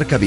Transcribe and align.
Marca. 0.00 0.18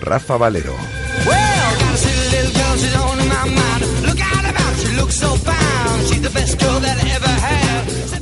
Rafa 0.00 0.36
Valero. 0.36 0.74
Well, 1.26 1.58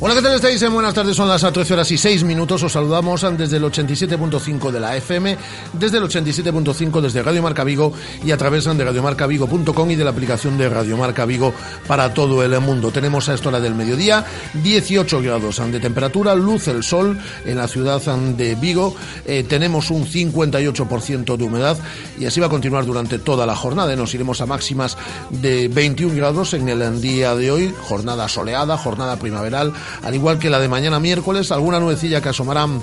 Hola, 0.07 0.15
¿qué 0.15 0.21
tal 0.21 0.35
estáis? 0.35 0.61
Eh, 0.61 0.69
Buenas 0.69 0.93
tardes, 0.93 1.17
son 1.17 1.27
las 1.27 1.41
13 1.41 1.73
horas 1.73 1.91
y 1.91 1.97
6 1.97 2.23
minutos. 2.23 2.63
Os 2.63 2.71
saludamos 2.71 3.25
desde 3.37 3.57
el 3.57 3.63
87.5 3.63 4.71
de 4.71 4.79
la 4.79 4.95
FM, 4.95 5.37
desde 5.73 5.97
el 5.97 6.05
87.5 6.05 7.01
desde 7.01 7.21
Radio 7.21 7.43
Marca 7.43 7.65
Vigo 7.65 7.91
y 8.23 8.31
a 8.31 8.37
través 8.37 8.63
de 8.63 8.85
radiomarcavigo.com 8.85 9.91
y 9.91 9.95
de 9.97 10.05
la 10.05 10.11
aplicación 10.11 10.57
de 10.57 10.69
Radio 10.69 10.95
Marca 10.95 11.25
Vigo 11.25 11.53
para 11.87 12.13
todo 12.13 12.41
el 12.41 12.57
mundo. 12.61 12.89
Tenemos 12.89 13.27
a 13.27 13.33
esta 13.33 13.49
hora 13.49 13.59
del 13.59 13.75
mediodía 13.75 14.23
18 14.53 15.21
grados 15.21 15.61
de 15.69 15.79
temperatura, 15.81 16.35
luz 16.35 16.69
el 16.69 16.83
sol 16.83 17.19
en 17.43 17.57
la 17.57 17.67
ciudad 17.67 17.99
de 17.99 18.55
Vigo. 18.55 18.95
Eh, 19.25 19.43
tenemos 19.43 19.91
un 19.91 20.05
58% 20.05 21.35
de 21.35 21.43
humedad 21.43 21.77
y 22.17 22.27
así 22.27 22.39
va 22.39 22.45
a 22.45 22.49
continuar 22.49 22.85
durante 22.85 23.19
toda 23.19 23.45
la 23.45 23.57
jornada. 23.57 23.93
Nos 23.97 24.13
iremos 24.13 24.39
a 24.39 24.45
máximas 24.45 24.97
de 25.31 25.67
21 25.67 26.15
grados 26.15 26.53
en 26.53 26.69
el 26.69 27.01
día 27.01 27.35
de 27.35 27.51
hoy, 27.51 27.75
jornada 27.81 28.29
soleada, 28.29 28.77
jornada 28.77 29.17
primaveral, 29.17 29.73
al 30.03 30.15
igual 30.15 30.39
que 30.39 30.49
la 30.49 30.59
de 30.59 30.67
mañana 30.67 30.99
miércoles, 30.99 31.51
alguna 31.51 31.79
nubecilla 31.79 32.21
que 32.21 32.29
asomarán 32.29 32.81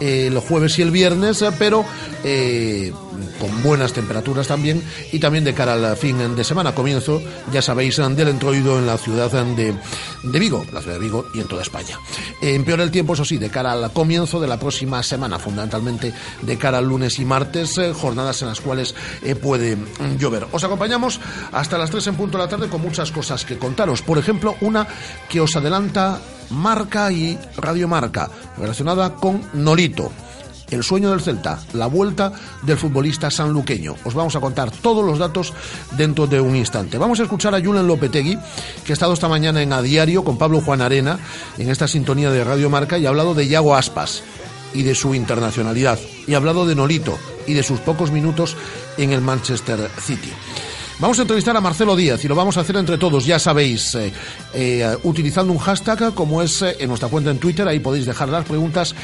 eh, 0.00 0.28
el 0.28 0.38
jueves 0.38 0.78
y 0.78 0.82
el 0.82 0.90
viernes, 0.90 1.42
eh, 1.42 1.50
pero 1.58 1.84
eh, 2.24 2.92
con 3.40 3.62
buenas 3.62 3.92
temperaturas 3.92 4.46
también 4.46 4.82
y 5.12 5.18
también 5.18 5.44
de 5.44 5.54
cara 5.54 5.74
al 5.74 5.96
fin 5.96 6.34
de 6.34 6.44
semana, 6.44 6.74
comienzo, 6.74 7.22
ya 7.52 7.62
sabéis, 7.62 7.96
del 7.96 8.28
entroido 8.28 8.78
en 8.78 8.86
la 8.86 8.98
ciudad 8.98 9.30
de, 9.30 9.74
de 10.22 10.38
Vigo, 10.38 10.64
la 10.72 10.80
ciudad 10.80 10.96
de 10.96 11.04
Vigo 11.04 11.26
y 11.34 11.40
en 11.40 11.48
toda 11.48 11.62
España. 11.62 11.98
Empeora 12.40 12.82
el 12.82 12.90
tiempo, 12.90 13.14
eso 13.14 13.24
sí, 13.24 13.38
de 13.38 13.50
cara 13.50 13.72
al 13.72 13.92
comienzo 13.92 14.40
de 14.40 14.48
la 14.48 14.58
próxima 14.58 15.02
semana, 15.02 15.38
fundamentalmente 15.38 16.12
de 16.42 16.58
cara 16.58 16.78
al 16.78 16.86
lunes 16.86 17.18
y 17.18 17.24
martes, 17.24 17.78
eh, 17.78 17.92
jornadas 17.92 18.42
en 18.42 18.48
las 18.48 18.60
cuales 18.60 18.94
eh, 19.22 19.34
puede 19.34 19.76
mm, 19.76 20.16
llover. 20.18 20.46
Os 20.52 20.64
acompañamos 20.64 21.20
hasta 21.52 21.78
las 21.78 21.90
3 21.90 22.08
en 22.08 22.14
punto 22.16 22.38
de 22.38 22.44
la 22.44 22.50
tarde 22.50 22.68
con 22.68 22.80
muchas 22.80 23.10
cosas 23.10 23.44
que 23.44 23.58
contaros. 23.58 24.02
Por 24.02 24.18
ejemplo, 24.18 24.56
una 24.60 24.86
que 25.28 25.40
os 25.40 25.54
adelanta 25.56 26.20
Marca 26.50 27.10
y 27.10 27.38
Radio 27.56 27.88
Marca, 27.88 28.30
relacionada 28.58 29.14
con 29.14 29.42
Norito. 29.54 30.12
El 30.72 30.82
sueño 30.82 31.10
del 31.10 31.20
Celta, 31.20 31.60
la 31.74 31.86
vuelta 31.86 32.32
del 32.62 32.78
futbolista 32.78 33.30
sanluqueño. 33.30 33.94
Os 34.04 34.14
vamos 34.14 34.34
a 34.36 34.40
contar 34.40 34.70
todos 34.70 35.04
los 35.04 35.18
datos 35.18 35.52
dentro 35.98 36.26
de 36.26 36.40
un 36.40 36.56
instante. 36.56 36.96
Vamos 36.96 37.20
a 37.20 37.24
escuchar 37.24 37.54
a 37.54 37.60
Julen 37.60 37.86
Lopetegui, 37.86 38.38
que 38.84 38.92
ha 38.92 38.94
estado 38.94 39.12
esta 39.12 39.28
mañana 39.28 39.62
en 39.62 39.72
A 39.72 39.82
Diario 39.82 40.24
con 40.24 40.38
Pablo 40.38 40.62
Juan 40.62 40.80
Arena, 40.80 41.18
en 41.58 41.68
esta 41.68 41.86
sintonía 41.86 42.30
de 42.30 42.42
Radio 42.42 42.70
Marca, 42.70 42.96
y 42.96 43.04
ha 43.04 43.10
hablado 43.10 43.34
de 43.34 43.48
Yago 43.48 43.74
Aspas 43.74 44.22
y 44.72 44.82
de 44.82 44.94
su 44.94 45.14
internacionalidad. 45.14 45.98
Y 46.26 46.32
ha 46.34 46.38
hablado 46.38 46.66
de 46.66 46.74
Nolito 46.74 47.18
y 47.46 47.52
de 47.52 47.62
sus 47.62 47.80
pocos 47.80 48.10
minutos 48.10 48.56
en 48.96 49.12
el 49.12 49.20
Manchester 49.20 49.90
City. 50.00 50.32
Vamos 51.02 51.18
a 51.18 51.22
entrevistar 51.22 51.56
a 51.56 51.60
Marcelo 51.60 51.96
Díaz 51.96 52.24
y 52.24 52.28
lo 52.28 52.36
vamos 52.36 52.56
a 52.56 52.60
hacer 52.60 52.76
entre 52.76 52.96
todos, 52.96 53.26
ya 53.26 53.40
sabéis, 53.40 53.96
eh, 53.96 54.12
eh, 54.54 54.96
utilizando 55.02 55.52
un 55.52 55.58
hashtag 55.58 56.14
como 56.14 56.42
es 56.42 56.62
eh, 56.62 56.76
en 56.78 56.90
nuestra 56.90 57.08
cuenta 57.08 57.32
en 57.32 57.40
Twitter, 57.40 57.66
ahí 57.66 57.80
podéis 57.80 58.06
dejar 58.06 58.28
las 58.28 58.44
preguntas, 58.44 58.94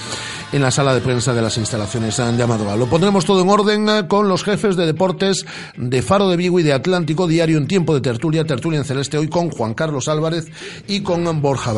en 0.53 0.62
la 0.62 0.71
sala 0.71 0.94
de 0.94 1.00
prensa 1.00 1.34
de 1.34 1.43
las 1.43 1.56
instalaciones 1.59 2.16
de 2.16 2.43
Amadora. 2.43 2.76
Lo 2.76 2.87
pondremos 2.87 3.25
todo 3.25 3.43
en 3.43 3.49
orden 3.49 3.88
eh, 3.88 4.09
con 4.09 4.28
los 4.28 4.44
jefes 4.44 4.76
de 4.76 4.87
deportes 4.87 5.44
de 5.76 6.03
Faro 6.03 6.28
de 6.28 6.37
Vigo 6.37 6.60
y 6.60 6.62
de 6.62 6.72
Atlántico 6.72 7.26
Diario 7.26 7.59
en 7.59 7.66
tiempo 7.66 7.94
de 7.94 8.00
tertulia, 8.00 8.44
tertulia 8.44 8.78
en 8.78 8.84
celeste 8.84 9.19
hoy 9.19 9.28
con 9.28 9.50
Juan 9.50 9.75
Carlos 9.75 10.09
Álvarez 10.09 10.47
y 10.87 11.00
con 11.00 11.26
Borja 11.41 11.72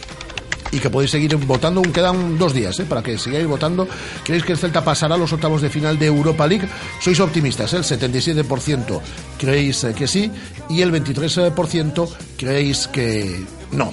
y 0.72 0.78
que 0.78 0.90
podéis 0.90 1.10
seguir 1.10 1.34
votando, 1.36 1.82
quedan 1.82 2.38
dos 2.38 2.52
días 2.52 2.78
¿eh? 2.80 2.84
para 2.84 3.02
que 3.02 3.18
sigáis 3.18 3.46
votando. 3.46 3.88
¿Creéis 4.24 4.44
que 4.44 4.52
el 4.52 4.58
Celta 4.58 4.84
pasará 4.84 5.14
a 5.14 5.18
los 5.18 5.32
octavos 5.32 5.62
de 5.62 5.70
final 5.70 5.98
de 5.98 6.06
Europa 6.06 6.46
League? 6.46 6.68
Sois 7.00 7.20
optimistas, 7.20 7.72
¿eh? 7.72 7.78
el 7.78 7.84
77% 7.84 9.00
creéis 9.38 9.84
eh, 9.84 9.94
que 9.94 10.06
sí 10.06 10.30
y 10.68 10.82
el 10.82 10.92
23% 10.92 12.08
creéis 12.36 12.88
que 12.88 13.40
no. 13.72 13.92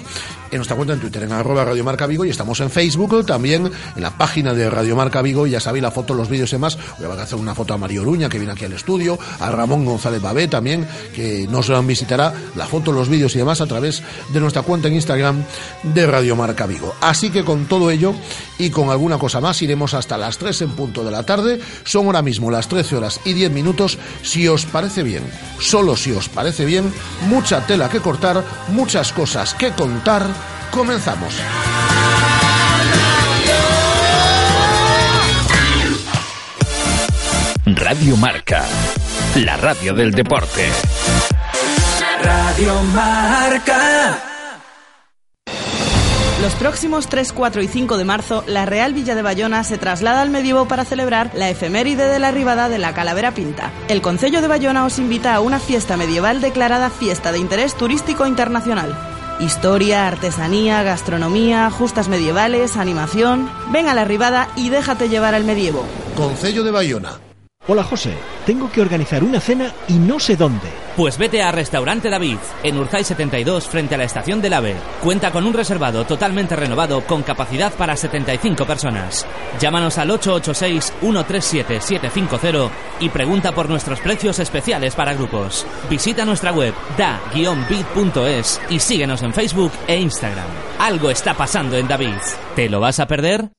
En 0.55 0.59
nuestra 0.59 0.75
cuenta 0.75 0.93
en 0.93 0.99
Twitter, 0.99 1.23
en 1.23 1.31
arroba 1.31 1.65
Radio 1.65 1.83
Marca 1.83 2.07
Vigo, 2.07 2.25
y 2.25 2.29
estamos 2.29 2.59
en 2.59 2.69
Facebook 2.69 3.25
también, 3.25 3.71
en 3.95 4.01
la 4.01 4.17
página 4.17 4.53
de 4.53 4.69
Radio 4.69 4.95
Marca 4.95 5.21
Vigo, 5.21 5.47
y 5.47 5.51
ya 5.51 5.59
sabéis 5.59 5.83
la 5.83 5.91
foto, 5.91 6.13
los 6.13 6.29
vídeos 6.29 6.49
y 6.51 6.55
demás. 6.55 6.77
Voy 6.97 7.07
a 7.07 7.21
hacer 7.21 7.37
una 7.37 7.55
foto 7.55 7.73
a 7.73 7.77
Mario 7.77 8.01
Oruña, 8.01 8.29
que 8.29 8.37
viene 8.37 8.53
aquí 8.53 8.65
al 8.65 8.73
estudio, 8.73 9.19
a 9.39 9.51
Ramón 9.51 9.85
González 9.85 10.21
Babé 10.21 10.47
también, 10.47 10.87
que 11.13 11.47
nos 11.49 11.71
visitará 11.85 12.33
la 12.55 12.65
foto, 12.65 12.91
los 12.91 13.09
vídeos 13.09 13.35
y 13.35 13.39
demás 13.39 13.61
a 13.61 13.67
través 13.67 14.01
de 14.29 14.39
nuestra 14.39 14.61
cuenta 14.61 14.87
en 14.87 14.95
Instagram 14.95 15.43
de 15.83 16.05
Radio 16.07 16.35
Marca 16.35 16.65
Vigo. 16.65 16.95
Así 17.01 17.29
que 17.29 17.43
con 17.43 17.65
todo 17.65 17.91
ello 17.91 18.13
y 18.57 18.69
con 18.69 18.89
alguna 18.89 19.17
cosa 19.17 19.41
más 19.41 19.61
iremos 19.61 19.93
hasta 19.93 20.17
las 20.17 20.37
3 20.37 20.61
en 20.61 20.69
punto 20.71 21.03
de 21.03 21.11
la 21.11 21.23
tarde. 21.23 21.59
Son 21.83 22.05
ahora 22.05 22.21
mismo 22.21 22.49
las 22.51 22.67
13 22.67 22.95
horas 22.95 23.19
y 23.25 23.33
10 23.33 23.51
minutos. 23.51 23.97
Si 24.21 24.47
os 24.47 24.65
parece 24.65 25.03
bien, 25.03 25.23
solo 25.59 25.95
si 25.95 26.11
os 26.11 26.29
parece 26.29 26.65
bien, 26.65 26.91
mucha 27.27 27.65
tela 27.65 27.89
que 27.89 27.99
cortar, 27.99 28.43
muchas 28.69 29.11
cosas 29.11 29.53
que 29.53 29.71
contar. 29.71 30.27
Comenzamos. 30.75 31.33
Radio 37.65 38.17
Marca, 38.17 38.65
la 39.35 39.55
radio 39.55 39.93
del 39.93 40.11
deporte. 40.11 40.69
Radio 42.21 42.83
Marca. 42.93 44.19
Los 46.41 46.53
próximos 46.55 47.07
3, 47.07 47.31
4 47.31 47.61
y 47.61 47.67
5 47.69 47.97
de 47.97 48.03
marzo, 48.03 48.43
la 48.45 48.65
Real 48.65 48.93
Villa 48.93 49.15
de 49.15 49.21
Bayona 49.21 49.63
se 49.63 49.77
traslada 49.77 50.21
al 50.21 50.29
medievo 50.29 50.67
para 50.67 50.83
celebrar 50.83 51.31
la 51.35 51.49
efeméride 51.49 52.09
de 52.09 52.19
la 52.19 52.27
arribada 52.27 52.67
de 52.67 52.79
la 52.79 52.93
Calavera 52.93 53.31
Pinta. 53.31 53.71
El 53.87 54.01
Concello 54.01 54.41
de 54.41 54.49
Bayona 54.49 54.83
os 54.83 54.99
invita 54.99 55.35
a 55.35 55.39
una 55.39 55.59
fiesta 55.59 55.95
medieval 55.95 56.41
declarada 56.41 56.89
fiesta 56.89 57.31
de 57.31 57.39
interés 57.39 57.75
turístico 57.75 58.27
internacional. 58.27 59.14
Historia, 59.39 60.07
artesanía, 60.07 60.81
gastronomía, 60.83 61.69
justas 61.69 62.07
medievales, 62.07 62.77
animación. 62.77 63.49
Ven 63.71 63.87
a 63.87 63.93
la 63.93 64.01
arribada 64.01 64.47
y 64.55 64.69
déjate 64.69 65.09
llevar 65.09 65.35
al 65.35 65.43
medievo. 65.43 65.85
Concello 66.15 66.63
de 66.63 66.71
Bayona. 66.71 67.24
Hola 67.67 67.83
José, 67.83 68.13
tengo 68.45 68.71
que 68.71 68.79
organizar 68.79 69.23
una 69.23 69.39
cena 69.39 69.73
y 69.87 69.93
no 69.93 70.19
sé 70.19 70.35
dónde. 70.35 70.67
Pues 70.95 71.17
vete 71.17 71.41
a 71.41 71.51
Restaurante 71.51 72.11
David, 72.11 72.37
en 72.61 72.77
Urzay 72.77 73.03
72, 73.03 73.67
frente 73.67 73.95
a 73.95 73.97
la 73.97 74.03
estación 74.03 74.39
del 74.39 74.53
AVE. 74.53 74.75
Cuenta 75.01 75.31
con 75.31 75.47
un 75.47 75.53
reservado 75.53 76.05
totalmente 76.05 76.55
renovado 76.55 77.01
con 77.01 77.23
capacidad 77.23 77.73
para 77.73 77.95
75 77.95 78.65
personas. 78.65 79.25
Llámanos 79.59 79.97
al 79.97 80.11
886-137-750 80.11 82.69
y 82.99 83.09
pregunta 83.09 83.51
por 83.51 83.67
nuestros 83.67 83.99
precios 83.99 84.37
especiales 84.37 84.93
para 84.93 85.15
grupos. 85.15 85.65
Visita 85.89 86.23
nuestra 86.23 86.51
web 86.51 86.75
da-bit.es 86.99 88.61
y 88.69 88.79
síguenos 88.79 89.23
en 89.23 89.33
Facebook 89.33 89.71
e 89.87 89.99
Instagram. 89.99 90.45
Algo 90.77 91.09
está 91.09 91.33
pasando 91.33 91.77
en 91.77 91.87
David. 91.87 92.13
¿Te 92.55 92.69
lo 92.69 92.79
vas 92.79 92.99
a 92.99 93.07
perder? 93.07 93.49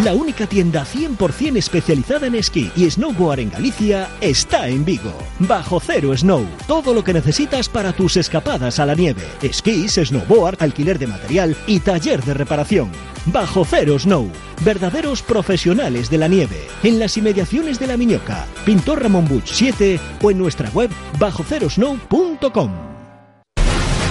La 0.00 0.14
única 0.14 0.46
tienda 0.46 0.86
100% 0.86 1.58
especializada 1.58 2.26
en 2.26 2.34
esquí 2.34 2.72
y 2.74 2.90
snowboard 2.90 3.40
en 3.40 3.50
Galicia 3.50 4.08
está 4.22 4.66
en 4.66 4.86
Vigo. 4.86 5.12
Bajo 5.38 5.80
Cero 5.80 6.16
Snow. 6.16 6.46
Todo 6.66 6.94
lo 6.94 7.04
que 7.04 7.12
necesitas 7.12 7.68
para 7.68 7.92
tus 7.92 8.16
escapadas 8.16 8.78
a 8.78 8.86
la 8.86 8.94
nieve. 8.94 9.22
Esquís, 9.42 10.00
snowboard, 10.02 10.62
alquiler 10.62 10.98
de 10.98 11.06
material 11.06 11.54
y 11.66 11.78
taller 11.80 12.24
de 12.24 12.32
reparación. 12.32 12.90
Bajo 13.26 13.66
Cero 13.66 13.98
Snow. 13.98 14.30
Verdaderos 14.64 15.20
profesionales 15.22 16.08
de 16.08 16.18
la 16.18 16.26
nieve. 16.26 16.66
En 16.82 16.98
las 16.98 17.18
inmediaciones 17.18 17.78
de 17.78 17.86
la 17.86 17.98
Miñoca. 17.98 18.46
Pintor 18.64 19.02
Ramón 19.02 19.28
Buch 19.28 19.44
7 19.44 20.00
o 20.22 20.30
en 20.30 20.38
nuestra 20.38 20.70
web 20.70 20.90
bajocerosnow.com. 21.18 22.91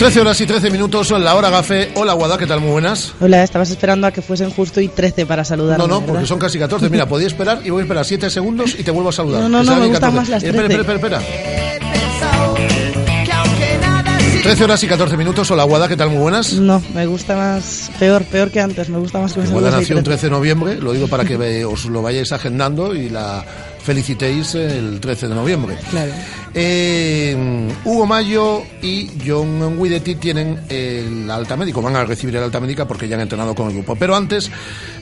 13 0.00 0.18
horas 0.22 0.40
y 0.40 0.46
13 0.46 0.70
minutos, 0.70 1.10
la 1.10 1.34
hora 1.34 1.50
gafe. 1.50 1.90
Hola, 1.94 2.14
Guada, 2.14 2.38
¿qué 2.38 2.46
tal? 2.46 2.58
Muy 2.58 2.70
buenas. 2.70 3.12
Hola, 3.20 3.44
estabas 3.44 3.68
esperando 3.68 4.06
a 4.06 4.10
que 4.10 4.22
fuesen 4.22 4.48
justo 4.48 4.80
y 4.80 4.88
13 4.88 5.26
para 5.26 5.44
saludarme. 5.44 5.84
No, 5.84 5.88
no, 5.88 6.00
¿verdad? 6.00 6.14
porque 6.14 6.26
son 6.26 6.38
casi 6.38 6.58
14. 6.58 6.88
Mira, 6.88 7.06
podía 7.06 7.26
esperar 7.26 7.60
y 7.62 7.68
voy 7.68 7.80
a 7.80 7.82
esperar 7.82 8.06
7 8.06 8.30
segundos 8.30 8.74
y 8.78 8.82
te 8.82 8.90
vuelvo 8.92 9.10
a 9.10 9.12
saludar. 9.12 9.42
No, 9.42 9.48
no, 9.50 9.62
no, 9.62 9.76
me 9.76 9.88
gustan 9.88 10.14
14. 10.14 10.16
más 10.16 10.28
las 10.30 10.42
Espera, 10.42 10.68
13. 10.68 10.80
espera, 10.80 10.96
espera, 10.96 11.18
espera. 11.18 11.76
He 11.76 12.00
pensado 12.00 12.54
que 12.54 13.30
aunque 13.30 13.78
nada 13.78 14.16
existe, 14.16 14.42
13 14.42 14.64
horas 14.64 14.82
y 14.84 14.86
14 14.86 15.16
minutos, 15.18 15.50
hola, 15.50 15.64
Guada, 15.64 15.86
¿qué 15.86 15.96
tal? 15.98 16.08
Muy 16.08 16.18
buenas. 16.22 16.54
No, 16.54 16.82
me 16.94 17.04
gusta 17.04 17.36
más, 17.36 17.90
peor, 17.98 18.24
peor 18.24 18.50
que 18.50 18.60
antes, 18.60 18.88
me 18.88 18.96
gusta 18.96 19.18
más 19.18 19.34
que 19.34 19.40
me 19.40 19.48
Guada 19.48 19.70
nació 19.70 19.98
un 19.98 20.02
13. 20.02 20.18
13 20.22 20.26
de 20.28 20.30
noviembre, 20.30 20.76
lo 20.76 20.94
digo 20.94 21.08
para 21.08 21.26
que 21.26 21.62
os 21.66 21.84
lo 21.84 22.00
vayáis 22.00 22.32
agendando 22.32 22.94
y 22.94 23.10
la 23.10 23.44
felicitéis 23.82 24.54
el 24.54 25.00
13 25.00 25.28
de 25.28 25.34
noviembre. 25.34 25.76
Claro. 25.90 26.12
Eh, 26.52 27.68
Hugo 27.84 28.06
Mayo 28.06 28.62
y 28.82 29.10
John 29.24 29.78
Guidetti 29.80 30.16
tienen 30.16 30.60
el 30.68 31.30
alta 31.30 31.56
médico, 31.56 31.80
van 31.80 31.96
a 31.96 32.04
recibir 32.04 32.36
el 32.36 32.42
alta 32.42 32.60
médica 32.60 32.88
porque 32.88 33.08
ya 33.08 33.16
han 33.16 33.22
entrenado 33.22 33.54
con 33.54 33.68
el 33.68 33.74
grupo. 33.74 33.96
Pero 33.96 34.16
antes 34.16 34.50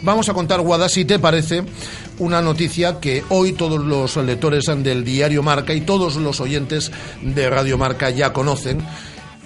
vamos 0.02 0.28
a 0.28 0.35
contar, 0.35 0.61
Guada, 0.61 0.88
si 0.88 1.04
te 1.04 1.18
parece, 1.18 1.64
una 2.18 2.42
noticia 2.42 3.00
que 3.00 3.25
hoy 3.30 3.52
todos 3.52 3.80
los 3.80 4.16
lectores 4.16 4.64
del 4.66 5.04
diario 5.04 5.42
Marca 5.42 5.73
y 5.73 5.80
todos 5.80 6.16
los 6.16 6.40
oyentes 6.40 6.90
de 7.23 7.49
Radio 7.49 7.78
Marca 7.78 8.11
ya 8.11 8.32
conocen 8.32 8.82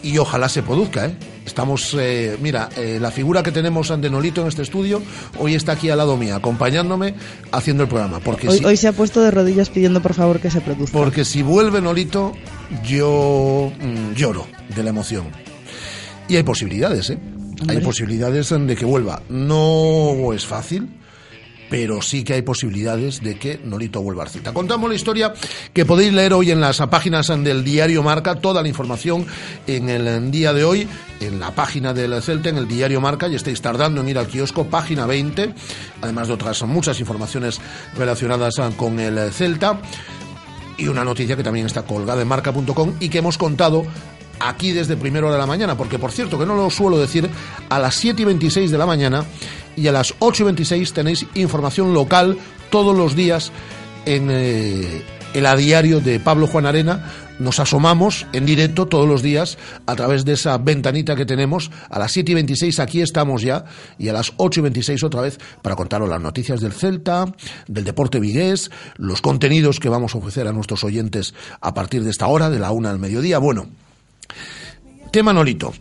y 0.02 0.18
ojalá 0.18 0.49
se 0.49 0.62
produzca. 0.62 1.06
¿eh? 1.06 1.14
Estamos, 1.47 1.94
eh, 1.99 2.37
mira, 2.40 2.68
eh, 2.76 2.99
la 3.00 3.11
figura 3.11 3.42
que 3.42 3.52
tenemos 3.52 3.88
de 4.00 4.11
Nolito 4.11 4.42
en 4.42 4.49
este 4.49 4.62
estudio 4.62 5.02
hoy 5.38 5.54
está 5.54 5.73
aquí 5.73 5.90
al 5.90 5.99
lado 5.99 6.16
mía, 6.16 6.37
acompañándome 6.37 7.14
haciendo 7.50 7.82
el 7.85 7.88
programa. 7.88 8.21
Porque 8.21 8.49
Hoy, 8.49 8.59
si- 8.59 8.64
hoy 8.64 8.76
se 8.76 8.88
ha 8.88 8.92
puesto 8.92 9.21
de 9.21 9.30
rodillas 9.30 9.68
pidiendo 9.71 10.00
por 10.02 10.14
favor 10.14 10.40
que 10.40 10.50
se 10.50 10.61
produzca. 10.61 10.97
porque 10.97 11.25
si 11.25 11.42
vuelve 11.42 11.80
Nolito, 11.80 12.32
yo 12.85 13.73
mm, 13.80 14.14
lloro 14.14 14.47
de 14.75 14.82
la 14.82 14.90
emoción. 14.90 15.25
Y 16.28 16.37
hay 16.37 16.42
posibilidades, 16.42 17.11
¿eh? 17.11 17.18
Hay 17.68 17.78
posibilidades 17.80 18.49
de 18.50 18.75
que 18.76 18.85
vuelva. 18.85 19.23
No 19.28 20.32
es 20.32 20.47
fácil, 20.47 20.88
pero 21.72 22.02
sí 22.02 22.22
que 22.22 22.34
hay 22.34 22.42
posibilidades 22.42 23.22
de 23.22 23.38
que 23.38 23.58
Nolito 23.64 24.02
vuelva 24.02 24.24
a 24.24 24.28
cita. 24.28 24.52
Contamos 24.52 24.90
la 24.90 24.94
historia 24.94 25.32
que 25.72 25.86
podéis 25.86 26.12
leer 26.12 26.34
hoy 26.34 26.50
en 26.50 26.60
las 26.60 26.76
páginas 26.80 27.28
del 27.28 27.64
diario 27.64 28.02
Marca, 28.02 28.34
toda 28.34 28.60
la 28.60 28.68
información 28.68 29.24
en 29.66 29.88
el 29.88 30.30
día 30.30 30.52
de 30.52 30.64
hoy, 30.64 30.86
en 31.20 31.40
la 31.40 31.52
página 31.52 31.94
del 31.94 32.20
Celta, 32.20 32.50
en 32.50 32.58
el 32.58 32.68
diario 32.68 33.00
Marca, 33.00 33.26
y 33.26 33.36
estáis 33.36 33.62
tardando 33.62 34.02
en 34.02 34.08
ir 34.10 34.18
al 34.18 34.26
kiosco, 34.26 34.66
página 34.66 35.06
20, 35.06 35.54
además 36.02 36.28
de 36.28 36.34
otras 36.34 36.62
muchas 36.64 37.00
informaciones 37.00 37.58
relacionadas 37.96 38.56
con 38.76 39.00
el 39.00 39.32
Celta. 39.32 39.80
Y 40.76 40.88
una 40.88 41.04
noticia 41.04 41.36
que 41.36 41.42
también 41.42 41.64
está 41.64 41.84
colgada 41.84 42.20
en 42.20 42.28
marca.com 42.28 42.96
y 43.00 43.08
que 43.08 43.16
hemos 43.16 43.38
contado 43.38 43.86
aquí 44.40 44.72
desde 44.72 44.96
primera 44.96 45.26
hora 45.26 45.36
de 45.36 45.40
la 45.40 45.46
mañana, 45.46 45.76
porque 45.76 45.98
por 45.98 46.12
cierto 46.12 46.38
que 46.38 46.46
no 46.46 46.54
lo 46.54 46.68
suelo 46.68 46.98
decir, 46.98 47.30
a 47.68 47.78
las 47.78 47.94
7 47.94 48.22
y 48.22 48.24
26 48.24 48.70
de 48.70 48.78
la 48.78 48.86
mañana 48.86 49.24
y 49.76 49.86
a 49.88 49.92
las 49.92 50.14
8 50.18 50.42
y 50.42 50.44
26 50.46 50.92
tenéis 50.92 51.26
información 51.34 51.94
local 51.94 52.38
todos 52.70 52.96
los 52.96 53.14
días 53.14 53.52
en 54.06 54.28
eh, 54.30 55.02
el 55.34 55.46
a 55.46 55.56
diario 55.56 56.00
de 56.00 56.20
Pablo 56.20 56.46
Juan 56.46 56.66
Arena. 56.66 57.10
Nos 57.38 57.58
asomamos 57.58 58.26
en 58.32 58.46
directo 58.46 58.86
todos 58.86 59.08
los 59.08 59.22
días 59.22 59.58
a 59.86 59.96
través 59.96 60.24
de 60.24 60.34
esa 60.34 60.58
ventanita 60.58 61.16
que 61.16 61.24
tenemos. 61.24 61.70
A 61.88 61.98
las 61.98 62.12
7 62.12 62.32
y 62.32 62.34
26 62.34 62.78
aquí 62.78 63.00
estamos 63.00 63.42
ya 63.42 63.64
y 63.98 64.08
a 64.08 64.12
las 64.12 64.32
8 64.36 64.60
y 64.60 64.62
26 64.64 65.02
otra 65.02 65.22
vez 65.22 65.38
para 65.60 65.74
contaros 65.74 66.08
las 66.08 66.20
noticias 66.20 66.60
del 66.60 66.72
Celta, 66.72 67.24
del 67.66 67.84
deporte 67.84 68.20
vigués, 68.20 68.70
los 68.96 69.22
contenidos 69.22 69.80
que 69.80 69.88
vamos 69.88 70.14
a 70.14 70.18
ofrecer 70.18 70.46
a 70.46 70.52
nuestros 70.52 70.84
oyentes 70.84 71.34
a 71.60 71.74
partir 71.74 72.04
de 72.04 72.10
esta 72.10 72.26
hora, 72.26 72.50
de 72.50 72.58
la 72.58 72.70
una 72.70 72.90
al 72.90 72.98
mediodía. 72.98 73.38
Bueno, 73.38 73.66
tema 75.10 75.32
Nolito. 75.32 75.72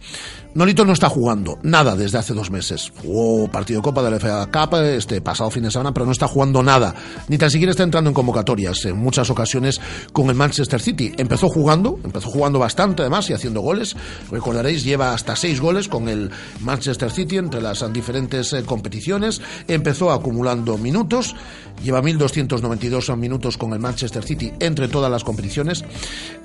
Nolito 0.53 0.83
no 0.83 0.91
está 0.91 1.07
jugando 1.07 1.59
nada 1.63 1.95
desde 1.95 2.17
hace 2.17 2.33
dos 2.33 2.51
meses. 2.51 2.91
Jugó 3.01 3.47
partido 3.47 3.79
de 3.79 3.83
Copa 3.83 4.03
de 4.03 4.11
la 4.11 4.19
FA 4.19 4.49
Cup 4.51 4.75
este 4.79 5.21
pasado 5.21 5.49
fin 5.49 5.63
de 5.63 5.71
semana, 5.71 5.93
pero 5.93 6.05
no 6.05 6.11
está 6.11 6.27
jugando 6.27 6.61
nada. 6.61 6.93
Ni 7.29 7.37
tan 7.37 7.49
siquiera 7.49 7.71
está 7.71 7.83
entrando 7.83 8.09
en 8.09 8.13
convocatorias 8.13 8.83
en 8.83 8.97
muchas 8.97 9.29
ocasiones 9.29 9.79
con 10.11 10.27
el 10.27 10.35
Manchester 10.35 10.81
City. 10.81 11.13
Empezó 11.17 11.47
jugando, 11.47 12.01
empezó 12.03 12.29
jugando 12.29 12.59
bastante 12.59 13.01
además 13.01 13.29
y 13.29 13.33
haciendo 13.33 13.61
goles. 13.61 13.95
Recordaréis, 14.29 14.83
lleva 14.83 15.13
hasta 15.13 15.37
seis 15.37 15.61
goles 15.61 15.87
con 15.87 16.09
el 16.09 16.29
Manchester 16.59 17.11
City 17.11 17.37
entre 17.37 17.61
las 17.61 17.85
diferentes 17.93 18.51
eh, 18.51 18.63
competiciones. 18.63 19.41
Empezó 19.69 20.11
acumulando 20.11 20.77
minutos. 20.77 21.33
Lleva 21.81 22.01
1.292 22.01 23.15
minutos 23.15 23.57
con 23.57 23.71
el 23.71 23.79
Manchester 23.79 24.23
City 24.23 24.51
entre 24.59 24.89
todas 24.89 25.09
las 25.09 25.23
competiciones 25.23 25.83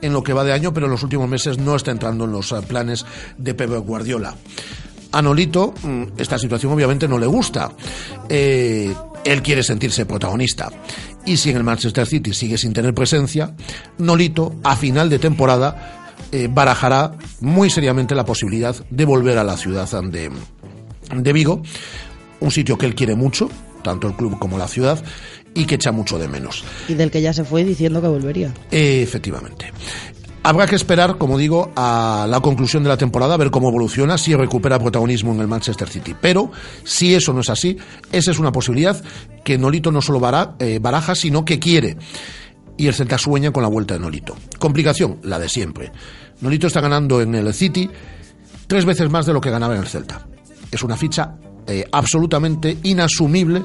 en 0.01 0.13
lo 0.13 0.23
que 0.23 0.33
va 0.33 0.45
de 0.45 0.53
año, 0.53 0.73
pero 0.73 0.87
en 0.87 0.93
los 0.93 1.03
últimos 1.03 1.29
meses 1.29 1.59
no 1.59 1.75
está 1.75 1.91
entrando 1.91 2.25
en 2.25 2.33
los 2.33 2.53
eh, 2.53 2.63
planes 2.67 3.05
de 3.37 3.53
Pep 3.53 3.71
Guardiola. 3.71 3.96
A 5.13 5.23
Nolito 5.23 5.75
mm, 5.83 6.03
esta 6.19 6.39
situación 6.39 6.73
obviamente 6.73 7.09
no 7.09 7.19
le 7.19 7.27
gusta. 7.27 7.73
Eh, 8.29 8.93
él 9.25 9.43
quiere 9.43 9.63
sentirse 9.63 10.07
protagonista. 10.07 10.71
Y 11.25 11.37
si 11.37 11.51
en 11.51 11.57
el 11.57 11.65
Manchester 11.65 12.07
City 12.07 12.33
sigue 12.33 12.59
sin 12.59 12.73
tener 12.73 12.95
presencia, 12.95 13.55
Nolito 13.99 14.55
a 14.63 14.77
final 14.77 15.11
de 15.11 15.19
temporada 15.19 16.15
eh, 16.33 16.49
barajará 16.51 17.13
muy 17.41 17.71
seriamente 17.71 18.15
la 18.15 18.25
posibilidad 18.25 18.75
de 18.91 19.05
volver 19.05 19.39
a 19.39 19.45
la 19.45 19.57
ciudad 19.57 19.89
de, 20.03 20.31
de 21.15 21.33
Vigo, 21.33 21.63
un 22.41 22.51
sitio 22.51 22.77
que 22.77 22.87
él 22.87 22.95
quiere 22.95 23.15
mucho, 23.15 23.49
tanto 23.83 24.09
el 24.09 24.15
club 24.15 24.39
como 24.39 24.59
la 24.59 24.69
ciudad, 24.69 25.03
y 25.55 25.65
que 25.65 25.77
echa 25.77 25.93
mucho 25.93 26.19
de 26.19 26.29
menos. 26.29 26.65
Y 26.89 26.95
del 26.95 27.11
que 27.11 27.23
ya 27.23 27.33
se 27.33 27.45
fue 27.45 27.65
diciendo 27.65 28.03
que 28.03 28.09
volvería. 28.09 28.53
Eh, 28.71 29.03
efectivamente. 29.03 29.73
Habrá 30.47 30.69
que 30.69 30.77
esperar, 30.77 31.19
como 31.19 31.39
digo, 31.39 31.73
a 31.75 32.25
la 32.31 32.39
conclusión 32.39 32.85
de 32.85 32.89
la 32.89 32.97
temporada, 32.97 33.35
a 33.35 33.37
ver 33.37 33.51
cómo 33.51 33.69
evoluciona, 33.69 34.17
si 34.17 34.33
recupera 34.33 34.79
protagonismo 34.79 35.33
en 35.33 35.41
el 35.41 35.49
Manchester 35.49 35.89
City. 35.89 36.15
Pero, 36.21 36.53
si 36.85 37.17
eso 37.17 37.33
no 37.33 37.41
es 37.41 37.51
así, 37.51 37.77
esa 38.13 38.31
es 38.31 38.39
una 38.39 38.53
posibilidad 38.53 39.03
que 39.43 39.59
Nolito 39.59 39.91
no 39.91 40.01
solo 40.01 40.21
eh, 40.61 40.79
baraja, 40.81 41.17
sino 41.17 41.45
que 41.45 41.59
quiere. 41.59 41.97
Y 42.77 42.87
el 42.87 42.95
Celta 42.95 43.19
sueña 43.19 43.51
con 43.51 43.65
la 43.65 43.69
vuelta 43.69 43.95
de 43.95 44.01
Nolito. 44.01 44.37
Complicación, 44.61 45.19
la 45.25 45.41
de 45.41 45.49
siempre. 45.49 45.91
Nolito 46.41 46.69
está 46.69 46.81
ganando 46.81 47.21
en 47.21 47.35
el 47.35 47.53
City 47.53 47.91
tres 48.69 48.85
veces 48.85 49.11
más 49.11 49.27
de 49.27 49.33
lo 49.33 49.41
que 49.41 49.51
ganaba 49.51 49.75
en 49.75 49.81
el 49.81 49.89
Celta. 49.89 50.29
Es 50.71 50.85
una 50.85 50.97
ficha 50.97 51.35
eh, 51.67 51.85
absolutamente 51.91 52.79
inasumible 52.85 53.65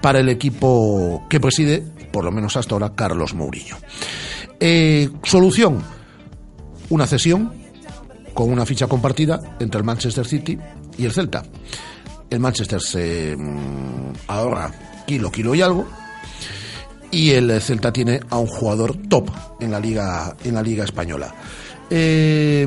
para 0.00 0.20
el 0.20 0.30
equipo 0.30 1.26
que 1.28 1.38
preside, 1.38 1.82
por 2.10 2.24
lo 2.24 2.32
menos 2.32 2.56
hasta 2.56 2.74
ahora, 2.74 2.94
Carlos 2.94 3.34
Mourinho. 3.34 3.76
Eh, 4.58 5.10
solución, 5.22 5.84
una 6.90 7.06
cesión 7.06 7.52
con 8.34 8.50
una 8.50 8.66
ficha 8.66 8.86
compartida 8.86 9.56
entre 9.60 9.78
el 9.78 9.84
Manchester 9.84 10.26
City 10.26 10.58
y 10.98 11.04
el 11.04 11.12
Celta. 11.12 11.42
El 12.30 12.40
Manchester 12.40 12.80
se 12.80 13.36
mm, 13.36 14.12
ahorra 14.26 14.72
kilo, 15.06 15.30
kilo 15.30 15.54
y 15.54 15.62
algo, 15.62 15.86
y 17.10 17.30
el 17.30 17.60
Celta 17.60 17.92
tiene 17.92 18.20
a 18.30 18.38
un 18.38 18.46
jugador 18.46 18.96
top 19.08 19.30
en 19.60 19.70
la 19.70 19.78
liga 19.78 20.36
en 20.44 20.54
la 20.54 20.62
liga 20.62 20.84
española. 20.84 21.34
Eh, 21.90 22.66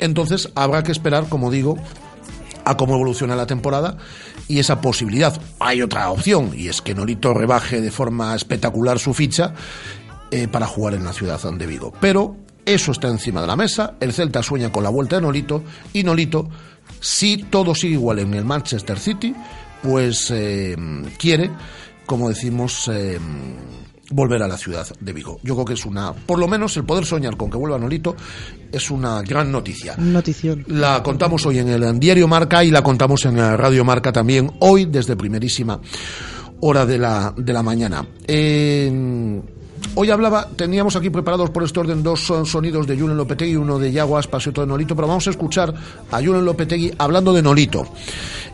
entonces 0.00 0.50
habrá 0.54 0.82
que 0.82 0.92
esperar, 0.92 1.28
como 1.28 1.50
digo, 1.50 1.78
a 2.64 2.76
cómo 2.76 2.94
evoluciona 2.94 3.36
la 3.36 3.46
temporada 3.46 3.96
y 4.48 4.58
esa 4.58 4.80
posibilidad. 4.80 5.40
Hay 5.60 5.82
otra 5.82 6.10
opción 6.10 6.52
y 6.54 6.68
es 6.68 6.82
que 6.82 6.94
Nolito 6.94 7.32
rebaje 7.32 7.80
de 7.80 7.90
forma 7.90 8.34
espectacular 8.34 8.98
su 8.98 9.14
ficha 9.14 9.54
eh, 10.30 10.48
para 10.48 10.66
jugar 10.66 10.94
en 10.94 11.04
la 11.04 11.12
ciudad 11.12 11.40
de 11.40 11.66
Vigo. 11.66 11.92
Pero 12.00 12.36
eso 12.64 12.92
está 12.92 13.08
encima 13.08 13.40
de 13.40 13.46
la 13.46 13.56
mesa. 13.56 13.94
El 14.00 14.12
Celta 14.12 14.42
sueña 14.42 14.70
con 14.70 14.82
la 14.82 14.90
vuelta 14.90 15.16
de 15.16 15.22
Nolito 15.22 15.62
y 15.92 16.02
Nolito, 16.02 16.48
si 17.00 17.38
todo 17.44 17.74
sigue 17.74 17.94
igual 17.94 18.18
en 18.18 18.34
el 18.34 18.44
Manchester 18.44 18.98
City, 18.98 19.34
pues 19.82 20.30
eh, 20.30 20.76
quiere, 21.18 21.50
como 22.06 22.28
decimos, 22.28 22.88
eh, 22.92 23.18
volver 24.10 24.42
a 24.42 24.48
la 24.48 24.58
ciudad 24.58 24.86
de 24.98 25.12
Vigo. 25.12 25.38
Yo 25.42 25.54
creo 25.54 25.64
que 25.64 25.74
es 25.74 25.86
una, 25.86 26.12
por 26.12 26.38
lo 26.38 26.48
menos 26.48 26.76
el 26.76 26.84
poder 26.84 27.06
soñar 27.06 27.36
con 27.36 27.50
que 27.50 27.56
vuelva 27.56 27.78
Nolito 27.78 28.16
es 28.72 28.90
una 28.90 29.22
gran 29.22 29.50
noticia. 29.50 29.96
Notición. 29.96 30.64
La 30.68 31.02
contamos 31.02 31.46
hoy 31.46 31.58
en 31.58 31.68
el 31.68 31.98
diario 31.98 32.28
Marca 32.28 32.64
y 32.64 32.70
la 32.70 32.82
contamos 32.82 33.24
en 33.24 33.36
la 33.36 33.56
Radio 33.56 33.84
Marca 33.84 34.12
también 34.12 34.50
hoy 34.60 34.86
desde 34.86 35.16
primerísima 35.16 35.80
hora 36.60 36.84
de 36.84 36.98
la, 36.98 37.32
de 37.36 37.52
la 37.52 37.62
mañana. 37.62 38.06
Eh, 38.26 39.40
hoy 39.94 40.10
hablaba, 40.10 40.48
teníamos 40.56 40.96
aquí 40.96 41.10
preparados 41.10 41.50
por 41.50 41.62
este 41.62 41.80
orden 41.80 42.02
dos 42.02 42.20
son- 42.20 42.46
sonidos 42.46 42.86
de 42.86 42.98
Julen 42.98 43.16
Lopetegui, 43.16 43.56
uno 43.56 43.78
de 43.78 43.92
Yago 43.92 44.16
Aspas 44.18 44.46
y 44.46 44.50
de 44.50 44.66
Nolito, 44.66 44.94
pero 44.96 45.08
vamos 45.08 45.26
a 45.26 45.30
escuchar 45.30 45.72
a 46.10 46.16
Julen 46.18 46.44
Lopetegui 46.44 46.92
hablando 46.98 47.32
de 47.32 47.42
Nolito. 47.42 47.86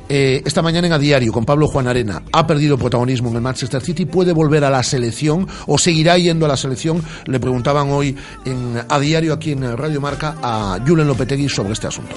Eh, 0.08 0.40
esta 0.44 0.62
mañana 0.62 0.86
en 0.86 0.92
A 0.92 0.98
Diario 1.00 1.32
con 1.32 1.44
Pablo 1.44 1.66
Juan 1.66 1.88
Arena 1.88 2.22
ha 2.32 2.46
perdido 2.46 2.78
protagonismo 2.78 3.28
en 3.30 3.36
el 3.36 3.40
Manchester 3.42 3.82
City, 3.82 4.06
puede 4.06 4.32
volver 4.32 4.62
a 4.64 4.70
la 4.70 4.82
selección 4.84 5.48
o 5.66 5.78
seguirá 5.78 6.16
yendo 6.16 6.46
a 6.46 6.48
la 6.48 6.56
selección. 6.56 7.02
Le 7.26 7.40
preguntaban 7.40 7.90
hoy 7.90 8.14
en 8.44 8.80
A 8.88 8.98
Diario 9.00 9.32
aquí 9.34 9.52
en 9.52 9.76
Radio 9.76 10.00
Marca 10.00 10.36
a 10.42 10.78
Julen 10.86 11.08
Lopetegui 11.08 11.48
sobre 11.48 11.72
este 11.72 11.88
asunto. 11.88 12.14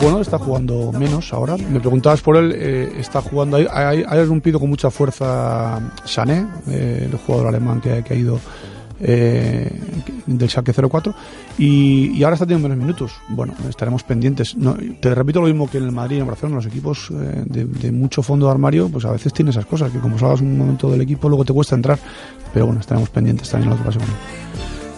Bueno, 0.00 0.20
está 0.20 0.38
jugando 0.38 0.92
menos 0.92 1.32
ahora. 1.32 1.56
Me 1.56 1.80
preguntabas 1.80 2.20
por 2.20 2.36
él, 2.36 2.52
eh, 2.54 2.92
está 2.98 3.20
jugando. 3.20 3.56
Ha, 3.56 3.88
ha- 3.88 4.22
irrumpido 4.22 4.60
con 4.60 4.68
mucha 4.68 4.90
fuerza 4.90 5.80
Sané, 6.04 6.46
eh, 6.68 7.08
el 7.10 7.18
jugador 7.18 7.48
alemán 7.48 7.80
que, 7.80 7.90
ha 8.08 8.14
ido 8.14 8.38
eh, 9.00 9.70
del 10.26 10.48
Schalke 10.48 10.72
04, 10.72 11.14
y, 11.58 12.22
ahora 12.22 12.34
está 12.34 12.46
teniendo 12.46 12.68
menos 12.68 12.84
minutos. 12.84 13.12
Bueno, 13.28 13.54
estaremos 13.68 14.02
pendientes. 14.04 14.56
No, 14.56 14.76
te 15.00 15.14
repito 15.14 15.40
lo 15.40 15.46
mismo 15.46 15.68
que 15.68 15.78
en 15.78 15.84
el 15.84 15.92
Madrid 15.92 16.18
y 16.18 16.20
en 16.20 16.26
Barcelona, 16.26 16.56
los 16.56 16.66
equipos 16.66 17.08
de, 17.10 17.92
mucho 17.92 18.22
fondo 18.22 18.46
de 18.46 18.52
armario, 18.52 18.88
pues 18.88 19.04
a 19.04 19.12
veces 19.12 19.32
tienen 19.32 19.50
esas 19.50 19.66
cosas, 19.66 19.90
que 19.90 19.98
como 19.98 20.18
salgas 20.18 20.40
un 20.40 20.56
momento 20.56 20.90
del 20.90 21.00
equipo, 21.00 21.28
luego 21.28 21.44
te 21.44 21.52
cuesta 21.52 21.74
entrar. 21.74 21.98
Pero 22.52 22.66
bueno, 22.66 22.80
estaremos 22.80 23.08
pendientes 23.10 23.50
también 23.50 23.76
que 23.76 23.82
pase 23.84 23.98
con 23.98 24.08
él. 24.08 24.14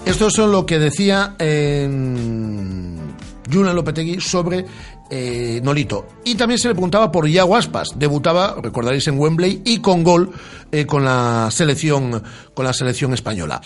Esto 0.07 0.29
es 0.29 0.39
lo 0.39 0.65
que 0.65 0.79
decía 0.79 1.35
eh, 1.39 1.87
Julen 3.51 3.75
Lopetegui 3.75 4.21
sobre 4.21 4.65
eh, 5.11 5.61
Nolito. 5.63 6.07
Y 6.25 6.35
también 6.35 6.59
se 6.59 6.69
le 6.69 6.75
preguntaba 6.75 7.11
por 7.11 7.29
Iago 7.29 7.57
Aspas. 7.57 7.99
Debutaba, 7.99 8.57
recordaréis, 8.63 9.09
en 9.09 9.19
Wembley 9.19 9.63
y 9.65 9.81
con 9.81 10.05
gol 10.05 10.31
eh, 10.71 10.85
con 10.85 11.05
la 11.05 11.49
selección 11.51 12.23
con 12.55 12.65
la 12.65 12.73
selección 12.73 13.15
española. 13.15 13.61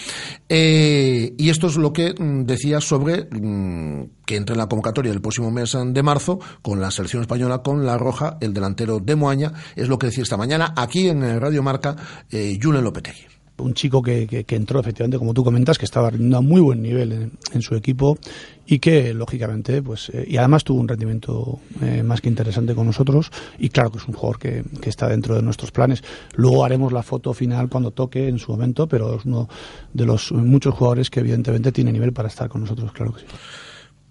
Eh, 0.49 1.35
y 1.37 1.49
esto 1.51 1.67
es 1.67 1.77
lo 1.77 1.93
que 1.93 2.15
mm, 2.17 2.45
decía 2.45 2.81
sobre 2.81 3.25
mm, 3.25 4.23
que 4.25 4.37
entra 4.37 4.55
en 4.55 4.59
la 4.59 4.69
convocatoria 4.69 5.11
del 5.11 5.21
próximo 5.21 5.51
mes 5.51 5.77
de 5.85 6.03
marzo 6.03 6.39
con 6.61 6.81
la 6.81 6.91
selección 6.91 7.23
española 7.23 7.63
con 7.63 7.85
la 7.85 7.99
roja, 7.99 8.37
el 8.41 8.53
delantero 8.53 9.01
de 9.01 9.17
Moaña. 9.17 9.53
Es 9.77 9.89
lo 9.89 9.99
que 9.99 10.07
decía 10.07 10.23
esta 10.23 10.37
mañana 10.37 10.75
aquí 10.77 11.09
en 11.09 11.23
eh, 11.23 11.39
Radio 11.39 11.63
Marca 11.63 11.97
eh, 12.31 12.59
Julen 12.63 12.85
Lopetegui. 12.85 13.42
Un 13.63 13.75
chico 13.75 14.03
que, 14.03 14.27
que- 14.27 14.45
que 14.45 14.57
entró 14.57 14.81
efectivamente, 14.81 15.19
como 15.19 15.33
tú 15.35 15.43
comentas, 15.45 15.79
que 15.79 15.85
estaba 15.85 16.11
rindiendo 16.11 16.37
a 16.39 16.41
muy 16.41 16.61
buen 16.61 16.83
nivel 16.83 17.13
en, 17.13 17.33
en 17.53 17.63
su 17.63 17.75
equipo 17.75 18.19
y 18.67 18.79
que, 18.79 19.13
lógicamente, 19.15 19.83
pues, 19.83 20.11
eh, 20.11 20.25
y 20.29 20.37
además 20.37 20.65
tuvo 20.65 20.81
un 20.81 20.89
rendimiento 20.89 21.59
eh, 21.83 22.03
más 22.03 22.21
que 22.21 22.29
interesante 22.29 22.75
con 22.75 22.87
nosotros 22.87 23.31
y 23.59 23.69
claro 23.71 23.91
que 23.91 23.99
es 23.99 24.07
un 24.07 24.15
jugador 24.15 24.39
que, 24.39 24.65
que 24.81 24.89
está 24.91 25.09
dentro 25.09 25.35
de 25.35 25.43
nuestros 25.43 25.71
planes. 25.73 26.03
Luego 26.35 26.65
haremos 26.65 26.93
la 26.93 27.03
foto 27.03 27.33
final 27.35 27.69
cuando 27.69 27.91
toque 27.91 28.29
en 28.29 28.39
su 28.39 28.53
momento, 28.53 28.87
pero 28.87 29.17
es 29.17 29.25
uno 29.25 29.49
de 29.93 30.05
los 30.07 30.31
muchos 30.33 30.75
jugadores 30.75 31.11
que 31.11 31.21
evidentemente 31.21 31.73
tiene 31.73 31.93
nivel 31.93 32.13
para 32.13 32.29
estar 32.29 32.49
con 32.49 32.61
nosotros, 32.63 32.93
claro 32.93 33.13
que 33.15 33.21
sí. 33.21 33.27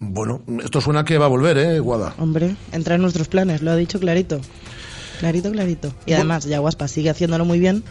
Bueno, 0.03 0.41
esto 0.63 0.81
suena 0.81 1.05
que 1.05 1.17
va 1.19 1.25
a 1.25 1.29
volver, 1.29 1.57
¿eh, 1.59 1.79
Guada? 1.79 2.15
Hombre, 2.17 2.55
entra 2.71 2.95
en 2.95 3.01
nuestros 3.01 3.27
planes, 3.27 3.61
lo 3.61 3.69
ha 3.71 3.75
dicho 3.75 3.99
clarito. 3.99 4.41
Clarito, 5.19 5.51
clarito. 5.51 5.93
Y 6.07 6.13
además, 6.13 6.45
Yaguaspa 6.45 6.87
sigue 6.87 7.11
haciéndolo 7.11 7.45
muy 7.45 7.59
bien. 7.59 7.83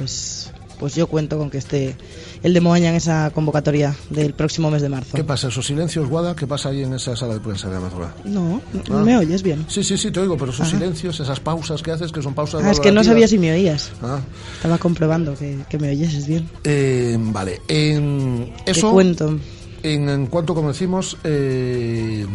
Pues, 0.00 0.50
pues 0.78 0.94
yo 0.94 1.06
cuento 1.08 1.36
con 1.36 1.50
que 1.50 1.58
esté 1.58 1.94
el 2.42 2.54
de 2.54 2.60
Moaña 2.62 2.88
en 2.88 2.94
esa 2.94 3.28
convocatoria 3.34 3.94
del 4.08 4.32
próximo 4.32 4.70
mes 4.70 4.80
de 4.80 4.88
marzo. 4.88 5.14
¿Qué 5.14 5.24
pasa? 5.24 5.48
¿Esos 5.48 5.66
silencios, 5.66 6.08
Guada? 6.08 6.34
¿Qué 6.34 6.46
pasa 6.46 6.70
ahí 6.70 6.82
en 6.84 6.94
esa 6.94 7.14
sala 7.16 7.34
de 7.34 7.40
prensa 7.40 7.68
de 7.68 7.76
Amadora? 7.76 8.14
No, 8.24 8.62
no 8.88 8.98
Ah. 8.98 9.02
me 9.04 9.18
oyes 9.18 9.42
bien. 9.42 9.66
Sí, 9.68 9.84
sí, 9.84 9.98
sí, 9.98 10.10
te 10.10 10.20
oigo, 10.20 10.38
pero 10.38 10.52
esos 10.52 10.66
Ajá. 10.66 10.70
silencios, 10.78 11.20
esas 11.20 11.38
pausas 11.38 11.82
que 11.82 11.90
haces, 11.90 12.10
que 12.12 12.22
son 12.22 12.32
pausas 12.32 12.62
Ah, 12.64 12.70
es 12.70 12.80
que 12.80 12.90
no 12.90 13.04
sabía 13.04 13.28
si 13.28 13.36
me 13.38 13.52
oías. 13.52 13.90
Ah, 14.00 14.20
Estaba 14.56 14.78
comprobando 14.78 15.34
que, 15.34 15.58
que 15.68 15.78
me 15.78 15.90
oyeses 15.90 16.26
bien. 16.26 16.48
eh, 16.64 17.14
vale, 17.20 17.60
en 17.68 18.50
eso... 18.64 18.90
Cuento. 18.90 19.38
En, 19.82 20.08
en 20.08 20.26
cuanto, 20.28 20.54
como 20.54 20.68
decimos, 20.68 21.16
eh, 21.24 22.26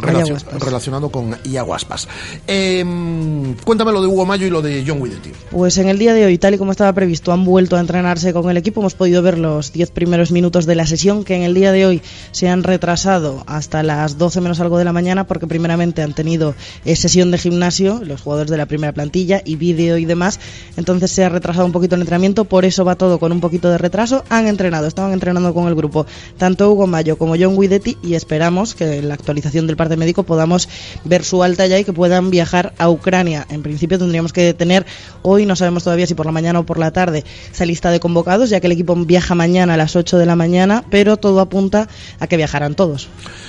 relacio- 0.00 0.34
Ayahuaspas. 0.36 0.62
relacionado 0.62 1.08
con 1.10 1.36
Iaguaspas. 1.44 2.08
Eh, 2.46 2.84
cuéntame 3.64 3.92
lo 3.92 4.00
de 4.00 4.06
Hugo 4.08 4.24
Mayo 4.26 4.46
y 4.46 4.50
lo 4.50 4.62
de 4.62 4.84
John 4.86 5.02
Guidetti. 5.02 5.30
Pues 5.50 5.78
en 5.78 5.88
el 5.88 5.98
día 5.98 6.14
de 6.14 6.24
hoy, 6.26 6.38
tal 6.38 6.54
y 6.54 6.58
como 6.58 6.70
estaba 6.72 6.92
previsto, 6.92 7.32
han 7.32 7.44
vuelto 7.44 7.76
a 7.76 7.80
entrenarse 7.80 8.32
con 8.32 8.48
el 8.50 8.56
equipo. 8.56 8.80
Hemos 8.80 8.94
podido 8.94 9.22
ver 9.22 9.38
los 9.38 9.72
10 9.72 9.90
primeros 9.90 10.30
minutos 10.32 10.66
de 10.66 10.74
la 10.74 10.86
sesión, 10.86 11.24
que 11.24 11.34
en 11.36 11.42
el 11.42 11.54
día 11.54 11.72
de 11.72 11.86
hoy 11.86 12.02
se 12.32 12.48
han 12.48 12.62
retrasado 12.62 13.44
hasta 13.46 13.82
las 13.82 14.18
12 14.18 14.40
menos 14.40 14.60
algo 14.60 14.78
de 14.78 14.84
la 14.84 14.92
mañana, 14.92 15.26
porque 15.26 15.46
primeramente 15.46 16.02
han 16.02 16.14
tenido 16.14 16.54
eh, 16.84 16.96
sesión 16.96 17.30
de 17.30 17.38
gimnasio, 17.38 18.00
los 18.04 18.20
jugadores 18.22 18.50
de 18.50 18.56
la 18.56 18.66
primera 18.66 18.92
plantilla, 18.92 19.42
y 19.44 19.56
vídeo 19.56 19.98
y 19.98 20.04
demás. 20.04 20.40
Entonces 20.76 21.10
se 21.10 21.24
ha 21.24 21.28
retrasado 21.28 21.66
un 21.66 21.72
poquito 21.72 21.94
el 21.94 22.02
entrenamiento, 22.02 22.44
por 22.44 22.64
eso 22.64 22.84
va 22.84 22.94
todo 22.96 23.18
con 23.18 23.32
un 23.32 23.40
poquito 23.40 23.70
de 23.70 23.78
retraso. 23.78 24.24
Han 24.28 24.46
entrenado, 24.46 24.86
estaban 24.86 25.12
entrenando 25.12 25.52
con 25.54 25.68
el 25.68 25.74
grupo, 25.74 26.06
tanto 26.36 26.70
Hugo 26.70 26.86
Mayo 26.86 27.16
como 27.18 27.34
John 27.38 27.58
Guidetti, 27.58 27.96
y 28.02 28.14
esperamos 28.14 28.74
que 28.74 28.98
en 28.98 29.08
la 29.08 29.14
actualización 29.14 29.66
del 29.66 29.76
parte 29.88 29.96
médico 29.96 30.22
podamos 30.22 30.68
ver 31.04 31.24
su 31.24 31.42
alta 31.42 31.66
ya 31.66 31.78
y 31.78 31.84
que 31.84 31.94
puedan 31.94 32.30
viajar 32.30 32.74
a 32.76 32.90
Ucrania. 32.90 33.46
En 33.48 33.62
principio 33.62 33.98
tendríamos 33.98 34.34
que 34.34 34.52
tener 34.52 34.84
hoy, 35.22 35.46
no 35.46 35.56
sabemos 35.56 35.84
todavía 35.84 36.06
si 36.06 36.14
por 36.14 36.26
la 36.26 36.32
mañana 36.32 36.58
o 36.58 36.66
por 36.66 36.78
la 36.78 36.90
tarde, 36.90 37.24
esa 37.50 37.64
lista 37.64 37.90
de 37.90 38.00
convocados, 38.00 38.50
ya 38.50 38.60
que 38.60 38.66
el 38.66 38.72
equipo 38.72 38.94
viaja 38.96 39.34
mañana 39.34 39.74
a 39.74 39.76
las 39.78 39.96
8 39.96 40.18
de 40.18 40.26
la 40.26 40.36
mañana, 40.36 40.84
pero 40.90 41.16
todo 41.16 41.40
apunta 41.40 41.88
a 42.20 42.26
que 42.26 42.36
viajarán 42.36 42.74
todos. 42.74 43.08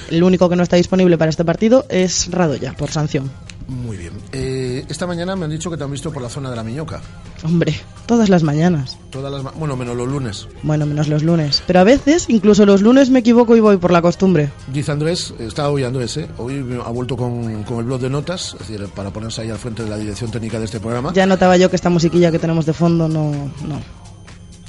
El 0.09 0.23
único 0.23 0.47
que 0.49 0.55
no 0.55 0.63
está 0.63 0.77
disponible 0.77 1.17
para 1.17 1.29
este 1.29 1.43
partido 1.43 1.85
es 1.89 2.31
Radoya, 2.31 2.73
por 2.73 2.89
sanción. 2.89 3.29
Muy 3.67 3.97
bien. 3.97 4.13
Eh, 4.31 4.48
esta 4.87 5.05
mañana 5.07 5.35
me 5.35 5.45
han 5.45 5.51
dicho 5.51 5.69
que 5.69 5.77
te 5.77 5.83
han 5.83 5.91
visto 5.91 6.11
por 6.11 6.21
la 6.21 6.29
zona 6.29 6.49
de 6.49 6.55
la 6.55 6.63
Miñoca. 6.63 7.01
Hombre, 7.43 7.73
todas 8.05 8.29
las 8.29 8.43
mañanas. 8.43 8.97
Todas 9.09 9.31
las 9.31 9.43
ma- 9.43 9.51
bueno, 9.57 9.75
menos 9.75 9.95
los 9.95 10.07
lunes. 10.07 10.47
Bueno, 10.63 10.85
menos 10.85 11.07
los 11.07 11.23
lunes. 11.23 11.63
Pero 11.67 11.79
a 11.79 11.83
veces, 11.83 12.25
incluso 12.29 12.65
los 12.65 12.81
lunes 12.81 13.09
me 13.09 13.19
equivoco 13.19 13.55
y 13.55 13.59
voy 13.59 13.77
por 13.77 13.91
la 13.91 14.01
costumbre. 14.01 14.51
Dice 14.73 14.91
Andrés, 14.91 15.33
está 15.39 15.69
hoy 15.69 15.83
Andrés, 15.83 16.17
¿eh? 16.17 16.27
hoy 16.37 16.63
ha 16.85 16.89
vuelto 16.89 17.15
con, 17.17 17.63
con 17.63 17.79
el 17.79 17.85
blog 17.85 17.99
de 18.01 18.09
notas, 18.09 18.55
es 18.59 18.67
decir, 18.67 18.87
para 18.95 19.11
ponerse 19.11 19.41
ahí 19.41 19.49
al 19.49 19.57
frente 19.57 19.83
de 19.83 19.89
la 19.89 19.97
dirección 19.97 20.29
técnica 20.31 20.59
de 20.59 20.65
este 20.65 20.79
programa. 20.79 21.13
Ya 21.13 21.25
notaba 21.25 21.57
yo 21.57 21.69
que 21.69 21.75
esta 21.75 21.89
musiquilla 21.89 22.31
que 22.31 22.39
tenemos 22.39 22.65
de 22.65 22.73
fondo 22.73 23.07
no... 23.07 23.31
no. 23.31 23.79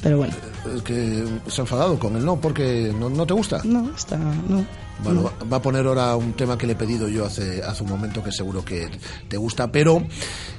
Pero 0.03 0.17
bueno, 0.17 0.33
Es 0.75 0.81
que 0.83 1.25
se 1.49 1.61
ha 1.61 1.65
enfadado 1.65 1.99
con 1.99 2.17
él, 2.17 2.25
¿no? 2.25 2.37
Porque 2.41 2.91
no, 2.99 3.11
no 3.11 3.27
te 3.27 3.35
gusta. 3.35 3.61
no, 3.65 3.91
está... 3.95 4.17
no. 4.17 4.65
Bueno, 5.03 5.21
no. 5.23 5.27
va- 5.27 5.45
va 5.53 5.57
a 5.59 5.63
poner 5.63 5.87
ahora 5.87 6.15
un 6.17 6.33
tema 6.35 6.57
que 6.59 6.67
le 6.67 6.73
he 6.73 6.77
pedido 6.77 7.09
yo 7.09 7.25
hace, 7.27 7.63
hace 7.63 7.83
un 7.83 7.89
momento 7.91 8.23
que 8.23 8.33
seguro 8.33 8.65
que 8.65 8.89
te 9.29 9.37
gusta, 9.37 9.71
pero 9.73 10.03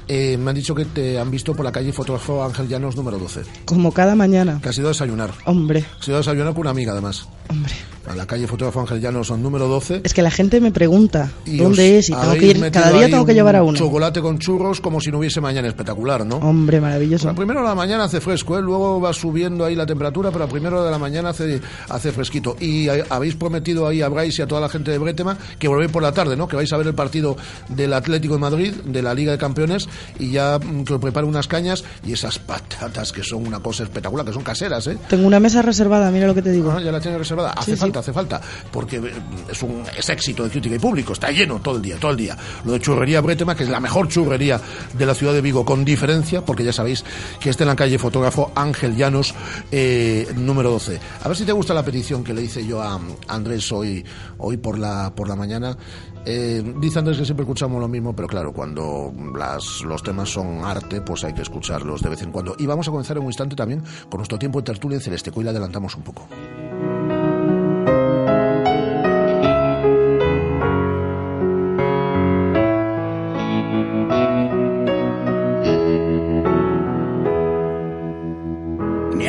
eh, 0.07 0.37
me 0.37 0.49
han 0.51 0.55
dicho 0.55 0.73
que 0.75 0.85
te 0.85 1.19
han 1.19 1.29
visto 1.31 1.53
por 1.53 1.63
la 1.65 1.71
calle 1.71 1.93
fotógrafo 1.93 2.43
Ángel 2.43 2.67
Llanos 2.67 2.95
número 2.95 3.17
12, 3.19 3.41
Como 3.65 3.91
cada 3.93 4.15
mañana. 4.15 4.59
que 4.61 4.69
has 4.69 4.77
ido 4.77 4.87
a 4.87 4.91
desayunar. 4.91 5.31
Hombre, 5.45 5.85
Has 5.99 6.07
ido 6.07 6.17
a 6.17 6.19
desayunar 6.19 6.53
con 6.53 6.61
una 6.61 6.71
amiga 6.71 6.91
además. 6.91 7.27
Hombre. 7.51 7.73
A 8.07 8.15
la 8.15 8.25
calle 8.25 8.47
fotógrafo 8.47 8.79
Ángel 8.79 8.99
Llanos 8.99 9.29
número 9.31 9.67
12. 9.67 10.01
Es 10.03 10.13
que 10.15 10.23
la 10.23 10.31
gente 10.31 10.59
me 10.59 10.71
pregunta 10.71 11.31
y 11.45 11.57
dónde 11.57 11.99
es 11.99 12.09
y 12.09 12.13
tengo 12.13 12.33
que 12.33 12.47
ir, 12.47 12.71
cada 12.71 12.91
día 12.91 13.07
tengo 13.07 13.25
que 13.25 13.35
llevar 13.35 13.55
a 13.55 13.63
uno. 13.63 13.77
Chocolate 13.77 14.21
con 14.21 14.39
churros 14.39 14.81
como 14.81 14.99
si 14.99 15.11
no 15.11 15.19
hubiese 15.19 15.39
mañana, 15.39 15.67
espectacular, 15.67 16.25
¿no? 16.25 16.37
Hombre, 16.37 16.81
maravilloso. 16.81 17.33
Primera 17.35 17.59
hora 17.59 17.69
de 17.69 17.75
la 17.75 17.79
mañana 17.79 18.05
hace 18.05 18.19
fresco, 18.19 18.57
¿eh? 18.57 18.61
luego 18.61 18.99
va 18.99 19.13
subiendo 19.13 19.63
ahí 19.63 19.75
la 19.75 19.85
temperatura, 19.85 20.31
pero 20.31 20.45
a 20.45 20.47
primera 20.47 20.77
hora 20.77 20.85
de 20.85 20.91
la 20.91 20.97
mañana 20.97 21.29
hace, 21.29 21.61
hace 21.89 22.11
fresquito. 22.11 22.57
Y 22.59 22.87
habéis 22.89 23.35
prometido 23.35 23.87
ahí 23.87 24.01
a 24.01 24.09
Bryce 24.09 24.41
y 24.41 24.43
a 24.43 24.47
toda 24.47 24.61
la 24.61 24.69
gente 24.69 24.89
de 24.89 24.97
Bretema 24.97 25.37
que 25.59 25.67
volvéis 25.67 25.91
por 25.91 26.01
la 26.01 26.11
tarde, 26.11 26.35
¿no? 26.35 26.47
Que 26.47 26.55
vais 26.55 26.73
a 26.73 26.77
ver 26.77 26.87
el 26.87 26.95
partido 26.95 27.37
del 27.69 27.93
Atlético 27.93 28.33
de 28.33 28.39
Madrid, 28.39 28.73
de 28.83 29.01
la 29.03 29.13
Liga 29.13 29.31
de 29.31 29.37
Campeones, 29.37 29.87
y 30.17 30.31
ya 30.31 30.57
mm, 30.57 30.85
que 30.85 30.93
os 30.95 30.99
prepare 30.99 31.27
unas 31.27 31.47
cañas 31.47 31.83
y 32.05 32.13
esas 32.13 32.39
patatas 32.39 33.11
que 33.11 33.23
son 33.23 33.45
una 33.45 33.59
cosa 33.59 33.83
espectacular, 33.83 34.25
que 34.25 34.33
son 34.33 34.43
caseras, 34.43 34.87
¿eh? 34.87 34.97
Tengo 35.07 35.27
una 35.27 35.39
mesa 35.39 35.61
reservada, 35.61 36.09
mira 36.09 36.25
lo 36.25 36.33
que 36.33 36.41
te 36.41 36.51
digo. 36.51 36.71
Ah, 36.71 36.81
ya 36.81 36.91
la 36.91 36.99
tienes 36.99 37.19
reservada. 37.19 37.40
Hace 37.49 37.71
Sí, 37.71 37.77
sí. 37.77 37.77
falta, 37.81 37.99
hace 37.99 38.13
falta. 38.13 38.41
Porque 38.71 38.97
eh, 38.97 39.11
es 39.49 39.61
un 39.63 39.83
es 39.97 40.07
éxito 40.09 40.43
de 40.43 40.49
crítica 40.49 40.75
y 40.75 40.79
público. 40.79 41.13
Está 41.13 41.31
lleno 41.31 41.59
todo 41.59 41.75
el 41.77 41.81
día, 41.81 41.97
todo 41.99 42.11
el 42.11 42.17
día. 42.17 42.37
Lo 42.65 42.71
de 42.73 42.79
Churrería 42.79 43.21
Bretema, 43.21 43.55
que 43.55 43.63
es 43.63 43.69
la 43.69 43.79
mejor 43.79 44.07
churrería 44.07 44.59
de 44.93 45.05
la 45.05 45.15
ciudad 45.15 45.33
de 45.33 45.41
Vigo, 45.41 45.65
con 45.65 45.83
diferencia, 45.83 46.43
porque 46.45 46.63
ya 46.63 46.73
sabéis 46.73 47.03
que 47.39 47.49
está 47.49 47.63
en 47.63 47.69
la 47.69 47.75
calle 47.75 47.97
fotógrafo 47.97 48.51
Ángel 48.55 48.95
Llanos, 48.95 49.33
eh, 49.71 50.27
número 50.35 50.71
12. 50.71 50.99
A 51.23 51.27
ver 51.27 51.37
si 51.37 51.45
te 51.45 51.51
gusta 51.51 51.73
la 51.73 51.83
petición 51.83 52.23
que 52.23 52.33
le 52.33 52.43
hice 52.43 52.65
yo 52.65 52.81
a 52.81 52.99
Andrés 53.27 53.71
hoy, 53.71 54.03
hoy 54.37 54.57
por 54.57 54.77
la, 54.77 55.11
por 55.15 55.27
la 55.27 55.35
mañana. 55.35 55.77
Eh, 56.23 56.63
dice 56.79 56.99
Andrés 56.99 57.17
que 57.17 57.25
siempre 57.25 57.43
escuchamos 57.43 57.81
lo 57.81 57.87
mismo, 57.87 58.15
pero 58.15 58.27
claro, 58.27 58.53
cuando 58.53 59.11
las, 59.35 59.81
los 59.81 60.03
temas 60.03 60.29
son 60.29 60.63
arte, 60.63 61.01
pues 61.01 61.23
hay 61.23 61.33
que 61.33 61.41
escucharlos 61.41 62.01
de 62.01 62.09
vez 62.09 62.21
en 62.21 62.31
cuando. 62.31 62.55
Y 62.59 62.65
vamos 62.67 62.87
a 62.87 62.91
comenzar 62.91 63.17
en 63.17 63.23
un 63.23 63.29
instante 63.29 63.55
también 63.55 63.81
con 64.09 64.19
nuestro 64.19 64.37
tiempo 64.37 64.59
de 64.59 64.65
tertulia 64.65 64.97
en 64.97 65.01
celeste. 65.01 65.31
Hoy 65.33 65.43
le 65.43 65.49
adelantamos 65.49 65.95
un 65.95 66.03
poco. 66.03 66.27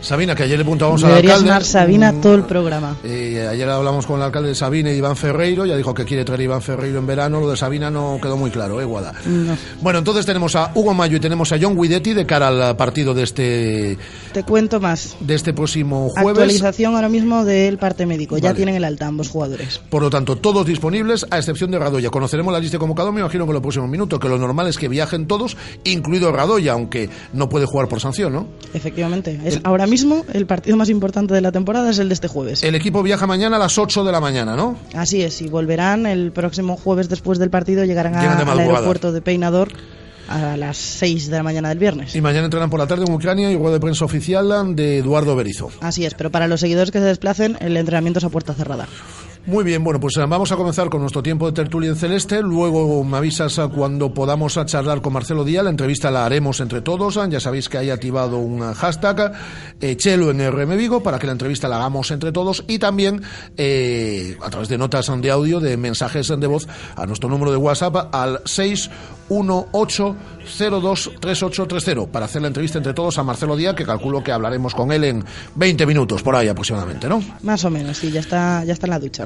Sabina, 0.00 0.34
que 0.34 0.44
ayer 0.44 0.58
le 0.58 0.64
preguntábamos 0.64 1.02
al 1.04 1.10
Debería 1.10 1.34
alcalde. 1.34 1.64
Sabina 1.64 2.12
todo 2.20 2.34
el 2.34 2.44
programa. 2.44 2.96
Eh, 3.04 3.46
ayer 3.50 3.68
hablamos 3.68 4.06
con 4.06 4.16
el 4.18 4.22
alcalde 4.22 4.50
de 4.50 4.54
Sabina 4.54 4.92
y 4.92 4.96
Iván 4.96 5.16
Ferreiro, 5.16 5.66
ya 5.66 5.76
dijo 5.76 5.92
que 5.94 6.04
quiere 6.04 6.24
traer 6.24 6.40
a 6.40 6.44
Iván 6.44 6.62
Ferreiro 6.62 6.98
en 6.98 7.06
verano, 7.06 7.40
lo 7.40 7.50
de 7.50 7.56
Sabina 7.56 7.90
no 7.90 8.18
quedó 8.22 8.36
muy 8.36 8.50
claro, 8.50 8.80
¿eh, 8.80 8.84
Guada? 8.84 9.12
No. 9.24 9.56
Bueno, 9.80 9.98
entonces 9.98 10.24
tenemos 10.26 10.54
a 10.56 10.70
Hugo 10.74 10.94
Mayo 10.94 11.16
y 11.16 11.20
tenemos 11.20 11.50
a 11.52 11.58
John 11.60 11.76
Guidetti 11.76 12.14
de 12.14 12.26
cara 12.26 12.48
al 12.48 12.76
partido 12.76 13.14
de 13.14 13.22
este, 13.22 13.98
Te 14.36 14.42
cuento 14.42 14.80
más. 14.80 15.16
de 15.20 15.34
este 15.34 15.54
próximo 15.54 16.10
jueves. 16.10 16.28
Actualización 16.32 16.94
ahora 16.94 17.08
mismo 17.08 17.46
del 17.46 17.78
parte 17.78 18.04
médico. 18.04 18.36
Ya 18.36 18.52
tienen 18.52 18.74
el 18.74 18.84
alta 18.84 19.06
ambos 19.06 19.30
jugadores. 19.30 19.80
Por 19.88 20.02
lo 20.02 20.10
tanto, 20.10 20.36
todos 20.36 20.66
disponibles, 20.66 21.24
a 21.30 21.38
excepción 21.38 21.70
de 21.70 21.78
Radoya. 21.78 22.10
Conoceremos 22.10 22.52
la 22.52 22.60
lista 22.60 22.74
de 22.74 22.80
convocados, 22.80 23.14
me 23.14 23.20
imagino 23.20 23.46
que 23.46 23.50
en 23.50 23.54
los 23.54 23.62
próximos 23.62 23.88
minutos, 23.88 24.20
que 24.20 24.28
lo 24.28 24.36
normal 24.36 24.66
es 24.68 24.76
que 24.76 24.88
viajen 24.88 25.26
todos, 25.26 25.56
incluido 25.84 26.32
Radoya, 26.32 26.72
aunque 26.74 27.08
no 27.32 27.48
puede 27.48 27.64
jugar 27.64 27.88
por 27.88 27.98
sanción, 28.00 28.34
¿no? 28.34 28.46
Efectivamente. 28.74 29.40
Es 29.42 29.58
ahora 29.64 29.86
mismo 29.86 30.26
el 30.34 30.44
partido 30.44 30.76
más 30.76 30.90
importante 30.90 31.32
de 31.32 31.40
la 31.40 31.50
temporada 31.50 31.88
es 31.88 31.98
el 31.98 32.08
de 32.08 32.14
este 32.14 32.28
jueves. 32.28 32.62
El 32.62 32.74
equipo 32.74 33.02
viaja 33.02 33.26
mañana 33.26 33.56
a 33.56 33.58
las 33.58 33.78
8 33.78 34.04
de 34.04 34.12
la 34.12 34.20
mañana, 34.20 34.54
¿no? 34.54 34.76
Así 34.92 35.22
es, 35.22 35.40
y 35.40 35.48
volverán 35.48 36.04
el 36.04 36.30
próximo 36.30 36.76
jueves 36.76 37.08
después 37.08 37.38
del 37.38 37.48
partido, 37.48 37.86
llegarán 37.86 38.14
a- 38.16 38.38
al 38.38 38.58
aeropuerto 38.58 39.12
de 39.12 39.22
Peinador 39.22 39.68
a 40.28 40.56
las 40.56 40.76
6 40.76 41.30
de 41.30 41.36
la 41.36 41.42
mañana 41.42 41.68
del 41.68 41.78
viernes. 41.78 42.14
Y 42.14 42.20
mañana 42.20 42.46
entrenan 42.46 42.70
por 42.70 42.80
la 42.80 42.86
tarde 42.86 43.04
en 43.06 43.12
Ucrania 43.12 43.50
y 43.50 43.56
rueda 43.56 43.74
de 43.74 43.80
prensa 43.80 44.04
oficial 44.04 44.76
de 44.76 44.98
Eduardo 44.98 45.36
Berizo. 45.36 45.70
Así 45.80 46.04
es, 46.04 46.14
pero 46.14 46.30
para 46.30 46.48
los 46.48 46.60
seguidores 46.60 46.90
que 46.90 46.98
se 46.98 47.04
desplacen, 47.04 47.56
el 47.60 47.76
entrenamiento 47.76 48.18
es 48.18 48.24
a 48.24 48.28
puerta 48.28 48.54
cerrada. 48.54 48.86
Muy 49.46 49.62
bien, 49.62 49.84
bueno, 49.84 50.00
pues 50.00 50.16
eh, 50.16 50.24
vamos 50.26 50.50
a 50.50 50.56
comenzar 50.56 50.88
con 50.88 51.00
nuestro 51.00 51.22
tiempo 51.22 51.46
de 51.46 51.52
tertulia 51.52 51.90
en 51.90 51.94
celeste. 51.94 52.42
Luego 52.42 53.04
me 53.04 53.18
avisas 53.18 53.60
a 53.60 53.68
cuando 53.68 54.12
podamos 54.12 54.56
a 54.56 54.66
charlar 54.66 55.00
con 55.00 55.12
Marcelo 55.12 55.44
Díaz. 55.44 55.62
La 55.62 55.70
entrevista 55.70 56.10
la 56.10 56.26
haremos 56.26 56.58
entre 56.58 56.80
todos. 56.80 57.14
Ya 57.30 57.38
sabéis 57.38 57.68
que 57.68 57.78
hay 57.78 57.90
activado 57.90 58.38
un 58.38 58.60
hashtag 58.74 59.34
eh, 59.80 59.96
Chelo 59.96 60.32
en 60.32 60.50
RM 60.50 60.76
Vigo 60.76 61.00
para 61.00 61.20
que 61.20 61.26
la 61.26 61.32
entrevista 61.32 61.68
la 61.68 61.76
hagamos 61.76 62.10
entre 62.10 62.32
todos 62.32 62.64
y 62.66 62.80
también 62.80 63.22
eh, 63.56 64.36
a 64.42 64.50
través 64.50 64.68
de 64.68 64.78
notas 64.78 65.12
de 65.16 65.30
audio, 65.30 65.60
de 65.60 65.76
mensajes 65.76 66.26
de 66.26 66.46
voz 66.48 66.66
a 66.96 67.06
nuestro 67.06 67.28
número 67.28 67.52
de 67.52 67.56
WhatsApp 67.56 68.12
al 68.12 68.40
618023830 69.28 72.08
para 72.08 72.24
hacer 72.26 72.42
la 72.42 72.48
entrevista 72.48 72.78
entre 72.78 72.94
todos 72.94 73.18
a 73.18 73.22
Marcelo 73.22 73.56
Díaz, 73.56 73.74
que 73.74 73.84
calculo 73.84 74.22
que 74.22 74.32
hablaremos 74.32 74.74
con 74.74 74.92
él 74.92 75.04
en 75.04 75.24
20 75.54 75.86
minutos 75.86 76.22
por 76.22 76.36
ahí 76.36 76.48
aproximadamente, 76.48 77.08
¿no? 77.08 77.22
Más 77.42 77.64
o 77.64 77.70
menos, 77.70 77.96
sí, 77.96 78.10
ya 78.10 78.20
está, 78.20 78.64
ya 78.64 78.72
está 78.72 78.86
en 78.86 78.90
la 78.90 78.98
ducha. 78.98 79.24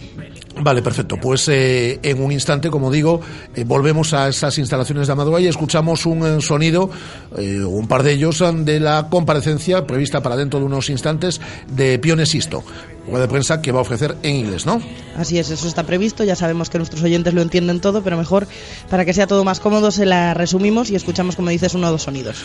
Vale, 0.60 0.82
perfecto. 0.82 1.16
Pues 1.20 1.48
eh, 1.48 1.98
en 2.02 2.22
un 2.22 2.32
instante, 2.32 2.70
como 2.70 2.90
digo, 2.90 3.20
eh, 3.54 3.64
volvemos 3.64 4.12
a 4.14 4.28
esas 4.28 4.58
instalaciones 4.58 5.06
de 5.06 5.12
Amadora 5.12 5.40
y 5.40 5.46
escuchamos 5.46 6.06
un 6.06 6.26
eh, 6.26 6.40
sonido, 6.40 6.90
eh, 7.36 7.62
un 7.62 7.86
par 7.86 8.02
de 8.02 8.12
ellos, 8.12 8.42
de 8.64 8.80
la 8.80 9.08
comparecencia 9.08 9.86
prevista 9.86 10.22
para 10.22 10.36
dentro 10.36 10.60
de 10.60 10.66
unos 10.66 10.90
instantes 10.90 11.40
de 11.68 11.98
Pione 11.98 12.26
Sisto, 12.26 12.62
rueda 13.10 13.26
de 13.26 13.30
prensa 13.30 13.60
que 13.60 13.72
va 13.72 13.80
a 13.80 13.82
ofrecer 13.82 14.16
en 14.22 14.36
inglés, 14.36 14.66
¿no? 14.66 14.80
Así 15.16 15.38
es, 15.38 15.50
eso 15.50 15.68
está 15.68 15.84
previsto. 15.84 16.24
Ya 16.24 16.36
sabemos 16.36 16.70
que 16.70 16.78
nuestros 16.78 17.02
oyentes 17.02 17.34
lo 17.34 17.42
entienden 17.42 17.80
todo, 17.80 18.02
pero 18.02 18.16
mejor, 18.16 18.46
para 18.88 19.04
que 19.04 19.12
sea 19.12 19.26
todo 19.26 19.44
más 19.44 19.60
cómodo, 19.60 19.90
se 19.90 20.06
la 20.06 20.34
resumimos 20.34 20.90
y 20.90 20.96
escuchamos, 20.96 21.36
como 21.36 21.50
dices, 21.50 21.74
uno 21.74 21.88
o 21.88 21.90
dos 21.90 22.02
sonidos. 22.02 22.36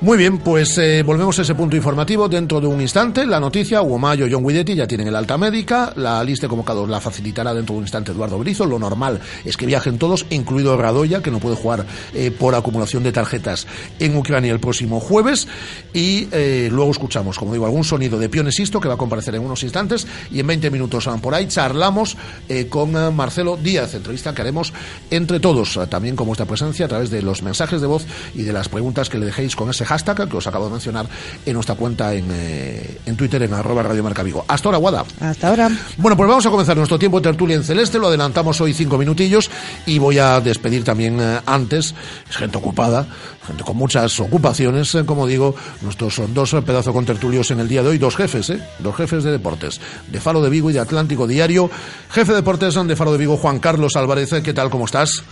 Muy 0.00 0.18
bien, 0.18 0.38
pues 0.38 0.78
eh, 0.78 1.02
volvemos 1.02 1.38
a 1.38 1.42
ese 1.42 1.54
punto 1.54 1.76
informativo 1.76 2.28
dentro 2.28 2.60
de 2.60 2.66
un 2.66 2.80
instante. 2.80 3.26
La 3.26 3.40
noticia, 3.40 3.82
Uomayo 3.82 4.26
y 4.26 4.32
John 4.32 4.46
Guidetti 4.46 4.74
ya 4.74 4.86
tienen 4.86 5.08
el 5.08 5.16
alta 5.16 5.38
médica. 5.38 5.92
La 5.96 6.22
lista 6.22 6.46
de 6.46 6.50
convocados 6.50 6.88
la 6.88 7.00
facilitará 7.00 7.54
dentro 7.54 7.74
de 7.74 7.78
un 7.78 7.84
instante 7.84 8.12
Eduardo 8.12 8.38
Brizo. 8.38 8.66
Lo 8.66 8.78
normal 8.78 9.20
es 9.44 9.56
que 9.56 9.66
viajen 9.66 9.98
todos, 9.98 10.26
incluido 10.30 10.76
Radoya, 10.76 11.22
que 11.22 11.30
no 11.30 11.38
puede 11.38 11.56
jugar 11.56 11.86
eh, 12.14 12.30
por 12.30 12.54
acumulación 12.54 13.02
de 13.02 13.12
tarjetas 13.12 13.66
en 13.98 14.16
Ucrania 14.16 14.52
el 14.52 14.60
próximo 14.60 15.00
jueves. 15.00 15.48
Y 15.92 16.28
eh, 16.32 16.68
luego 16.70 16.90
escuchamos, 16.90 17.38
como 17.38 17.52
digo, 17.52 17.64
algún 17.64 17.84
sonido 17.84 18.18
de 18.18 18.28
Pionesisto 18.28 18.80
que 18.80 18.88
va 18.88 18.94
a 18.94 18.98
comparecer 18.98 19.34
en 19.34 19.42
unos 19.42 19.62
instantes. 19.62 20.01
Y 20.30 20.40
en 20.40 20.46
20 20.46 20.70
minutos 20.70 21.08
por 21.20 21.34
ahí 21.34 21.48
charlamos 21.48 22.16
eh, 22.48 22.66
con 22.68 22.96
ah, 22.96 23.10
Marcelo 23.10 23.56
Díaz, 23.56 23.94
entrevista 23.94 24.34
que 24.34 24.42
haremos 24.42 24.72
entre 25.10 25.40
todos, 25.40 25.76
ah, 25.76 25.86
también 25.86 26.16
con 26.16 26.26
vuestra 26.26 26.46
presencia 26.46 26.86
a 26.86 26.88
través 26.88 27.10
de 27.10 27.22
los 27.22 27.42
mensajes 27.42 27.80
de 27.80 27.86
voz 27.86 28.04
y 28.34 28.42
de 28.42 28.52
las 28.52 28.68
preguntas 28.68 29.08
que 29.08 29.18
le 29.18 29.26
dejéis 29.26 29.56
con 29.56 29.70
ese 29.70 29.84
hashtag 29.84 30.28
que 30.28 30.36
os 30.36 30.46
acabo 30.46 30.66
de 30.66 30.72
mencionar 30.72 31.06
en 31.44 31.54
nuestra 31.54 31.74
cuenta 31.74 32.14
en, 32.14 32.26
eh, 32.30 32.98
en 33.06 33.16
Twitter 33.16 33.42
en 33.42 33.54
arroba 33.54 33.82
Radio 33.82 34.02
Marca 34.02 34.22
Vigo. 34.22 34.44
Hasta 34.48 34.68
ahora, 34.68 34.78
Guada. 34.78 35.04
Hasta 35.20 35.48
ahora. 35.48 35.70
Bueno, 35.96 36.16
pues 36.16 36.28
vamos 36.28 36.46
a 36.46 36.50
comenzar 36.50 36.76
nuestro 36.76 36.98
tiempo 36.98 37.20
de 37.20 37.24
tertulia 37.24 37.56
en 37.56 37.64
celeste, 37.64 37.98
lo 37.98 38.08
adelantamos 38.08 38.60
hoy 38.60 38.72
cinco 38.72 38.98
minutillos 38.98 39.50
y 39.86 39.98
voy 39.98 40.18
a 40.18 40.40
despedir 40.40 40.84
también 40.84 41.18
eh, 41.20 41.40
antes, 41.46 41.94
es 42.28 42.36
gente 42.36 42.58
ocupada, 42.58 43.06
gente 43.46 43.64
con 43.64 43.76
muchas 43.76 44.18
ocupaciones, 44.20 44.94
eh, 44.94 45.04
como 45.04 45.26
digo, 45.26 45.54
nuestros 45.80 46.14
son 46.14 46.34
dos 46.34 46.54
eh, 46.54 46.62
pedazos 46.62 46.94
con 46.94 47.04
tertulios 47.04 47.50
en 47.50 47.60
el 47.60 47.68
día 47.68 47.82
de 47.82 47.90
hoy, 47.90 47.98
dos 47.98 48.16
jefes, 48.16 48.50
¿eh? 48.50 48.60
dos 48.78 48.96
jefes 48.96 49.24
de 49.24 49.32
deportes, 49.32 49.80
de 50.08 50.20
Faro 50.20 50.40
de 50.42 50.50
Vigo 50.50 50.70
y 50.70 50.72
de 50.72 50.80
Atlántico 50.80 51.26
Diario. 51.26 51.70
Jefe 52.10 52.32
de 52.32 52.36
deportes 52.36 52.74
de 52.74 52.96
Faro 52.96 53.12
de 53.12 53.18
Vigo, 53.18 53.36
Juan 53.36 53.58
Carlos 53.58 53.96
Álvarez, 53.96 54.30
¿qué 54.42 54.52
tal, 54.52 54.70
cómo 54.70 54.84
estás? 54.84 55.22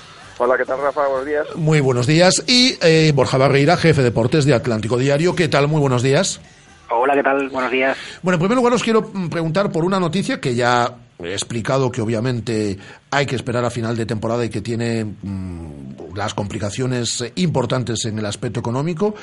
Hola, 0.42 0.56
¿qué 0.56 0.64
tal, 0.64 0.80
Rafa? 0.80 1.06
Buenos 1.06 1.26
días. 1.26 1.46
Muy 1.54 1.80
buenos 1.80 2.06
días. 2.06 2.42
Y 2.46 2.78
eh, 2.80 3.12
Borja 3.14 3.36
Barreira, 3.36 3.76
jefe 3.76 4.00
de 4.00 4.04
deportes 4.04 4.46
de 4.46 4.54
Atlántico 4.54 4.96
Diario, 4.96 5.36
¿qué 5.36 5.48
tal? 5.48 5.68
Muy 5.68 5.80
buenos 5.82 6.02
días. 6.02 6.40
Hola, 6.88 7.12
¿qué 7.14 7.22
tal? 7.22 7.50
Buenos 7.50 7.70
días. 7.70 7.98
Bueno, 8.22 8.36
en 8.36 8.40
primer 8.40 8.56
lugar 8.56 8.72
os 8.72 8.82
quiero 8.82 9.02
mm, 9.12 9.28
preguntar 9.28 9.70
por 9.70 9.84
una 9.84 10.00
noticia 10.00 10.40
que 10.40 10.54
ya 10.54 10.94
he 11.24 11.32
explicado 11.32 11.90
que 11.90 12.00
obviamente 12.00 12.78
hay 13.10 13.26
que 13.26 13.36
esperar 13.36 13.64
a 13.64 13.70
final 13.70 13.96
de 13.96 14.06
temporada 14.06 14.44
y 14.44 14.48
que 14.48 14.60
tiene 14.60 15.04
mm, 15.04 16.14
las 16.14 16.34
complicaciones 16.34 17.24
importantes 17.36 18.04
en 18.04 18.18
el 18.18 18.26
aspecto 18.26 18.60
económico, 18.60 19.14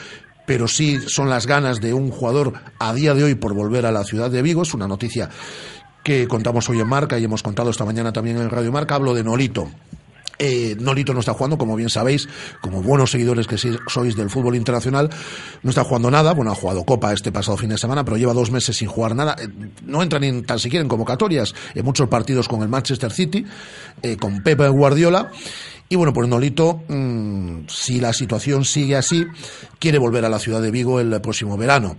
pero 0.45 0.67
sí 0.67 0.99
son 1.07 1.29
las 1.29 1.47
ganas 1.47 1.81
de 1.81 1.93
un 1.93 2.09
jugador 2.09 2.53
a 2.79 2.93
día 2.93 3.13
de 3.13 3.23
hoy 3.23 3.35
por 3.35 3.53
volver 3.53 3.85
a 3.85 3.91
la 3.91 4.03
ciudad 4.03 4.31
de 4.31 4.41
Vigo. 4.41 4.63
Es 4.63 4.73
una 4.73 4.87
noticia 4.87 5.29
que 6.03 6.27
contamos 6.27 6.69
hoy 6.69 6.79
en 6.79 6.87
Marca 6.87 7.19
y 7.19 7.25
hemos 7.25 7.43
contado 7.43 7.69
esta 7.69 7.83
mañana 7.83 8.13
también 8.13 8.37
en 8.37 8.49
Radio 8.49 8.71
Marca. 8.71 8.95
Hablo 8.95 9.13
de 9.13 9.23
Nolito. 9.23 9.69
Eh, 10.39 10.75
Nolito 10.79 11.13
no 11.13 11.19
está 11.19 11.33
jugando, 11.33 11.57
como 11.57 11.75
bien 11.75 11.89
sabéis, 11.89 12.27
como 12.61 12.81
buenos 12.81 13.11
seguidores 13.11 13.47
que 13.47 13.57
sois 13.57 14.15
del 14.15 14.29
fútbol 14.29 14.55
internacional, 14.55 15.09
no 15.63 15.69
está 15.69 15.83
jugando 15.83 16.11
nada. 16.11 16.33
Bueno, 16.33 16.51
ha 16.51 16.55
jugado 16.55 16.83
Copa 16.83 17.13
este 17.13 17.31
pasado 17.31 17.57
fin 17.57 17.69
de 17.69 17.77
semana, 17.77 18.03
pero 18.03 18.17
lleva 18.17 18.33
dos 18.33 18.51
meses 18.51 18.77
sin 18.77 18.87
jugar 18.87 19.15
nada. 19.15 19.35
Eh, 19.39 19.47
no 19.85 20.03
entra 20.03 20.19
ni 20.19 20.41
tan 20.43 20.59
siquiera 20.59 20.81
en 20.81 20.89
convocatorias 20.89 21.53
en 21.73 21.85
muchos 21.85 22.07
partidos 22.07 22.47
con 22.47 22.61
el 22.61 22.69
Manchester 22.69 23.11
City, 23.11 23.45
eh, 24.01 24.17
con 24.17 24.43
Pepe 24.43 24.67
Guardiola. 24.69 25.31
Y 25.89 25.95
bueno, 25.95 26.11
pues 26.11 26.27
Nolito, 26.27 26.83
mmm, 26.87 27.61
si 27.67 28.01
la 28.01 28.11
situación 28.11 28.65
sigue 28.65 28.97
así, 28.97 29.25
quiere 29.79 29.97
volver 29.97 30.25
a 30.25 30.29
la 30.29 30.39
ciudad 30.39 30.61
de 30.61 30.69
Vigo 30.69 30.99
el 30.99 31.21
próximo 31.21 31.57
verano. 31.57 31.95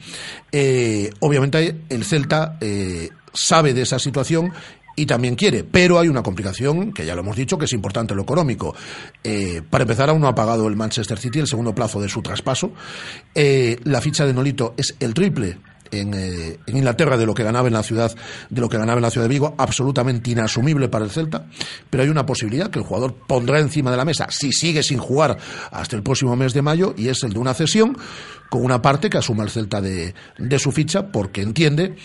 Eh, 0.52 1.10
obviamente 1.20 1.80
el 1.88 2.04
Celta 2.04 2.58
eh, 2.60 3.08
sabe 3.32 3.72
de 3.72 3.82
esa 3.82 3.98
situación 3.98 4.52
y 4.98 5.06
también 5.06 5.36
quiere, 5.36 5.62
pero 5.62 5.98
hay 5.98 6.08
una 6.08 6.22
complicación 6.24 6.92
que 6.92 7.06
ya 7.06 7.14
lo 7.14 7.20
hemos 7.20 7.36
dicho 7.36 7.56
que 7.56 7.66
es 7.66 7.72
importante 7.72 8.14
lo 8.14 8.22
económico. 8.22 8.74
Eh, 9.22 9.62
para 9.70 9.82
empezar, 9.82 10.10
aún 10.10 10.20
no 10.20 10.26
ha 10.26 10.34
pagado 10.34 10.66
el 10.66 10.74
Manchester 10.74 11.18
City 11.18 11.38
el 11.38 11.46
segundo 11.46 11.72
plazo 11.72 12.00
de 12.00 12.08
su 12.08 12.20
traspaso. 12.20 12.72
Eh, 13.32 13.78
la 13.84 14.00
ficha 14.00 14.26
de 14.26 14.34
Nolito 14.34 14.74
es 14.76 14.96
el 14.98 15.14
triple 15.14 15.58
en, 15.92 16.14
eh, 16.14 16.58
en, 16.66 16.76
Inglaterra 16.76 17.16
de 17.16 17.26
lo 17.26 17.32
que 17.32 17.44
ganaba 17.44 17.68
en 17.68 17.74
la 17.74 17.82
ciudad 17.82 18.12
de 18.50 18.60
lo 18.60 18.68
que 18.68 18.76
ganaba 18.76 18.98
en 18.98 19.02
la 19.02 19.10
ciudad 19.10 19.26
de 19.26 19.32
Vigo 19.32 19.54
absolutamente 19.56 20.30
inasumible 20.30 20.88
para 20.88 21.06
el 21.06 21.10
Celta 21.10 21.46
pero 21.88 22.02
hay 22.02 22.10
una 22.10 22.26
posibilidad 22.26 22.68
que 22.68 22.78
el 22.78 22.84
jugador 22.84 23.14
pondrá 23.26 23.58
encima 23.58 23.90
de 23.90 23.96
la 23.96 24.04
mesa 24.04 24.26
si 24.28 24.52
sigue 24.52 24.82
sin 24.82 24.98
jugar 24.98 25.38
hasta 25.70 25.96
el 25.96 26.02
próximo 26.02 26.36
mes 26.36 26.52
de 26.52 26.60
mayo 26.60 26.94
y 26.94 27.08
es 27.08 27.22
el 27.22 27.32
de 27.32 27.38
una 27.38 27.54
cesión 27.54 27.96
con 28.50 28.64
una 28.64 28.82
parte 28.82 29.08
que 29.08 29.16
asuma 29.16 29.44
el 29.44 29.50
Celta 29.50 29.80
de, 29.80 30.14
de 30.36 30.58
su 30.58 30.72
ficha 30.72 31.10
porque 31.10 31.40
entiende 31.40 31.96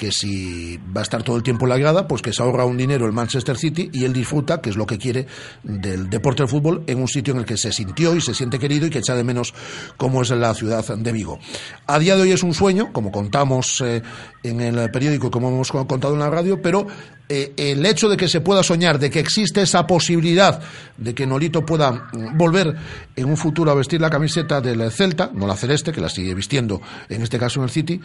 que 0.00 0.12
si 0.12 0.78
va 0.96 1.00
a 1.00 1.02
estar 1.02 1.22
todo 1.22 1.36
el 1.36 1.42
tiempo 1.42 1.66
en 1.66 1.68
la 1.68 1.76
grada, 1.76 2.08
pues 2.08 2.22
que 2.22 2.32
se 2.32 2.42
ahorra 2.42 2.64
un 2.64 2.78
dinero 2.78 3.04
el 3.04 3.12
Manchester 3.12 3.58
City 3.58 3.90
y 3.92 4.06
él 4.06 4.14
disfruta, 4.14 4.62
que 4.62 4.70
es 4.70 4.76
lo 4.76 4.86
que 4.86 4.96
quiere, 4.96 5.26
del 5.62 6.08
deporte 6.08 6.42
del 6.42 6.48
fútbol 6.48 6.84
en 6.86 7.02
un 7.02 7.06
sitio 7.06 7.34
en 7.34 7.40
el 7.40 7.44
que 7.44 7.58
se 7.58 7.70
sintió 7.70 8.16
y 8.16 8.22
se 8.22 8.32
siente 8.32 8.58
querido 8.58 8.86
y 8.86 8.90
que 8.90 9.00
echa 9.00 9.14
de 9.14 9.24
menos 9.24 9.52
como 9.98 10.22
es 10.22 10.30
la 10.30 10.54
ciudad 10.54 10.82
de 10.96 11.12
Vigo. 11.12 11.38
A 11.86 11.98
día 11.98 12.16
de 12.16 12.22
hoy 12.22 12.32
es 12.32 12.42
un 12.42 12.54
sueño, 12.54 12.94
como 12.94 13.12
contamos 13.12 13.82
eh, 13.82 14.00
en 14.42 14.62
el 14.62 14.90
periódico 14.90 15.26
y 15.26 15.30
como 15.30 15.50
hemos 15.50 15.70
contado 15.70 16.14
en 16.14 16.20
la 16.20 16.30
radio, 16.30 16.62
pero 16.62 16.86
eh, 17.28 17.52
el 17.58 17.84
hecho 17.84 18.08
de 18.08 18.16
que 18.16 18.26
se 18.26 18.40
pueda 18.40 18.62
soñar, 18.62 18.98
de 18.98 19.10
que 19.10 19.20
existe 19.20 19.60
esa 19.60 19.86
posibilidad 19.86 20.62
de 20.96 21.14
que 21.14 21.26
Nolito 21.26 21.64
pueda 21.64 22.08
volver 22.34 22.74
en 23.14 23.24
un 23.26 23.36
futuro 23.36 23.70
a 23.70 23.74
vestir 23.74 24.00
la 24.00 24.08
camiseta 24.08 24.62
del 24.62 24.90
Celta, 24.90 25.30
no 25.34 25.46
la 25.46 25.56
celeste, 25.56 25.92
que 25.92 26.00
la 26.00 26.08
sigue 26.08 26.34
vistiendo 26.34 26.80
en 27.08 27.22
este 27.22 27.38
caso 27.38 27.60
en 27.60 27.64
el 27.64 27.70
City, 27.70 28.00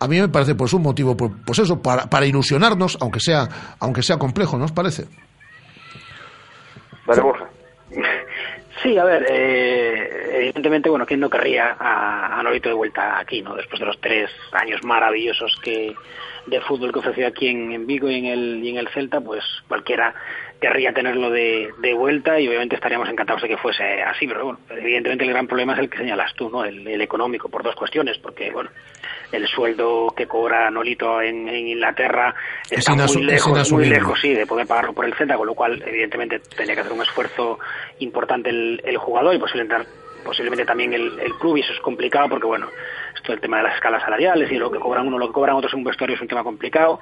a 0.00 0.08
mí 0.08 0.20
me 0.20 0.28
parece 0.28 0.54
pues 0.54 0.72
un 0.72 0.82
motivo, 0.82 1.16
pues 1.16 1.58
eso, 1.58 1.82
para, 1.82 2.08
para 2.08 2.26
ilusionarnos, 2.26 2.98
aunque 3.00 3.20
sea, 3.20 3.48
aunque 3.80 4.02
sea 4.02 4.18
complejo, 4.18 4.56
¿no 4.56 4.64
os 4.64 4.72
parece? 4.72 5.06
Vale, 7.06 7.20
Borja. 7.22 7.48
Sí, 8.82 8.96
a 8.96 9.04
ver, 9.04 9.26
eh, 9.28 10.36
evidentemente, 10.36 10.88
bueno, 10.88 11.04
¿quién 11.04 11.18
no 11.18 11.28
querría 11.28 11.76
a, 11.78 12.38
a 12.38 12.42
Nolito 12.42 12.68
de 12.68 12.76
vuelta 12.76 13.18
aquí, 13.18 13.42
no? 13.42 13.56
Después 13.56 13.80
de 13.80 13.86
los 13.86 14.00
tres 14.00 14.30
años 14.52 14.84
maravillosos 14.84 15.58
que 15.62 15.94
de 16.46 16.60
fútbol 16.60 16.92
que 16.92 17.00
ofreció 17.00 17.26
aquí 17.26 17.48
en, 17.48 17.72
en 17.72 17.86
Vigo 17.86 18.08
y 18.08 18.18
en 18.18 18.26
el 18.26 18.64
y 18.64 18.70
en 18.70 18.78
el 18.78 18.88
Celta, 18.88 19.20
pues 19.20 19.42
cualquiera 19.66 20.14
querría 20.60 20.92
tenerlo 20.92 21.30
de, 21.30 21.70
de, 21.78 21.94
vuelta 21.94 22.38
y 22.38 22.48
obviamente 22.48 22.76
estaríamos 22.76 23.08
encantados 23.08 23.42
de 23.42 23.48
que 23.48 23.56
fuese 23.56 24.02
así, 24.02 24.26
pero 24.26 24.44
bueno, 24.44 24.60
evidentemente 24.70 25.24
el 25.24 25.30
gran 25.30 25.46
problema 25.46 25.74
es 25.74 25.80
el 25.80 25.90
que 25.90 25.98
señalas 25.98 26.32
tú, 26.34 26.48
¿no? 26.48 26.64
El, 26.64 26.86
el 26.86 27.00
económico, 27.00 27.48
por 27.48 27.62
dos 27.62 27.76
cuestiones, 27.76 28.18
porque, 28.18 28.50
bueno, 28.50 28.70
el 29.32 29.46
sueldo 29.46 30.12
que 30.16 30.26
cobra 30.26 30.70
Nolito 30.70 31.20
en, 31.20 31.48
en 31.48 31.68
Inglaterra 31.68 32.34
está 32.70 32.94
es 32.94 33.14
muy 33.14 33.24
lejos, 33.24 33.72
muy 33.72 33.86
lejos, 33.86 34.18
sí, 34.20 34.32
de 34.32 34.46
poder 34.46 34.66
pagarlo 34.66 34.92
por 34.92 35.04
el 35.04 35.14
Celta, 35.14 35.36
con 35.36 35.46
lo 35.46 35.54
cual, 35.54 35.82
evidentemente, 35.86 36.40
tenía 36.56 36.74
que 36.74 36.80
hacer 36.80 36.92
un 36.92 37.02
esfuerzo 37.02 37.58
importante 37.98 38.50
el, 38.50 38.80
el 38.84 38.96
jugador 38.96 39.34
y 39.34 39.38
posiblemente, 39.38 39.88
posiblemente 40.24 40.64
también 40.64 40.94
el, 40.94 41.18
el 41.20 41.34
club, 41.34 41.56
y 41.56 41.60
eso 41.60 41.72
es 41.72 41.80
complicado 41.80 42.28
porque, 42.28 42.46
bueno, 42.46 42.68
esto 43.14 43.32
el 43.32 43.40
tema 43.40 43.58
de 43.58 43.64
las 43.64 43.74
escalas 43.74 44.02
salariales 44.02 44.50
y 44.50 44.56
lo 44.56 44.70
que 44.70 44.78
cobran 44.78 45.06
uno, 45.06 45.18
lo 45.18 45.26
que 45.26 45.34
cobran 45.34 45.56
otros 45.56 45.72
en 45.72 45.80
un 45.80 45.84
vestuario 45.84 46.16
es 46.16 46.22
un 46.22 46.28
tema 46.28 46.42
complicado. 46.42 47.00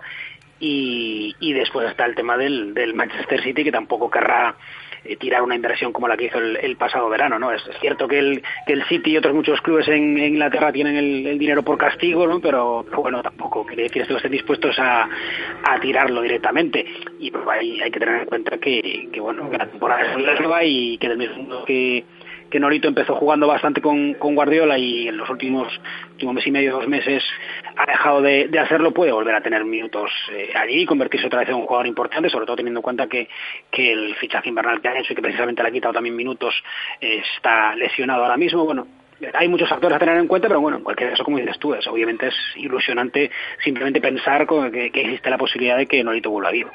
Y, 0.58 1.36
y 1.38 1.52
después 1.52 1.90
está 1.90 2.06
el 2.06 2.14
tema 2.14 2.38
del, 2.38 2.72
del 2.72 2.94
Manchester 2.94 3.42
City, 3.42 3.62
que 3.62 3.70
tampoco 3.70 4.10
querrá 4.10 4.56
eh, 5.08 5.16
tirar 5.16 5.42
una 5.42 5.54
inversión 5.54 5.92
como 5.92 6.08
la 6.08 6.16
que 6.16 6.26
hizo 6.26 6.38
el, 6.38 6.76
pasado 6.76 7.08
verano, 7.08 7.38
¿no? 7.38 7.52
Es, 7.52 7.62
cierto 7.80 8.06
que 8.06 8.18
el, 8.18 8.42
que 8.66 8.72
el 8.74 8.84
City 8.84 9.12
y 9.12 9.16
otros 9.16 9.34
muchos 9.34 9.60
clubes 9.60 9.88
en, 9.88 10.18
Inglaterra 10.18 10.72
tienen 10.72 10.96
el, 10.96 11.38
dinero 11.38 11.62
por 11.62 11.78
castigo, 11.78 12.26
¿no? 12.26 12.40
Pero, 12.40 12.84
bueno, 12.96 13.22
tampoco 13.22 13.64
quiere 13.64 13.84
decir 13.84 14.06
que 14.06 14.14
estén 14.14 14.32
dispuestos 14.32 14.78
a, 14.78 15.08
a 15.64 15.80
tirarlo 15.80 16.22
directamente. 16.22 16.84
Y 17.18 17.30
pues, 17.30 17.44
hay, 17.48 17.80
hay 17.80 17.90
que 17.90 18.00
tener 18.00 18.22
en 18.22 18.26
cuenta 18.26 18.58
que, 18.58 19.08
que, 19.12 19.20
bueno, 19.20 19.50
que 19.50 19.58
la 19.58 19.66
temporada 19.66 20.12
es 20.12 20.22
larga 20.22 20.64
y 20.64 20.98
que 20.98 21.08
del 21.08 21.18
mismo 21.18 21.64
que 21.64 22.04
que 22.50 22.60
Norito 22.60 22.88
empezó 22.88 23.14
jugando 23.14 23.46
bastante 23.46 23.80
con, 23.80 24.14
Guardiola 24.14 24.78
y 24.78 25.08
en 25.08 25.16
los 25.16 25.28
últimos, 25.30 25.68
últimos 26.12 26.34
mes 26.34 26.46
y 26.46 26.50
medio, 26.50 26.72
dos 26.72 26.88
meses, 26.88 27.22
ha 27.76 27.86
dejado 27.86 28.22
de, 28.22 28.48
hacerlo, 28.58 28.92
puede 28.92 29.12
volver 29.12 29.34
a 29.34 29.40
tener 29.40 29.64
minutos 29.64 30.10
eh, 30.32 30.52
allí 30.54 30.82
y 30.82 30.86
convertirse 30.86 31.26
otra 31.26 31.40
vez 31.40 31.48
en 31.48 31.56
un 31.56 31.66
jugador 31.66 31.86
importante, 31.86 32.30
sobre 32.30 32.46
todo 32.46 32.56
teniendo 32.56 32.80
en 32.80 32.82
cuenta 32.82 33.06
que, 33.06 33.28
que 33.70 33.92
el 33.92 34.14
fichaje 34.16 34.48
invernal 34.48 34.80
que 34.80 34.88
ha 34.88 34.98
hecho 34.98 35.12
y 35.12 35.16
que 35.16 35.22
precisamente 35.22 35.62
le 35.62 35.68
ha 35.68 35.72
quitado 35.72 35.94
también 35.94 36.16
minutos 36.16 36.54
eh, 37.00 37.22
está 37.36 37.74
lesionado 37.74 38.22
ahora 38.22 38.36
mismo. 38.36 38.64
Bueno, 38.64 38.86
hay 39.34 39.48
muchos 39.48 39.68
factores 39.68 39.96
a 39.96 39.98
tener 39.98 40.16
en 40.16 40.28
cuenta, 40.28 40.48
pero 40.48 40.60
bueno, 40.60 40.78
en 40.78 40.84
cualquier 40.84 41.10
caso, 41.10 41.24
como 41.24 41.38
dices 41.38 41.58
tú, 41.58 41.74
es, 41.74 41.86
obviamente 41.86 42.28
es 42.28 42.34
ilusionante 42.56 43.30
simplemente 43.64 44.00
pensar 44.00 44.46
que, 44.46 44.90
que 44.90 45.00
existe 45.00 45.30
la 45.30 45.38
posibilidad 45.38 45.76
de 45.76 45.86
que 45.86 46.04
Norito 46.04 46.30
vuelva 46.30 46.50
vivo. 46.50 46.70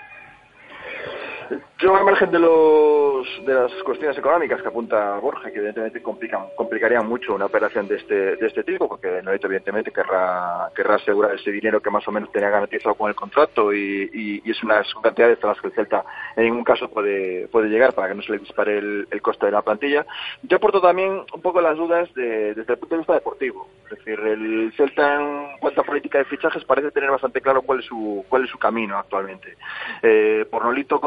Yo, 1.81 1.95
al 1.95 2.05
margen 2.05 2.29
de, 2.29 2.37
los, 2.37 3.25
de 3.43 3.55
las 3.55 3.71
cuestiones 3.83 4.15
económicas 4.15 4.61
que 4.61 4.67
apunta 4.67 5.17
Borja, 5.17 5.49
que 5.49 5.57
evidentemente 5.57 5.99
complican, 5.99 6.49
complicarían 6.55 7.07
mucho 7.07 7.33
una 7.33 7.45
operación 7.45 7.87
de 7.87 7.95
este, 7.95 8.35
de 8.35 8.47
este 8.47 8.63
tipo, 8.63 8.87
porque 8.87 9.19
Norito 9.23 9.47
evidentemente 9.47 9.91
querrá, 9.91 10.69
querrá 10.75 10.95
asegurar 10.95 11.33
ese 11.33 11.49
dinero 11.49 11.81
que 11.81 11.89
más 11.89 12.07
o 12.07 12.11
menos 12.11 12.31
tenía 12.31 12.51
garantizado 12.51 12.93
con 12.93 13.09
el 13.09 13.15
contrato 13.15 13.73
y, 13.73 14.41
y, 14.45 14.51
es 14.51 14.61
unas 14.61 14.93
cantidades 15.01 15.43
a 15.43 15.47
las 15.47 15.59
que 15.59 15.67
el 15.67 15.73
Celta 15.73 16.05
en 16.35 16.43
ningún 16.43 16.63
caso 16.63 16.87
puede, 16.87 17.47
puede 17.47 17.69
llegar 17.69 17.93
para 17.93 18.09
que 18.09 18.15
no 18.15 18.21
se 18.21 18.33
le 18.33 18.37
dispare 18.37 18.77
el, 18.77 19.07
el 19.09 19.21
coste 19.23 19.47
de 19.47 19.53
la 19.53 19.63
plantilla. 19.63 20.05
Yo 20.43 20.57
aporto 20.57 20.81
también 20.81 21.23
un 21.33 21.41
poco 21.41 21.61
las 21.61 21.77
dudas 21.77 22.13
de, 22.13 22.53
desde 22.53 22.73
el 22.73 22.79
punto 22.79 22.93
de 22.93 22.99
vista 22.99 23.13
deportivo. 23.13 23.67
Es 23.85 23.97
decir, 23.97 24.19
el 24.19 24.71
Celta 24.77 25.19
en 25.19 25.57
cuanto 25.59 25.81
a 25.81 25.83
política 25.83 26.19
de 26.19 26.25
fichajes 26.25 26.63
parece 26.63 26.91
tener 26.91 27.09
bastante 27.09 27.41
claro 27.41 27.61
cuál 27.63 27.79
es 27.79 27.85
su, 27.85 28.23
cuál 28.29 28.43
es 28.45 28.51
su 28.51 28.59
camino 28.59 28.97
actualmente. 28.97 29.57
Eh, 30.03 30.45
por 30.49 30.63
Nolito 30.63 30.99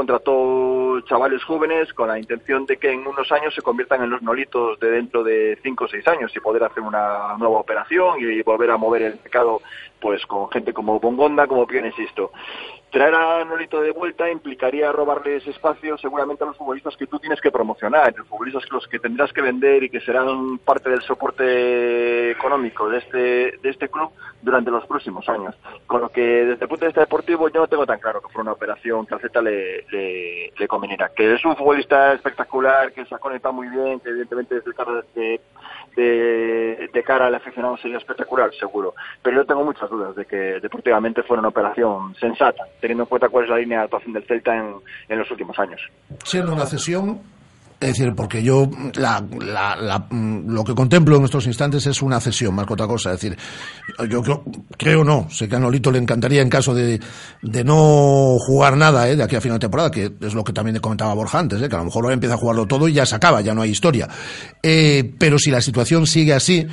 chavales 1.07 1.42
jóvenes 1.44 1.92
con 1.92 2.09
la 2.09 2.18
intención 2.18 2.66
de 2.66 2.77
que 2.77 2.90
en 2.90 3.07
unos 3.07 3.31
años 3.33 3.55
se 3.55 3.62
conviertan 3.62 4.03
en 4.03 4.11
los 4.11 4.22
nolitos 4.22 4.79
de 4.81 4.90
dentro 4.90 5.22
de 5.22 5.59
cinco 5.62 5.85
o 5.85 5.88
seis 5.88 6.07
años 6.07 6.35
y 6.35 6.40
poder 6.40 6.64
hacer 6.64 6.83
una 6.83 7.37
nueva 7.38 7.59
operación 7.59 8.18
y 8.20 8.42
volver 8.42 8.70
a 8.70 8.77
mover 8.77 9.03
el 9.03 9.14
mercado 9.16 9.61
pues 10.00 10.24
con 10.27 10.50
gente 10.50 10.72
como 10.72 11.00
Bongonda, 11.00 11.46
como 11.46 11.66
bien 11.66 11.87
insisto. 11.87 12.31
Traer 12.94 13.12
a 13.12 13.44
Nolito 13.44 13.80
de 13.80 13.90
vuelta 13.90 14.30
implicaría 14.30 14.92
robarles 14.92 15.44
espacio 15.48 15.98
seguramente 15.98 16.44
a 16.44 16.46
los 16.46 16.57
futbolistas 16.57 16.96
que 16.96 17.09
tú 17.09 17.18
tienes 17.18 17.40
que 17.40 17.50
promocionar, 17.50 18.14
los 18.16 18.28
futbolistas 18.28 18.70
los 18.70 18.87
que 18.87 19.00
tendrás 19.00 19.33
que 19.33 19.42
vender 19.42 19.83
y 19.83 19.90
que 19.90 20.00
serán 20.00 20.59
parte 20.59 20.90
del 20.90 21.02
soporte 21.02 22.30
económico 22.30 22.88
de 22.88 22.98
este, 22.98 23.18
de 23.61 23.68
este 23.68 23.88
club 23.88 24.12
durante 24.42 24.70
los 24.70 24.87
próximos 24.87 25.28
años. 25.28 25.57
Con 25.88 26.02
lo 26.02 26.09
que 26.11 26.20
desde 26.20 26.62
el 26.62 26.68
punto 26.68 26.85
de 26.85 26.90
vista 26.90 27.00
deportivo 27.00 27.48
yo 27.48 27.62
no 27.62 27.66
tengo 27.66 27.85
tan 27.85 27.98
claro 27.98 28.20
que 28.20 28.33
fue 28.33 28.42
una 28.42 28.52
operación 28.52 29.04
que 29.07 29.14
al 29.14 29.20
Z 29.20 29.42
le, 29.42 30.52
le, 30.57 30.68
conveniera. 30.68 31.09
Que 31.09 31.35
es 31.35 31.44
un 31.44 31.57
futbolista 31.57 32.12
espectacular, 32.12 32.92
que 32.92 33.04
se 33.07 33.14
ha 33.16 33.18
conectado 33.18 33.54
muy 33.54 33.66
bien, 33.70 33.98
que 33.98 34.11
evidentemente 34.11 34.54
desde 34.54 34.72
cara 34.72 35.02
de, 35.16 35.40
de, 35.94 37.02
cara 37.04 37.26
al 37.26 37.35
aficionado 37.35 37.76
sería 37.76 37.98
espectacular, 37.98 38.50
seguro. 38.54 38.94
Pero 39.22 39.37
yo 39.37 39.46
tengo 39.46 39.64
muchas 39.64 39.90
dudas 39.90 40.14
de 40.16 40.24
que 40.24 40.61
deportivamente 40.61 41.22
fuera 41.22 41.40
una 41.40 41.48
operación 41.48 42.14
sensata, 42.16 42.64
teniendo 42.80 43.04
en 43.04 43.09
cuenta 43.09 43.28
cuál 43.28 43.44
es 43.44 43.50
la 43.50 43.59
línea 43.59 43.78
de 43.78 43.85
actuación 43.85 44.12
del 44.12 44.24
Celta 44.24 44.57
en, 44.57 44.74
en 45.09 45.18
los 45.18 45.30
últimos 45.30 45.59
años. 45.59 45.80
Siendo 46.24 46.52
una 46.52 46.66
cesión, 46.66 47.20
es 47.80 47.88
decir, 47.88 48.14
porque 48.14 48.42
yo 48.42 48.70
la, 48.94 49.24
la, 49.40 49.76
la, 49.76 50.06
lo 50.10 50.64
que 50.64 50.74
contemplo 50.74 51.16
en 51.16 51.24
estos 51.24 51.46
instantes 51.46 51.87
es 51.87 52.00
una 52.02 52.20
cesión, 52.20 52.54
más 52.54 52.66
que 52.66 52.72
otra 52.72 52.87
cosa. 52.87 53.12
Es 53.12 53.20
decir, 53.20 53.38
yo 54.08 54.22
creo, 54.22 54.44
creo 54.78 55.04
no, 55.04 55.28
sé 55.30 55.48
que 55.48 55.56
a 55.56 55.58
Nolito 55.58 55.90
le 55.90 55.98
encantaría 55.98 56.40
en 56.40 56.48
caso 56.48 56.74
de, 56.74 57.00
de 57.42 57.64
no 57.64 58.37
jugar 58.38 58.76
nada 58.76 59.08
¿eh? 59.08 59.16
de 59.16 59.22
aquí 59.22 59.37
a 59.37 59.40
final 59.40 59.58
de 59.58 59.64
temporada, 59.64 59.90
que 59.90 60.12
es 60.20 60.34
lo 60.34 60.44
que 60.44 60.52
también 60.52 60.78
comentaba 60.78 61.12
Borja 61.14 61.38
antes, 61.38 61.60
¿eh? 61.60 61.68
que 61.68 61.74
a 61.74 61.80
lo 61.80 61.84
mejor 61.84 62.04
ahora 62.04 62.14
empieza 62.14 62.37
a 62.37 62.38
jugarlo 62.38 62.66
todo 62.66 62.88
y 62.88 62.94
ya 62.94 63.04
se 63.04 63.16
acaba, 63.16 63.40
ya 63.40 63.54
no 63.54 63.62
hay 63.62 63.70
historia. 63.70 64.08
Eh, 64.62 65.12
pero 65.18 65.38
si 65.38 65.50
la 65.50 65.60
situación 65.60 66.06
sigue 66.06 66.32
así, 66.32 66.66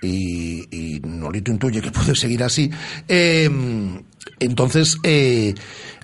y, 0.00 0.64
y 0.70 1.00
Nolito 1.00 1.50
intuye 1.50 1.80
que 1.80 1.90
puede 1.90 2.14
seguir 2.14 2.42
así, 2.42 2.70
eh, 3.08 3.50
entonces 4.40 4.96
eh, 5.02 5.54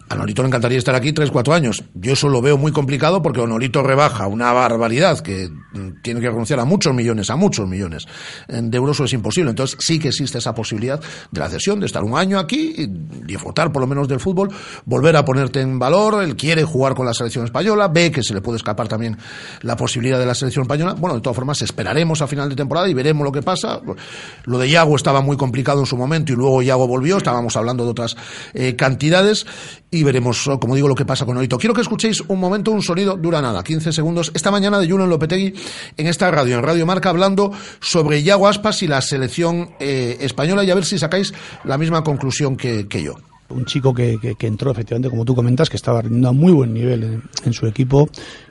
a 0.09 0.15
Norito 0.17 0.43
le 0.43 0.49
encantaría 0.49 0.79
estar 0.79 0.95
aquí 0.95 1.13
tres, 1.13 1.31
cuatro 1.31 1.55
años. 1.55 1.83
Yo 1.95 2.13
eso 2.13 2.29
lo 2.29 2.43
veo 2.43 2.59
muy 2.59 2.73
complicado 2.73 3.23
porque 3.23 3.45
Norito 3.47 3.83
rebaja 3.83 4.27
una 4.27 4.53
barbaridad 4.53 5.21
que 5.21 5.49
mm, 5.49 6.03
tiene 6.03 6.21
que 6.21 6.29
renunciar 6.29 6.61
a 6.61 6.65
muchos 6.65 6.95
millones, 6.95 7.31
a 7.31 7.37
muchos 7.37 7.67
millones 7.67 8.07
de 8.49 8.77
euros, 8.77 8.97
eso 8.97 9.05
es 9.05 9.13
imposible. 9.13 9.51
Entonces 9.51 9.79
sí 9.81 9.99
que 9.99 10.09
existe 10.09 10.39
esa 10.39 10.55
posibilidad 10.55 11.01
de 11.31 11.41
la 11.41 11.49
cesión, 11.49 11.81
de 11.81 11.87
estar 11.87 12.03
un 12.03 12.17
año 12.17 12.39
aquí, 12.39 12.75
y 12.77 12.87
disfrutar 12.87 13.73
por 13.73 13.81
lo 13.81 13.87
menos 13.87 14.07
del 14.07 14.21
fútbol, 14.21 14.49
volver 14.85 15.17
a 15.17 15.25
ponerte 15.25 15.61
en 15.61 15.79
valor. 15.79 16.23
Él 16.23 16.37
quiere 16.37 16.65
jugar 16.65 16.95
con 16.95 17.07
la 17.07 17.15
selección 17.15 17.45
española, 17.45 17.89
ve 17.89 18.11
que 18.11 18.23
se 18.23 18.35
le 18.35 18.41
puede 18.41 18.57
escapar 18.57 18.89
también 18.89 19.17
la 19.63 19.77
posibilidad 19.77 20.19
de 20.19 20.27
la 20.27 20.35
selección 20.35 20.65
española. 20.65 20.95
Bueno, 20.95 21.17
de 21.17 21.23
todas 21.23 21.37
formas, 21.37 21.63
esperaremos 21.63 22.21
a 22.23 22.27
final 22.27 22.49
de 22.49 22.57
temporada 22.57 22.89
y 22.89 22.95
veremos 22.95 23.25
lo 23.25 23.33
que 23.33 23.43
pasa. 23.43 23.81
Lo 24.45 24.59
de 24.59 24.69
Yago 24.69 24.97
estaba 24.97 25.23
muy 25.23 25.37
complicado 25.37 25.81
en 25.81 25.87
su 25.87 25.97
momento 25.97 26.33
y 26.33 26.37
luego 26.37 26.63
Yago 26.63 26.87
volvió. 26.87 27.17
Estábamos 27.17 27.57
hablando 27.57 27.85
de 27.85 27.91
otras 27.91 28.17
eh, 28.53 28.77
cantidades 28.77 29.47
y 29.95 30.03
veremos, 30.03 30.51
como 30.61 30.75
digo, 30.75 30.89
lo 30.89 30.95
que 30.95 31.05
pasa 31.05 31.25
con 31.25 31.37
Norito. 31.37 31.57
Quiero 31.57 31.73
que 31.73 31.81
escuchéis 31.81 32.21
un 32.23 32.41
momento, 32.41 32.73
un 32.73 32.83
sonido, 32.83 33.17
dura 33.17 33.41
nada, 33.41 33.63
15 33.63 33.93
segundos, 33.93 34.33
esta 34.35 34.51
mañana 34.51 34.81
de 34.81 34.91
Julen 34.91 35.09
Lopetegui 35.09 35.55
en 35.97 36.07
esta 36.09 36.31
radio, 36.33 36.57
en 36.57 36.65
Radio 36.65 36.85
Marca, 36.85 37.11
hablando 37.11 37.53
sobre 37.81 38.21
Iago 38.21 38.49
Aspas 38.49 38.83
y 38.83 38.89
la 38.89 39.01
selección 39.01 39.71
eh, 39.79 40.17
española 40.21 40.65
y 40.65 40.71
a 40.71 40.75
ver 40.75 40.85
si 40.85 40.99
sacáis 40.99 41.33
la 41.63 41.79
misma 41.79 42.03
conclusión 42.03 42.57
que 42.57 43.03
yo 43.03 43.15
un 43.51 43.65
chico 43.65 43.95
que, 43.95 44.19
que, 44.39 44.47
entró 44.47 44.71
efectivamente, 44.71 45.11
como 45.11 45.25
tú 45.25 45.35
comentas, 45.35 45.69
que 45.69 45.77
estaba 45.77 46.03
rindiendo 46.03 46.29
a 46.29 46.33
muy 46.33 46.53
buen 46.53 46.73
nivel 46.73 47.23
en, 47.45 47.53
su 47.53 47.67
equipo 47.67 48.09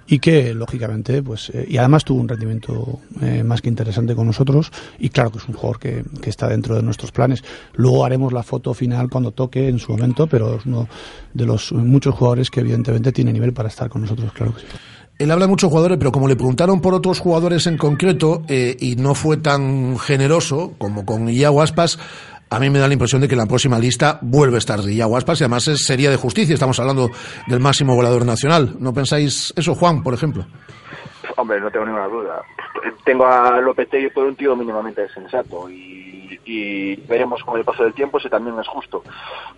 y 0.07 0.19
que 0.19 0.53
lógicamente 0.53 1.23
pues 1.23 1.49
eh, 1.49 1.65
y 1.67 1.77
además 1.77 2.03
tuvo 2.03 2.21
un 2.21 2.27
rendimiento 2.27 2.99
eh, 3.21 3.43
más 3.43 3.61
que 3.61 3.69
interesante 3.69 4.15
con 4.15 4.27
nosotros 4.27 4.71
y 4.99 5.09
claro 5.09 5.31
que 5.31 5.39
es 5.39 5.47
un 5.47 5.55
jugador 5.55 5.79
que, 5.79 6.03
que, 6.21 6.29
está 6.29 6.47
dentro 6.47 6.75
de 6.75 6.83
nuestros 6.83 7.11
planes. 7.11 7.43
Luego 7.73 8.05
haremos 8.05 8.33
la 8.33 8.43
foto 8.43 8.73
final 8.73 9.09
cuando 9.09 9.31
toque 9.31 9.67
en 9.67 9.79
su 9.79 9.91
momento 9.91 10.27
pero 10.27 10.57
es 10.57 10.65
uno 10.65 10.87
de 11.33 11.45
los 11.45 11.71
muchos 11.71 12.15
jugadores 12.15 12.49
que 12.49 12.59
evidentemente 12.59 13.11
tiene 13.11 13.33
nivel 13.33 13.53
para 13.53 13.69
estar 13.69 13.89
con 13.89 14.01
nosotros 14.01 14.31
claro 14.33 14.53
él 15.19 15.29
habla 15.29 15.45
de 15.45 15.49
muchos 15.49 15.69
jugadores, 15.69 15.97
pero 15.97 16.11
como 16.11 16.27
le 16.27 16.35
preguntaron 16.35 16.81
por 16.81 16.93
otros 16.93 17.19
jugadores 17.19 17.67
en 17.67 17.77
concreto 17.77 18.43
eh, 18.47 18.75
y 18.79 18.95
no 18.95 19.13
fue 19.13 19.37
tan 19.37 19.97
generoso 19.99 20.73
como 20.79 21.05
con 21.05 21.29
Iago 21.29 21.61
Aspas, 21.61 21.99
a 22.53 22.59
mí 22.59 22.69
me 22.69 22.77
da 22.77 22.87
la 22.87 22.93
impresión 22.93 23.19
de 23.19 23.27
que 23.27 23.35
la 23.35 23.47
próxima 23.47 23.79
lista 23.79 24.19
vuelve 24.21 24.57
a 24.57 24.59
estar 24.59 24.79
Iago 24.79 25.17
Aspas 25.17 25.41
y 25.41 25.43
además 25.43 25.67
es, 25.67 25.85
sería 25.87 26.11
de 26.11 26.17
justicia. 26.17 26.53
Estamos 26.53 26.79
hablando 26.79 27.09
del 27.47 27.59
máximo 27.59 27.95
goleador 27.95 28.27
nacional. 28.27 28.75
¿No 28.79 28.93
pensáis 28.93 29.51
eso, 29.57 29.73
Juan, 29.73 30.03
por 30.03 30.13
ejemplo? 30.13 30.45
Hombre, 31.35 31.59
no 31.59 31.71
tengo 31.71 31.85
ninguna 31.85 32.07
duda. 32.07 32.41
Tengo 33.03 33.25
a 33.25 33.59
Lopetegui 33.59 34.11
por 34.11 34.25
un 34.25 34.35
tío 34.35 34.55
mínimamente 34.55 35.09
sensato 35.09 35.67
y, 35.67 36.02
y, 36.45 36.95
veremos 37.07 37.43
con 37.43 37.57
el 37.57 37.65
paso 37.65 37.83
del 37.83 37.93
tiempo 37.93 38.19
si 38.19 38.29
también 38.29 38.57
es 38.59 38.67
justo. 38.67 39.03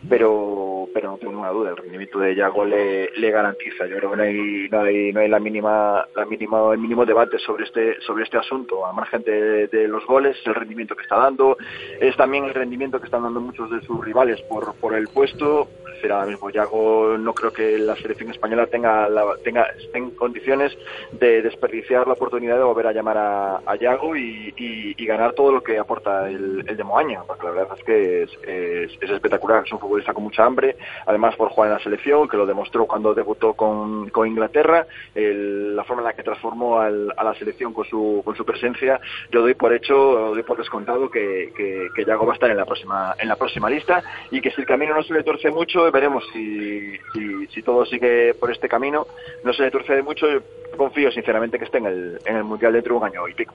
Pero 0.07 0.87
pero 0.93 1.11
no 1.11 1.17
tengo 1.17 1.33
ninguna 1.33 1.51
duda, 1.51 1.71
el 1.71 1.77
rendimiento 1.77 2.19
de 2.19 2.35
Yago 2.35 2.63
le, 2.63 3.09
le 3.17 3.31
garantiza. 3.31 3.85
Yo 3.85 3.97
creo 3.97 4.11
que 4.11 4.17
no 4.17 4.23
hay, 4.23 4.69
no 4.69 4.79
hay, 4.81 5.11
no 5.11 5.19
hay 5.19 5.27
la 5.27 5.39
mínima, 5.39 6.05
la 6.15 6.25
mínima, 6.25 6.71
el 6.71 6.79
mínimo 6.79 7.05
debate 7.05 7.37
sobre 7.39 7.65
este, 7.65 7.99
sobre 8.01 8.23
este 8.23 8.37
asunto, 8.37 8.85
a 8.85 8.93
margen 8.93 9.21
de, 9.23 9.67
de 9.67 9.87
los 9.89 10.05
goles, 10.05 10.37
el 10.45 10.55
rendimiento 10.55 10.95
que 10.95 11.03
está 11.03 11.17
dando, 11.17 11.57
es 11.99 12.15
también 12.15 12.45
el 12.45 12.53
rendimiento 12.53 12.99
que 12.99 13.07
están 13.07 13.23
dando 13.23 13.41
muchos 13.41 13.69
de 13.71 13.81
sus 13.81 14.03
rivales 14.03 14.41
por, 14.43 14.73
por 14.75 14.95
el 14.95 15.07
puesto. 15.09 15.67
Es 15.87 15.95
decir, 15.95 16.11
ahora 16.11 16.27
mismo 16.27 16.49
Yago 16.49 17.17
no 17.17 17.33
creo 17.33 17.51
que 17.51 17.77
la 17.77 17.95
selección 17.95 18.29
española 18.29 18.67
tenga, 18.67 19.07
la, 19.09 19.23
tenga 19.43 19.63
esté 19.63 19.97
en 19.97 20.11
condiciones 20.11 20.77
de 21.13 21.41
desperdiciar 21.41 22.07
la 22.07 22.13
oportunidad 22.13 22.57
de 22.57 22.63
volver 22.63 22.87
a 22.87 22.93
llamar 22.93 23.17
a, 23.17 23.57
a 23.65 23.75
Yago 23.75 24.15
y, 24.15 24.53
y, 24.57 24.93
y, 24.97 25.05
ganar 25.05 25.33
todo 25.33 25.51
lo 25.51 25.63
que 25.63 25.77
aporta 25.77 26.29
el, 26.29 26.65
el 26.67 26.74
de 26.75 26.83
Moaña, 26.83 27.21
porque 27.25 27.45
la 27.45 27.51
verdad 27.51 27.77
es 27.77 27.83
que 27.83 28.23
es, 28.23 28.29
es, 28.43 28.91
es 29.01 29.09
espectacular, 29.09 29.63
es 29.65 29.71
un 29.71 29.79
futbolista 29.79 30.13
con 30.13 30.23
mucha 30.23 30.45
hambre, 30.45 30.75
además 31.05 31.35
por 31.35 31.49
jugar 31.49 31.69
en 31.69 31.77
la 31.77 31.83
selección, 31.83 32.27
que 32.27 32.37
lo 32.37 32.45
demostró 32.45 32.85
cuando 32.85 33.13
debutó 33.13 33.53
con, 33.53 34.09
con 34.09 34.27
Inglaterra, 34.27 34.85
el, 35.13 35.75
la 35.75 35.83
forma 35.83 36.01
en 36.01 36.07
la 36.07 36.13
que 36.13 36.23
transformó 36.23 36.79
al, 36.79 37.13
a 37.15 37.23
la 37.23 37.33
selección 37.35 37.73
con 37.73 37.85
su, 37.85 38.21
con 38.23 38.35
su 38.35 38.45
presencia, 38.45 38.99
yo 39.31 39.41
doy 39.41 39.53
por 39.53 39.73
hecho, 39.73 39.95
doy 39.95 40.43
por 40.43 40.57
descontado 40.57 41.09
que, 41.09 41.51
que, 41.55 41.89
que 41.95 42.05
Yago 42.05 42.25
va 42.25 42.33
a 42.33 42.35
estar 42.35 42.49
en 42.49 42.57
la 42.57 42.65
próxima, 42.65 43.15
en 43.19 43.27
la 43.27 43.35
próxima 43.35 43.69
lista 43.69 44.03
y 44.31 44.41
que 44.41 44.51
si 44.51 44.61
el 44.61 44.67
camino 44.67 44.93
no 44.93 45.03
se 45.03 45.13
le 45.13 45.23
torce 45.23 45.49
mucho, 45.49 45.91
veremos 45.91 46.23
si, 46.33 46.97
si, 47.13 47.47
si 47.47 47.61
todo 47.63 47.85
sigue 47.85 48.33
por 48.33 48.51
este 48.51 48.69
camino, 48.69 49.07
no 49.43 49.53
se 49.53 49.63
le 49.63 49.71
torce 49.71 50.01
mucho, 50.01 50.29
yo 50.29 50.39
confío 50.77 51.11
sinceramente 51.11 51.57
que 51.57 51.65
esté 51.65 51.77
en 51.77 51.85
el, 51.85 52.19
en 52.25 52.37
el 52.37 52.43
Mundial 52.43 52.73
dentro 52.73 52.95
de 52.95 52.99
un 52.99 53.05
año 53.05 53.27
y 53.27 53.33
pico. 53.33 53.53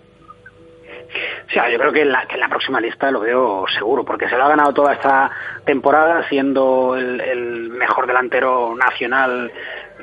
Sí, 1.49 1.59
yo 1.73 1.79
creo 1.79 1.93
que 1.93 2.03
en, 2.03 2.13
la, 2.13 2.49
próxima 2.49 2.81
lista 2.81 3.11
lo 3.11 3.21
veo 3.21 3.65
seguro, 3.69 4.05
porque 4.05 4.29
se 4.29 4.37
lo 4.37 4.45
ha 4.45 4.49
ganado 4.49 4.73
toda 4.73 4.93
esta 4.93 5.31
temporada 5.65 6.29
siendo 6.29 6.97
el, 6.97 7.71
mejor 7.71 8.07
delantero 8.07 8.75
nacional 8.77 9.51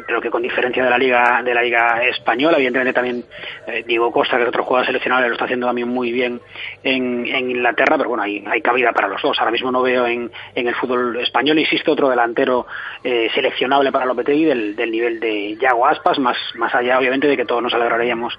creo 0.06 0.22
que 0.22 0.30
con 0.30 0.44
diferencia 0.44 0.84
de 0.84 0.90
la 0.92 0.98
liga 0.98 1.42
de 1.44 1.54
la 1.54 1.62
liga 1.62 2.04
española. 2.04 2.58
Evidentemente 2.58 2.94
también 2.94 3.24
eh, 3.66 3.84
Diego 3.88 4.12
Costa 4.12 4.38
que 4.38 4.44
es 4.44 4.50
otro 4.50 4.64
jugador 4.64 4.86
seleccionable 4.86 5.28
lo 5.28 5.34
está 5.34 5.46
haciendo 5.46 5.66
también 5.66 5.88
muy 5.88 6.12
bien 6.12 6.40
en, 6.84 7.26
en 7.26 7.50
Inglaterra 7.50 7.98
pero 7.98 8.10
bueno 8.10 8.24
hay, 8.24 8.44
hay 8.48 8.62
cabida 8.62 8.92
para 8.92 9.08
los 9.08 9.22
dos. 9.22 9.38
Ahora 9.40 9.52
mismo 9.52 9.72
no 9.72 9.82
veo 9.82 10.06
en, 10.06 10.32
en 10.54 10.68
el 10.68 10.76
fútbol 10.76 11.18
español. 11.18 11.58
Insisto 11.58 11.94
otro 11.94 12.10
delantero 12.10 12.68
eh, 13.04 13.30
seleccionable 13.34 13.92
para 13.92 14.06
Lopetegui 14.06 14.46
del, 14.46 14.76
del 14.76 14.92
nivel 14.92 15.20
de 15.20 15.56
Yago 15.56 15.88
Aspas 15.88 16.20
más 16.20 16.38
más 16.56 16.74
allá 16.76 17.00
obviamente 17.00 17.28
de 17.28 17.38
que 17.38 17.46
todos 17.46 17.64
nos 17.64 17.74
alegraríamos 17.74 18.38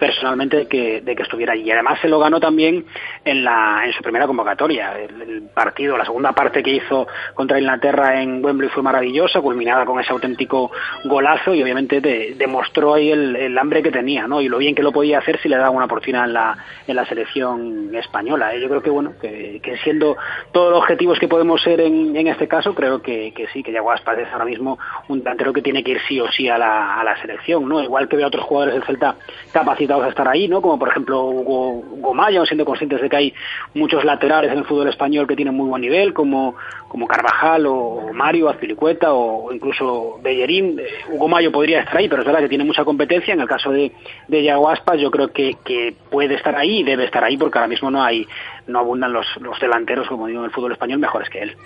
personalmente 0.00 0.56
de 0.56 0.66
que, 0.66 1.00
de 1.02 1.14
que 1.14 1.22
estuviera 1.22 1.52
allí. 1.52 1.62
Y 1.62 1.70
además 1.70 2.00
se 2.00 2.08
lo 2.08 2.18
ganó 2.18 2.40
también 2.40 2.84
en, 3.24 3.44
la, 3.44 3.82
en 3.84 3.92
su 3.92 4.02
primera 4.02 4.26
convocatoria. 4.26 4.98
El, 4.98 5.42
partido, 5.54 5.96
la 5.96 6.04
segunda 6.04 6.32
parte 6.32 6.62
que 6.62 6.70
hizo 6.70 7.06
contra 7.34 7.58
Inglaterra 7.58 8.22
en 8.22 8.42
Wembley 8.44 8.70
fue 8.70 8.82
maravillosa, 8.82 9.40
culminada 9.40 9.84
con 9.84 10.00
ese 10.00 10.12
auténtico 10.12 10.70
golazo 11.04 11.54
y 11.54 11.62
obviamente 11.62 12.00
de- 12.00 12.34
demostró 12.36 12.94
ahí 12.94 13.10
el, 13.10 13.36
el 13.36 13.58
hambre 13.58 13.82
que 13.82 13.90
tenía, 13.90 14.26
¿no? 14.26 14.40
Y 14.40 14.48
lo 14.48 14.58
bien 14.58 14.74
que 14.74 14.82
lo 14.82 14.90
podía 14.92 15.18
hacer 15.18 15.38
si 15.40 15.48
le 15.48 15.56
daba 15.56 15.70
una 15.70 15.84
oportunidad 15.84 16.24
en 16.24 16.32
la, 16.32 16.56
en 16.86 16.96
la 16.96 17.04
selección 17.04 17.94
española. 17.94 18.54
¿eh? 18.54 18.60
Yo 18.60 18.68
creo 18.68 18.82
que, 18.82 18.90
bueno, 18.90 19.12
que, 19.20 19.60
siendo 19.84 20.16
todos 20.52 20.70
los 20.70 20.80
objetivos 20.80 21.18
que 21.18 21.28
podemos 21.28 21.60
ser 21.62 21.80
en, 21.80 22.16
en 22.16 22.26
este 22.28 22.48
caso, 22.48 22.74
creo 22.74 23.02
que, 23.02 23.32
que 23.34 23.46
sí, 23.48 23.62
que 23.62 23.72
Yago 23.72 23.92
Aspas 23.92 24.18
es 24.18 24.28
ahora 24.32 24.46
mismo 24.46 24.78
un 25.08 25.18
delantero 25.18 25.52
que 25.52 25.60
tiene 25.62 25.82
que 25.84 25.90
ir 25.92 26.00
sí 26.08 26.20
o 26.20 26.30
sí 26.30 26.48
a 26.48 26.56
la, 26.56 26.94
a 26.98 27.04
la 27.04 27.20
selección, 27.20 27.68
¿no? 27.68 27.82
Igual 27.82 28.08
que 28.08 28.16
veo 28.16 28.26
a 28.26 28.28
otros 28.28 28.44
jugadores 28.44 28.74
del 28.74 28.84
Celta 28.84 29.16
capacitados 29.52 29.89
a 29.98 30.08
estar 30.08 30.28
ahí, 30.28 30.48
¿no? 30.48 30.62
Como 30.62 30.78
por 30.78 30.88
ejemplo 30.88 31.24
Hugo, 31.24 31.82
Hugo 31.92 32.14
siendo 32.46 32.64
conscientes 32.64 33.00
de 33.00 33.08
que 33.08 33.16
hay 33.16 33.34
muchos 33.74 34.04
laterales 34.04 34.52
en 34.52 34.58
el 34.58 34.64
fútbol 34.64 34.88
español 34.88 35.26
que 35.26 35.36
tienen 35.36 35.54
muy 35.54 35.68
buen 35.68 35.82
nivel, 35.82 36.12
como, 36.14 36.54
como 36.88 37.06
Carvajal 37.06 37.66
o 37.66 38.12
Mario 38.12 38.48
Azpilicueta 38.48 39.12
o 39.12 39.52
incluso 39.52 40.18
Bellerín. 40.22 40.78
Eh, 40.78 40.86
Hugo 41.12 41.28
Mayo 41.28 41.52
podría 41.52 41.80
estar 41.80 41.96
ahí, 41.96 42.08
pero 42.08 42.22
es 42.22 42.26
verdad 42.26 42.40
que 42.40 42.48
tiene 42.48 42.64
mucha 42.64 42.84
competencia. 42.84 43.34
En 43.34 43.40
el 43.40 43.48
caso 43.48 43.70
de, 43.70 43.92
de 44.28 44.42
Yago 44.42 44.68
Aspas, 44.68 45.00
yo 45.00 45.10
creo 45.10 45.32
que, 45.32 45.56
que 45.64 45.94
puede 46.10 46.34
estar 46.34 46.54
ahí 46.56 46.80
y 46.80 46.84
debe 46.84 47.04
estar 47.04 47.24
ahí 47.24 47.36
porque 47.36 47.58
ahora 47.58 47.68
mismo 47.68 47.90
no 47.90 48.02
hay 48.02 48.26
no 48.66 48.80
abundan 48.80 49.12
los, 49.12 49.26
los 49.40 49.58
delanteros, 49.60 50.06
como 50.08 50.26
digo, 50.26 50.40
en 50.40 50.46
el 50.46 50.50
fútbol 50.52 50.72
español 50.72 50.98
mejores 50.98 51.28
que 51.30 51.42
él. 51.42 51.56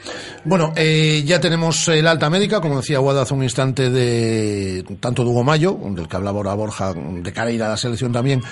Bueno, 0.44 0.72
eh, 0.76 1.22
ya 1.24 1.40
tenemos 1.40 1.88
el 1.88 2.06
alta 2.06 2.30
médica, 2.30 2.60
como 2.60 2.78
decía 2.78 2.98
Guada 2.98 3.22
hace 3.22 3.34
un 3.34 3.42
instante, 3.42 3.90
de 3.90 4.84
tanto 5.00 5.24
de 5.24 5.30
Hugo 5.30 5.44
Mayo, 5.44 5.76
del 5.80 6.08
que 6.08 6.16
hablaba 6.16 6.38
ahora 6.38 6.54
Borja, 6.54 6.92
de 6.94 7.32
cara 7.32 7.48
a 7.48 7.52
ir 7.52 7.62
a 7.62 7.68
la 7.68 7.76
selección 7.76 8.12
también, 8.12 8.42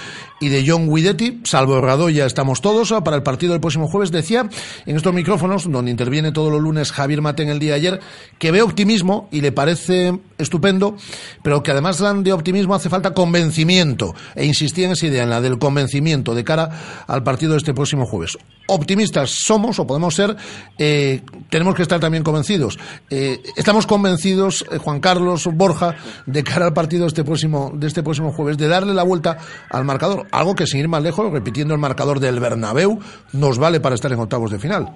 y 0.40 0.48
de 0.48 0.64
John 0.66 0.92
Guidetti, 0.92 1.40
salvo 1.44 1.78
Herrado, 1.78 2.10
ya 2.10 2.26
estamos 2.26 2.60
todos 2.60 2.92
para 3.04 3.16
el 3.16 3.22
partido 3.22 3.52
del 3.52 3.60
próximo 3.60 3.88
jueves. 3.88 4.10
Decía 4.10 4.48
en 4.86 4.96
estos 4.96 5.14
micrófonos, 5.14 5.70
donde 5.70 5.90
interviene 5.90 6.32
todos 6.32 6.52
los 6.52 6.60
lunes 6.60 6.92
Javier 6.92 7.22
Mate 7.22 7.42
en 7.42 7.48
el 7.48 7.58
día 7.58 7.72
de 7.72 7.76
ayer, 7.76 8.00
que 8.38 8.50
ve 8.50 8.62
optimismo 8.62 9.28
y 9.30 9.40
le 9.40 9.52
parece 9.52 10.18
estupendo, 10.38 10.96
pero 11.42 11.62
que 11.62 11.70
además 11.70 12.02
de 12.22 12.32
optimismo 12.32 12.74
hace 12.74 12.88
falta 12.88 13.14
convencimiento. 13.14 14.14
E 14.34 14.44
insistía 14.44 14.86
en 14.86 14.92
esa 14.92 15.06
idea, 15.06 15.22
en 15.22 15.30
la 15.30 15.40
del 15.40 15.58
convencimiento 15.58 16.34
de 16.34 16.44
cara 16.44 17.04
al 17.06 17.22
partido 17.22 17.52
de 17.52 17.58
este 17.58 17.74
próximo 17.74 18.06
jueves. 18.06 18.31
Optimistas 18.68 19.30
somos 19.30 19.78
o 19.80 19.86
podemos 19.86 20.14
ser, 20.14 20.36
eh, 20.78 21.20
tenemos 21.50 21.74
que 21.74 21.82
estar 21.82 21.98
también 21.98 22.22
convencidos. 22.22 22.78
Eh, 23.10 23.38
estamos 23.56 23.86
convencidos, 23.86 24.64
eh, 24.70 24.78
Juan 24.78 25.00
Carlos 25.00 25.48
Borja, 25.52 25.96
de 26.26 26.44
cara 26.44 26.66
al 26.66 26.72
partido 26.72 27.06
este 27.06 27.24
próximo 27.24 27.72
de 27.74 27.88
este 27.88 28.02
próximo 28.02 28.32
jueves, 28.32 28.56
de 28.56 28.68
darle 28.68 28.94
la 28.94 29.02
vuelta 29.02 29.36
al 29.68 29.84
marcador, 29.84 30.26
algo 30.30 30.54
que 30.54 30.66
sin 30.66 30.80
ir 30.80 30.88
más 30.88 31.02
lejos, 31.02 31.30
repitiendo 31.32 31.74
el 31.74 31.80
marcador 31.80 32.20
del 32.20 32.38
Bernabéu, 32.38 33.00
nos 33.32 33.58
vale 33.58 33.80
para 33.80 33.96
estar 33.96 34.12
en 34.12 34.20
octavos 34.20 34.52
de 34.52 34.60
final. 34.60 34.88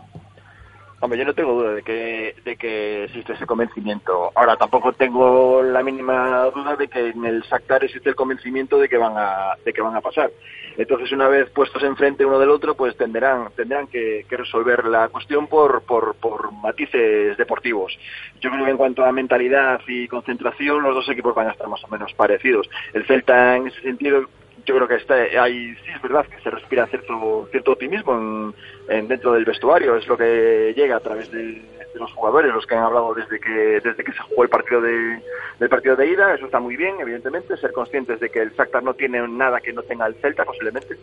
Hombre, 1.00 1.18
yo 1.18 1.26
no 1.26 1.34
tengo 1.34 1.52
duda 1.52 1.74
de 1.74 1.82
que, 1.82 2.34
de 2.42 2.56
que 2.56 3.04
existe 3.04 3.34
ese 3.34 3.44
convencimiento. 3.44 4.32
Ahora, 4.34 4.56
tampoco 4.56 4.92
tengo 4.92 5.62
la 5.62 5.82
mínima 5.82 6.44
duda 6.54 6.74
de 6.74 6.88
que 6.88 7.10
en 7.10 7.24
el 7.24 7.42
Shakhtar 7.42 7.84
existe 7.84 8.08
el 8.08 8.14
convencimiento 8.14 8.78
de 8.78 8.88
que 8.88 8.96
van 8.96 9.12
a, 9.16 9.54
de 9.62 9.72
que 9.72 9.82
van 9.82 9.94
a 9.94 10.00
pasar. 10.00 10.30
Entonces, 10.76 11.12
una 11.12 11.28
vez 11.28 11.50
puestos 11.50 11.82
enfrente 11.82 12.24
uno 12.24 12.38
del 12.38 12.50
otro, 12.50 12.74
pues 12.74 12.96
tendrán, 12.96 13.48
tendrán 13.56 13.86
que, 13.86 14.24
resolver 14.28 14.84
la 14.84 15.08
cuestión 15.08 15.46
por, 15.46 15.82
por, 15.82 16.14
por 16.16 16.52
matices 16.52 17.36
deportivos. 17.36 17.98
Yo 18.40 18.50
creo 18.50 18.64
que 18.64 18.70
en 18.70 18.76
cuanto 18.76 19.04
a 19.04 19.12
mentalidad 19.12 19.80
y 19.88 20.06
concentración, 20.08 20.82
los 20.82 20.94
dos 20.94 21.08
equipos 21.08 21.34
van 21.34 21.48
a 21.48 21.52
estar 21.52 21.68
más 21.68 21.82
o 21.84 21.88
menos 21.88 22.12
parecidos. 22.12 22.68
El 22.92 23.06
Celta, 23.06 23.56
en 23.56 23.68
ese 23.68 23.80
sentido, 23.80 24.26
yo 24.66 24.74
creo 24.74 24.88
que 24.88 24.96
está 24.96 25.14
hay 25.14 25.74
sí 25.76 25.90
es 25.94 26.02
verdad 26.02 26.26
que 26.26 26.42
se 26.42 26.50
respira 26.50 26.86
cierto 26.88 27.48
cierto 27.52 27.72
optimismo 27.72 28.14
en, 28.18 28.54
en 28.88 29.06
dentro 29.06 29.32
del 29.32 29.44
vestuario 29.44 29.96
es 29.96 30.08
lo 30.08 30.16
que 30.16 30.74
llega 30.76 30.96
a 30.96 31.00
través 31.00 31.30
de, 31.30 31.62
de 31.96 32.00
los 32.00 32.12
jugadores 32.12 32.52
los 32.54 32.66
que 32.66 32.74
han 32.74 32.84
hablado 32.84 33.14
desde 33.14 33.40
que 33.40 33.80
desde 33.82 34.04
que 34.04 34.12
se 34.12 34.22
jugó 34.28 34.42
el 34.44 34.48
partido 34.48 34.80
de 34.82 35.20
del 35.58 35.68
partido 35.68 35.96
de 35.96 36.06
ida 36.08 36.34
eso 36.34 36.44
está 36.46 36.60
muy 36.60 36.76
bien 36.76 36.96
evidentemente 37.00 37.56
ser 37.56 37.72
conscientes 37.72 38.20
de 38.20 38.28
que 38.30 38.40
el 38.42 38.52
Shakhtar 38.52 38.82
no 38.82 38.94
tiene 38.94 39.26
nada 39.26 39.60
que 39.60 39.72
no 39.72 39.82
tenga 39.82 40.06
el 40.06 40.14
Celta 40.16 40.44
posiblemente 40.44 40.96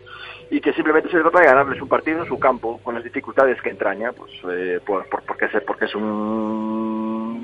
y 0.50 0.62
que 0.62 0.74
simplemente 0.74 1.10
se 1.10 1.20
trata 1.20 1.40
de 1.40 1.46
ganarles 1.48 1.82
un 1.82 1.90
partido 1.90 2.20
en 2.22 2.28
su 2.28 2.38
campo 2.40 2.80
con 2.84 2.94
las 2.96 3.04
dificultades 3.04 3.60
que 3.62 3.72
entraña 3.72 4.12
pues 4.14 4.32
eh, 4.52 4.80
por, 4.86 5.06
por- 5.10 5.24
porque 5.24 5.46
es 5.46 5.52
porque 5.64 5.86
es 5.86 5.96
un, 5.96 6.04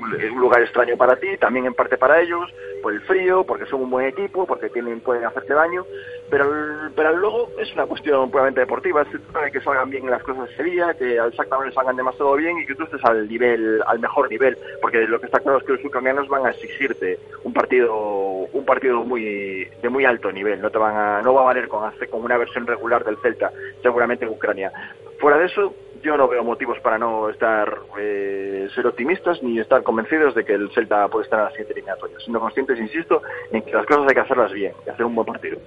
un 0.02 0.40
lugar 0.40 0.62
extraño 0.62 0.96
para 0.96 1.16
ti 1.16 1.36
también 1.38 1.66
en 1.66 1.74
parte 1.74 1.96
para 1.98 2.20
ellos 2.20 2.48
por 2.82 2.92
el 2.92 3.00
frío 3.02 3.44
porque 3.44 3.66
son 3.66 3.82
un 3.82 3.90
buen 3.90 4.06
equipo 4.06 4.46
porque 4.46 4.68
tienen 4.70 5.00
pueden 5.00 5.24
hacerte 5.24 5.52
daño 5.54 5.84
pero 6.30 6.48
pero 6.94 7.16
luego 7.16 7.48
es 7.58 7.72
una 7.74 7.86
cuestión 7.86 8.30
puramente 8.30 8.60
deportiva 8.60 9.04
se 9.06 9.18
trata 9.18 9.42
de 9.46 9.52
que 9.52 9.60
salgan 9.60 9.90
bien 9.90 10.08
las 10.08 10.22
cosas 10.22 10.48
ese 10.50 10.62
día 10.64 10.94
que 10.94 11.18
al 11.18 11.32
Shakhtar 11.32 11.58
no 11.58 11.64
les 11.66 11.74
salgan 11.74 11.96
demasiado 11.96 12.34
bien 12.36 12.58
y 12.58 12.66
que 12.66 12.74
tú 12.74 12.84
estés 12.84 13.04
al 13.04 13.28
nivel 13.28 13.39
al 13.42 13.98
mejor 13.98 14.30
nivel 14.30 14.56
porque 14.80 15.06
lo 15.06 15.20
que 15.20 15.26
está 15.26 15.40
claro 15.40 15.58
es 15.58 15.64
que 15.64 15.72
los 15.72 15.84
ucranianos 15.84 16.28
van 16.28 16.46
a 16.46 16.50
exigirte 16.50 17.18
un 17.44 17.52
partido 17.52 17.94
un 17.94 18.64
partido 18.64 19.04
muy 19.04 19.66
de 19.82 19.88
muy 19.88 20.04
alto 20.04 20.30
nivel 20.32 20.60
no 20.60 20.70
te 20.70 20.78
van 20.78 20.96
a 20.96 21.22
no 21.22 21.34
va 21.34 21.42
a 21.42 21.44
valer 21.44 21.68
con 21.68 21.84
hacer 21.84 22.08
con 22.08 22.22
una 22.22 22.36
versión 22.36 22.66
regular 22.66 23.04
del 23.04 23.16
Celta 23.18 23.52
seguramente 23.82 24.24
en 24.24 24.30
Ucrania. 24.32 24.72
Fuera 25.18 25.38
de 25.38 25.46
eso 25.46 25.74
yo 26.02 26.16
no 26.16 26.28
veo 26.28 26.42
motivos 26.42 26.78
para 26.80 26.98
no 26.98 27.28
estar 27.28 27.78
eh, 27.98 28.68
ser 28.74 28.86
optimistas 28.86 29.42
ni 29.42 29.58
estar 29.58 29.82
convencidos 29.82 30.34
de 30.34 30.44
que 30.44 30.54
el 30.54 30.70
Celta 30.70 31.08
puede 31.08 31.24
estar 31.24 31.38
en 31.38 31.44
la 31.44 31.50
siguiente 31.50 31.72
eliminatoria 31.74 32.18
siendo 32.20 32.40
conscientes 32.40 32.78
insisto 32.78 33.22
en 33.52 33.62
que 33.62 33.72
las 33.72 33.86
cosas 33.86 34.08
hay 34.08 34.14
que 34.14 34.20
hacerlas 34.20 34.52
bien 34.52 34.72
y 34.86 34.90
hacer 34.90 35.04
un 35.04 35.14
buen 35.14 35.26
partido 35.26 35.58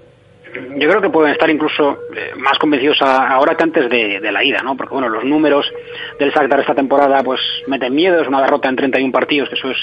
Yo 0.53 0.89
creo 0.89 1.01
que 1.01 1.09
pueden 1.09 1.31
estar 1.31 1.49
incluso 1.49 1.99
eh, 2.15 2.31
más 2.37 2.57
convencidos 2.59 3.01
ahora 3.01 3.55
que 3.55 3.63
antes 3.63 3.89
de, 3.89 4.19
la 4.31 4.43
ida, 4.43 4.61
¿no? 4.63 4.75
Porque 4.77 4.93
bueno, 4.93 5.09
los 5.09 5.23
números 5.23 5.71
del 6.19 6.31
Shakhtar 6.31 6.59
esta 6.59 6.75
temporada 6.75 7.23
pues 7.23 7.39
meten 7.67 7.93
miedo, 7.93 8.21
es 8.21 8.27
una 8.27 8.41
derrota 8.41 8.69
en 8.69 8.75
31 8.75 9.11
partidos, 9.11 9.49
que 9.49 9.55
eso 9.55 9.71
es, 9.71 9.77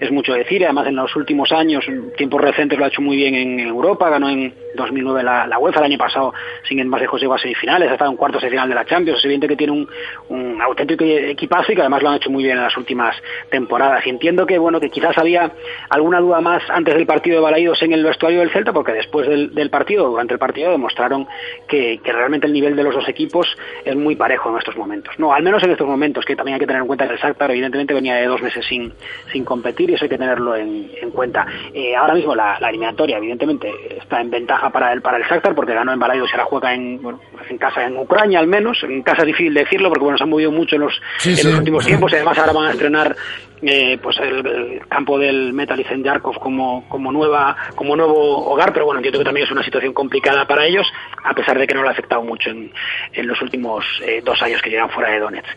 es 0.00 0.10
mucho 0.10 0.32
decir, 0.32 0.64
además 0.64 0.86
en 0.88 0.96
los 0.96 1.14
últimos 1.16 1.52
años, 1.52 1.84
tiempos 2.16 2.40
recientes 2.40 2.78
lo 2.78 2.84
ha 2.84 2.88
hecho 2.88 3.02
muy 3.02 3.16
bien 3.16 3.34
en 3.34 3.60
Europa, 3.60 4.10
ganó 4.10 4.28
en 4.28 4.52
2009 4.76 5.22
la, 5.22 5.46
la 5.46 5.58
UEFA, 5.58 5.80
el 5.80 5.86
año 5.86 5.98
pasado 5.98 6.32
sin 6.68 6.78
ir 6.78 6.86
más 6.86 7.00
lejos 7.00 7.20
llegó 7.20 7.34
a 7.34 7.38
semifinales, 7.38 7.90
ha 7.90 7.92
estado 7.92 8.10
en 8.10 8.16
cuartos 8.16 8.42
de 8.42 8.50
final 8.50 8.68
de 8.68 8.74
la 8.74 8.84
Champions, 8.84 9.18
es 9.18 9.24
evidente 9.24 9.48
que 9.48 9.56
tiene 9.56 9.72
un, 9.72 9.88
un 10.28 10.60
auténtico 10.60 11.04
equipazo 11.04 11.72
y 11.72 11.74
que 11.74 11.80
además 11.80 12.02
lo 12.02 12.10
han 12.10 12.16
hecho 12.16 12.30
muy 12.30 12.44
bien 12.44 12.56
en 12.56 12.62
las 12.62 12.76
últimas 12.76 13.16
temporadas. 13.50 14.06
Y 14.06 14.10
entiendo 14.10 14.46
que 14.46 14.58
bueno 14.58 14.80
que 14.80 14.90
quizás 14.90 15.16
había 15.18 15.50
alguna 15.88 16.20
duda 16.20 16.40
más 16.40 16.62
antes 16.68 16.94
del 16.94 17.06
partido 17.06 17.36
de 17.36 17.42
Balaidos 17.42 17.82
en 17.82 17.92
el 17.92 18.04
vestuario 18.04 18.40
del 18.40 18.50
Celta, 18.50 18.72
porque 18.72 18.92
después 18.92 19.28
del, 19.28 19.70
partido, 19.70 20.08
durante 20.08 20.34
el 20.34 20.38
partido, 20.38 20.70
demostraron 20.70 21.26
que, 21.68 21.98
que 22.02 22.12
realmente 22.12 22.46
el 22.46 22.52
nivel 22.52 22.76
de 22.76 22.82
los 22.82 22.94
dos 22.94 23.08
equipos 23.08 23.46
es 23.84 23.96
muy 23.96 24.16
parejo 24.16 24.50
en 24.50 24.58
estos 24.58 24.76
momentos. 24.76 25.14
No, 25.18 25.32
al 25.32 25.42
menos 25.42 25.62
en 25.62 25.70
estos 25.70 25.86
momentos, 25.86 26.24
que 26.24 26.36
también 26.36 26.54
hay 26.54 26.60
que 26.60 26.66
tener 26.66 26.82
en 26.82 26.86
cuenta 26.86 27.06
que 27.06 27.14
el 27.14 27.18
Shakhtar 27.18 27.50
evidentemente 27.50 27.94
venía 27.94 28.14
de 28.14 28.26
dos 28.26 28.40
meses 28.40 28.64
sin, 28.66 28.92
sin 29.32 29.44
competir 29.44 29.90
y 29.90 29.94
eso 29.94 30.04
hay 30.04 30.08
que 30.08 30.18
tenerlo 30.18 30.56
en, 30.56 30.90
en 31.00 31.10
cuenta. 31.10 31.46
Eh, 31.72 31.94
ahora 31.94 32.14
mismo 32.14 32.34
la 32.34 32.58
eliminatoria 32.68 33.18
evidentemente 33.18 33.70
está 33.96 34.20
en 34.20 34.30
ventaja 34.30 34.65
para 34.70 34.92
el, 34.92 35.02
para 35.02 35.18
el 35.18 35.24
Shakhtar 35.24 35.54
porque 35.54 35.74
ganó 35.74 35.92
en 35.92 35.98
Balaidos 35.98 36.28
y 36.30 36.32
ahora 36.32 36.44
juega 36.44 36.74
en, 36.74 37.00
bueno, 37.02 37.20
en 37.48 37.58
casa 37.58 37.84
en 37.84 37.96
Ucrania 37.96 38.38
al 38.38 38.46
menos. 38.46 38.82
En 38.82 39.02
casa 39.02 39.22
es 39.22 39.26
difícil 39.26 39.54
decirlo 39.54 39.88
porque 39.88 40.04
bueno, 40.04 40.18
se 40.18 40.24
han 40.24 40.30
movido 40.30 40.50
mucho 40.50 40.76
en 40.76 40.82
los, 40.82 41.00
Sí, 41.18 41.30
en 41.30 41.36
sí. 41.36 41.48
los 41.48 41.58
últimos 41.58 41.84
tiempos 41.86 42.12
y 42.12 42.16
además 42.16 42.38
ahora 42.38 42.52
van 42.52 42.66
a 42.66 42.70
estrenar 42.72 43.16
eh, 43.62 43.98
pues 44.02 44.18
el, 44.18 44.46
el 44.46 44.86
campo 44.88 45.18
del 45.18 45.52
Metalist 45.54 45.90
Yarkov 45.90 46.38
como, 46.38 46.86
como 46.88 47.10
nueva 47.10 47.56
como 47.74 47.96
nuevo 47.96 48.50
hogar 48.52 48.70
pero 48.72 48.84
bueno 48.84 48.98
entiendo 48.98 49.18
que 49.18 49.24
también 49.24 49.46
es 49.46 49.50
una 49.52 49.62
situación 49.62 49.94
complicada 49.94 50.46
para 50.46 50.66
ellos 50.66 50.86
a 51.24 51.32
pesar 51.32 51.58
de 51.58 51.66
que 51.66 51.74
no 51.74 51.82
le 51.82 51.88
ha 51.88 51.92
afectado 51.92 52.22
mucho 52.22 52.50
en, 52.50 52.70
en 53.14 53.26
los 53.26 53.40
últimos 53.40 53.84
eh, 54.04 54.20
dos 54.22 54.40
años 54.42 54.60
que 54.60 54.68
llevan 54.68 54.90
fuera 54.90 55.10
de 55.10 55.20
Donetsk 55.20 55.48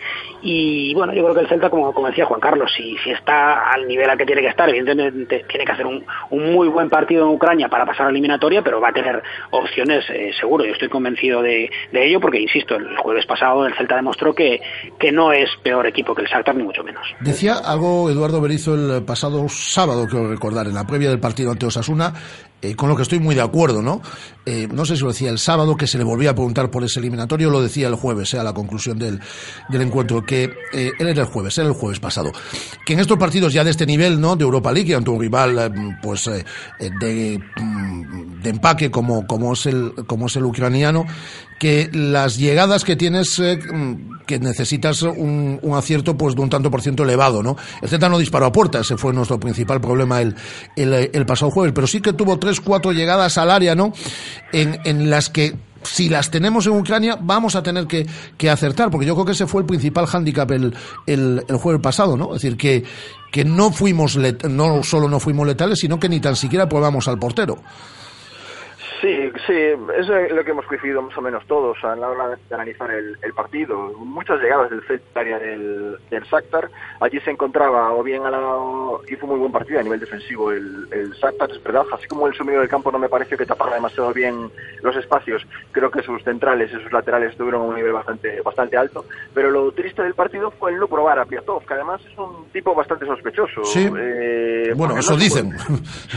y 0.42 0.94
bueno 0.94 1.14
yo 1.14 1.24
creo 1.24 1.36
que 1.36 1.42
el 1.42 1.48
Celta 1.50 1.70
como, 1.70 1.94
como 1.94 2.08
decía 2.08 2.26
Juan 2.26 2.40
Carlos 2.40 2.72
si, 2.76 2.98
si 3.00 3.12
está 3.12 3.70
al 3.70 3.86
nivel 3.86 4.10
al 4.10 4.18
que 4.18 4.26
tiene 4.26 4.42
que 4.44 4.48
estar 4.48 4.70
evidentemente 4.70 5.44
tiene 5.50 5.66
que 5.66 5.72
hacer 5.74 5.86
un, 5.86 6.06
un 6.30 6.54
muy 6.54 6.70
buen 6.70 6.90
partido 6.90 7.24
en 7.28 7.36
Ucrania 7.36 7.68
para 7.68 7.86
pasar 7.86 8.04
a 8.04 8.06
la 8.06 8.12
eliminatoria 8.12 8.62
pero 8.62 8.80
va 8.80 8.90
a 8.90 8.94
tener 8.94 8.99
opciones 9.52 10.06
eh, 10.10 10.32
seguro 10.40 10.66
yo 10.66 10.74
estoy 10.74 10.90
convencido 10.90 11.42
de, 11.42 11.70
de 11.92 12.08
ello 12.08 12.20
porque 12.20 12.40
insisto 12.40 12.76
el 12.76 12.98
jueves 12.98 13.26
pasado 13.26 13.66
el 13.66 13.74
Celta 13.76 13.96
demostró 13.96 14.34
que, 14.34 14.62
que 15.00 15.12
no 15.12 15.32
es 15.32 15.50
peor 15.64 15.86
equipo 15.88 16.16
que 16.16 16.24
el 16.24 16.28
Shakhtar 16.28 16.56
ni 16.56 16.64
mucho 16.64 16.84
menos. 16.84 17.06
Decía 17.20 17.56
algo 17.58 18.10
Eduardo 18.10 18.42
Berizo 18.42 18.76
el 18.76 19.04
pasado 19.04 19.48
sábado, 19.50 20.08
creo 20.08 20.28
recordar, 20.28 20.68
en 20.68 20.74
la 20.74 20.86
previa 20.86 21.10
del 21.10 21.20
partido 21.20 21.52
ante 21.52 21.66
Osasuna, 21.66 22.14
eh, 22.62 22.76
con 22.76 22.90
lo 22.90 22.96
que 22.96 23.04
estoy 23.04 23.20
muy 23.20 23.36
de 23.36 23.42
acuerdo, 23.42 23.82
¿no? 23.82 24.02
Eh, 24.46 24.68
no 24.72 24.86
sé 24.86 24.96
si 24.96 25.04
lo 25.04 25.10
decía 25.10 25.30
el 25.30 25.40
sábado, 25.40 25.78
que 25.78 25.88
se 25.88 25.98
le 25.98 26.04
volvía 26.04 26.32
a 26.32 26.36
preguntar 26.36 26.72
por 26.72 26.84
ese 26.84 27.00
eliminatorio, 27.00 27.50
lo 27.50 27.62
decía 27.62 27.88
el 27.88 27.96
jueves, 27.96 28.34
eh, 28.34 28.40
a 28.40 28.44
la 28.44 28.54
conclusión 28.54 28.98
del, 28.98 29.20
del 29.70 29.82
encuentro, 29.82 30.26
que 30.26 30.52
eh, 30.74 30.92
él 30.98 31.08
era 31.08 31.22
el 31.22 31.28
jueves, 31.28 31.58
era 31.58 31.68
el 31.68 31.74
jueves 31.74 32.00
pasado, 32.00 32.32
que 32.86 32.94
en 32.94 33.00
estos 33.00 33.18
partidos 33.18 33.54
ya 33.54 33.64
de 33.64 33.72
este 33.72 33.86
nivel, 33.86 34.20
¿no? 34.20 34.36
De 34.36 34.44
Europa 34.44 34.72
League, 34.72 34.96
ante 34.96 35.10
un 35.10 35.20
rival, 35.20 35.60
eh, 35.60 35.98
pues, 36.02 36.28
eh, 36.28 36.44
eh, 36.80 36.90
de, 37.00 37.40
mm, 37.62 38.42
de 38.42 38.50
empaque 38.50 38.90
como, 38.90 39.28
como, 39.28 39.54
es 39.54 39.66
el, 39.66 39.94
como 40.08 40.28
es 40.28 40.36
el 40.36 40.46
ucraniano, 40.46 41.06
que 41.60 41.90
las 41.94 42.38
llegadas 42.38 42.84
que 42.86 42.96
tienes, 42.96 43.38
eh, 43.40 43.58
mm, 43.58 44.24
que 44.26 44.40
necesitas 44.40 45.02
un, 45.02 45.60
un 45.62 45.78
acierto 45.78 46.18
pues 46.18 46.36
de 46.36 46.42
un 46.42 46.50
tanto 46.50 46.72
por 46.72 46.82
ciento 46.82 47.04
elevado, 47.04 47.44
¿no? 47.44 47.58
El 47.82 47.90
Celta 47.90 48.08
no 48.10 48.18
disparó 48.18 48.46
a 48.46 48.52
puerta, 48.52 48.80
ese 48.80 48.98
fue 48.98 49.12
nuestro 49.14 49.40
principal 49.40 49.82
problema 49.82 50.22
el, 50.22 50.36
el, 50.76 51.10
el 51.14 51.26
pasado 51.26 51.52
jueves, 51.52 51.74
pero 51.76 51.86
sí 51.88 52.00
que 52.02 52.14
tuvo 52.14 52.40
tres, 52.40 52.62
cuatro 52.62 52.92
llegadas 52.94 53.38
al 53.38 53.52
área, 53.52 53.76
¿no? 53.76 53.92
En, 54.54 54.80
en 54.86 55.10
las 55.10 55.30
que 55.30 55.56
si 55.84 56.10
las 56.10 56.30
tenemos 56.30 56.66
en 56.68 56.74
Ucrania, 56.74 57.18
vamos 57.22 57.56
a 57.56 57.64
tener 57.64 57.88
que, 57.88 58.06
que 58.38 58.50
acertar, 58.50 58.90
porque 58.92 59.06
yo 59.06 59.14
creo 59.16 59.26
que 59.26 59.32
ese 59.32 59.48
fue 59.48 59.62
el 59.62 59.68
principal 59.68 60.06
hándicap 60.08 60.52
el, 60.52 60.76
el, 61.08 61.44
el 61.48 61.56
jueves 61.58 61.82
pasado, 61.82 62.18
¿no? 62.18 62.36
Es 62.36 62.42
decir, 62.42 62.58
que, 62.58 62.84
que 63.32 63.46
no 63.46 63.72
fuimos, 63.72 64.16
let- 64.16 64.46
no 64.50 64.84
solo 64.84 65.08
no 65.10 65.20
fuimos 65.20 65.48
letales, 65.48 65.80
sino 65.80 65.98
que 66.00 66.10
ni 66.10 66.20
tan 66.20 66.36
siquiera 66.36 66.68
probamos 66.70 67.08
al 67.08 67.18
portero. 67.18 67.62
Sí, 69.02 69.32
sí, 69.48 69.54
eso 69.98 70.16
es 70.18 70.32
lo 70.34 70.44
que 70.44 70.52
hemos 70.52 70.66
coincidido 70.66 71.02
más 71.02 71.18
o 71.18 71.22
menos 71.22 71.46
todos 71.48 71.78
a 71.84 71.96
la 71.96 72.10
hora 72.10 72.28
de 72.30 72.56
analizar 72.56 72.92
el, 72.92 73.18
el 73.22 73.34
partido. 73.34 73.94
Muchas 74.00 74.42
llegadas 74.42 74.70
del 74.70 74.82
Celta 74.84 75.22
al 75.22 75.26
área 75.28 75.40
del, 75.40 75.98
del 76.10 76.24
Shakhtar. 76.24 76.70
Allí 77.00 77.20
se 77.22 77.32
encontraba 77.32 77.94
o 77.94 78.04
bien 78.04 78.26
a 78.26 78.30
la... 78.32 78.40
y 79.08 79.16
fue 79.16 79.30
muy 79.30 79.40
buen 79.40 79.52
partido 79.54 79.80
a 79.80 79.84
nivel 79.84 80.00
defensivo 80.02 80.52
el, 80.52 80.88
el 80.92 81.12
Shakhtar, 81.14 81.50
es 81.52 81.64
verdad. 81.64 81.86
Así 81.94 82.08
como 82.08 82.28
el 82.28 82.34
su 82.34 82.44
medio 82.44 82.60
del 82.60 82.68
campo 82.68 82.92
no 82.92 83.00
me 83.00 83.08
pareció 83.08 83.38
que 83.38 83.46
tapara 83.46 83.76
demasiado 83.76 84.12
bien 84.14 84.52
los 84.84 84.96
espacios, 84.98 85.46
creo 85.72 85.90
que 85.92 86.02
sus 86.04 86.22
centrales 86.24 86.70
y 86.72 86.82
sus 86.84 86.92
laterales 86.92 87.32
estuvieron 87.32 87.62
a 87.62 87.66
un 87.66 87.76
nivel 87.76 87.94
bastante, 87.94 88.42
bastante 88.42 88.76
alto. 88.76 89.06
Pero 89.34 89.50
lo 89.50 89.72
triste 89.72 90.02
del 90.04 90.14
partido 90.14 90.52
fue 90.52 90.72
el 90.72 90.78
no 90.78 90.88
probar 90.88 91.20
a 91.20 91.26
Piatov, 91.26 91.66
que 91.66 91.74
además 91.74 92.02
es 92.06 92.18
un 92.18 92.46
tipo 92.52 92.76
bastante 92.76 93.06
sospechoso. 93.06 93.64
Sí. 93.64 93.90
Eh, 93.98 94.74
Bueno, 94.76 94.98
eso 94.98 95.14
no 95.14 95.20
dicen. 95.20 95.58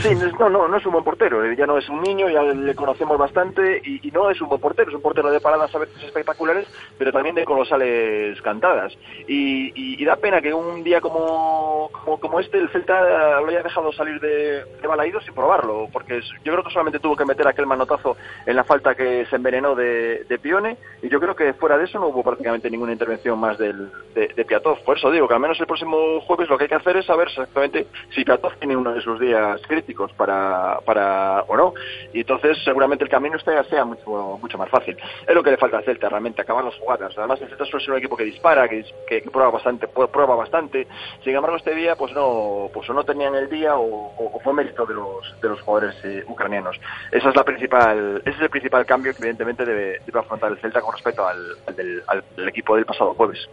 Sí, 0.01 0.09
no, 0.39 0.49
no, 0.49 0.67
no 0.67 0.77
es 0.77 0.85
un 0.85 0.91
buen 0.91 1.03
portero. 1.05 1.45
eh, 1.45 1.55
Ya 1.57 1.65
no 1.65 1.77
es 1.77 1.87
un 1.87 2.01
niño, 2.01 2.29
ya 2.29 2.41
le 2.41 2.72
conocemos 2.75 3.17
bastante 3.17 3.81
y, 3.83 4.11
no 4.13 4.29
es 4.29 4.39
un 4.41 4.49
buen 4.49 4.61
portero. 4.61 4.89
Es 4.89 4.95
un 4.95 5.01
portero 5.01 5.31
de 5.31 5.39
paradas 5.39 5.73
a 5.73 5.79
veces 5.79 6.03
espectaculares, 6.03 6.67
pero 6.97 7.11
también 7.11 7.35
de 7.35 7.45
colosales 7.45 8.39
cantadas. 8.41 8.93
Y, 9.27 9.71
y- 9.75 10.03
da 10.03 10.17
pena 10.17 10.41
que 10.41 10.53
un 10.53 10.83
día 10.83 10.99
como, 10.99 11.89
como, 12.19 12.39
este 12.41 12.57
el 12.57 12.69
Celta 12.69 13.39
lo 13.39 13.47
haya 13.47 13.63
dejado 13.63 13.91
salir 13.93 14.19
de, 14.19 14.65
de 14.65 14.87
Balaído 14.87 15.21
sin 15.21 15.33
probarlo, 15.33 15.87
porque 15.93 16.19
yo 16.43 16.51
creo 16.51 16.63
que 16.63 16.71
solamente 16.71 16.99
tuvo 16.99 17.15
que 17.15 17.23
meter 17.25 17.47
aquel 17.47 17.65
manotazo 17.65 18.17
en 18.45 18.55
la 18.57 18.65
falta 18.65 18.95
que 18.95 19.25
se 19.27 19.35
envenenó 19.37 19.75
de, 19.75 20.25
de 20.25 20.39
Pione 20.39 20.77
y 21.01 21.09
yo 21.09 21.19
creo 21.21 21.35
que 21.35 21.53
fuera 21.53 21.77
de 21.77 21.85
eso 21.85 21.99
no 21.99 22.07
hubo 22.07 22.21
prácticamente 22.21 22.69
ninguna 22.69 22.91
intervención 22.91 23.39
más 23.39 23.57
del, 23.57 23.89
de, 24.13 24.27
de 24.35 24.45
Piatov. 24.45 24.83
Por 24.83 24.97
eso 24.97 25.09
digo 25.09 25.27
que 25.27 25.33
al 25.35 25.39
menos 25.39 25.59
el 25.59 25.67
próximo 25.67 26.19
jueves 26.21 26.49
lo 26.49 26.57
que 26.57 26.65
hay 26.65 26.69
que 26.69 26.75
hacer 26.75 26.97
es 26.97 27.05
saber 27.05 27.27
exactamente 27.29 27.87
si 28.13 28.25
Piatov 28.25 28.55
tiene 28.57 28.75
uno 28.75 28.93
de 28.93 29.01
sus 29.01 29.19
días 29.19 29.61
críticos 29.67 30.11
para, 30.13 30.79
para 30.85 31.43
o 31.47 31.55
no. 31.55 31.73
Y 32.13 32.21
entonces 32.21 32.57
seguramente 32.63 33.03
el 33.03 33.09
camino 33.09 33.37
sea, 33.39 33.63
sea 33.65 33.85
mucho, 33.85 34.37
mucho 34.41 34.57
más 34.57 34.69
fácil. 34.69 34.97
Es 35.27 35.35
lo 35.35 35.43
que 35.43 35.51
le 35.51 35.57
falta 35.57 35.77
al 35.77 35.85
Celta, 35.85 36.09
realmente, 36.09 36.41
acabar 36.41 36.63
las 36.63 36.75
jugadas. 36.75 37.13
Además, 37.17 37.41
el 37.41 37.49
Celta 37.49 37.65
suele 37.65 37.85
ser 37.85 37.93
un 37.93 37.99
equipo 37.99 38.17
que 38.17 38.23
dispara, 38.25 38.67
que, 38.67 38.85
que, 39.07 39.21
que 39.21 39.29
prueba 39.29 39.51
bastante, 39.51 39.87
prueba 39.87 40.35
bastante. 40.35 40.87
Sin 41.23 41.35
embargo, 41.35 41.57
este 41.57 41.75
día, 41.75 41.95
pues 41.95 42.13
no, 42.13 42.69
pues 42.73 42.89
no 42.89 43.03
tenían 43.03 43.35
el 43.35 43.49
día 43.49 43.75
o, 43.77 44.39
fue 44.43 44.53
mérito 44.53 44.85
de 44.85 44.93
los, 44.93 45.41
de 45.41 45.49
los 45.49 45.61
jugadores 45.61 45.95
eh, 46.03 46.23
ucranianos. 46.27 46.79
Esa 47.11 47.29
es 47.29 47.35
la 47.35 47.43
principal, 47.43 48.21
ese 48.25 48.35
es 48.35 48.41
el 48.41 48.49
principal 48.49 48.85
cambio 48.85 49.13
que 49.13 49.19
evidentemente 49.19 49.65
debe, 49.65 49.99
debe 50.05 50.19
afrontar 50.19 50.51
el 50.51 50.59
Celta 50.59 50.81
con 50.81 50.93
respecto 50.93 51.25
al, 51.25 51.57
al 51.65 51.75
del, 51.75 52.03
al 52.07 52.23
equipo 52.47 52.75
del 52.75 52.85
pasado 52.85 53.13
jueves. 53.13 53.47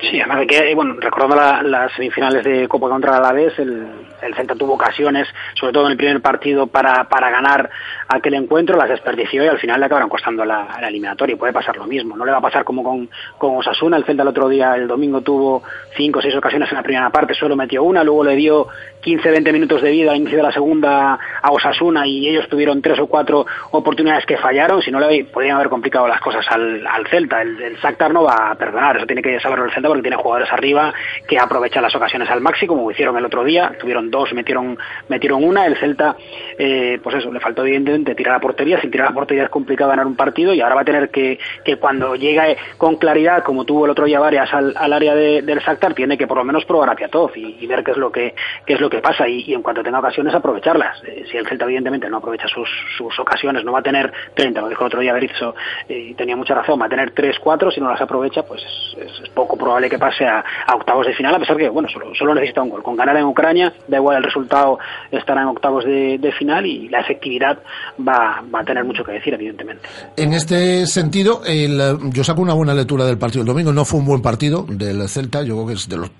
Sí, 0.00 0.20
además 0.20 0.38
de 0.38 0.46
que, 0.46 0.74
bueno, 0.76 0.94
recordando 1.00 1.34
la- 1.34 1.60
las 1.62 1.92
semifinales 1.94 2.44
de 2.44 2.68
Copa 2.68 2.88
contra 2.88 3.10
el 3.10 3.16
Alavés, 3.18 3.58
el, 3.58 3.84
el 4.22 4.34
Celta 4.36 4.54
tuvo 4.54 4.74
ocasiones, 4.74 5.26
sobre 5.54 5.72
todo 5.72 5.86
en 5.86 5.90
el 5.92 5.96
primer 5.96 6.22
partido, 6.22 6.68
para, 6.68 7.08
para 7.08 7.30
ganar 7.30 7.68
aquel 8.06 8.34
encuentro, 8.34 8.76
las 8.76 8.88
desperdició 8.88 9.42
y 9.44 9.48
al 9.48 9.58
final 9.58 9.80
le 9.80 9.86
acabaron 9.86 10.08
costando 10.08 10.44
la, 10.44 10.68
la 10.80 10.86
eliminatoria. 10.88 11.34
Y 11.34 11.36
puede 11.36 11.52
pasar 11.52 11.76
lo 11.76 11.86
mismo, 11.86 12.16
no 12.16 12.24
le 12.24 12.30
va 12.30 12.38
a 12.38 12.42
pasar 12.42 12.62
como 12.62 12.84
con, 12.84 13.10
con 13.38 13.56
Osasuna. 13.56 13.96
El 13.96 14.04
Celta 14.04 14.22
el 14.22 14.28
otro 14.28 14.48
día, 14.48 14.76
el 14.76 14.86
domingo, 14.86 15.20
tuvo 15.22 15.64
cinco 15.96 16.20
o 16.20 16.22
seis 16.22 16.36
ocasiones 16.36 16.70
en 16.70 16.76
la 16.76 16.82
primera 16.84 17.10
parte, 17.10 17.34
solo 17.34 17.56
metió 17.56 17.82
una, 17.82 18.04
luego 18.04 18.22
le 18.22 18.36
dio 18.36 18.68
15-20 19.02 19.52
minutos 19.52 19.82
de 19.82 19.90
vida 19.90 20.12
al 20.12 20.18
inicio 20.18 20.36
de 20.36 20.42
la 20.44 20.52
segunda 20.52 21.18
a 21.42 21.50
Osasuna 21.50 22.06
y 22.06 22.28
ellos 22.28 22.48
tuvieron 22.48 22.80
tres 22.82 23.00
o 23.00 23.08
cuatro 23.08 23.46
oportunidades 23.72 24.26
que 24.26 24.36
fallaron, 24.36 24.80
si 24.80 24.92
no 24.92 25.00
le 25.00 25.24
podrían 25.24 25.56
haber 25.56 25.68
complicado 25.68 26.06
las 26.06 26.20
cosas 26.20 26.46
al, 26.50 26.86
al 26.86 27.04
Celta. 27.08 27.42
El, 27.42 27.60
el 27.60 27.76
no 28.12 28.22
va 28.22 28.50
a 28.52 28.54
perdonar, 28.54 28.96
eso 28.96 29.06
tiene 29.06 29.22
que 29.22 29.40
saberlo 29.40 29.64
el 29.64 29.72
Celta 29.72 29.87
porque 29.88 30.02
tiene 30.02 30.16
jugadores 30.16 30.52
arriba 30.52 30.92
que 31.26 31.38
aprovechan 31.38 31.82
las 31.82 31.94
ocasiones 31.94 32.30
al 32.30 32.40
máximo, 32.40 32.74
como 32.76 32.90
hicieron 32.90 33.16
el 33.16 33.24
otro 33.24 33.44
día, 33.44 33.72
tuvieron 33.80 34.10
dos, 34.10 34.32
metieron, 34.34 34.78
metieron 35.08 35.42
una, 35.44 35.66
el 35.66 35.76
Celta, 35.76 36.16
eh, 36.58 36.98
pues 37.02 37.16
eso, 37.16 37.32
le 37.32 37.40
faltó 37.40 37.62
evidentemente 37.62 38.14
tirar 38.14 38.34
a 38.36 38.40
portería, 38.40 38.80
sin 38.80 38.90
tirar 38.90 39.08
a 39.08 39.12
portería 39.12 39.44
es 39.44 39.50
complicado 39.50 39.90
ganar 39.90 40.06
un 40.06 40.16
partido 40.16 40.52
y 40.54 40.60
ahora 40.60 40.74
va 40.76 40.80
a 40.82 40.84
tener 40.84 41.10
que, 41.10 41.38
que 41.64 41.76
cuando 41.76 42.14
llegue 42.16 42.56
con 42.76 42.96
claridad, 42.96 43.42
como 43.44 43.64
tuvo 43.64 43.84
el 43.84 43.90
otro 43.90 44.04
día 44.06 44.20
varias 44.20 44.52
al, 44.52 44.74
al 44.76 44.92
área 44.92 45.14
de- 45.14 45.42
del 45.42 45.58
Shakhtar, 45.60 45.94
tiene 45.94 46.16
que 46.18 46.26
por 46.26 46.36
lo 46.36 46.44
menos 46.44 46.64
probar 46.64 46.90
a 46.90 46.94
Piatov 46.94 47.32
y, 47.36 47.56
y 47.60 47.66
ver 47.66 47.82
qué 47.84 47.92
es 47.92 47.96
lo 47.96 48.10
que, 48.10 48.34
qué 48.66 48.74
es 48.74 48.80
lo 48.80 48.90
que 48.90 48.98
pasa. 48.98 49.28
Y, 49.28 49.52
en 49.54 49.62
cuanto 49.62 49.82
tenga 49.82 49.98
ocasiones 49.98 50.34
aprovecharlas. 50.34 51.02
Eh, 51.04 51.24
si 51.30 51.36
el 51.36 51.46
Celta 51.46 51.64
evidentemente 51.64 52.08
no 52.08 52.18
aprovecha 52.18 52.48
sus, 52.48 52.68
sus 52.96 53.18
ocasiones, 53.18 53.64
no 53.64 53.72
va 53.72 53.78
a 53.80 53.82
tener 53.82 54.12
30, 54.34 54.60
lo 54.60 54.68
dijo 54.68 54.82
el 54.82 54.86
otro 54.88 55.00
día 55.00 55.12
Berizzo 55.12 55.54
eh, 55.88 55.98
y 56.10 56.14
tenía 56.14 56.36
mucha 56.36 56.54
razón, 56.54 56.80
va 56.80 56.86
a 56.86 56.88
tener 56.88 57.12
3, 57.12 57.38
4, 57.38 57.70
si 57.70 57.80
no 57.80 57.88
las 57.90 58.00
aprovecha, 58.00 58.42
pues 58.42 58.62
es, 58.98 59.20
es 59.22 59.28
poco 59.30 59.56
probable 59.56 59.77
que 59.88 59.98
pase 59.98 60.24
a, 60.24 60.44
a 60.66 60.74
octavos 60.74 61.06
de 61.06 61.14
final, 61.14 61.34
a 61.34 61.38
pesar 61.38 61.56
que, 61.56 61.68
bueno, 61.68 61.88
solo, 61.88 62.14
solo 62.14 62.34
necesita 62.34 62.62
un 62.62 62.70
gol. 62.70 62.82
Con 62.82 62.96
ganar 62.96 63.16
en 63.16 63.24
Ucrania, 63.24 63.72
da 63.86 63.98
igual 63.98 64.16
el 64.16 64.24
resultado, 64.24 64.78
estará 65.10 65.42
en 65.42 65.48
octavos 65.48 65.84
de, 65.84 66.18
de 66.18 66.32
final 66.32 66.66
y 66.66 66.88
la 66.88 67.00
efectividad 67.00 67.58
va, 68.00 68.42
va 68.52 68.60
a 68.60 68.64
tener 68.64 68.84
mucho 68.84 69.04
que 69.04 69.12
decir, 69.12 69.34
evidentemente. 69.34 69.88
En 70.16 70.32
este 70.32 70.86
sentido, 70.86 71.42
el, 71.46 71.98
yo 72.10 72.24
saco 72.24 72.42
una 72.42 72.54
buena 72.54 72.74
lectura 72.74 73.04
del 73.04 73.18
partido 73.18 73.44
del 73.44 73.48
domingo. 73.48 73.72
No 73.72 73.84
fue 73.84 74.00
un 74.00 74.06
buen 74.06 74.22
partido 74.22 74.64
del 74.68 75.08
Celta. 75.08 75.42
Yo 75.42 75.54
creo 75.54 75.66
que 75.68 75.72
es 75.74 75.88
de 75.88 75.96
los 75.96 76.10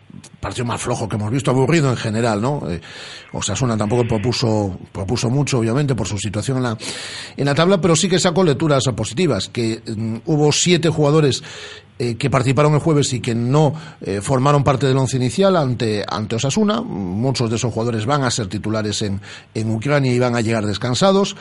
partidos 0.40 0.68
más 0.68 0.80
flojos 0.80 1.08
que 1.08 1.16
hemos 1.16 1.30
visto, 1.30 1.50
aburrido 1.50 1.90
en 1.90 1.96
general, 1.96 2.40
¿no? 2.40 2.62
Eh, 2.68 2.80
Osasuna 3.32 3.76
tampoco 3.76 4.04
propuso, 4.04 4.78
propuso 4.92 5.28
mucho, 5.30 5.58
obviamente, 5.58 5.94
por 5.94 6.06
su 6.06 6.18
situación 6.18 6.58
en 6.58 6.62
la, 6.62 6.78
en 7.36 7.44
la 7.44 7.54
tabla, 7.54 7.80
pero 7.80 7.96
sí 7.96 8.08
que 8.08 8.18
sacó 8.18 8.44
lecturas 8.44 8.84
positivas, 8.96 9.48
que 9.48 9.82
mm, 9.84 10.16
hubo 10.26 10.52
siete 10.52 10.88
jugadores 10.88 11.42
eh, 11.98 12.16
que 12.16 12.30
participaron 12.30 12.74
el 12.74 12.80
jueves 12.80 13.12
y 13.12 13.20
que 13.20 13.34
no 13.34 13.74
eh, 14.00 14.20
formaron 14.20 14.64
parte 14.64 14.86
del 14.86 14.96
once 14.96 15.16
inicial 15.16 15.56
ante, 15.56 16.04
ante 16.06 16.36
Osasuna. 16.36 16.80
Muchos 16.80 17.50
de 17.50 17.56
esos 17.56 17.72
jugadores 17.72 18.06
van 18.06 18.22
a 18.22 18.30
ser 18.30 18.46
titulares 18.48 19.02
en, 19.02 19.20
en 19.54 19.70
Ucrania 19.70 20.12
y 20.12 20.18
van 20.18 20.36
a 20.36 20.40
llegar 20.40 20.66
descansados 20.66 21.36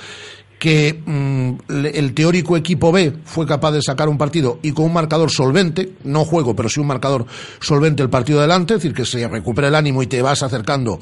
que 0.59 1.01
mm, 1.05 1.51
el 1.93 2.13
teórico 2.13 2.57
equipo 2.57 2.91
B 2.91 3.13
fue 3.23 3.45
capaz 3.45 3.71
de 3.71 3.81
sacar 3.81 4.09
un 4.09 4.17
partido 4.17 4.59
y 4.63 4.71
con 4.71 4.85
un 4.85 4.93
marcador 4.93 5.29
solvente, 5.29 5.93
no 6.03 6.25
juego, 6.25 6.55
pero 6.55 6.69
sí 6.69 6.79
un 6.79 6.87
marcador 6.87 7.25
solvente 7.59 8.03
el 8.03 8.09
partido 8.09 8.39
adelante, 8.39 8.73
es 8.73 8.81
decir, 8.81 8.95
que 8.95 9.05
se 9.05 9.27
recupera 9.27 9.67
el 9.67 9.75
ánimo 9.75 10.01
y 10.01 10.07
te 10.07 10.21
vas 10.21 10.41
acercando 10.43 10.99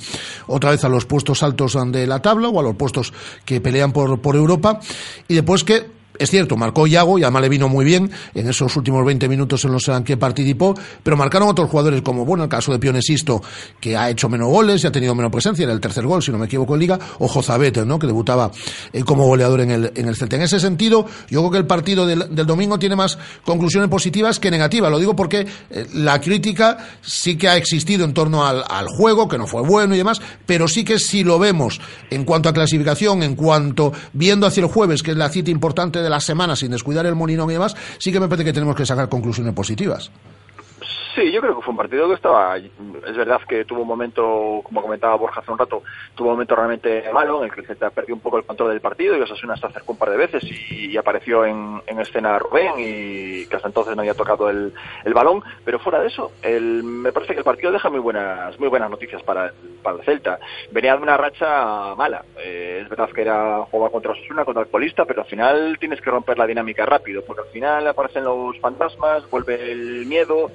otra 0.47 0.72
vez 0.72 0.84
a 0.84 0.89
los 0.89 1.06
puestos 1.06 1.43
altos 1.43 1.78
de 1.88 2.08
la 2.08 2.22
tabla 2.22 2.49
o 2.49 2.60
a 2.60 2.64
los 2.64 2.76
puestos 2.76 3.14
que 3.45 3.62
pelean 3.62 3.91
por, 3.91 4.20
por 4.20 4.36
Europa, 4.36 4.80
y 5.28 5.36
después 5.36 5.64
que 5.64 5.95
es 6.20 6.30
cierto, 6.30 6.57
marcó 6.57 6.88
Iago 6.88 7.18
y 7.20 7.24
además 7.24 7.41
le 7.43 7.49
vino 7.49 7.70
muy 7.70 7.86
bien 7.86 8.11
en 8.34 8.49
esos 8.49 8.76
últimos 8.76 9.05
20 9.05 9.28
minutos 9.30 9.66
en 9.66 9.72
los 9.72 9.89
que 10.03 10.18
participó, 10.18 10.76
pero 11.03 11.16
marcaron 11.16 11.47
otros 11.47 11.70
jugadores 11.70 12.01
como, 12.01 12.26
bueno, 12.26 12.43
el 12.43 12.49
caso 12.49 12.72
de 12.72 12.80
Pionesisto, 12.80 13.41
que 13.80 13.95
ha 13.95 14.09
hecho 14.09 14.30
menos 14.30 14.49
goles 14.49 14.84
y 14.84 14.88
ha 14.88 14.91
tenido 14.91 15.16
menos 15.16 15.32
presencia, 15.32 15.63
era 15.63 15.74
el 15.74 15.80
tercer 15.80 16.05
gol, 16.05 16.22
si 16.24 16.32
no 16.32 16.38
me 16.38 16.45
equivoco, 16.45 16.74
en 16.74 16.80
Liga, 16.80 16.99
o 17.20 17.28
Jozabete, 17.28 17.86
¿no?, 17.86 17.99
que 17.99 18.07
debutaba 18.07 18.51
eh, 18.93 19.03
como 19.03 19.26
goleador 19.26 19.61
en 19.61 19.72
el, 19.72 19.91
en 19.95 20.07
el 20.07 20.16
Celta. 20.16 20.36
En 20.36 20.41
ese 20.41 20.59
sentido, 20.59 21.05
yo 21.30 21.39
creo 21.41 21.51
que 21.51 21.57
el 21.57 21.68
partido 21.68 22.05
del, 22.05 22.36
del 22.36 22.45
domingo 22.45 22.80
tiene 22.80 22.95
más 22.95 23.18
conclusiones 23.43 23.89
positivas 23.89 24.39
que 24.39 24.51
negativas. 24.51 24.91
Lo 24.91 24.99
digo 24.99 25.16
porque 25.16 25.45
eh, 25.70 25.88
la 25.93 26.20
crítica 26.20 26.78
sí 27.01 27.38
que 27.38 27.47
ha 27.47 27.57
existido 27.57 28.05
en 28.05 28.13
torno 28.13 28.45
al, 28.45 28.63
al 28.68 28.88
juego, 28.88 29.28
que 29.28 29.38
no 29.38 29.47
fue 29.47 29.61
bueno 29.61 29.95
y 29.95 29.97
demás, 29.97 30.22
pero 30.45 30.68
sí 30.68 30.84
que 30.84 30.99
si 30.99 31.24
lo 31.24 31.39
vemos 31.39 31.80
en 32.09 32.26
cuanto 32.26 32.49
a 32.49 32.53
clasificación, 32.53 33.24
en 33.24 33.36
cuanto 33.36 33.93
viendo 34.13 34.47
hacia 34.47 34.61
el 34.61 34.68
jueves, 34.68 35.03
que 35.03 35.11
es 35.11 35.18
la 35.18 35.30
cita 35.30 35.51
importante 35.51 35.99
de 36.06 36.10
la 36.10 36.22
semana, 36.22 36.56
sin 36.56 36.72
descuidar 36.72 37.06
el 37.06 37.16
molinón 37.16 37.49
y 37.49 37.53
demás, 37.53 37.76
sí 37.97 38.12
que 38.12 38.20
me 38.20 38.28
parece 38.28 38.45
que 38.45 38.53
tenemos 38.53 38.76
que 38.76 38.86
sacar 38.86 39.10
conclusiones 39.10 39.53
positivas. 39.53 40.12
Sí, 41.16 41.32
yo 41.32 41.39
creo 41.39 41.55
que 41.55 41.61
fue 41.61 41.72
un 41.72 41.78
partido 41.78 42.09
que 42.09 42.16
estaba. 42.16 42.57
Es 42.57 43.16
verdad 43.16 43.39
que 43.47 43.63
tuvo 43.63 43.84
un 43.84 43.88
momento, 43.88 44.59
como 44.63 44.82
comentaba 44.82 45.16
Borja 45.16 45.39
hace 45.39 45.51
un 45.51 45.57
rato, 45.57 45.82
tuvo 46.13 46.28
un 46.28 46.34
momento 46.34 46.57
realmente 46.57 47.05
malo 47.13 47.39
en 47.39 47.45
el 47.45 47.53
que 47.53 47.61
el 47.61 47.68
Celta 47.68 47.89
perdió 47.89 48.16
un 48.16 48.22
poco 48.22 48.38
el 48.38 48.43
control 48.43 48.72
del 48.72 48.82
partido 48.82 49.16
y 49.16 49.22
Osasuna 49.22 49.55
se 49.55 49.66
acercó 49.66 49.93
un 49.93 49.97
par 49.97 50.09
de 50.09 50.18
veces 50.18 50.43
y, 50.43 50.97
apareció 50.97 51.45
en, 51.45 51.82
en 51.88 51.99
escena 51.99 52.39
Rubén 52.39 52.74
y 52.78 53.45
que 53.47 53.55
hasta 53.55 53.68
entonces 53.68 53.95
no 53.95 54.01
había 54.01 54.13
tocado 54.13 54.49
el, 54.49 54.74
balón. 55.13 55.41
Pero 55.63 55.80
fuera 55.80 56.01
de 56.01 56.07
eso, 56.07 56.34
el, 56.41 56.84
me 56.84 57.13
parece 57.13 57.32
que 57.32 57.39
el 57.39 57.45
partido 57.45 57.72
deja 57.72 57.89
muy 57.89 57.99
buenas, 57.99 58.59
muy 58.59 58.68
buenas 58.68 58.89
noticias 58.89 59.24
para, 59.24 59.53
para 59.82 59.97
el 59.97 60.03
Celta. 60.03 60.39
Venía 60.72 60.97
de 60.97 61.03
una 61.03 61.16
racha 61.16 61.95
mala. 61.95 62.26
Eh, 62.38 62.82
es 62.84 62.89
verdad 62.89 63.09
que 63.11 63.22
era 63.22 63.59
jugar 63.72 63.91
contra 63.91 64.11
Osasuna, 64.11 64.43
contra 64.43 64.63
el 64.63 64.70
colista, 64.70 65.05
pero 65.05 65.22
al 65.22 65.28
final 65.28 65.78
tienes 65.80 66.01
que 66.01 66.11
romper 66.11 66.38
la 66.38 66.47
dinámica 66.47 66.86
rápido 66.86 67.24
porque 67.26 67.43
al 67.43 67.53
final 67.53 67.88
aparecen 67.88 68.26
los 68.26 68.59
fantasmas, 68.59 69.30
vuelve 69.30 69.72
el 69.72 70.05
miedo. 70.07 70.51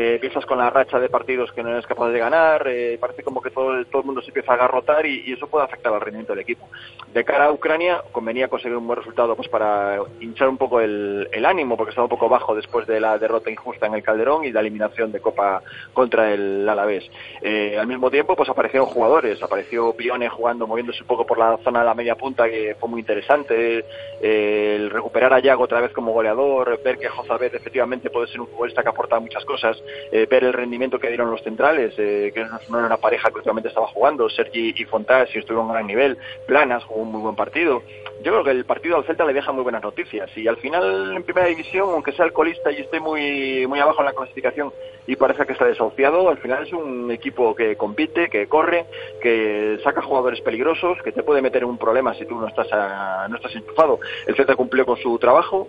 Eh, 0.00 0.14
empiezas 0.14 0.46
con 0.46 0.58
la 0.58 0.70
racha 0.70 0.98
de 0.98 1.08
partidos 1.08 1.52
que 1.52 1.62
no 1.62 1.70
eres 1.70 1.86
capaz 1.86 2.08
de 2.08 2.18
ganar, 2.18 2.66
eh, 2.66 2.96
parece 2.98 3.22
como 3.22 3.42
que 3.42 3.50
todo, 3.50 3.84
todo 3.86 4.00
el 4.00 4.06
mundo 4.06 4.22
se 4.22 4.28
empieza 4.28 4.52
a 4.52 4.54
agarrotar 4.54 5.04
y, 5.04 5.32
eso 5.32 5.46
puede 5.46 5.64
afectar 5.64 5.92
al 5.92 6.00
rendimiento 6.00 6.32
del 6.32 6.40
equipo. 6.42 6.68
De 7.12 7.24
cara 7.24 7.46
a 7.46 7.52
Ucrania, 7.52 8.02
convenía 8.12 8.48
conseguir 8.48 8.76
un 8.76 8.86
buen 8.86 8.98
resultado 8.98 9.36
pues 9.36 9.48
para 9.48 9.98
hinchar 10.20 10.48
un 10.48 10.56
poco 10.56 10.80
el, 10.80 11.28
el 11.32 11.44
ánimo, 11.44 11.76
porque 11.76 11.90
estaba 11.90 12.06
un 12.06 12.10
poco 12.10 12.28
bajo 12.28 12.54
después 12.54 12.86
de 12.86 13.00
la 13.00 13.18
derrota 13.18 13.50
injusta 13.50 13.86
en 13.86 13.94
el 13.94 14.02
Calderón 14.02 14.44
y 14.44 14.52
la 14.52 14.60
eliminación 14.60 15.12
de 15.12 15.20
Copa 15.20 15.62
contra 15.92 16.32
el 16.32 16.68
Alavés. 16.68 17.04
Eh, 17.42 17.76
al 17.78 17.86
mismo 17.86 18.10
tiempo, 18.10 18.36
pues 18.36 18.48
aparecieron 18.48 18.88
jugadores, 18.88 19.42
apareció 19.42 19.92
Pione 19.94 20.28
jugando, 20.28 20.66
moviéndose 20.66 21.02
un 21.02 21.06
poco 21.06 21.26
por 21.26 21.38
la 21.38 21.58
zona 21.58 21.80
de 21.80 21.86
la 21.86 21.94
media 21.94 22.14
punta, 22.14 22.48
que 22.48 22.76
fue 22.78 22.88
muy 22.88 23.00
interesante, 23.00 23.84
eh, 24.20 24.76
el 24.76 24.90
recuperar 24.90 25.32
a 25.32 25.40
Yago 25.40 25.64
otra 25.64 25.80
vez 25.80 25.92
como 25.92 26.12
goleador, 26.12 26.80
ver 26.82 26.98
que 26.98 27.08
Jozabet 27.08 27.54
efectivamente 27.54 28.10
puede 28.10 28.28
ser 28.28 28.40
un 28.40 28.48
futbolista 28.48 28.82
que 28.82 28.88
aporta 28.88 29.20
muchas 29.20 29.44
cosas, 29.44 29.82
eh, 30.12 30.26
ver 30.28 30.44
el 30.44 30.52
rendimiento 30.52 30.98
que 30.98 31.08
dieron 31.08 31.30
los 31.30 31.42
centrales, 31.42 31.94
eh, 31.98 32.32
que 32.34 32.44
no 32.44 32.78
era 32.78 32.86
una 32.86 32.96
pareja 32.96 33.30
que 33.30 33.36
últimamente 33.36 33.68
estaba 33.68 33.86
jugando, 33.88 34.28
Sergi 34.28 34.74
y 34.76 34.84
Fontás, 34.84 35.34
y 35.34 35.38
estuvieron 35.38 35.66
a 35.66 35.68
un 35.68 35.72
gran 35.74 35.86
nivel, 35.86 36.18
Planas 36.46 36.84
jugó 36.84 37.02
un 37.02 37.12
muy 37.12 37.20
buen 37.20 37.36
partido. 37.36 37.82
Yo 38.22 38.32
creo 38.32 38.44
que 38.44 38.50
el 38.50 38.64
partido 38.64 38.96
al 38.96 39.04
Celta 39.04 39.24
le 39.24 39.32
deja 39.32 39.52
muy 39.52 39.62
buenas 39.62 39.82
noticias 39.82 40.30
y 40.36 40.46
al 40.46 40.58
final 40.58 41.16
en 41.16 41.22
primera 41.22 41.46
división, 41.46 41.88
aunque 41.90 42.12
sea 42.12 42.26
el 42.26 42.32
colista 42.32 42.70
y 42.70 42.76
esté 42.76 43.00
muy, 43.00 43.66
muy 43.66 43.80
abajo 43.80 44.00
en 44.00 44.06
la 44.06 44.12
clasificación 44.12 44.72
y 45.06 45.16
parece 45.16 45.46
que 45.46 45.52
está 45.52 45.64
desahuciado, 45.64 46.28
al 46.28 46.38
final 46.38 46.66
es 46.66 46.72
un 46.72 47.10
equipo 47.10 47.54
que 47.54 47.76
compite, 47.76 48.28
que 48.28 48.46
corre, 48.46 48.84
que 49.22 49.78
saca 49.82 50.02
jugadores 50.02 50.40
peligrosos, 50.42 50.98
que 51.02 51.12
te 51.12 51.22
puede 51.22 51.40
meter 51.40 51.62
en 51.62 51.70
un 51.70 51.78
problema 51.78 52.14
si 52.14 52.26
tú 52.26 52.38
no 52.38 52.46
estás, 52.46 52.68
no 53.28 53.36
estás 53.36 53.54
enchufado. 53.56 53.98
El 54.26 54.36
Celta 54.36 54.54
cumplió 54.54 54.84
con 54.84 54.98
su 54.98 55.18
trabajo, 55.18 55.66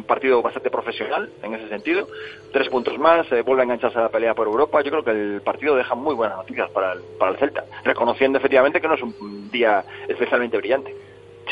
un 0.00 0.06
partido 0.06 0.42
bastante 0.42 0.70
profesional 0.70 1.30
en 1.42 1.54
ese 1.54 1.68
sentido. 1.68 2.08
Tres 2.52 2.68
puntos 2.68 2.98
más, 2.98 3.30
eh, 3.32 3.42
vuelve 3.42 3.62
a 3.62 3.64
engancharse 3.64 3.98
a 3.98 4.02
la 4.02 4.08
pelea 4.08 4.34
por 4.34 4.46
Europa. 4.46 4.82
Yo 4.82 4.90
creo 4.90 5.04
que 5.04 5.10
el 5.10 5.40
partido 5.42 5.76
deja 5.76 5.94
muy 5.94 6.14
buenas 6.14 6.38
noticias 6.38 6.70
para 6.70 6.92
el, 6.92 7.00
para 7.18 7.32
el 7.32 7.38
Celta, 7.38 7.64
reconociendo 7.84 8.38
efectivamente 8.38 8.80
que 8.80 8.88
no 8.88 8.94
es 8.94 9.02
un 9.02 9.50
día 9.50 9.84
especialmente 10.08 10.56
brillante. 10.56 10.94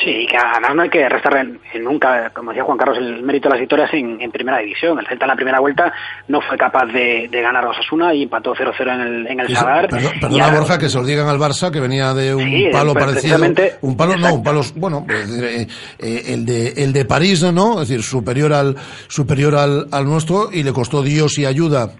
Sí, 0.04 0.26
que 0.30 0.36
además 0.36 0.74
no 0.76 0.82
hay 0.82 0.90
que 0.90 1.08
restar 1.08 1.36
en- 1.38 1.58
en 1.74 1.82
nunca, 1.84 2.30
como 2.30 2.50
decía 2.52 2.62
Juan 2.64 2.78
Carlos, 2.78 2.98
el 2.98 3.22
mérito 3.22 3.48
de 3.48 3.54
las 3.54 3.60
victorias 3.60 3.90
en, 3.94 4.20
en 4.20 4.30
primera 4.30 4.58
división. 4.58 4.98
El 4.98 5.06
Celta 5.08 5.24
en 5.24 5.28
la 5.30 5.34
primera 5.36 5.58
vuelta 5.60 5.92
no 6.28 6.40
fue 6.40 6.56
capaz 6.56 6.86
de, 6.86 7.28
de 7.30 7.42
ganar 7.42 7.64
a 7.64 7.70
Osasuna 7.70 8.14
y 8.14 8.22
empató 8.22 8.54
0-0 8.54 8.94
en 8.94 9.00
el, 9.00 9.26
en 9.26 9.40
el 9.40 9.54
Sadar. 9.54 9.88
perdona, 9.88 10.44
ahora- 10.44 10.58
Borja, 10.60 10.78
que 10.78 10.88
se 10.88 10.98
os 10.98 11.06
digan 11.06 11.26
al 11.28 11.38
Barça 11.38 11.70
que 11.72 11.80
venía 11.80 12.14
de 12.14 12.34
un 12.34 12.44
Sí, 12.44 12.68
palo 12.70 12.94
parecido. 12.94 13.36
Un 13.82 13.96
palo, 13.96 14.16
no, 14.16 14.34
un 14.34 14.42
palo, 14.42 14.60
bueno, 14.76 15.04
eh, 15.10 15.66
eh, 15.98 16.22
el 16.28 16.46
de, 16.46 16.68
el 16.76 16.92
de 16.92 17.04
París, 17.04 17.42
¿no? 17.52 17.80
Es 17.82 17.88
decir, 17.88 18.02
superior 18.04 18.52
al, 18.52 18.76
superior 19.08 19.56
al, 19.56 19.86
al 19.90 20.04
nuestro 20.04 20.50
y 20.52 20.62
le 20.62 20.72
costó 20.72 21.02
Dios 21.02 21.38
y 21.38 21.44
ayuda. 21.46 21.90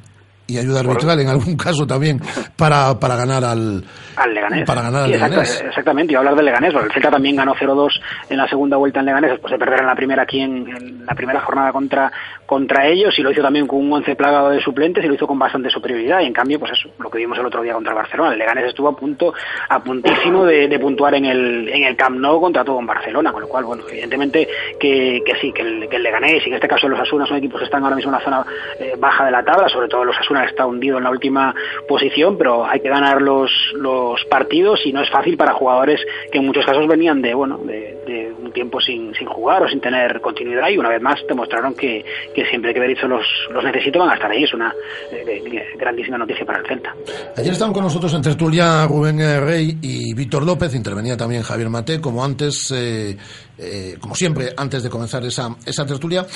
Y 0.51 0.57
ayuda 0.57 0.81
arbitral 0.81 1.21
en 1.21 1.29
algún 1.29 1.57
caso 1.59 1.87
también 1.87 2.19
para, 2.57 2.99
para 2.99 3.17
ganar 3.17 3.45
al, 3.45 3.85
al 4.17 4.35
Leganés. 4.35 4.65
para 4.67 4.81
ganar 4.81 5.03
al 5.03 5.09
Sí, 5.09 5.15
exacta- 5.15 5.29
Leganés. 5.43 5.65
exactamente, 5.69 6.13
y 6.15 6.17
hablar 6.17 6.35
del 6.37 6.47
Leganés, 6.47 6.73
porque 6.73 6.87
el 6.87 6.93
Celta 6.95 7.11
también 7.11 7.37
ganó 7.37 7.55
0-2 7.55 7.89
en 8.31 8.37
la 8.39 8.49
segunda 8.49 8.79
vuelta 8.79 9.01
en 9.01 9.07
Leganés, 9.07 9.33
después 9.33 9.53
de 9.53 9.59
perder 9.59 9.81
en 9.83 9.87
la 9.87 9.95
primera 9.95 10.23
aquí 10.23 10.41
en, 10.41 10.67
en 10.75 11.05
la 11.05 11.15
primera 11.15 11.41
jornada 11.43 11.71
contra, 11.71 12.11
contra 12.47 12.87
ellos, 12.87 13.13
y 13.19 13.23
lo 13.23 13.31
hizo 13.31 13.43
también 13.43 13.67
con 13.67 13.79
un 13.81 13.93
once 13.93 14.17
plagado 14.17 14.49
de 14.49 14.61
suplentes, 14.63 15.05
y 15.05 15.09
lo 15.09 15.15
hizo 15.17 15.27
con 15.27 15.39
bastante 15.39 15.69
superioridad, 15.69 16.21
y 16.23 16.25
en 16.27 16.33
cambio, 16.33 16.59
pues 16.59 16.73
eso, 16.73 16.89
lo 16.99 17.11
que 17.11 17.19
vimos 17.19 17.39
el 17.39 17.45
otro 17.45 17.61
día 17.63 17.75
contra 17.75 17.93
el 17.93 17.99
Barcelona, 17.99 18.33
el 18.33 18.39
Leganés 18.39 18.65
estuvo 18.69 18.89
a 18.89 18.97
punto, 18.97 19.35
a 19.69 19.81
puntísimo 19.81 20.47
de, 20.47 20.67
de 20.67 20.79
puntuar 20.79 21.15
en 21.15 21.27
el, 21.27 21.69
en 21.69 21.85
el 21.85 21.95
Camp 21.95 22.17
Nou 22.19 22.41
contra 22.41 22.65
todo 22.65 22.81
en 22.81 22.87
Barcelona, 22.87 23.33
con 23.33 23.43
lo 23.43 23.49
cual, 23.49 23.65
bueno, 23.65 23.83
evidentemente 23.87 24.49
que, 24.81 25.21
que 25.27 25.35
sí, 25.43 25.53
que 25.53 25.61
el, 25.61 25.89
que 25.91 25.97
el 25.97 26.03
Leganés, 26.03 26.43
y 26.47 26.49
en 26.49 26.55
este 26.55 26.69
caso 26.69 26.89
los 26.89 26.99
Asuna 26.99 27.27
son 27.27 27.37
equipos 27.37 27.59
que 27.61 27.67
están 27.67 27.85
ahora 27.85 27.97
mismo 27.97 28.11
en 28.13 28.19
la 28.19 28.25
zona 28.25 28.47
eh, 28.81 28.95
baja 28.99 29.27
de 29.27 29.31
la 29.33 29.43
tabla, 29.45 29.69
sobre 29.69 29.89
todo 29.89 30.05
los 30.07 30.17
Asuna 30.17 30.38
está 30.45 30.67
hundido 30.67 30.99
en 30.99 31.05
la 31.05 31.11
última 31.11 31.55
posición, 31.89 32.37
pero 32.37 32.67
hay 32.67 32.81
que 32.81 32.89
ganar 32.89 33.21
los, 33.23 33.51
los 33.75 34.25
partidos 34.27 34.81
y 34.85 34.93
no 34.93 35.03
es 35.03 35.11
fácil 35.11 35.37
para 35.37 35.55
jugadores 35.55 36.01
que 36.31 36.39
en 36.39 36.47
muchos 36.47 36.65
casos 36.65 36.87
venían 36.87 37.23
de, 37.23 37.35
bueno, 37.35 37.59
de, 37.59 38.33
un 38.43 38.53
tiempo 38.53 38.81
sin, 38.81 39.15
sin 39.15 39.27
jugar 39.27 39.63
o 39.63 39.69
sin 39.69 39.81
tener 39.81 40.21
continuidad 40.21 40.69
y 40.69 40.79
una 40.79 40.89
vez 40.89 41.03
más 41.03 41.21
demostraron 41.29 41.75
que, 41.75 42.05
que 42.35 42.47
siempre 42.47 42.73
que 42.73 42.81
Berizzo 42.81 43.07
los, 43.07 43.27
los 43.51 43.63
necesite 43.65 43.99
van 43.99 44.11
a 44.11 44.15
estar 44.15 44.31
ahí. 44.31 44.45
Es 44.45 44.55
una 44.55 44.73
eh, 45.13 45.43
eh, 45.45 45.67
grandísima 45.79 46.17
noticia 46.19 46.47
para 46.47 46.61
el 46.61 46.67
Celta. 46.67 46.95
Ayer 47.37 47.53
estaban 47.53 47.75
con 47.75 47.85
nosotros 47.85 48.13
en 48.15 48.23
tertulia 48.23 48.87
Rubén 48.87 49.21
eh, 49.21 49.41
Rey 49.41 49.79
y 49.83 50.15
Víctor 50.15 50.45
López, 50.45 50.75
intervenía 50.75 51.17
también 51.17 51.43
Javier 51.43 51.69
Mate, 51.69 52.01
como 52.01 52.25
antes, 52.25 52.73
eh, 52.75 53.17
eh, 53.59 53.97
como 54.01 54.15
siempre, 54.15 54.55
antes 54.57 54.83
de 54.83 54.89
comenzar 54.89 55.25
esa, 55.25 55.57
esa 55.67 55.85
tertulia. 55.85 56.27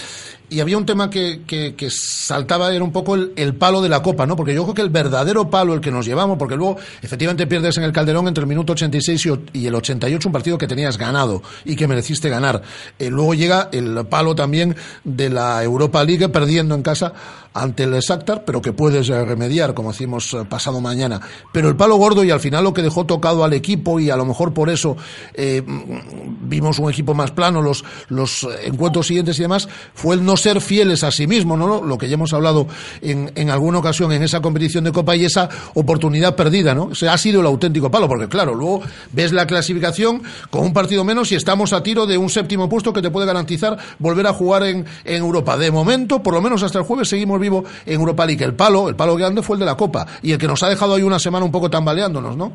Y 0.48 0.60
había 0.60 0.76
un 0.76 0.84
tema 0.84 1.08
que, 1.08 1.42
que, 1.46 1.74
que 1.74 1.88
saltaba, 1.90 2.74
era 2.74 2.84
un 2.84 2.92
poco 2.92 3.14
el, 3.14 3.32
el 3.36 3.54
palo 3.54 3.80
de 3.80 3.88
la 3.88 4.02
copa, 4.02 4.26
¿no? 4.26 4.36
Porque 4.36 4.54
yo 4.54 4.64
creo 4.64 4.74
que 4.74 4.82
el 4.82 4.90
verdadero 4.90 5.48
palo, 5.48 5.72
el 5.72 5.80
que 5.80 5.90
nos 5.90 6.04
llevamos, 6.04 6.36
porque 6.36 6.56
luego 6.56 6.76
efectivamente 7.00 7.46
pierdes 7.46 7.78
en 7.78 7.84
el 7.84 7.92
Calderón 7.92 8.28
entre 8.28 8.42
el 8.42 8.48
minuto 8.48 8.72
86 8.72 9.28
y, 9.52 9.66
el 9.66 9.74
88, 9.74 10.28
un 10.28 10.32
partido 10.32 10.58
que 10.58 10.66
tenías 10.66 10.98
ganado 10.98 11.42
y 11.64 11.76
que 11.76 11.86
mereciste 11.86 12.28
ganar. 12.28 12.62
Eh, 12.98 13.08
luego 13.08 13.34
llega 13.34 13.68
el 13.72 14.06
palo 14.06 14.34
también 14.34 14.76
de 15.04 15.30
la 15.30 15.62
Europa 15.62 16.04
League, 16.04 16.28
perdiendo 16.28 16.74
en 16.74 16.82
casa 16.82 17.12
ante 17.54 17.84
el 17.84 17.92
Shakhtar, 17.92 18.44
pero 18.44 18.62
que 18.62 18.72
puedes 18.72 19.08
eh, 19.08 19.24
remediar, 19.24 19.74
como 19.74 19.92
decimos 19.92 20.32
eh, 20.34 20.44
pasado 20.48 20.80
mañana. 20.80 21.20
Pero 21.52 21.68
el 21.68 21.76
palo 21.76 21.96
gordo 21.96 22.24
y 22.24 22.30
al 22.30 22.40
final 22.40 22.64
lo 22.64 22.72
que 22.72 22.82
dejó 22.82 23.04
tocado 23.04 23.44
al 23.44 23.52
equipo 23.52 24.00
y 24.00 24.10
a 24.10 24.16
lo 24.16 24.24
mejor 24.24 24.54
por 24.54 24.70
eso 24.70 24.96
eh, 25.34 25.62
mm, 25.64 26.48
vimos 26.48 26.78
un 26.78 26.90
equipo 26.90 27.14
más 27.14 27.30
plano 27.30 27.62
los, 27.62 27.84
los 28.08 28.48
encuentros 28.64 29.06
siguientes 29.06 29.38
y 29.38 29.42
demás, 29.42 29.68
fue 29.94 30.14
el 30.14 30.24
no 30.24 30.36
ser 30.36 30.60
fieles 30.60 31.04
a 31.04 31.10
sí 31.10 31.26
mismo, 31.26 31.56
¿no? 31.56 31.82
Lo 31.82 31.98
que 31.98 32.08
ya 32.08 32.14
hemos 32.14 32.32
hablado 32.32 32.66
en, 33.00 33.30
en 33.34 33.50
alguna 33.50 33.78
ocasión 33.78 34.12
en 34.12 34.22
esa 34.22 34.40
competición 34.40 34.84
de 34.84 34.92
Copa 34.92 35.16
y 35.16 35.24
esa 35.24 35.48
oportunidad 35.74 36.34
perdida, 36.36 36.74
¿no? 36.74 36.92
Ese 36.92 37.08
ha 37.08 37.18
sido 37.18 37.40
el 37.40 37.46
auténtico 37.46 37.90
palo, 37.90 38.08
porque 38.08 38.28
claro, 38.28 38.54
luego 38.54 38.82
ves 39.12 39.32
la 39.32 39.46
clasificación 39.46 40.22
con 40.50 40.62
un 40.62 40.72
partido 40.72 41.04
menos 41.04 41.32
y 41.32 41.34
estamos 41.34 41.72
a 41.72 41.82
tiro 41.82 42.06
de 42.06 42.16
un 42.16 42.30
séptimo 42.30 42.68
puesto 42.68 42.92
que 42.92 43.02
te 43.02 43.10
puede 43.10 43.26
garantizar 43.26 43.76
volver 43.98 44.26
a 44.26 44.32
jugar 44.32 44.64
en, 44.64 44.86
en 45.04 45.16
Europa. 45.16 45.56
De 45.56 45.70
momento, 45.70 46.22
por 46.22 46.34
lo 46.34 46.40
menos 46.40 46.62
hasta 46.62 46.78
el 46.78 46.84
jueves, 46.84 47.08
seguimos 47.08 47.41
vivo 47.42 47.64
en 47.84 48.00
Europa 48.00 48.24
League. 48.24 48.42
El 48.44 48.54
palo, 48.54 48.88
el 48.88 48.96
palo 48.96 49.14
grande 49.16 49.42
fue 49.42 49.56
el 49.56 49.60
de 49.60 49.66
la 49.66 49.76
Copa 49.76 50.06
y 50.22 50.32
el 50.32 50.38
que 50.38 50.46
nos 50.46 50.62
ha 50.62 50.70
dejado 50.70 50.94
ahí 50.94 51.02
una 51.02 51.18
semana 51.18 51.44
un 51.44 51.52
poco 51.52 51.68
tambaleándonos, 51.68 52.34
¿no? 52.36 52.52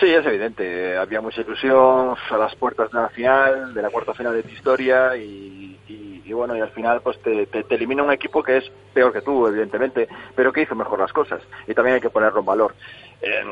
Sí, 0.00 0.06
es 0.06 0.26
evidente. 0.26 0.96
Había 0.98 1.20
mucha 1.22 1.40
ilusión 1.40 2.14
a 2.30 2.36
las 2.36 2.54
puertas 2.56 2.90
de 2.90 2.98
la 3.00 3.08
final, 3.08 3.72
de 3.72 3.80
la 3.82 3.88
cuarta 3.90 4.12
final 4.14 4.34
de 4.34 4.42
tu 4.42 4.50
historia 4.50 5.16
y, 5.16 5.78
y- 5.88 6.32
bueno, 6.32 6.54
y 6.56 6.60
al 6.60 6.68
final 6.70 7.00
pues 7.02 7.18
te, 7.22 7.46
te- 7.46 7.62
te 7.62 7.74
elimina 7.76 8.02
un 8.02 8.12
equipo 8.12 8.42
que 8.42 8.58
es 8.58 8.64
peor 8.92 9.10
que 9.12 9.22
tú, 9.22 9.46
evidentemente, 9.46 10.06
pero 10.34 10.52
que 10.52 10.60
hizo 10.62 10.74
mejor 10.74 10.98
las 10.98 11.12
cosas 11.12 11.40
y 11.66 11.72
también 11.72 11.94
hay 11.94 12.00
que 12.02 12.10
ponerlo 12.10 12.40
en 12.40 12.44
valor. 12.46 12.74
Eh, 13.22 13.42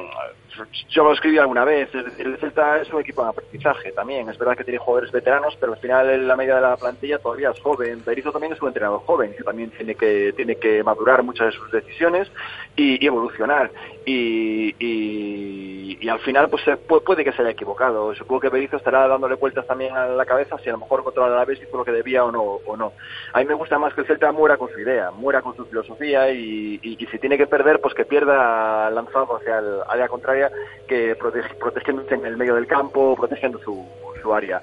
yo 0.90 1.02
lo 1.02 1.12
escribí 1.12 1.38
alguna 1.38 1.64
vez, 1.64 1.88
el 1.94 2.36
Celta 2.38 2.78
es 2.80 2.92
un 2.92 3.00
equipo 3.00 3.24
de 3.24 3.30
aprendizaje 3.30 3.90
también, 3.90 4.28
es 4.28 4.38
verdad 4.38 4.56
que 4.56 4.62
tiene 4.62 4.78
jugadores 4.78 5.10
veteranos, 5.10 5.56
pero 5.58 5.72
al 5.72 5.78
final 5.80 6.28
la 6.28 6.36
media 6.36 6.54
de 6.56 6.60
la 6.60 6.76
plantilla 6.76 7.18
todavía 7.18 7.50
es 7.50 7.60
joven. 7.60 8.02
Berizzo 8.04 8.30
también 8.30 8.52
es 8.52 8.62
un 8.62 8.68
entrenador 8.68 9.00
joven, 9.00 9.34
que 9.36 9.42
también 9.42 9.70
tiene 9.70 9.96
que, 9.96 10.32
tiene 10.36 10.54
que 10.56 10.84
madurar 10.84 11.22
muchas 11.24 11.46
de 11.46 11.52
sus 11.58 11.72
decisiones 11.72 12.30
y, 12.76 13.04
evolucionar. 13.04 13.70
Y, 14.06 14.74
y- 14.78 15.98
y 16.00 16.08
al 16.08 16.20
final 16.20 16.50
pues 16.50 16.62
puede 17.04 17.24
que 17.24 17.32
se 17.32 17.42
haya 17.42 17.50
equivocado. 17.52 18.14
Supongo 18.14 18.40
que 18.42 18.48
Berizzo 18.50 18.76
estará 18.76 19.08
dándole 19.08 19.34
vueltas 19.36 19.66
también 19.66 19.96
a 19.96 20.06
la 20.06 20.26
cabeza 20.26 20.58
si 20.58 20.68
a 20.68 20.72
lo 20.72 20.78
mejor 20.78 21.02
contra 21.02 21.26
el 21.26 21.32
Alavés 21.32 21.60
hizo 21.62 21.76
lo 21.76 21.84
que 21.84 21.92
debía 21.92 22.24
o 22.24 22.30
no. 22.32 22.42
O 22.42 22.76
no. 22.76 22.92
A 23.32 23.38
mí 23.40 23.44
me 23.46 23.54
gusta 23.54 23.78
más 23.78 23.94
que 23.94 24.02
el 24.02 24.06
Celta 24.06 24.30
muera 24.32 24.56
con 24.56 24.70
su 24.70 24.78
idea, 24.80 25.10
muera 25.10 25.40
con 25.42 25.56
su 25.56 25.64
filosofía 25.66 26.30
y- 26.30 26.78
y 26.82 27.06
si 27.06 27.18
tiene 27.18 27.38
que 27.38 27.46
perder, 27.46 27.80
pues 27.80 27.94
que 27.94 28.04
pierda 28.04 28.90
lanzado 28.90 29.36
hacia 29.36 29.53
el 29.58 29.80
área 29.88 30.08
contraria, 30.08 30.50
que 30.86 31.16
protege- 31.18 31.54
protegiéndose 31.58 32.14
en 32.14 32.26
el 32.26 32.36
medio 32.36 32.54
del 32.54 32.66
campo, 32.66 33.14
protegiendo 33.16 33.58
su, 33.60 33.86
su 34.22 34.34
área. 34.34 34.60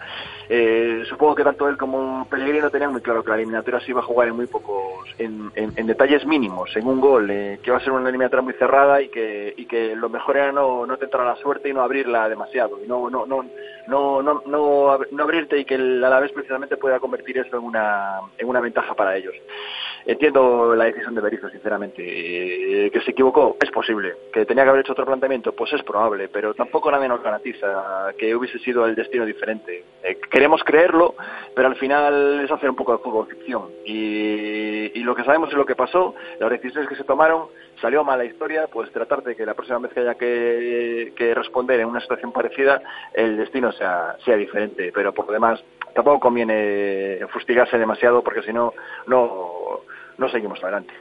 Eh, 0.49 1.03
supongo 1.07 1.35
que 1.35 1.43
tanto 1.43 1.69
él 1.69 1.77
como 1.77 2.27
Pellegrino 2.29 2.69
tenían 2.69 2.91
muy 2.91 3.01
claro 3.01 3.23
que 3.23 3.29
la 3.29 3.37
eliminatoria 3.37 3.79
se 3.79 3.91
iba 3.91 4.01
a 4.01 4.03
jugar 4.03 4.27
en 4.27 4.35
muy 4.35 4.47
pocos, 4.47 5.07
en, 5.17 5.51
detalles 5.87 6.25
mínimos, 6.25 6.75
en 6.75 6.87
un 6.87 6.99
gol, 6.99 7.29
eh, 7.31 7.59
que 7.63 7.69
iba 7.69 7.77
a 7.77 7.81
ser 7.81 7.91
una 7.93 8.09
eliminatoria 8.09 8.41
muy 8.43 8.53
cerrada 8.53 9.01
y 9.01 9.09
que, 9.09 9.53
y 9.55 9.65
que 9.65 9.95
lo 9.95 10.09
mejor 10.09 10.37
era 10.37 10.51
no, 10.51 10.85
no 10.85 10.97
tentar 10.97 11.21
a 11.21 11.25
la 11.25 11.35
suerte 11.37 11.69
y 11.69 11.73
no 11.73 11.81
abrirla 11.81 12.27
demasiado, 12.27 12.83
y 12.83 12.87
no, 12.87 13.09
no, 13.09 13.25
no, 13.25 13.45
no, 13.87 14.21
no, 14.21 14.43
no, 14.45 14.99
no 15.11 15.23
abrirte 15.23 15.57
y 15.59 15.65
que 15.65 15.75
el 15.75 16.03
Alavés 16.03 16.31
precisamente 16.31 16.75
pueda 16.77 16.99
convertir 16.99 17.37
eso 17.37 17.57
en 17.57 17.63
una, 17.63 18.19
en 18.37 18.47
una 18.49 18.59
ventaja 18.59 18.93
para 18.93 19.15
ellos. 19.15 19.33
Entiendo 20.05 20.75
la 20.75 20.85
decisión 20.85 21.15
de 21.15 21.21
Berizzo, 21.21 21.49
sinceramente. 21.49 22.03
Eh, 22.03 22.91
que 22.91 23.01
se 23.01 23.11
equivocó, 23.11 23.57
es 23.61 23.69
posible. 23.71 24.13
Que 24.33 24.45
tenía 24.45 24.63
que 24.63 24.69
haber 24.69 24.81
hecho 24.81 24.93
otro 24.93 25.05
planteamiento, 25.05 25.53
pues 25.53 25.71
es 25.73 25.83
probable. 25.83 26.27
Pero 26.29 26.53
tampoco 26.53 26.91
nadie 26.91 27.07
nos 27.07 27.21
garantiza 27.21 28.13
que 28.17 28.35
hubiese 28.35 28.59
sido 28.59 28.85
el 28.85 28.95
destino 28.95 29.25
diferente. 29.25 29.83
Eh, 30.03 30.19
queremos 30.29 30.63
creerlo, 30.63 31.15
pero 31.55 31.67
al 31.67 31.75
final 31.75 32.41
es 32.43 32.51
hacer 32.51 32.69
un 32.69 32.75
poco 32.75 32.93
de 32.93 33.03
fútbol 33.03 33.27
ficción. 33.27 33.69
Y, 33.85 34.99
y 34.99 35.03
lo 35.03 35.15
que 35.15 35.23
sabemos 35.23 35.49
es 35.49 35.55
lo 35.55 35.65
que 35.65 35.75
pasó, 35.75 36.15
las 36.39 36.49
decisiones 36.49 36.89
que 36.89 36.95
se 36.95 37.03
tomaron, 37.03 37.47
salió 37.79 38.03
mal 38.03 38.19
la 38.19 38.25
historia, 38.25 38.67
pues 38.67 38.91
tratar 38.91 39.23
de 39.23 39.35
que 39.35 39.45
la 39.45 39.53
próxima 39.53 39.79
vez 39.79 39.91
que 39.93 39.99
haya 39.99 40.15
que, 40.15 41.13
que 41.15 41.33
responder 41.33 41.79
en 41.79 41.87
una 41.87 41.99
situación 41.99 42.31
parecida, 42.31 42.81
el 43.13 43.37
destino 43.37 43.71
sea, 43.71 44.15
sea 44.23 44.37
diferente. 44.37 44.91
Pero 44.93 45.13
por 45.13 45.25
lo 45.27 45.33
demás, 45.33 45.63
tampoco 45.93 46.19
conviene 46.19 47.19
fustigarse 47.31 47.77
demasiado 47.77 48.23
porque 48.23 48.43
si 48.43 48.53
no, 48.53 48.73
no, 49.07 49.81
no 50.17 50.29
seguimos 50.29 50.61
adelante. 50.63 50.93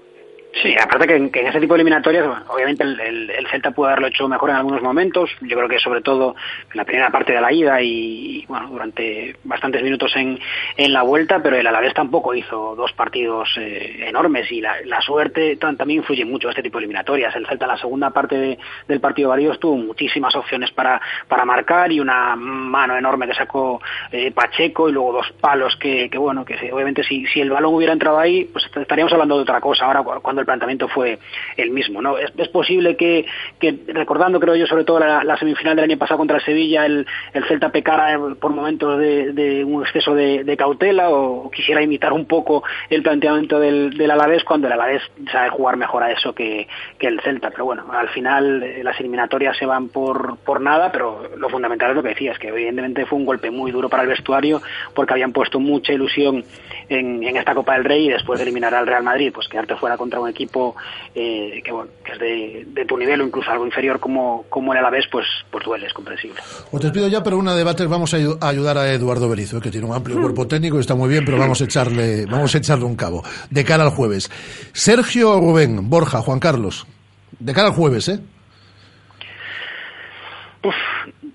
Sí, 0.52 0.74
aparte 0.82 1.06
que 1.06 1.14
en, 1.14 1.30
que 1.30 1.40
en 1.40 1.46
ese 1.46 1.60
tipo 1.60 1.74
de 1.74 1.78
eliminatorias, 1.82 2.26
obviamente 2.48 2.82
el, 2.82 2.98
el- 3.00 3.30
el 3.30 3.46
Celta 3.46 3.70
pudo 3.70 3.86
haberlo 3.86 4.08
hecho 4.08 4.26
mejor 4.28 4.50
en 4.50 4.56
algunos 4.56 4.82
momentos. 4.82 5.30
Yo 5.42 5.56
creo 5.56 5.68
que 5.68 5.78
sobre 5.78 6.00
todo 6.02 6.34
en 6.72 6.76
la 6.76 6.84
primera 6.84 7.08
parte 7.10 7.32
de 7.32 7.40
la 7.40 7.52
ida 7.52 7.80
y, 7.80 8.44
bueno, 8.48 8.66
durante 8.68 9.36
bastantes 9.44 9.80
minutos 9.82 10.14
en, 10.16 10.38
en 10.76 10.92
la 10.92 11.02
vuelta, 11.02 11.40
pero 11.40 11.56
el 11.56 11.66
Alavés 11.66 11.94
tampoco 11.94 12.34
hizo 12.34 12.74
dos 12.74 12.92
partidos 12.94 13.48
eh, 13.58 14.04
enormes 14.08 14.50
y 14.50 14.60
la, 14.60 14.74
la 14.86 15.00
suerte 15.00 15.56
tam- 15.58 15.76
también 15.76 16.00
influye 16.00 16.24
mucho 16.24 16.48
en 16.48 16.50
este 16.50 16.64
tipo 16.64 16.78
de 16.78 16.84
eliminatorias. 16.84 17.34
El 17.36 17.46
Celta 17.46 17.66
en 17.66 17.70
la 17.70 17.78
segunda 17.78 18.10
parte 18.10 18.36
de- 18.36 18.58
del 18.88 19.00
partido 19.00 19.28
de 19.28 19.30
Varíos 19.36 19.60
tuvo 19.60 19.76
muchísimas 19.76 20.34
opciones 20.34 20.72
para, 20.72 21.00
para 21.28 21.44
marcar 21.44 21.92
y 21.92 22.00
una 22.00 22.34
mano 22.34 22.96
enorme 22.98 23.28
que 23.28 23.34
sacó 23.34 23.80
eh, 24.10 24.32
Pacheco 24.32 24.88
y 24.88 24.92
luego 24.92 25.12
dos 25.12 25.30
palos 25.40 25.76
que, 25.76 26.10
que 26.10 26.18
bueno, 26.18 26.44
que 26.44 26.72
obviamente 26.72 27.04
si, 27.04 27.24
si 27.28 27.40
el 27.40 27.50
balón 27.50 27.72
hubiera 27.72 27.92
entrado 27.92 28.18
ahí, 28.18 28.46
pues 28.52 28.68
estaríamos 28.74 29.12
hablando 29.12 29.36
de 29.36 29.42
otra 29.42 29.60
cosa 29.60 29.86
ahora 29.86 30.02
cu- 30.02 30.20
el 30.40 30.46
planteamiento 30.46 30.88
fue 30.88 31.18
el 31.56 31.70
mismo, 31.70 32.02
¿no? 32.02 32.18
Es, 32.18 32.32
es 32.36 32.48
posible 32.48 32.96
que, 32.96 33.26
que, 33.58 33.78
recordando 33.88 34.40
creo 34.40 34.56
yo 34.56 34.66
sobre 34.66 34.84
todo 34.84 35.00
la, 35.00 35.36
semifinal 35.36 35.76
del 35.76 35.84
año 35.84 35.98
pasado 35.98 36.18
contra 36.18 36.36
el 36.36 36.44
Sevilla, 36.44 36.86
el, 36.86 37.06
el 37.32 37.44
Celta 37.44 37.70
pecara 37.70 38.14
eh, 38.14 38.18
por 38.40 38.52
momentos 38.52 38.98
de, 38.98 39.64
un 39.64 39.82
exceso 39.82 40.14
de, 40.14 40.56
cautela 40.56 41.10
o 41.10 41.50
quisiera 41.50 41.82
imitar 41.82 42.12
un 42.12 42.26
poco 42.26 42.62
el 42.90 43.02
planteamiento 43.02 43.58
del, 43.58 43.96
del 43.96 44.10
Alavés 44.10 44.44
cuando 44.44 44.66
el 44.66 44.72
Alavés 44.74 45.02
sabe 45.32 45.48
jugar 45.50 45.76
mejor 45.76 46.02
a 46.02 46.12
eso 46.12 46.34
que, 46.34 46.68
que 46.98 47.06
el 47.06 47.20
Celta, 47.20 47.50
pero 47.50 47.64
bueno, 47.64 47.84
al 47.92 48.08
final 48.10 48.62
eh, 48.62 48.82
las 48.84 48.98
eliminatorias 49.00 49.56
se 49.56 49.66
van 49.66 49.88
por, 49.88 50.36
por 50.38 50.60
nada, 50.60 50.90
pero 50.92 51.22
lo 51.36 51.48
fundamental 51.48 51.90
es 51.90 51.96
lo 51.96 52.02
que 52.02 52.10
decías, 52.10 52.38
que 52.38 52.48
evidentemente 52.48 53.06
fue 53.06 53.18
un 53.18 53.24
golpe 53.24 53.50
muy 53.50 53.70
duro 53.70 53.88
para 53.88 54.02
el 54.02 54.08
vestuario 54.08 54.60
porque 54.94 55.14
habían 55.14 55.32
puesto 55.32 55.60
mucha 55.60 55.92
ilusión 55.92 56.44
en, 56.88 57.22
en 57.22 57.36
esta 57.36 57.54
Copa 57.54 57.74
del 57.74 57.84
Rey 57.84 58.06
y 58.06 58.10
después 58.10 58.38
de 58.38 58.44
eliminar 58.44 58.74
al 58.74 58.86
Real 58.86 59.02
Madrid, 59.02 59.32
pues 59.32 59.48
quedarte 59.48 59.76
fuera 59.76 59.96
contra 59.96 60.20
un 60.20 60.28
equipo 60.30 60.74
eh, 61.14 61.60
que, 61.64 61.72
bueno, 61.72 61.90
que 62.04 62.12
es 62.12 62.18
de, 62.18 62.64
de 62.68 62.84
tu 62.86 62.96
nivel 62.96 63.20
o 63.20 63.26
incluso 63.26 63.50
algo 63.50 63.66
inferior 63.66 64.00
como, 64.00 64.44
como 64.48 64.72
el 64.72 64.78
Alavés, 64.78 65.04
pues, 65.10 65.26
pues 65.50 65.64
duele, 65.64 65.86
es 65.86 65.92
comprensible. 65.92 66.40
Os 66.72 66.80
despido 66.80 67.08
ya, 67.08 67.22
pero 67.22 67.38
una 67.38 67.54
debate 67.54 67.86
vamos 67.86 68.14
a 68.14 68.18
ayu- 68.18 68.38
a 68.40 68.48
ayudar 68.48 68.78
a 68.78 68.92
Eduardo 68.92 69.28
Berizo, 69.28 69.58
eh, 69.58 69.60
que 69.60 69.70
tiene 69.70 69.86
un 69.86 69.94
amplio 69.94 70.20
cuerpo 70.20 70.46
técnico 70.46 70.76
y 70.76 70.80
está 70.80 70.94
muy 70.94 71.08
bien, 71.08 71.24
pero 71.24 71.38
vamos 71.38 71.60
a 71.60 71.64
echarle, 71.64 72.26
vamos 72.26 72.54
a 72.54 72.58
echarle 72.58 72.84
un 72.84 72.96
cabo. 72.96 73.22
De 73.50 73.64
cara 73.64 73.84
al 73.84 73.90
jueves. 73.90 74.30
Sergio 74.72 75.38
Rubén, 75.40 75.88
Borja, 75.90 76.22
Juan 76.22 76.38
Carlos. 76.40 76.86
De 77.38 77.52
cara 77.52 77.68
al 77.68 77.74
jueves, 77.74 78.08
¿eh? 78.08 78.20
Uf, 80.62 80.74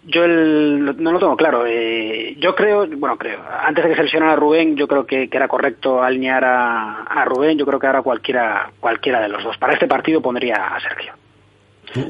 yo 0.06 0.24
el- 0.24 1.02
no 1.02 1.12
lo 1.12 1.20
tengo 1.20 1.36
claro. 1.36 1.66
Eh, 1.68 2.36
yo 2.40 2.54
creo, 2.56 2.86
bueno, 2.88 3.18
creo, 3.18 3.40
antes 3.62 3.84
de 3.84 3.90
que 3.90 3.96
seleccionara 3.96 4.34
a 4.34 4.36
Rubén, 4.38 4.76
yo 4.76 4.88
creo 4.88 5.06
que, 5.06 5.30
que 5.30 5.38
era 5.38 5.48
correcto 5.48 6.02
alinear 6.04 6.44
a, 6.46 7.02
a 7.04 7.26
Rubén. 7.26 7.58
Yo 7.58 7.66
creo 7.66 7.80
que 7.80 7.88
ahora 7.88 8.02
cualquiera, 8.02 8.72
cualquiera 8.80 9.22
de 9.22 9.30
los 9.30 9.44
dos. 9.44 9.58
Para 9.58 9.74
este 9.74 9.88
partido 9.88 10.22
pondría 10.22 10.56
a 10.76 10.80
Sergio. 10.80 11.14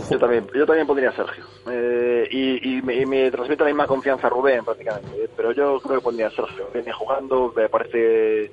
Yo 0.10 0.18
también, 0.18 0.48
yo 0.56 0.66
también 0.66 0.88
pondría 0.88 1.10
a 1.10 1.14
Sergio. 1.14 1.44
Eh, 1.70 2.28
y, 2.32 2.78
y 2.78 2.82
me, 2.82 2.96
y 2.96 3.06
me 3.06 3.30
transmite 3.30 3.64
la 3.64 3.70
misma 3.70 3.86
confianza 3.88 4.28
a 4.28 4.30
Rubén 4.30 4.64
prácticamente. 4.66 5.10
eh, 5.24 5.30
Pero 5.36 5.52
yo 5.52 5.80
creo 5.80 5.98
que 6.00 6.04
pondría 6.04 6.28
a 6.28 6.32
Sergio. 6.32 6.70
Viene 6.74 6.92
jugando, 6.92 7.54
me 7.56 7.70
parece, 7.70 8.52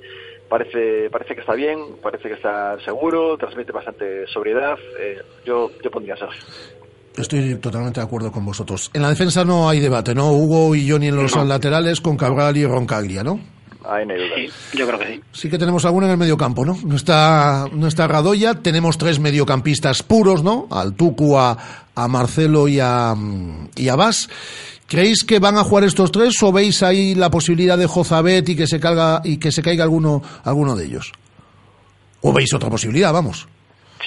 parece, 0.49 1.09
parece 1.11 1.35
que 1.35 1.41
está 1.41 1.55
bien, 1.55 1.79
parece 2.03 2.29
que 2.29 2.35
está 2.35 2.79
seguro, 2.81 3.39
transmite 3.39 3.73
bastante 3.73 4.27
sobriedad. 4.27 4.77
eh, 4.99 5.23
yo, 5.45 5.71
yo 5.83 5.91
pondría 5.91 6.15
a 6.15 6.19
Sergio. 6.19 6.43
Estoy 7.17 7.57
totalmente 7.57 8.01
de 8.01 8.07
acuerdo 8.07 8.33
con 8.33 8.45
vosotros. 8.45 8.91
En 8.95 9.03
la 9.03 9.11
defensa 9.11 9.45
no 9.45 9.69
hay 9.69 9.81
debate, 9.81 10.15
¿no? 10.15 10.33
Hugo 10.33 10.75
y 10.75 10.89
Johnny 10.89 11.09
en 11.09 11.17
los 11.17 11.37
laterales 11.37 12.01
con 12.01 12.17
Cabral 12.17 12.57
y 12.57 12.67
Roncaglia, 12.67 13.23
¿no? 13.23 13.39
Ahí 13.85 14.07
no 14.07 14.15
hay 14.15 14.21
duda. 14.21 14.55
Yo 14.75 14.87
creo 14.87 14.99
que 14.99 15.07
sí. 15.07 15.21
Sí 15.33 15.51
que 15.51 15.59
tenemos 15.59 15.85
alguno 15.85 16.07
en 16.07 16.13
el 16.13 16.19
mediocampo, 16.19 16.65
¿no? 16.65 16.79
No 16.85 16.97
está, 16.97 17.67
no 17.73 17.87
está 17.89 18.07
Radoya, 18.07 18.55
tenemos 18.55 18.97
tres 18.97 19.19
mediocampistas 19.19 20.03
puros, 20.03 20.43
¿no? 20.43 20.69
Al 20.71 20.95
Tucu, 20.95 21.37
a, 21.37 21.59
a 21.95 22.09
Marcelo 22.09 22.69
y 22.69 22.79
a, 22.81 23.15
y 23.77 23.89
a 23.89 23.97
Bas. 23.97 24.29
¿Creéis 24.87 25.25
que 25.25 25.39
van 25.39 25.57
a 25.57 25.65
jugar 25.65 25.85
estos 25.85 26.13
tres 26.13 26.35
o 26.43 26.53
veis 26.53 26.83
ahí 26.83 27.15
la 27.15 27.31
posibilidad 27.31 27.77
de 27.77 27.87
Jozabet 27.87 28.49
y 28.49 28.57
que 28.57 28.67
se 28.67 28.79
caiga, 28.79 29.21
y 29.25 29.39
que 29.39 29.51
se 29.51 29.63
caiga 29.63 29.85
alguno, 29.85 30.23
alguno 30.45 30.77
de 30.77 30.85
ellos? 30.87 31.13
¿O 32.21 32.33
veis 32.33 32.55
otra 32.55 32.71
posibilidad, 32.71 33.13
vamos? 33.13 33.49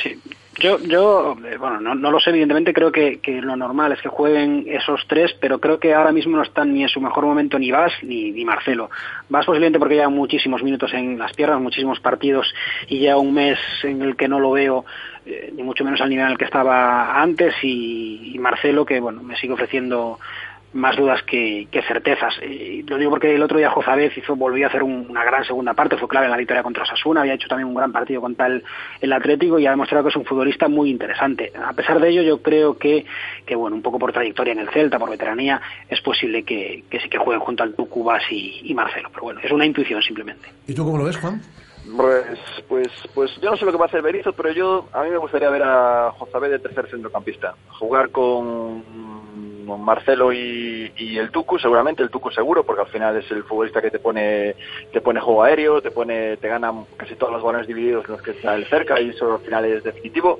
Sí. 0.01 0.18
Yo, 0.58 0.80
yo 0.80 1.36
eh, 1.45 1.58
bueno, 1.58 1.95
no, 1.95 2.12
lo 2.12 2.20
sé, 2.20 2.30
evidentemente 2.30 2.74
creo 2.74 2.91
que, 2.91 3.20
lo 3.41 3.56
normal 3.56 3.91
es 3.91 4.01
que 4.01 4.10
jueguen 4.10 4.66
esos 4.68 5.06
tres, 5.08 5.36
pero 5.39 5.60
creo 5.60 5.80
que 5.80 5.93
ahora 5.93 6.14
mismo 6.14 6.38
no 6.38 6.43
están 6.43 6.74
ni 6.74 6.84
en 6.84 6.89
su 6.89 7.01
mejor 7.01 7.26
momento 7.26 7.60
ni 7.60 7.72
Vas 7.72 7.91
ni, 8.03 8.32
ni 8.32 8.45
Marcelo. 8.45 8.89
Vas 9.28 9.45
posiblemente 9.45 9.80
porque 9.80 9.95
lleva 9.95 10.10
muchísimos 10.10 10.64
minutos 10.64 10.93
en 10.93 11.20
las 11.20 11.34
piernas, 11.34 11.60
muchísimos 11.60 11.99
partidos 11.99 12.53
y 12.88 12.99
ya 12.99 13.18
un 13.18 13.34
mes 13.34 13.60
en 13.84 14.01
el 14.01 14.16
que 14.16 14.30
no 14.30 14.39
lo 14.39 14.51
veo 14.51 14.86
eh, 15.26 15.51
ni 15.53 15.64
mucho 15.64 15.84
menos 15.84 15.99
al 16.01 16.10
nivel 16.10 16.32
el 16.32 16.38
que 16.38 16.45
estaba 16.45 17.22
antes 17.22 17.53
y 17.64 18.36
Marcelo 18.39 18.86
que 18.86 18.99
bueno 18.99 19.24
me 19.24 19.36
sigue 19.36 19.53
ofreciendo 19.53 20.20
más 20.76 20.95
dudas 20.97 21.23
que, 21.23 21.67
que 21.71 21.82
certezas. 21.84 22.34
Y 22.43 22.84
lo 22.84 22.97
digo 22.97 23.09
porque 23.11 23.34
el 23.34 23.41
otro 23.41 23.57
día 23.57 23.69
Jozabez 23.69 24.15
hizo, 24.17 24.36
volvió 24.36 24.65
a 24.65 24.69
hacer 24.69 24.84
un- 24.84 25.07
una 25.09 25.23
gran 25.23 25.43
segunda 25.45 25.73
parte, 25.73 25.95
fue 25.97 26.07
clave 26.09 26.26
en 26.26 26.32
la 26.32 26.38
victoria 26.38 26.63
contra 26.63 26.84
Osasuna, 26.84 27.21
había 27.21 27.34
hecho 27.36 27.47
también 27.47 27.69
un 27.69 27.76
gran 27.76 27.91
partido 27.93 28.19
contra 28.19 28.47
el, 28.47 28.61
el 28.99 29.13
Atlético 29.13 29.57
y 29.57 29.65
ha 29.65 29.69
demostrado 29.71 30.03
que 30.03 30.09
es 30.09 30.15
un 30.17 30.26
futbolista 30.26 30.67
muy 30.67 30.89
interesante. 30.89 31.51
A 31.65 31.71
pesar 31.73 31.99
de 32.01 32.09
ello, 32.09 32.21
yo 32.23 32.41
creo 32.41 32.78
que, 32.78 33.05
que 33.45 33.55
bueno, 33.55 33.76
un 33.78 33.82
poco 33.82 33.97
por 33.99 34.11
trayectoria 34.11 34.51
en 34.51 34.59
el 34.59 34.69
Celta, 34.69 34.99
por 34.99 35.09
veteranía, 35.09 35.61
es 35.89 36.01
posible 36.01 36.43
que, 36.43 36.84
que 36.89 36.99
sí 36.99 37.07
que 37.09 37.17
jueguen 37.17 37.39
junto 37.39 37.63
al 37.63 37.73
Tucubas 37.73 38.23
y, 38.30 38.59
y 38.65 38.73
Marcelo. 38.73 39.09
Pero 39.11 39.23
bueno, 39.23 39.39
es 39.41 39.51
una 39.51 39.65
intuición 39.65 40.01
simplemente. 40.01 40.49
¿Y 40.67 40.73
tú 40.76 40.84
cómo 40.84 40.97
lo 40.97 41.05
ves, 41.05 41.15
Juan? 41.17 41.41
Pues, 41.95 42.26
pues, 42.67 42.88
pues 43.13 43.32
yo 43.41 43.51
no 43.51 43.57
sé 43.57 43.63
lo 43.63 43.71
que 43.71 43.78
va 43.78 43.86
a 43.86 43.88
hacer 43.88 44.01
Berizzo, 44.01 44.34
pero 44.34 44.51
yo 44.51 44.89
a 44.91 45.03
mí 45.03 45.09
me 45.11 45.17
gustaría 45.17 45.49
ver 45.51 45.61
a 45.63 46.11
Jozabé 46.17 46.49
de 46.49 46.59
tercer 46.59 46.89
centrocampista, 46.89 47.53
jugar 47.80 48.09
con 48.09 48.84
Marcelo 49.66 50.32
y, 50.32 50.91
el 51.18 51.32
Tucu, 51.32 51.57
seguramente 51.59 52.03
el 52.03 52.09
Tucu 52.09 52.32
seguro, 52.32 52.63
porque 52.63 52.82
al 52.82 52.88
final 52.88 53.18
es 53.18 53.30
el 53.32 53.43
futbolista 53.43 53.82
que 53.82 53.91
te 53.91 53.99
pone 53.99 54.55
te 54.91 55.01
pone 55.01 55.20
juego 55.20 55.43
aéreo, 55.43 55.82
te 55.82 55.91
pone 55.91 56.38
te 56.38 56.47
gana 56.47 56.74
casi 56.97 57.16
todos 57.16 57.34
los 57.34 57.43
balones 57.43 57.68
divididos 57.68 58.05
en 58.05 58.11
los 58.11 58.22
que 58.22 58.32
está 58.32 58.57
cerca 58.66 58.99
y 58.99 59.09
eso 59.09 59.34
al 59.34 59.41
final 59.41 59.66
es 59.66 59.84
definitivo. 59.84 60.39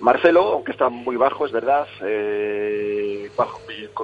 Marcelo, 0.00 0.52
aunque 0.52 0.72
está 0.72 0.88
muy 0.88 1.16
bajo, 1.16 1.46
es 1.46 1.52
verdad, 1.52 1.86
eh, 2.02 3.30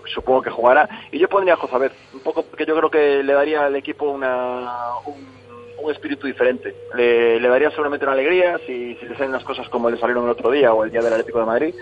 supongo 0.06 0.42
que 0.42 0.50
jugará. 0.50 0.88
Y 1.10 1.18
yo 1.18 1.28
pondría 1.28 1.54
a 1.54 1.58
Jozabet, 1.58 1.92
un 2.14 2.20
poco 2.20 2.42
porque 2.42 2.64
yo 2.64 2.76
creo 2.76 2.90
que 2.90 3.22
le 3.22 3.32
daría 3.32 3.66
al 3.66 3.76
equipo 3.76 4.10
una, 4.10 4.70
un, 5.04 5.41
un 5.82 5.90
espíritu 5.90 6.26
diferente. 6.26 6.74
Le, 6.94 7.40
le 7.40 7.48
daría 7.48 7.70
seguramente 7.70 8.04
una 8.04 8.14
alegría 8.14 8.58
si, 8.66 8.94
si 8.96 9.06
le 9.06 9.14
salen 9.16 9.32
las 9.32 9.44
cosas 9.44 9.68
como 9.68 9.90
le 9.90 9.96
salieron 9.98 10.24
el 10.24 10.30
otro 10.30 10.50
día 10.50 10.72
o 10.72 10.84
el 10.84 10.90
día 10.90 11.00
del 11.00 11.12
Atlético 11.12 11.40
de 11.40 11.46
Madrid. 11.46 11.74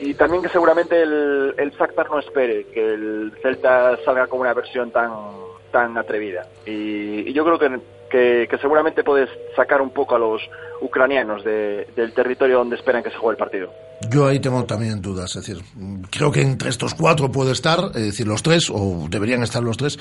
Y 0.00 0.14
también 0.14 0.42
que 0.42 0.48
seguramente 0.48 1.02
el, 1.02 1.54
el 1.56 1.70
Shakhtar 1.72 2.10
no 2.10 2.18
espere 2.18 2.64
que 2.64 2.84
el 2.94 3.32
Celta 3.42 3.96
salga 4.04 4.26
con 4.26 4.40
una 4.40 4.54
versión 4.54 4.90
tan, 4.90 5.10
tan 5.72 5.96
atrevida. 5.98 6.46
Y, 6.64 7.28
y 7.28 7.32
yo 7.32 7.44
creo 7.44 7.58
que, 7.58 7.80
que, 8.10 8.46
que 8.50 8.58
seguramente 8.58 9.04
puedes 9.04 9.28
sacar 9.56 9.80
un 9.82 9.90
poco 9.90 10.14
a 10.16 10.18
los 10.18 10.40
ucranianos 10.80 11.44
de- 11.44 11.86
del 11.96 12.12
territorio 12.12 12.58
donde 12.58 12.76
esperan 12.76 13.02
que 13.02 13.10
se 13.10 13.16
juegue 13.16 13.32
el 13.34 13.38
partido. 13.38 13.72
Yo 14.10 14.26
ahí 14.26 14.38
tengo 14.38 14.64
también 14.64 15.02
dudas, 15.02 15.34
es 15.36 15.44
decir, 15.46 15.62
creo 16.10 16.30
que 16.30 16.40
entre 16.42 16.68
estos 16.70 16.94
cuatro 16.94 17.32
puede 17.32 17.50
estar, 17.52 17.78
es 17.94 18.02
decir, 18.04 18.26
los 18.28 18.42
tres, 18.42 18.70
o 18.72 19.06
deberían 19.10 19.42
estar 19.42 19.62
los 19.62 19.76
tres, 19.76 19.98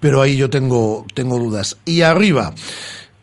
pero 0.00 0.22
ahí 0.22 0.36
yo 0.38 0.48
tengo, 0.48 1.04
tengo 1.14 1.38
dudas. 1.38 1.76
Y 1.84 2.00
arriba, 2.00 2.52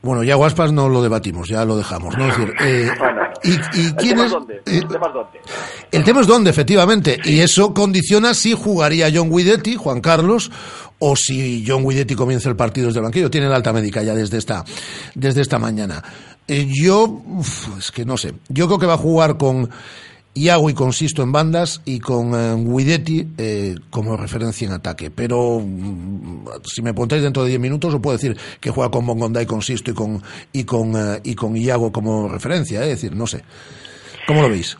bueno, 0.03 0.21
ya 0.24 0.36
Guaspas 0.36 0.71
no 0.71 0.88
lo 0.89 1.01
debatimos, 1.01 1.49
ya 1.49 1.65
lo 1.65 1.78
dejamos, 1.78 2.15
¿no? 2.17 2.28
Es 2.28 2.38
decir, 2.38 2.53
eh, 2.61 2.91
¿y, 3.43 3.49
y 3.51 3.85
¿El 3.87 3.95
quién 3.95 4.09
tema 4.15 4.21
es? 4.21 4.25
es 4.27 4.31
dónde? 4.31 4.53
eh, 4.55 4.61
¿El 4.65 4.87
tema 4.87 5.07
es 5.07 5.13
dónde? 5.13 5.39
el 5.91 6.03
tema 6.03 6.21
es 6.21 6.27
dónde, 6.27 6.49
efectivamente, 6.49 7.19
y 7.25 7.39
eso 7.39 7.73
condiciona 7.73 8.33
si 8.33 8.53
jugaría 8.53 9.09
John 9.13 9.29
Guidetti, 9.29 9.75
Juan 9.75 10.01
Carlos, 10.01 10.51
o 10.99 11.15
si 11.15 11.65
John 11.67 11.83
Guidetti 11.87 12.15
comienza 12.15 12.49
el 12.49 12.55
partido 12.55 12.87
desde 12.87 12.99
el 12.99 13.03
banquillo. 13.03 13.29
Tiene 13.29 13.49
la 13.49 13.55
alta 13.57 13.73
médica 13.73 14.01
ya 14.03 14.13
desde 14.15 14.37
esta, 14.37 14.63
desde 15.15 15.41
esta 15.41 15.59
mañana. 15.59 16.01
Eh, 16.47 16.67
yo, 16.71 17.03
uf, 17.03 17.77
es 17.77 17.91
que 17.91 18.05
no 18.05 18.17
sé, 18.17 18.33
yo 18.49 18.67
creo 18.67 18.79
que 18.79 18.85
va 18.85 18.93
a 18.93 18.97
jugar 18.97 19.37
con 19.37 19.69
Y 20.36 20.73
con 20.73 20.93
Sisto 20.93 21.21
en 21.21 21.31
bandas 21.31 21.81
y 21.86 21.99
con 21.99 22.34
eh, 22.34 22.55
Guidetti 22.57 23.27
eh, 23.38 23.75
como 23.91 24.17
referencia 24.17 24.65
en 24.67 24.73
ataque. 24.73 25.11
Pero 25.11 25.59
mm, 25.59 26.45
si 26.63 26.81
me 26.81 26.93
pontéis 26.93 27.21
dentro 27.21 27.43
de 27.43 27.49
10 27.49 27.61
minutos, 27.61 27.93
os 27.93 28.01
puedo 28.01 28.17
decir 28.17 28.36
que 28.59 28.71
juega 28.71 28.89
con 28.89 29.05
Bongonda 29.05 29.41
y 29.41 29.45
con 29.45 29.61
Sisto 29.61 29.91
y 29.91 29.93
con, 29.93 30.21
y 30.51 30.63
con, 30.63 30.95
eh, 30.95 31.21
y 31.23 31.36
con 31.36 31.55
Iago 31.55 31.91
como 31.91 32.27
referencia, 32.27 32.81
eh, 32.81 32.91
es 32.91 33.01
decir, 33.01 33.15
no 33.15 33.27
sé. 33.27 33.43
¿Cómo 34.25 34.41
lo 34.41 34.49
veis? 34.49 34.75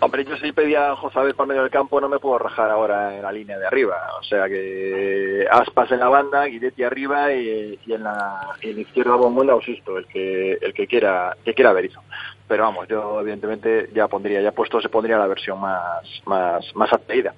Hombre, 0.00 0.24
yo 0.24 0.36
si 0.36 0.52
pedía 0.52 0.92
a 0.92 0.96
Josabet 0.96 1.36
para 1.36 1.48
medio 1.48 1.62
del 1.62 1.70
campo 1.70 2.00
no 2.00 2.08
me 2.08 2.18
puedo 2.18 2.38
rajar 2.38 2.70
ahora 2.70 3.14
en 3.14 3.22
la 3.22 3.32
línea 3.32 3.58
de 3.58 3.66
arriba. 3.66 3.96
O 4.20 4.24
sea 4.24 4.48
que 4.48 5.46
Aspas 5.50 5.90
en 5.92 6.00
la 6.00 6.08
banda, 6.08 6.46
Guidetti 6.46 6.82
arriba 6.82 7.32
y, 7.32 7.78
y 7.86 7.92
en 7.92 8.02
la, 8.02 8.56
y 8.62 8.70
en 8.70 8.80
izquierda 8.80 9.16
Bongonda 9.16 9.54
o 9.54 9.60
Sisto, 9.60 9.98
el 9.98 10.06
que, 10.06 10.52
el 10.60 10.72
que 10.72 10.86
quiera, 10.86 11.36
que 11.44 11.54
quiera 11.54 11.72
Berizzo. 11.72 12.00
Pero 12.46 12.64
vamos, 12.64 12.86
yo 12.88 13.20
evidentemente 13.20 13.88
ya 13.94 14.06
pondría, 14.08 14.42
ya 14.42 14.52
puesto 14.52 14.80
se 14.80 14.88
pondría 14.88 15.16
la 15.16 15.26
versión 15.26 15.60
más, 15.60 15.82
más, 16.26 16.64
más 16.74 16.92
atraída. 16.92 17.32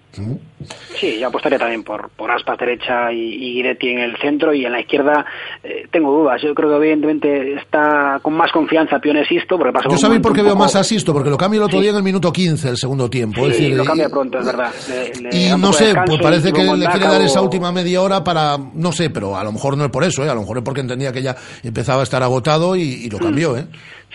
Sí, 0.99 1.19
yo 1.21 1.29
apostaría 1.29 1.59
también 1.59 1.85
por, 1.85 2.09
por 2.11 2.31
Aspas 2.31 2.59
derecha 2.59 3.13
y, 3.13 3.19
y 3.35 3.55
Guidetti 3.55 3.89
en 3.91 3.99
el 4.01 4.17
centro 4.17 4.53
y 4.53 4.65
en 4.65 4.73
la 4.73 4.81
izquierda 4.81 5.25
eh, 5.63 5.87
tengo 5.93 6.11
dudas. 6.11 6.41
Yo 6.43 6.55
creo 6.55 6.71
que 6.71 6.77
evidentemente 6.77 7.55
está 7.55 8.19
con 8.23 8.35
más 8.35 8.51
confianza 8.51 8.99
Pione 8.99 9.25
Sisto 9.27 9.57
porque 9.59 9.73
pasa 9.73 9.89
Yo 9.91 9.97
sabéis 9.99 10.21
por 10.23 10.33
qué 10.33 10.43
veo 10.43 10.53
poco- 10.53 10.65
más 10.65 10.75
a 10.75 10.83
Sisto, 10.83 11.13
porque 11.13 11.31
lo 11.31 11.37
cambio 11.37 11.61
el 11.61 11.65
otro 11.67 11.79
Sí. 11.79 11.83
día 11.83 11.91
en 11.91 11.99
el 11.99 12.03
minuto 12.03 12.33
15, 12.33 12.71
el 12.71 12.77
segundo 12.77 13.09
tiempo. 13.11 13.47
es 13.47 13.57
Sí, 13.57 13.63
decir, 13.65 13.77
lo 13.77 13.85
cambia 13.85 14.09
pronto, 14.09 14.39
es 14.41 14.47
verdad. 14.47 14.73
Le- 14.89 15.15
le 15.31 15.37
Y 15.37 15.57
no 15.59 15.73
sé, 15.73 15.85
descanso 15.87 16.11
pues 16.13 16.23
parece 16.23 16.53
que 16.53 16.63
le 16.65 16.87
quiere 16.87 17.07
dar 17.07 17.23
esa 17.23 17.41
última 17.43 17.71
media 17.71 18.01
hora 18.03 18.25
para, 18.25 18.57
no 18.75 18.91
sé, 18.93 19.11
pero 19.11 19.37
a 19.37 19.45
lo 19.45 19.53
mejor 19.53 19.77
no 19.77 19.85
es 19.85 19.91
por 19.91 20.03
eso, 20.03 20.25
¿eh? 20.25 20.31
a 20.31 20.35
lo 20.35 20.41
mejor 20.41 20.59
es 20.59 20.65
porque 20.65 20.81
entendía 20.81 21.13
que 21.13 21.23
ya 21.23 21.37
empezaba 21.63 22.01
a 22.01 22.05
estar 22.05 22.23
agotado 22.23 22.75
y, 22.75 22.83
y 22.83 23.11
lo 23.11 23.19
cambió. 23.19 23.57
¿eh? 23.57 23.67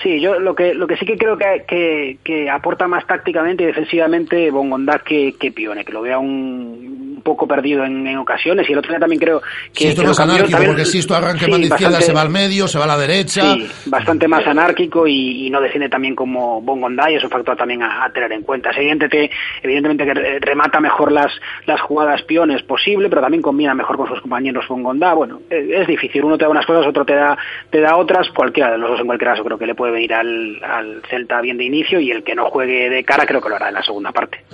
Sí, 0.02 0.20
yo 0.20 0.40
lo 0.40 0.56
que 0.56 0.74
lo 0.74 0.88
que 0.88 0.98
sí 0.98 1.06
que 1.06 1.16
creo 1.18 1.38
que, 1.38 1.64
que, 1.68 2.18
que 2.24 2.50
aporta 2.50 2.88
más 2.88 3.06
tácticamente 3.06 3.64
y 3.64 3.68
defensivamente 3.68 4.50
Bongondá 4.50 5.00
que, 5.06 5.36
que 5.40 5.52
Pione, 5.52 5.86
que 5.86 5.94
lo 5.94 6.02
vea 6.02 6.18
un, 6.18 7.14
un 7.18 7.22
poco 7.24 7.48
perdido 7.48 7.84
en, 7.86 8.08
en 8.08 8.18
ocasiones 8.18 8.68
y 8.68 8.72
el 8.74 8.80
otro 8.80 8.90
día 8.90 9.00
también 9.00 9.20
creo 9.22 9.42
que... 9.74 9.86
Sisto 9.86 10.04
más 10.04 10.20
anárquico, 10.20 10.50
también- 10.52 10.72
porque 10.72 10.86
Sisto 10.86 11.14
arranque 11.14 11.46
sí, 11.46 11.52
más 11.52 11.60
de 11.60 11.66
izquierda, 11.68 11.98
bastante- 11.98 12.06
se 12.08 12.14
va 12.14 12.22
al 12.22 12.30
medio, 12.30 12.68
se 12.68 12.80
va 12.80 12.86
a 12.86 12.88
la 12.88 12.98
derecha. 12.98 13.42
Sí, 13.54 13.68
bastante 13.86 14.28
más 14.28 14.48
anárquico 14.48 15.06
y, 15.06 15.46
y 15.46 15.50
no 15.52 15.62
defiende 15.62 15.88
también 15.88 16.16
como 16.16 16.62
Bongondá 16.64 17.12
y 17.12 17.16
es 17.16 17.24
un 17.24 17.30
factor 17.30 17.56
también 17.56 17.84
a, 17.84 18.04
a 18.06 18.10
tener 18.12 18.32
en 18.32 18.42
cuenta. 18.42 18.72
Es 18.72 18.78
evidente 18.78 19.08
que, 19.08 19.30
evidentemente 19.62 20.04
que 20.06 20.14
re- 20.16 20.40
remata 20.40 20.80
mejor 20.80 21.12
las, 21.12 21.32
las 21.68 21.80
jugadas 21.82 22.24
piones 22.24 22.64
posible, 22.64 23.08
pero 23.08 23.22
también 23.22 23.44
combina 23.44 23.76
mejor 23.76 23.98
con 23.98 24.08
sus 24.08 24.22
compañeros 24.22 24.66
Bongondá. 24.68 25.14
Bueno, 25.14 25.42
eh, 25.52 25.70
es 25.82 25.86
difícil. 25.88 26.24
Uno 26.24 26.40
te 26.40 26.46
da 26.46 26.50
unas 26.50 26.66
cosas, 26.66 26.88
otro 26.88 27.06
te 27.06 27.14
da, 27.14 27.38
te 27.70 27.82
da 27.82 27.98
otras. 27.98 28.30
Cualquiera 28.32 28.72
de 28.72 28.80
los 28.80 28.90
dos 28.90 29.00
en 29.02 29.06
cualquier 29.06 29.30
caso 29.32 29.44
creo 29.44 29.60
que 29.60 29.68
le 29.68 29.76
puede 29.82 29.94
venir 29.94 30.14
al, 30.14 30.64
al 30.64 31.02
Celta 31.10 31.42
bien 31.42 31.58
de 31.58 31.64
inicio 31.64 32.00
y 32.00 32.12
el 32.12 32.24
que 32.24 32.36
no 32.36 32.52
juegue 32.52 32.88
de 32.88 33.04
cara 33.04 33.26
creo 33.26 33.42
que 33.42 33.50
lo 33.50 33.56
hará 33.56 33.70
en 33.70 33.74
la 33.74 33.82
segunda 33.82 34.12
parte. 34.12 34.46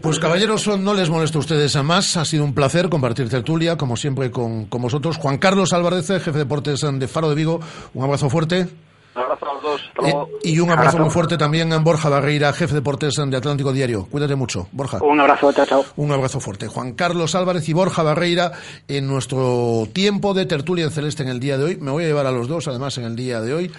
Pues 0.00 0.18
caballeros, 0.18 0.66
no 0.76 0.92
les 0.92 1.08
molesto 1.08 1.38
a 1.38 1.42
ustedes 1.42 1.76
a 1.76 1.84
más. 1.84 2.16
Ha 2.16 2.24
sido 2.24 2.42
un 2.42 2.52
placer 2.52 2.88
compartir 2.88 3.28
tertulia, 3.28 3.76
como 3.76 3.96
siempre, 3.96 4.32
con, 4.32 4.66
con 4.66 4.82
vosotros. 4.82 5.18
Juan 5.18 5.38
Carlos 5.38 5.72
Álvarez, 5.72 6.08
jefe 6.08 6.32
de 6.32 6.38
deportes 6.40 6.80
de 6.80 7.06
Faro 7.06 7.28
de 7.28 7.36
Vigo, 7.36 7.60
un 7.94 8.02
abrazo 8.02 8.28
fuerte. 8.28 8.66
Un 9.14 9.22
abrazo 9.22 9.46
a 9.46 9.54
los 9.54 9.62
dos. 9.62 9.80
Eh, 10.04 10.14
y 10.42 10.58
un 10.58 10.70
abrazo 10.70 10.88
Abrazo. 10.88 11.04
muy 11.04 11.10
fuerte 11.10 11.36
también 11.36 11.72
en 11.72 11.84
Borja 11.84 12.08
Barreira, 12.08 12.52
jefe 12.52 12.72
de 12.72 12.80
deportes 12.80 13.14
de 13.14 13.36
Atlántico 13.36 13.72
Diario. 13.72 14.08
Cuídate 14.10 14.34
mucho, 14.34 14.68
Borja. 14.72 14.98
Un 15.02 15.20
abrazo, 15.20 15.52
chao, 15.52 15.66
chao. 15.66 15.84
Un 15.96 16.10
abrazo 16.10 16.40
fuerte. 16.40 16.66
Juan 16.66 16.94
Carlos 16.94 17.36
Álvarez 17.36 17.68
y 17.68 17.72
Borja 17.72 18.02
Barreira 18.02 18.52
en 18.88 19.06
nuestro 19.06 19.86
tiempo 19.92 20.34
de 20.34 20.46
tertulia 20.46 20.86
en 20.86 20.90
celeste 20.90 21.22
en 21.22 21.28
el 21.28 21.38
día 21.38 21.56
de 21.56 21.64
hoy. 21.64 21.76
Me 21.76 21.90
voy 21.90 22.04
a 22.04 22.06
llevar 22.08 22.26
a 22.26 22.32
los 22.32 22.48
dos, 22.48 22.66
además, 22.66 22.98
en 22.98 23.04
el 23.04 23.14
día 23.14 23.40
de 23.42 23.54
hoy 23.54 23.70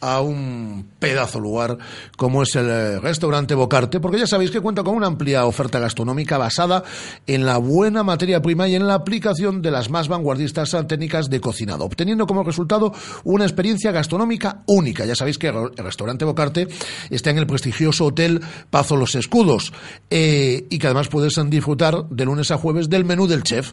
a 0.00 0.20
un 0.20 0.88
pedazo 0.98 1.40
lugar 1.40 1.78
como 2.16 2.42
es 2.42 2.54
el 2.56 2.68
eh, 2.68 3.00
restaurante 3.00 3.54
Bocarte, 3.54 4.00
porque 4.00 4.18
ya 4.18 4.26
sabéis 4.26 4.50
que 4.50 4.60
cuenta 4.60 4.82
con 4.82 4.94
una 4.94 5.06
amplia 5.06 5.46
oferta 5.46 5.78
gastronómica 5.78 6.38
basada 6.38 6.84
en 7.26 7.44
la 7.44 7.58
buena 7.58 8.02
materia 8.02 8.40
prima 8.40 8.68
y 8.68 8.74
en 8.74 8.86
la 8.86 8.94
aplicación 8.94 9.62
de 9.62 9.70
las 9.70 9.90
más 9.90 10.08
vanguardistas 10.08 10.76
técnicas 10.86 11.30
de 11.30 11.40
cocinado, 11.40 11.84
obteniendo 11.84 12.26
como 12.26 12.44
resultado 12.44 12.92
una 13.24 13.44
experiencia 13.44 13.92
gastronómica 13.92 14.62
única. 14.66 15.04
Ya 15.04 15.14
sabéis 15.14 15.38
que 15.38 15.48
el 15.48 15.76
restaurante 15.76 16.24
Bocarte 16.24 16.68
está 17.10 17.30
en 17.30 17.38
el 17.38 17.46
prestigioso 17.46 18.06
hotel 18.06 18.40
Pazo 18.70 18.96
Los 18.96 19.14
Escudos 19.14 19.72
eh, 20.10 20.66
y 20.70 20.78
que 20.78 20.86
además 20.86 21.08
puedes 21.08 21.34
disfrutar 21.50 22.08
de 22.08 22.24
lunes 22.24 22.50
a 22.50 22.58
jueves 22.58 22.88
del 22.88 23.04
menú 23.04 23.26
del 23.26 23.42
chef. 23.42 23.72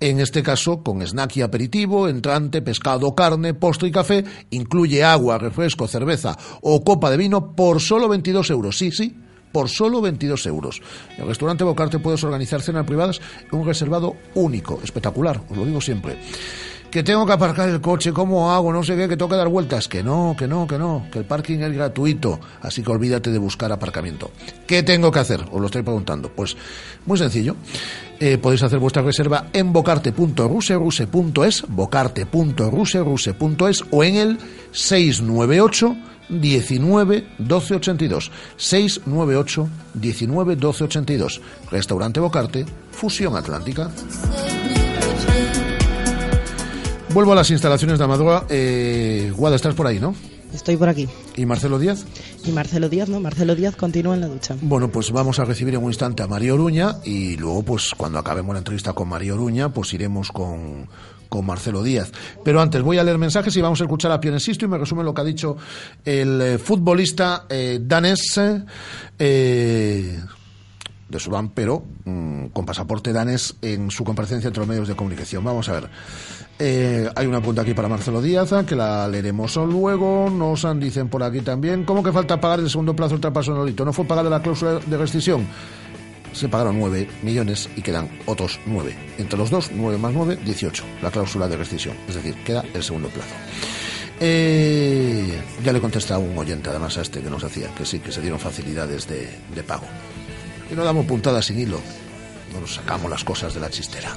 En 0.00 0.18
este 0.18 0.42
caso, 0.42 0.82
con 0.82 1.06
snack 1.06 1.36
y 1.36 1.42
aperitivo, 1.42 2.08
entrante, 2.08 2.62
pescado, 2.62 3.14
carne, 3.14 3.52
postre 3.52 3.88
y 3.88 3.92
café, 3.92 4.24
incluye 4.48 5.04
agua, 5.04 5.36
refresco, 5.36 5.86
cerveza 5.86 6.38
o 6.62 6.82
copa 6.82 7.10
de 7.10 7.18
vino 7.18 7.54
por 7.54 7.82
solo 7.82 8.08
22 8.08 8.48
euros. 8.48 8.78
Sí, 8.78 8.90
sí, 8.92 9.14
por 9.52 9.68
solo 9.68 10.00
22 10.00 10.46
euros. 10.46 10.80
En 11.16 11.22
el 11.22 11.28
restaurante 11.28 11.64
Bocarte 11.64 11.98
puedes 11.98 12.24
organizar 12.24 12.62
cenas 12.62 12.86
privadas 12.86 13.20
un 13.52 13.66
reservado 13.66 14.16
único, 14.34 14.80
espectacular, 14.82 15.42
os 15.50 15.56
lo 15.56 15.66
digo 15.66 15.82
siempre. 15.82 16.16
Que 16.90 17.02
tengo 17.04 17.24
que 17.24 17.32
aparcar 17.32 17.68
el 17.68 17.80
coche, 17.80 18.12
¿cómo 18.12 18.50
hago? 18.50 18.72
No 18.72 18.82
sé 18.82 18.96
qué, 18.96 19.08
que 19.08 19.16
tengo 19.16 19.28
que 19.28 19.36
dar 19.36 19.46
vueltas. 19.46 19.86
Que 19.86 20.02
no, 20.02 20.34
que 20.36 20.48
no, 20.48 20.66
que 20.66 20.76
no, 20.76 21.06
que 21.12 21.20
el 21.20 21.24
parking 21.24 21.60
es 21.60 21.72
gratuito, 21.72 22.40
así 22.62 22.82
que 22.82 22.90
olvídate 22.90 23.30
de 23.30 23.38
buscar 23.38 23.70
aparcamiento. 23.70 24.32
¿Qué 24.66 24.82
tengo 24.82 25.12
que 25.12 25.20
hacer? 25.20 25.40
Os 25.52 25.60
lo 25.60 25.66
estoy 25.66 25.82
preguntando. 25.82 26.30
Pues 26.30 26.56
muy 27.06 27.16
sencillo. 27.16 27.54
Eh, 28.18 28.38
podéis 28.38 28.64
hacer 28.64 28.80
vuestra 28.80 29.02
reserva 29.02 29.46
en 29.52 29.72
bocarte.ruseruse.es, 29.72 31.64
bocarte.ruseruse.es 31.68 33.84
o 33.92 34.02
en 34.02 34.16
el 34.16 34.36
698 34.72 35.96
19 36.28 37.24
12 37.38 37.74
82 37.74 38.32
698 38.56 39.68
19 39.94 40.56
12 40.56 40.84
82 40.84 41.40
Restaurante 41.72 42.20
Bocarte 42.20 42.64
Fusión 42.92 43.36
Atlántica 43.36 43.90
Vuelvo 47.12 47.32
a 47.32 47.34
las 47.34 47.50
instalaciones 47.50 47.98
de 47.98 48.04
Amadroa 48.04 48.46
eh, 48.48 49.32
Guada, 49.36 49.56
estás 49.56 49.74
por 49.74 49.86
ahí, 49.86 49.98
¿no? 49.98 50.14
Estoy 50.54 50.76
por 50.76 50.88
aquí. 50.88 51.08
¿Y 51.36 51.44
Marcelo 51.44 51.78
Díaz? 51.78 52.04
Y 52.44 52.52
Marcelo 52.52 52.88
Díaz, 52.88 53.08
¿no? 53.08 53.18
Marcelo 53.18 53.56
Díaz 53.56 53.74
continúa 53.74 54.14
en 54.14 54.20
la 54.20 54.28
ducha. 54.28 54.56
Bueno, 54.62 54.90
pues 54.90 55.10
vamos 55.10 55.40
a 55.40 55.44
recibir 55.44 55.74
en 55.74 55.82
un 55.82 55.90
instante 55.90 56.22
a 56.22 56.28
María 56.28 56.54
Oruña 56.54 56.96
y 57.04 57.36
luego, 57.36 57.64
pues 57.64 57.94
cuando 57.96 58.18
acabemos 58.18 58.54
la 58.54 58.58
entrevista 58.58 58.92
con 58.92 59.08
María 59.08 59.34
Oruña, 59.34 59.70
pues 59.70 59.92
iremos 59.92 60.30
con, 60.30 60.88
con 61.28 61.46
Marcelo 61.46 61.82
Díaz. 61.82 62.12
Pero 62.44 62.60
antes 62.60 62.80
voy 62.80 62.98
a 62.98 63.04
leer 63.04 63.18
mensajes 63.18 63.56
y 63.56 63.60
vamos 63.60 63.80
a 63.80 63.84
escuchar 63.84 64.12
a 64.12 64.20
Pionesisto 64.20 64.64
y 64.64 64.68
me 64.68 64.78
resume 64.78 65.02
lo 65.02 65.12
que 65.12 65.20
ha 65.20 65.24
dicho 65.24 65.56
el 66.04 66.40
eh, 66.40 66.58
futbolista 66.58 67.46
eh, 67.48 67.80
danés 67.82 68.38
eh, 69.18 70.20
de 71.08 71.18
Sudán, 71.18 71.50
pero 71.50 71.84
mm, 72.04 72.46
con 72.46 72.64
pasaporte 72.64 73.12
danés 73.12 73.56
en 73.62 73.90
su 73.90 74.04
comparecencia 74.04 74.46
entre 74.46 74.60
los 74.60 74.68
medios 74.68 74.86
de 74.86 74.94
comunicación. 74.94 75.42
Vamos 75.42 75.68
a 75.68 75.72
ver. 75.72 75.90
Eh, 76.62 77.08
hay 77.16 77.26
una 77.26 77.38
pregunta 77.38 77.62
aquí 77.62 77.72
para 77.72 77.88
Marcelo 77.88 78.20
Díaz, 78.20 78.52
que 78.66 78.76
la 78.76 79.08
leeremos 79.08 79.56
luego. 79.56 80.28
Nos 80.28 80.66
han, 80.66 80.78
dicen 80.78 81.08
por 81.08 81.22
aquí 81.22 81.40
también. 81.40 81.84
¿Cómo 81.84 82.02
que 82.02 82.12
falta 82.12 82.38
pagar 82.38 82.60
el 82.60 82.68
segundo 82.68 82.94
plazo 82.94 83.14
del 83.14 83.22
traspaso 83.22 83.54
Nolito? 83.54 83.82
¿No 83.82 83.94
fue 83.94 84.04
pagada 84.04 84.28
la 84.28 84.42
cláusula 84.42 84.78
de 84.78 84.98
rescisión? 84.98 85.46
Se 86.34 86.50
pagaron 86.50 86.78
9 86.78 87.08
millones 87.22 87.70
y 87.76 87.80
quedan 87.80 88.10
otros 88.26 88.60
9. 88.66 88.94
Entre 89.16 89.38
los 89.38 89.48
dos, 89.48 89.70
9 89.74 89.96
más 89.96 90.12
9, 90.12 90.38
18. 90.44 90.84
La 91.02 91.10
cláusula 91.10 91.48
de 91.48 91.56
rescisión. 91.56 91.96
Es 92.06 92.16
decir, 92.16 92.34
queda 92.44 92.62
el 92.74 92.82
segundo 92.82 93.08
plazo. 93.08 93.34
Eh, 94.20 95.40
ya 95.64 95.72
le 95.72 95.80
contesta 95.80 96.16
a 96.16 96.18
un 96.18 96.36
oyente, 96.36 96.68
además, 96.68 96.98
a 96.98 97.00
este 97.00 97.22
que 97.22 97.30
nos 97.30 97.42
hacía, 97.42 97.74
que 97.74 97.86
sí, 97.86 98.00
que 98.00 98.12
se 98.12 98.20
dieron 98.20 98.38
facilidades 98.38 99.08
de, 99.08 99.30
de 99.54 99.62
pago. 99.62 99.86
Y 100.70 100.74
no 100.74 100.84
damos 100.84 101.06
puntadas 101.06 101.46
sin 101.46 101.58
hilo. 101.58 101.80
No 102.52 102.60
nos 102.60 102.74
sacamos 102.74 103.10
las 103.10 103.24
cosas 103.24 103.54
de 103.54 103.60
la 103.60 103.70
chistera. 103.70 104.16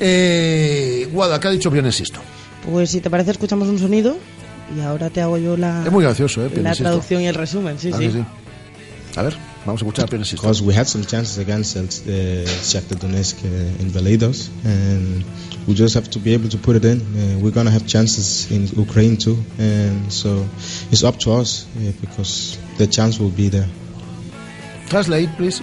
Eh, 0.00 1.08
Guada, 1.12 1.40
¿qué 1.40 1.48
ha 1.48 1.50
dicho 1.50 1.70
Pionesisto? 1.70 2.20
Pues 2.70 2.90
si 2.90 3.00
te 3.00 3.10
parece, 3.10 3.30
escuchamos 3.30 3.68
un 3.68 3.78
sonido 3.78 4.16
y 4.76 4.80
ahora 4.80 5.10
te 5.10 5.20
hago 5.20 5.38
yo 5.38 5.56
la, 5.56 5.84
Es 5.84 5.92
muy 5.92 6.02
gracioso, 6.02 6.44
¿eh? 6.44 6.50
la 6.56 6.74
traducción 6.74 7.22
y 7.22 7.26
el 7.26 7.34
resumen. 7.34 7.78
Sí, 7.78 7.92
¿A 7.92 7.98
sí. 7.98 8.10
sí? 8.10 8.24
A 9.16 9.22
ver, 9.22 9.34
vamos 9.64 9.80
a 9.80 9.84
escuchar 9.84 10.04
a 10.04 10.08
Pionesisto. 10.08 10.42
Because 10.42 10.62
we 10.62 10.74
had 10.74 10.86
some 10.86 11.04
chances 11.04 11.38
against 11.38 11.76
uh, 11.76 11.80
Shakhtar 12.62 12.98
Donetsk 12.98 13.42
uh, 13.44 13.82
in 13.82 13.90
Velidos, 13.90 14.50
and 14.64 15.24
we 15.66 15.74
just 15.74 15.94
have 15.94 16.10
to 16.10 16.18
be 16.18 16.34
able 16.34 16.50
to 16.50 16.58
put 16.58 16.76
it 16.76 16.84
in. 16.84 17.00
Uh, 17.00 17.38
we're 17.38 17.54
gonna 17.54 17.70
have 17.70 17.86
chances 17.86 18.50
in 18.50 18.68
Ukraine 18.76 19.16
too, 19.16 19.38
and 19.58 20.12
so 20.12 20.46
it's 20.90 21.02
up 21.02 21.18
to 21.20 21.32
us 21.32 21.66
uh, 21.78 21.92
because 22.02 22.58
the 22.76 22.86
chance 22.86 23.18
will 23.18 23.30
be 23.30 23.48
there. 23.48 23.68
Translate, 24.88 25.28
please. 25.36 25.62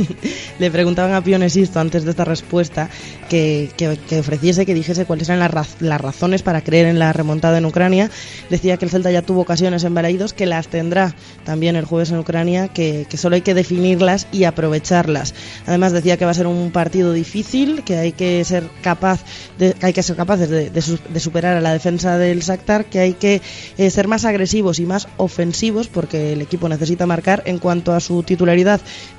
Le 0.58 0.70
preguntaban 0.70 1.12
a 1.14 1.22
Pionesisto 1.22 1.78
antes 1.78 2.04
de 2.04 2.10
esta 2.10 2.24
respuesta 2.24 2.88
que, 3.28 3.70
que- 3.76 3.96
que 4.08 4.18
ofreciese, 4.18 4.66
que 4.66 4.74
dijese 4.74 5.04
cuáles 5.06 5.28
eran 5.28 5.38
las, 5.38 5.50
raz- 5.52 5.76
las 5.80 6.00
razones 6.00 6.42
para 6.42 6.60
creer 6.62 6.86
en 6.86 6.98
la 6.98 7.12
remontada 7.12 7.58
en 7.58 7.66
Ucrania. 7.66 8.10
Decía 8.50 8.76
que 8.76 8.84
el 8.86 8.90
Celta 8.90 9.12
ya 9.12 9.22
tuvo 9.22 9.42
ocasiones 9.42 9.84
en 9.84 9.94
Balaidos, 9.94 10.32
que 10.32 10.46
las 10.46 10.66
tendrá 10.68 11.14
también 11.44 11.76
el 11.76 11.84
jueves 11.84 12.10
en 12.10 12.18
Ucrania, 12.18 12.66
que, 12.66 13.06
que 13.08 13.16
solo 13.16 13.36
hay 13.36 13.42
que 13.42 13.54
definirlas 13.54 14.26
y 14.32 14.42
aprovecharlas. 14.42 15.34
Además 15.66 15.92
decía 15.92 16.16
que 16.16 16.24
va 16.24 16.32
a 16.32 16.34
ser 16.34 16.48
un 16.48 16.72
partido 16.72 17.12
difícil, 17.12 17.84
que 17.84 17.96
hay 17.96 18.12
que 18.12 18.44
ser 18.44 18.64
capaz, 18.82 19.20
de, 19.56 19.74
que 19.74 19.86
hay 19.86 19.92
que 19.92 20.02
ser 20.02 20.16
capaces 20.16 20.48
de, 20.50 20.70
de 20.70 20.82
de 21.12 21.20
superar 21.20 21.56
a 21.56 21.60
la 21.60 21.72
defensa 21.72 22.18
del 22.18 22.40
Shakhtar, 22.40 22.86
que 22.86 22.98
hay 22.98 23.12
que 23.14 23.40
eh, 23.78 23.90
ser 23.90 24.08
más 24.08 24.24
agresivos 24.24 24.80
y 24.80 24.86
más 24.86 25.06
ofensivos, 25.16 25.86
porque 25.86 26.32
el 26.32 26.42
equipo 26.42 26.68
necesita 26.68 27.06
marcar 27.06 27.42
en 27.46 27.58
cuanto 27.58 27.92
a 27.92 28.00
su 28.00 28.22
titularidad. 28.24 28.63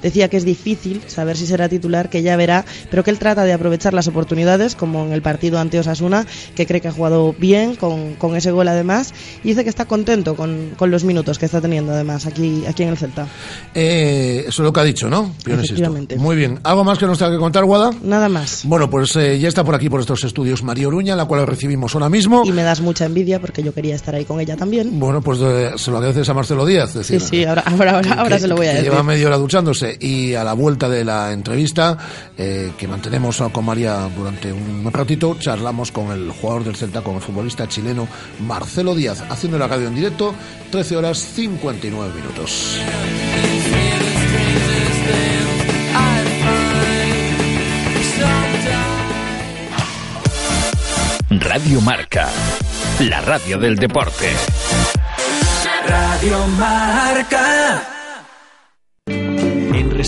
Decía 0.01 0.27
que 0.29 0.37
es 0.37 0.45
difícil 0.45 1.01
saber 1.07 1.37
si 1.37 1.45
será 1.47 1.69
titular, 1.69 2.09
que 2.09 2.21
ya 2.21 2.35
verá, 2.37 2.65
pero 2.91 3.03
que 3.03 3.11
él 3.11 3.19
trata 3.19 3.43
de 3.43 3.53
aprovechar 3.53 3.93
las 3.93 4.07
oportunidades, 4.07 4.75
como 4.75 5.05
en 5.05 5.11
el 5.13 5.21
partido 5.21 5.59
ante 5.59 5.79
Osasuna, 5.79 6.25
que 6.55 6.65
cree 6.65 6.81
que 6.81 6.87
ha 6.89 6.91
jugado 6.91 7.33
bien 7.37 7.75
con, 7.75 8.15
con 8.15 8.35
ese 8.35 8.51
gol 8.51 8.67
además, 8.67 9.13
y 9.43 9.49
dice 9.49 9.63
que 9.63 9.69
está 9.69 9.85
contento 9.85 10.35
con, 10.35 10.71
con 10.77 10.91
los 10.91 11.03
minutos 11.03 11.39
que 11.39 11.45
está 11.45 11.61
teniendo 11.61 11.93
además 11.93 12.25
aquí, 12.25 12.63
aquí 12.67 12.83
en 12.83 12.89
el 12.89 12.97
Celta. 12.97 13.27
Eh, 13.73 14.39
eso 14.47 14.61
es 14.61 14.65
lo 14.65 14.73
que 14.73 14.79
ha 14.79 14.83
dicho, 14.83 15.09
¿no? 15.09 15.33
Efectivamente. 15.45 16.17
Muy 16.17 16.35
bien. 16.35 16.59
¿Algo 16.63 16.83
más 16.83 16.97
que 16.97 17.05
nos 17.05 17.17
tenga 17.17 17.31
que 17.31 17.37
contar, 17.37 17.65
Guada? 17.65 17.91
Nada 18.03 18.29
más. 18.29 18.61
Bueno, 18.65 18.89
pues 18.89 19.15
eh, 19.15 19.39
ya 19.39 19.47
está 19.47 19.63
por 19.63 19.75
aquí, 19.75 19.89
por 19.89 19.99
estos 19.99 20.23
estudios, 20.23 20.63
María 20.63 20.87
Oruña, 20.87 21.15
la 21.15 21.25
cual 21.25 21.45
recibimos 21.47 21.93
ahora 21.95 22.09
mismo. 22.09 22.43
Y 22.45 22.51
me 22.51 22.63
das 22.63 22.81
mucha 22.81 23.05
envidia 23.05 23.39
porque 23.39 23.63
yo 23.63 23.73
quería 23.73 23.95
estar 23.95 24.15
ahí 24.15 24.25
con 24.25 24.39
ella 24.39 24.55
también. 24.55 24.99
Bueno, 24.99 25.21
pues 25.21 25.39
eh, 25.41 25.71
se 25.75 25.91
lo 25.91 25.97
agradeces 25.97 26.29
a 26.29 26.33
Marcelo 26.33 26.65
Díaz. 26.65 26.95
es 26.95 27.07
Sí, 27.07 27.13
decir, 27.13 27.29
sí, 27.29 27.45
ahora, 27.45 27.63
ahora, 27.65 27.91
ahora, 27.97 28.13
ahora 28.13 28.35
que- 28.35 28.41
se 28.41 28.47
lo 28.47 28.55
voy 28.55 28.67
a 28.67 28.69
decir. 28.73 28.85
Lleva 28.89 29.03
media 29.03 29.27
hora 29.27 29.34
duchándose 29.37 29.97
y 29.99 30.33
a 30.33 30.43
la 30.43 30.53
vuelta 30.53 30.89
de 30.89 31.05
la 31.05 31.31
entrevista 31.31 31.97
eh, 32.37 32.71
que 32.77 32.87
mantenemos 32.87 33.43
con 33.51 33.65
María 33.65 34.09
durante 34.15 34.51
un 34.51 34.89
ratito, 34.91 35.35
charlamos 35.39 35.91
con 35.91 36.11
el 36.11 36.31
jugador 36.31 36.63
del 36.63 36.75
Celta, 36.75 37.01
con 37.01 37.15
el 37.15 37.21
futbolista 37.21 37.67
chileno 37.67 38.07
Marcelo 38.41 38.95
Díaz, 38.95 39.23
haciendo 39.29 39.57
la 39.57 39.67
radio 39.67 39.87
en 39.87 39.95
directo, 39.95 40.33
13 40.71 40.97
horas 40.97 41.17
59 41.17 42.13
minutos. 42.13 42.79
Radio 51.29 51.81
Marca, 51.81 52.29
la 52.99 53.21
radio 53.21 53.57
del 53.57 53.75
deporte. 53.75 54.29
Radio 55.87 56.47
Marca. 56.57 58.04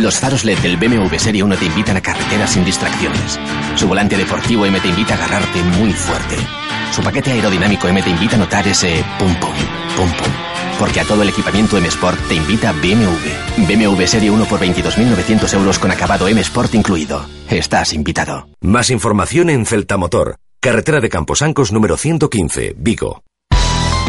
Los 0.00 0.18
faros 0.18 0.44
LED 0.44 0.60
del 0.60 0.78
BMW 0.78 1.14
Serie 1.18 1.42
1 1.42 1.56
te 1.58 1.66
invitan 1.66 1.94
a 1.98 2.00
carreteras 2.00 2.52
sin 2.52 2.64
distracciones. 2.64 3.38
Su 3.76 3.86
volante 3.86 4.16
deportivo 4.16 4.64
M 4.64 4.80
te 4.80 4.88
invita 4.88 5.12
a 5.12 5.18
agarrarte 5.18 5.62
muy 5.62 5.92
fuerte. 5.92 6.36
Su 6.90 7.02
paquete 7.02 7.32
aerodinámico 7.32 7.86
M 7.86 8.02
te 8.02 8.08
invita 8.08 8.36
a 8.36 8.38
notar 8.38 8.66
ese 8.66 9.04
pum 9.18 9.34
pum, 9.34 9.52
pum 9.96 10.10
pum. 10.10 10.32
Porque 10.78 11.00
a 11.00 11.04
todo 11.04 11.20
el 11.22 11.28
equipamiento 11.28 11.76
M 11.76 11.86
Sport 11.88 12.18
te 12.28 12.34
invita 12.34 12.72
BMW. 12.72 13.66
BMW 13.68 14.06
Serie 14.06 14.30
1 14.30 14.44
por 14.46 14.58
22.900 14.58 15.52
euros 15.52 15.78
con 15.78 15.90
acabado 15.90 16.26
M 16.28 16.40
Sport 16.40 16.74
incluido. 16.76 17.26
Estás 17.50 17.92
invitado. 17.92 18.48
Más 18.62 18.88
información 18.88 19.50
en 19.50 19.66
Celtamotor, 19.66 20.36
carretera 20.60 21.00
de 21.00 21.10
Camposancos 21.10 21.72
número 21.72 21.98
115, 21.98 22.74
Vigo. 22.78 23.22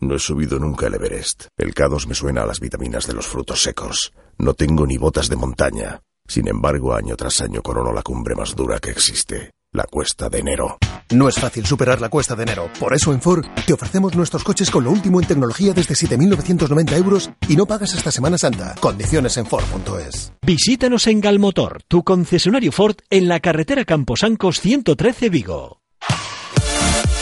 No 0.00 0.14
he 0.14 0.18
subido 0.18 0.58
nunca 0.58 0.86
el 0.86 0.94
Everest. 0.94 1.48
El 1.58 1.74
K2 1.74 2.06
me 2.06 2.14
suena 2.14 2.42
a 2.42 2.46
las 2.46 2.58
vitaminas 2.58 3.06
de 3.06 3.12
los 3.12 3.26
frutos 3.26 3.62
secos. 3.62 4.12
No 4.38 4.54
tengo 4.54 4.86
ni 4.86 4.96
botas 4.96 5.28
de 5.28 5.36
montaña. 5.36 6.00
Sin 6.26 6.48
embargo, 6.48 6.94
año 6.94 7.16
tras 7.16 7.40
año 7.40 7.62
corono 7.62 7.92
la 7.92 8.02
cumbre 8.02 8.34
más 8.34 8.56
dura 8.56 8.78
que 8.78 8.90
existe, 8.90 9.52
la 9.72 9.84
Cuesta 9.84 10.30
de 10.30 10.38
Enero. 10.38 10.78
No 11.10 11.28
es 11.28 11.34
fácil 11.34 11.66
superar 11.66 12.00
la 12.00 12.08
cuesta 12.08 12.36
de 12.36 12.44
enero. 12.44 12.70
Por 12.78 12.94
eso 12.94 13.12
en 13.12 13.20
Ford 13.20 13.44
te 13.66 13.72
ofrecemos 13.72 14.14
nuestros 14.14 14.44
coches 14.44 14.70
con 14.70 14.84
lo 14.84 14.92
último 14.92 15.20
en 15.20 15.26
tecnología 15.26 15.72
desde 15.72 15.94
7.990 15.94 16.96
euros 16.96 17.30
y 17.48 17.56
no 17.56 17.66
pagas 17.66 17.94
hasta 17.94 18.12
Semana 18.12 18.38
Santa. 18.38 18.76
Condiciones 18.78 19.36
en 19.36 19.46
Ford.es. 19.46 20.32
Visítanos 20.46 21.08
en 21.08 21.20
Galmotor, 21.20 21.82
tu 21.88 22.04
concesionario 22.04 22.70
Ford 22.70 22.96
en 23.10 23.26
la 23.26 23.40
carretera 23.40 23.84
Camposancos 23.84 24.60
113 24.60 25.30
Vigo. 25.30 25.79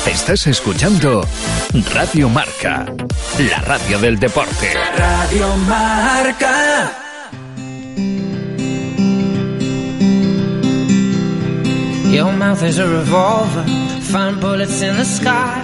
Estás 0.09 0.46
escuchando 0.46 1.22
Radio 1.92 2.30
Marca, 2.30 2.86
la 3.38 3.59
radio 3.59 3.98
del 3.98 4.18
deporte. 4.18 4.72
Radio 4.96 5.54
Marca. 5.68 6.90
Your 12.11 12.32
mouth 12.32 12.62
is 12.62 12.78
a 12.78 12.86
revolver, 12.86 13.66
find 14.11 14.40
bullets 14.40 14.80
in 14.80 14.96
the 14.96 15.04
sky. 15.04 15.61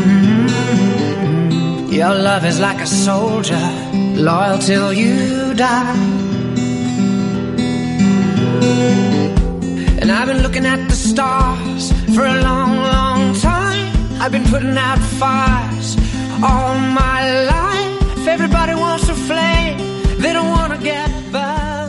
Mm. 0.00 1.92
Your 1.92 2.12
love 2.12 2.44
is 2.44 2.58
like 2.58 2.80
a 2.82 2.86
soldier, 2.88 3.56
loyal 4.16 4.58
till 4.58 4.92
you 4.92 5.54
die. 5.54 6.26
And 10.08 10.16
I've 10.16 10.26
been 10.26 10.42
looking 10.42 10.64
at 10.64 10.88
the 10.88 10.96
stars 10.96 11.92
for 12.14 12.24
a 12.24 12.40
long, 12.40 12.78
long 12.78 13.34
time. 13.34 13.92
I've 14.18 14.32
been 14.32 14.44
putting 14.44 14.74
out 14.78 14.98
fires 15.20 15.98
all 16.42 16.78
my 16.78 17.44
life. 17.44 18.26
Everybody 18.26 18.74
wants 18.74 19.06
a 19.10 19.14
flame, 19.14 19.76
they 20.18 20.32
don't 20.32 20.48
want 20.48 20.72
to 20.72 20.80
get. 20.82 21.10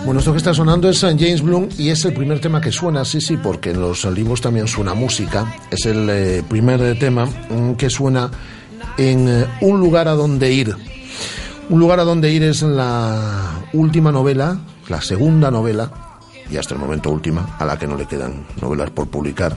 Bueno, 0.03 0.19
esto 0.19 0.33
que 0.33 0.37
está 0.37 0.53
sonando 0.53 0.89
es 0.89 0.99
James 0.99 1.41
Bloom 1.41 1.69
y 1.77 1.91
es 1.91 2.03
el 2.03 2.11
primer 2.11 2.41
tema 2.41 2.59
que 2.59 2.73
suena, 2.73 3.05
sí, 3.05 3.21
sí, 3.21 3.37
porque 3.37 3.71
en 3.71 3.79
los 3.79 4.03
libros 4.03 4.41
también 4.41 4.67
suena 4.67 4.93
música. 4.93 5.55
Es 5.71 5.85
el 5.85 6.09
eh, 6.09 6.43
primer 6.45 6.81
eh, 6.81 6.95
tema 6.95 7.25
mm, 7.25 7.75
que 7.75 7.89
suena 7.89 8.29
en 8.97 9.29
eh, 9.29 9.45
Un 9.61 9.79
lugar 9.79 10.09
a 10.09 10.15
donde 10.15 10.51
ir. 10.51 10.75
Un 11.69 11.79
lugar 11.79 12.01
a 12.01 12.03
donde 12.03 12.33
ir 12.33 12.43
es 12.43 12.63
la 12.63 13.61
última 13.71 14.11
novela, 14.11 14.59
la 14.89 15.01
segunda 15.01 15.51
novela, 15.51 16.08
y 16.51 16.57
hasta 16.57 16.73
el 16.73 16.79
momento 16.79 17.09
última, 17.09 17.55
a 17.59 17.65
la 17.65 17.77
que 17.77 17.87
no 17.87 17.95
le 17.95 18.05
quedan 18.05 18.45
novelas 18.61 18.89
por 18.91 19.07
publicar, 19.07 19.55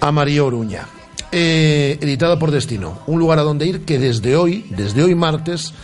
a 0.00 0.12
María 0.12 0.44
Oruña. 0.44 0.86
Eh, 1.32 1.98
editada 2.00 2.38
por 2.38 2.52
Destino. 2.52 3.00
Un 3.08 3.18
lugar 3.18 3.40
a 3.40 3.42
donde 3.42 3.66
ir 3.66 3.84
que 3.84 3.98
desde 3.98 4.36
hoy, 4.36 4.66
desde 4.70 5.02
hoy 5.02 5.16
martes, 5.16 5.74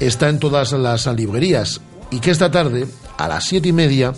está 0.00 0.30
en 0.30 0.38
todas 0.38 0.72
las 0.72 1.06
librerías 1.08 1.82
y 2.10 2.20
que 2.20 2.30
esta 2.30 2.50
tarde, 2.50 2.86
a 3.18 3.28
las 3.28 3.44
siete 3.44 3.68
y 3.68 3.72
media, 3.72 4.14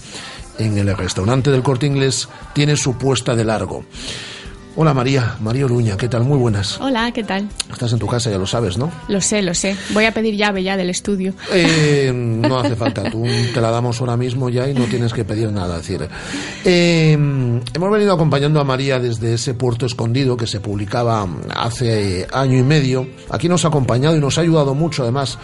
en 0.58 0.78
el 0.78 0.96
restaurante 0.96 1.50
del 1.50 1.62
Corte 1.62 1.86
Inglés, 1.86 2.28
tiene 2.52 2.76
su 2.76 2.96
puesta 2.96 3.34
de 3.34 3.44
largo. 3.44 3.84
Hola 4.78 4.92
María, 4.92 5.36
María 5.40 5.64
Oruña, 5.64 5.96
¿qué 5.96 6.06
tal? 6.06 6.24
Muy 6.24 6.36
buenas. 6.36 6.78
Hola, 6.82 7.10
¿qué 7.10 7.24
tal? 7.24 7.48
Estás 7.72 7.94
en 7.94 7.98
tu 7.98 8.06
casa, 8.06 8.30
ya 8.30 8.36
lo 8.36 8.46
sabes, 8.46 8.76
¿no? 8.76 8.92
Lo 9.08 9.22
sé, 9.22 9.40
lo 9.40 9.54
sé. 9.54 9.74
Voy 9.94 10.04
a 10.04 10.12
pedir 10.12 10.36
llave 10.36 10.62
ya 10.62 10.76
del 10.76 10.90
estudio. 10.90 11.32
Eh, 11.50 12.12
no 12.14 12.58
hace 12.58 12.76
falta, 12.76 13.10
tú 13.10 13.24
te 13.54 13.58
la 13.62 13.70
damos 13.70 13.98
ahora 14.02 14.18
mismo 14.18 14.50
ya 14.50 14.68
y 14.68 14.74
no 14.74 14.84
tienes 14.84 15.14
que 15.14 15.24
pedir 15.24 15.50
nada. 15.50 15.78
Es 15.78 15.86
decir, 15.86 16.06
eh, 16.62 17.12
hemos 17.12 17.90
venido 17.90 18.12
acompañando 18.12 18.60
a 18.60 18.64
María 18.64 19.00
desde 19.00 19.32
ese 19.32 19.54
puerto 19.54 19.86
escondido 19.86 20.36
que 20.36 20.46
se 20.46 20.60
publicaba 20.60 21.26
hace 21.54 22.26
año 22.30 22.58
y 22.58 22.62
medio. 22.62 23.08
Aquí 23.30 23.48
nos 23.48 23.64
ha 23.64 23.68
acompañado 23.68 24.14
y 24.14 24.20
nos 24.20 24.36
ha 24.36 24.42
ayudado 24.42 24.74
mucho, 24.74 25.04
además, 25.04 25.38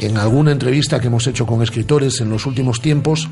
en 0.00 0.16
alguna 0.16 0.50
entrevista 0.50 0.98
que 0.98 1.06
hemos 1.06 1.28
hecho 1.28 1.46
con 1.46 1.62
escritores 1.62 2.20
en 2.20 2.28
los 2.28 2.44
últimos 2.44 2.80
tiempos. 2.80 3.28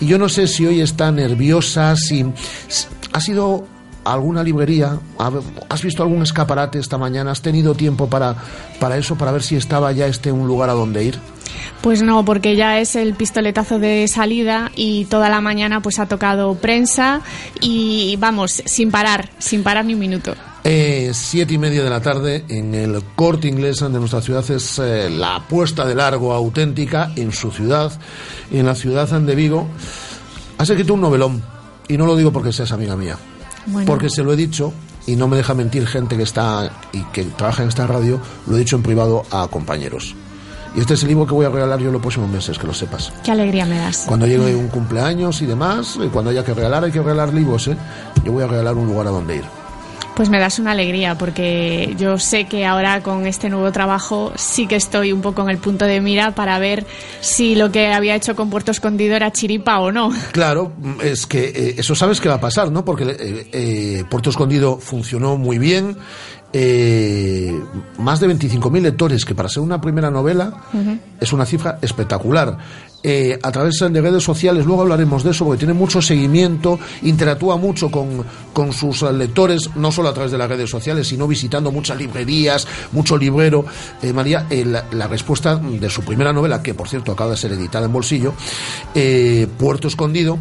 Y 0.00 0.06
yo 0.06 0.18
no 0.18 0.28
sé 0.28 0.48
si 0.48 0.66
hoy 0.66 0.80
está 0.80 1.12
nerviosa, 1.12 1.94
si 1.94 2.26
si 2.66 2.88
ha 3.12 3.20
sido 3.20 3.68
alguna 4.04 4.42
librería, 4.42 4.98
¿Ha- 5.18 5.30
has 5.68 5.82
visto 5.82 6.02
algún 6.02 6.22
escaparate 6.22 6.78
esta 6.78 6.98
mañana, 6.98 7.30
has 7.30 7.42
tenido 7.42 7.74
tiempo 7.74 8.08
para, 8.08 8.34
para 8.80 8.96
eso, 8.96 9.16
para 9.16 9.32
ver 9.32 9.42
si 9.42 9.56
estaba 9.56 9.92
ya 9.92 10.06
este 10.06 10.30
un 10.32 10.46
lugar 10.46 10.70
a 10.70 10.74
donde 10.74 11.04
ir. 11.04 11.18
Pues 11.82 12.02
no, 12.02 12.24
porque 12.24 12.56
ya 12.56 12.80
es 12.80 12.96
el 12.96 13.14
pistoletazo 13.14 13.78
de 13.78 14.08
salida 14.08 14.70
y 14.74 15.04
toda 15.04 15.28
la 15.28 15.40
mañana 15.40 15.80
pues 15.82 15.98
ha 15.98 16.06
tocado 16.06 16.54
prensa 16.54 17.20
y 17.60 18.16
vamos, 18.18 18.62
sin 18.64 18.90
parar, 18.90 19.28
sin 19.38 19.62
parar 19.62 19.84
ni 19.84 19.94
un 19.94 20.00
minuto. 20.00 20.34
Eh, 20.64 21.10
siete 21.12 21.52
y 21.54 21.58
media 21.58 21.84
de 21.84 21.90
la 21.90 22.00
tarde 22.00 22.44
en 22.48 22.74
el 22.74 23.02
corte 23.14 23.48
inglés 23.48 23.80
de 23.80 23.90
nuestra 23.90 24.22
ciudad 24.22 24.50
es 24.50 24.78
eh, 24.78 25.10
la 25.10 25.42
puesta 25.46 25.84
de 25.84 25.94
largo 25.94 26.32
auténtica 26.32 27.12
en 27.16 27.32
su 27.32 27.50
ciudad, 27.50 27.92
en 28.50 28.64
la 28.64 28.74
ciudad 28.74 29.06
de 29.08 29.34
Vigo. 29.34 29.66
Has 30.56 30.70
escrito 30.70 30.94
un 30.94 31.02
novelón 31.02 31.42
y 31.86 31.98
no 31.98 32.06
lo 32.06 32.16
digo 32.16 32.32
porque 32.32 32.50
seas 32.52 32.72
amiga 32.72 32.96
mía. 32.96 33.18
Bueno. 33.66 33.86
Porque 33.86 34.10
se 34.10 34.22
lo 34.22 34.32
he 34.32 34.36
dicho, 34.36 34.72
y 35.06 35.16
no 35.16 35.28
me 35.28 35.36
deja 35.36 35.54
mentir 35.54 35.86
gente 35.86 36.16
que 36.16 36.22
está 36.22 36.70
y 36.92 37.02
que 37.04 37.24
trabaja 37.24 37.62
en 37.62 37.68
esta 37.68 37.86
radio, 37.86 38.20
lo 38.46 38.56
he 38.56 38.60
dicho 38.60 38.76
en 38.76 38.82
privado 38.82 39.24
a 39.30 39.48
compañeros. 39.48 40.14
Y 40.76 40.80
este 40.80 40.94
es 40.94 41.02
el 41.02 41.08
libro 41.08 41.26
que 41.26 41.34
voy 41.34 41.46
a 41.46 41.50
regalar 41.50 41.78
yo 41.78 41.92
los 41.92 42.00
próximos 42.00 42.28
meses, 42.28 42.58
que 42.58 42.66
lo 42.66 42.74
sepas. 42.74 43.12
Qué 43.22 43.30
alegría 43.30 43.64
me 43.64 43.78
das. 43.78 44.04
Cuando 44.08 44.26
llegue 44.26 44.56
un 44.56 44.68
cumpleaños 44.68 45.40
y 45.40 45.46
demás, 45.46 45.98
y 46.04 46.08
cuando 46.08 46.30
haya 46.30 46.44
que 46.44 46.52
regalar, 46.52 46.84
hay 46.84 46.90
que 46.90 47.00
regalar 47.00 47.32
libros, 47.32 47.68
¿eh? 47.68 47.76
Yo 48.24 48.32
voy 48.32 48.42
a 48.42 48.48
regalar 48.48 48.74
un 48.74 48.88
lugar 48.88 49.06
a 49.06 49.10
donde 49.10 49.36
ir. 49.36 49.44
Pues 50.14 50.30
me 50.30 50.38
das 50.38 50.60
una 50.60 50.70
alegría 50.70 51.18
porque 51.18 51.94
yo 51.98 52.18
sé 52.18 52.44
que 52.44 52.64
ahora 52.64 53.02
con 53.02 53.26
este 53.26 53.48
nuevo 53.48 53.72
trabajo 53.72 54.32
sí 54.36 54.68
que 54.68 54.76
estoy 54.76 55.12
un 55.12 55.20
poco 55.20 55.42
en 55.42 55.50
el 55.50 55.58
punto 55.58 55.86
de 55.86 56.00
mira 56.00 56.36
para 56.36 56.56
ver 56.60 56.86
si 57.20 57.56
lo 57.56 57.72
que 57.72 57.92
había 57.92 58.14
hecho 58.14 58.36
con 58.36 58.48
Puerto 58.48 58.70
Escondido 58.70 59.16
era 59.16 59.32
chiripa 59.32 59.80
o 59.80 59.90
no. 59.90 60.12
Claro, 60.30 60.72
es 61.02 61.26
que 61.26 61.46
eh, 61.46 61.74
eso 61.78 61.96
sabes 61.96 62.20
que 62.20 62.28
va 62.28 62.36
a 62.36 62.40
pasar, 62.40 62.70
¿no? 62.70 62.84
Porque 62.84 63.04
eh, 63.04 63.48
eh, 63.52 64.04
Puerto 64.08 64.30
Escondido 64.30 64.78
funcionó 64.78 65.36
muy 65.36 65.58
bien. 65.58 65.96
Eh, 66.56 67.52
más 67.98 68.20
de 68.20 68.28
25.000 68.28 68.80
lectores, 68.80 69.24
que 69.24 69.34
para 69.34 69.48
ser 69.48 69.60
una 69.60 69.80
primera 69.80 70.08
novela 70.08 70.52
es 71.20 71.32
una 71.32 71.44
cifra 71.44 71.78
espectacular. 71.82 72.56
Eh, 73.02 73.36
a 73.42 73.50
través 73.50 73.80
de 73.80 74.00
redes 74.00 74.22
sociales, 74.22 74.64
luego 74.64 74.82
hablaremos 74.82 75.24
de 75.24 75.32
eso, 75.32 75.44
porque 75.44 75.58
tiene 75.58 75.74
mucho 75.74 76.00
seguimiento, 76.00 76.78
interactúa 77.02 77.56
mucho 77.56 77.90
con, 77.90 78.24
con 78.52 78.72
sus 78.72 79.02
lectores, 79.02 79.68
no 79.74 79.90
solo 79.90 80.08
a 80.08 80.14
través 80.14 80.30
de 80.30 80.38
las 80.38 80.48
redes 80.48 80.70
sociales, 80.70 81.08
sino 81.08 81.26
visitando 81.26 81.72
muchas 81.72 81.98
librerías, 81.98 82.66
mucho 82.92 83.18
librero. 83.18 83.66
Eh, 84.00 84.12
María, 84.12 84.46
eh, 84.48 84.64
la, 84.64 84.84
la 84.92 85.08
respuesta 85.08 85.56
de 85.56 85.90
su 85.90 86.02
primera 86.02 86.32
novela, 86.32 86.62
que 86.62 86.72
por 86.72 86.88
cierto 86.88 87.10
acaba 87.10 87.32
de 87.32 87.36
ser 87.36 87.52
editada 87.52 87.86
en 87.86 87.92
bolsillo, 87.92 88.32
eh, 88.94 89.48
Puerto 89.58 89.88
Escondido, 89.88 90.38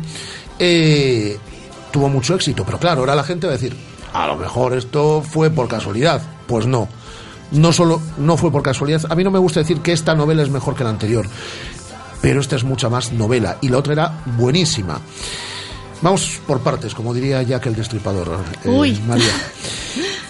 tuvo 1.91 2.07
mucho 2.07 2.35
éxito, 2.35 2.63
pero 2.63 2.77
claro, 2.77 3.01
ahora 3.01 3.15
la 3.15 3.23
gente 3.23 3.47
va 3.47 3.53
a 3.53 3.57
decir, 3.57 3.75
a 4.13 4.27
lo 4.27 4.35
mejor 4.37 4.73
esto 4.77 5.21
fue 5.21 5.49
por 5.49 5.67
casualidad. 5.67 6.21
Pues 6.47 6.65
no. 6.67 6.87
No 7.51 7.71
solo 7.71 8.01
no 8.17 8.37
fue 8.37 8.51
por 8.51 8.63
casualidad. 8.63 9.01
A 9.09 9.15
mí 9.15 9.23
no 9.23 9.31
me 9.31 9.39
gusta 9.39 9.59
decir 9.59 9.79
que 9.81 9.91
esta 9.91 10.15
novela 10.15 10.41
es 10.43 10.49
mejor 10.49 10.75
que 10.75 10.83
la 10.83 10.89
anterior, 10.89 11.27
pero 12.21 12.39
esta 12.41 12.55
es 12.55 12.63
mucha 12.63 12.89
más 12.89 13.11
novela 13.11 13.57
y 13.61 13.69
la 13.69 13.77
otra 13.77 13.93
era 13.93 14.23
buenísima. 14.37 14.99
Vamos 16.01 16.39
por 16.47 16.59
partes, 16.61 16.93
como 16.95 17.13
diría 17.13 17.41
Jack 17.43 17.65
el 17.67 17.75
Destripador. 17.75 18.39
eh, 18.63 18.69
Uy. 18.69 18.99
María. 19.07 19.25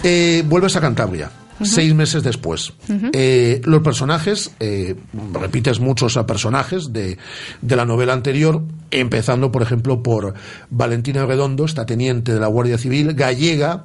Eh, 0.06 0.42
vuelves 0.46 0.76
a 0.76 0.82
Cantabria. 0.82 1.30
Seis 1.62 1.94
meses 1.94 2.22
después. 2.22 2.72
Eh, 3.12 3.60
los 3.64 3.82
personajes, 3.82 4.50
eh, 4.58 4.96
repites 5.32 5.78
muchos 5.78 6.16
a 6.16 6.26
personajes 6.26 6.92
de, 6.92 7.16
de 7.62 7.76
la 7.76 7.84
novela 7.84 8.12
anterior, 8.12 8.62
empezando, 8.90 9.52
por 9.52 9.62
ejemplo, 9.62 10.02
por 10.02 10.34
Valentina 10.70 11.24
Redondo, 11.26 11.64
esta 11.64 11.86
teniente 11.86 12.34
de 12.34 12.40
la 12.40 12.48
Guardia 12.48 12.76
Civil, 12.76 13.14
gallega, 13.14 13.84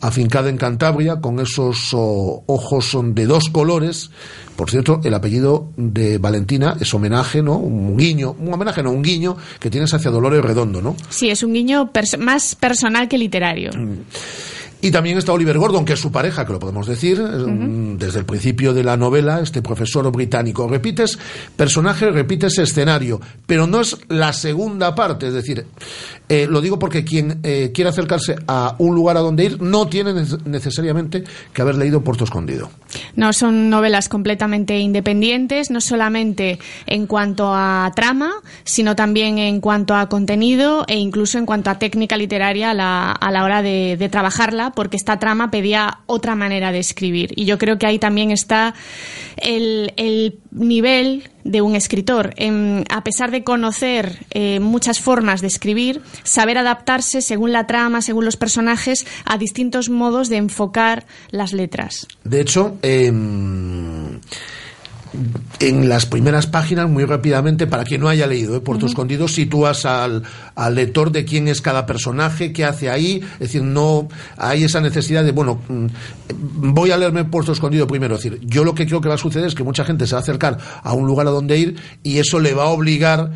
afincada 0.00 0.50
en 0.50 0.58
Cantabria, 0.58 1.16
con 1.20 1.40
esos 1.40 1.90
oh, 1.92 2.44
ojos 2.46 2.84
son 2.86 3.14
de 3.14 3.26
dos 3.26 3.48
colores. 3.48 4.10
Por 4.56 4.70
cierto, 4.70 5.00
el 5.04 5.14
apellido 5.14 5.70
de 5.76 6.18
Valentina 6.18 6.76
es 6.80 6.92
homenaje, 6.92 7.42
¿no? 7.42 7.56
Un 7.56 7.96
guiño, 7.96 8.34
un 8.38 8.52
homenaje, 8.52 8.82
no, 8.82 8.90
un 8.90 9.02
guiño 9.02 9.36
que 9.60 9.70
tienes 9.70 9.94
hacia 9.94 10.10
Dolores 10.10 10.42
Redondo, 10.42 10.82
¿no? 10.82 10.96
Sí, 11.08 11.30
es 11.30 11.42
un 11.42 11.52
guiño 11.54 11.92
pers- 11.92 12.18
más 12.18 12.54
personal 12.54 13.08
que 13.08 13.16
literario. 13.18 13.70
Y 14.80 14.92
también 14.92 15.18
está 15.18 15.32
Oliver 15.32 15.58
Gordon, 15.58 15.84
que 15.84 15.94
es 15.94 16.00
su 16.00 16.12
pareja, 16.12 16.46
que 16.46 16.52
lo 16.52 16.60
podemos 16.60 16.86
decir, 16.86 17.20
eh, 17.20 17.94
desde 17.98 18.20
el 18.20 18.24
principio 18.24 18.72
de 18.72 18.84
la 18.84 18.96
novela, 18.96 19.40
este 19.40 19.60
profesor 19.60 20.08
británico. 20.12 20.68
Repites 20.68 21.18
personaje, 21.56 22.10
repites 22.12 22.58
escenario, 22.58 23.20
pero 23.46 23.66
no 23.66 23.80
es 23.80 23.96
la 24.08 24.32
segunda 24.32 24.94
parte, 24.94 25.26
es 25.26 25.34
decir, 25.34 25.66
eh, 26.28 26.46
lo 26.48 26.60
digo 26.60 26.78
porque 26.78 27.04
quien 27.04 27.40
eh, 27.42 27.72
quiere 27.74 27.90
acercarse 27.90 28.36
a 28.46 28.76
un 28.78 28.94
lugar 28.94 29.16
a 29.16 29.20
donde 29.20 29.46
ir 29.46 29.60
no 29.60 29.88
tiene 29.88 30.12
neces- 30.12 30.44
necesariamente 30.44 31.24
que 31.52 31.62
haber 31.62 31.74
leído 31.74 32.02
Puerto 32.02 32.22
Escondido. 32.22 32.70
No, 33.16 33.32
son 33.32 33.70
novelas 33.70 34.08
completamente 34.08 34.78
independientes, 34.78 35.70
no 35.70 35.80
solamente 35.80 36.58
en 36.86 37.06
cuanto 37.06 37.52
a 37.52 37.90
trama, 37.96 38.30
sino 38.64 38.94
también 38.94 39.38
en 39.38 39.60
cuanto 39.60 39.94
a 39.96 40.08
contenido 40.08 40.84
e 40.86 40.96
incluso 40.98 41.38
en 41.38 41.46
cuanto 41.46 41.70
a 41.70 41.78
técnica 41.80 42.16
literaria 42.16 42.70
a 42.70 42.74
la, 42.74 43.10
a 43.10 43.30
la 43.32 43.42
hora 43.44 43.62
de, 43.62 43.96
de 43.98 44.08
trabajarla, 44.08 44.67
porque 44.72 44.96
esta 44.96 45.18
trama 45.18 45.50
pedía 45.50 46.00
otra 46.06 46.34
manera 46.34 46.72
de 46.72 46.78
escribir. 46.78 47.32
Y 47.36 47.44
yo 47.44 47.58
creo 47.58 47.78
que 47.78 47.86
ahí 47.86 47.98
también 47.98 48.30
está 48.30 48.74
el, 49.36 49.92
el 49.96 50.38
nivel 50.50 51.24
de 51.44 51.62
un 51.62 51.74
escritor. 51.74 52.34
A 52.90 53.04
pesar 53.04 53.30
de 53.30 53.42
conocer 53.42 54.26
eh, 54.30 54.60
muchas 54.60 55.00
formas 55.00 55.40
de 55.40 55.46
escribir, 55.46 56.02
saber 56.22 56.58
adaptarse 56.58 57.22
según 57.22 57.52
la 57.52 57.66
trama, 57.66 58.02
según 58.02 58.24
los 58.24 58.36
personajes, 58.36 59.06
a 59.24 59.38
distintos 59.38 59.88
modos 59.88 60.28
de 60.28 60.36
enfocar 60.36 61.06
las 61.30 61.52
letras. 61.52 62.06
De 62.24 62.40
hecho, 62.40 62.76
em, 62.82 64.20
en 65.60 65.88
las 65.88 66.06
primeras 66.06 66.46
páginas, 66.46 66.88
muy 66.88 67.04
rápidamente, 67.04 67.66
para 67.66 67.84
quien 67.84 68.00
no 68.00 68.08
haya 68.08 68.26
leído 68.26 68.56
¿eh? 68.56 68.60
Puerto 68.60 68.86
Escondido, 68.86 69.28
sitúas 69.28 69.84
al, 69.84 70.22
al 70.54 70.74
lector 70.74 71.10
de 71.10 71.24
quién 71.24 71.48
es 71.48 71.60
cada 71.60 71.86
personaje, 71.86 72.52
qué 72.52 72.64
hace 72.64 72.90
ahí. 72.90 73.20
Es 73.34 73.38
decir, 73.38 73.62
no 73.62 74.08
hay 74.36 74.64
esa 74.64 74.80
necesidad 74.80 75.24
de, 75.24 75.32
bueno, 75.32 75.60
mm, 75.68 75.86
voy 76.74 76.90
a 76.90 76.96
leerme 76.96 77.24
Puerto 77.24 77.52
Escondido 77.52 77.86
primero. 77.86 78.16
Es 78.16 78.22
decir, 78.22 78.40
yo 78.44 78.64
lo 78.64 78.74
que 78.74 78.86
creo 78.86 79.00
que 79.00 79.08
va 79.08 79.14
a 79.14 79.18
suceder 79.18 79.46
es 79.46 79.54
que 79.54 79.64
mucha 79.64 79.84
gente 79.84 80.06
se 80.06 80.14
va 80.14 80.20
a 80.20 80.22
acercar 80.22 80.58
a 80.82 80.92
un 80.92 81.06
lugar 81.06 81.26
a 81.26 81.30
donde 81.30 81.58
ir 81.58 81.76
y 82.02 82.18
eso 82.18 82.38
le 82.38 82.54
va 82.54 82.64
a 82.64 82.68
obligar, 82.68 83.32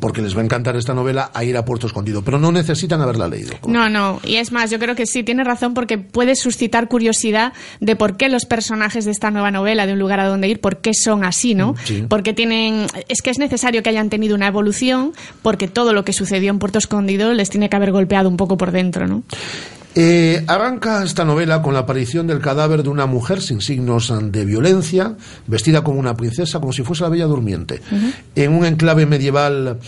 porque 0.00 0.22
les 0.22 0.36
va 0.36 0.40
a 0.40 0.44
encantar 0.44 0.76
esta 0.76 0.94
novela, 0.94 1.30
a 1.34 1.44
ir 1.44 1.56
a 1.56 1.64
Puerto 1.64 1.86
Escondido. 1.86 2.22
Pero 2.22 2.38
no 2.38 2.52
necesitan 2.52 3.00
haberla 3.00 3.28
leído. 3.28 3.54
No, 3.66 3.88
no, 3.88 4.20
y 4.24 4.36
es 4.36 4.52
más, 4.52 4.70
yo 4.70 4.78
creo 4.78 4.94
que 4.94 5.06
sí, 5.06 5.22
tiene 5.22 5.44
razón 5.44 5.74
porque 5.74 5.98
puede 5.98 6.36
suscitar 6.36 6.88
curiosidad 6.88 7.52
de 7.80 7.96
por 7.96 8.16
qué 8.16 8.28
los 8.28 8.44
personajes 8.44 9.04
de 9.04 9.10
esta 9.10 9.30
nueva 9.30 9.50
novela, 9.50 9.86
de 9.86 9.92
un 9.92 9.98
lugar 9.98 10.20
a 10.20 10.26
donde 10.26 10.48
ir, 10.48 10.60
por 10.60 10.78
qué 10.78 10.94
son 10.94 11.24
así, 11.24 11.54
¿no? 11.54 11.74
Sí. 11.84 12.04
Porque 12.08 12.32
tienen, 12.32 12.86
es 13.08 13.22
que 13.22 13.30
es 13.30 13.38
necesario 13.38 13.82
que 13.82 13.90
hayan 13.90 14.10
tenido 14.10 14.34
una 14.34 14.46
evolución, 14.46 15.12
porque 15.42 15.68
todo 15.68 15.92
lo 15.92 16.04
que 16.04 16.12
sucedió 16.12 16.50
en 16.50 16.58
Puerto 16.58 16.78
Escondido 16.78 17.32
les 17.32 17.50
tiene 17.50 17.68
que 17.68 17.76
haber 17.76 17.92
golpeado 17.92 18.28
un 18.28 18.36
poco 18.36 18.56
por 18.56 18.72
dentro, 18.72 19.06
¿no? 19.06 19.22
Eh, 20.00 20.44
arranca 20.46 21.02
esta 21.02 21.24
novela 21.24 21.60
con 21.60 21.74
la 21.74 21.80
aparición 21.80 22.28
del 22.28 22.38
cadáver 22.38 22.84
de 22.84 22.88
una 22.88 23.06
mujer 23.06 23.42
sin 23.42 23.60
signos 23.60 24.14
de 24.30 24.44
violencia, 24.44 25.16
vestida 25.48 25.82
como 25.82 25.98
una 25.98 26.14
princesa, 26.14 26.60
como 26.60 26.72
si 26.72 26.84
fuese 26.84 27.02
la 27.02 27.08
Bella 27.08 27.24
Durmiente, 27.24 27.80
en 28.36 28.52
un 28.52 28.64
enclave 28.64 29.06
medieval 29.06 29.80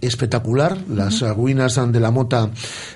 espectacular, 0.00 0.78
las 0.88 1.22
ruinas 1.34 1.74
de 1.90 1.98
la 1.98 2.12
mota 2.12 2.50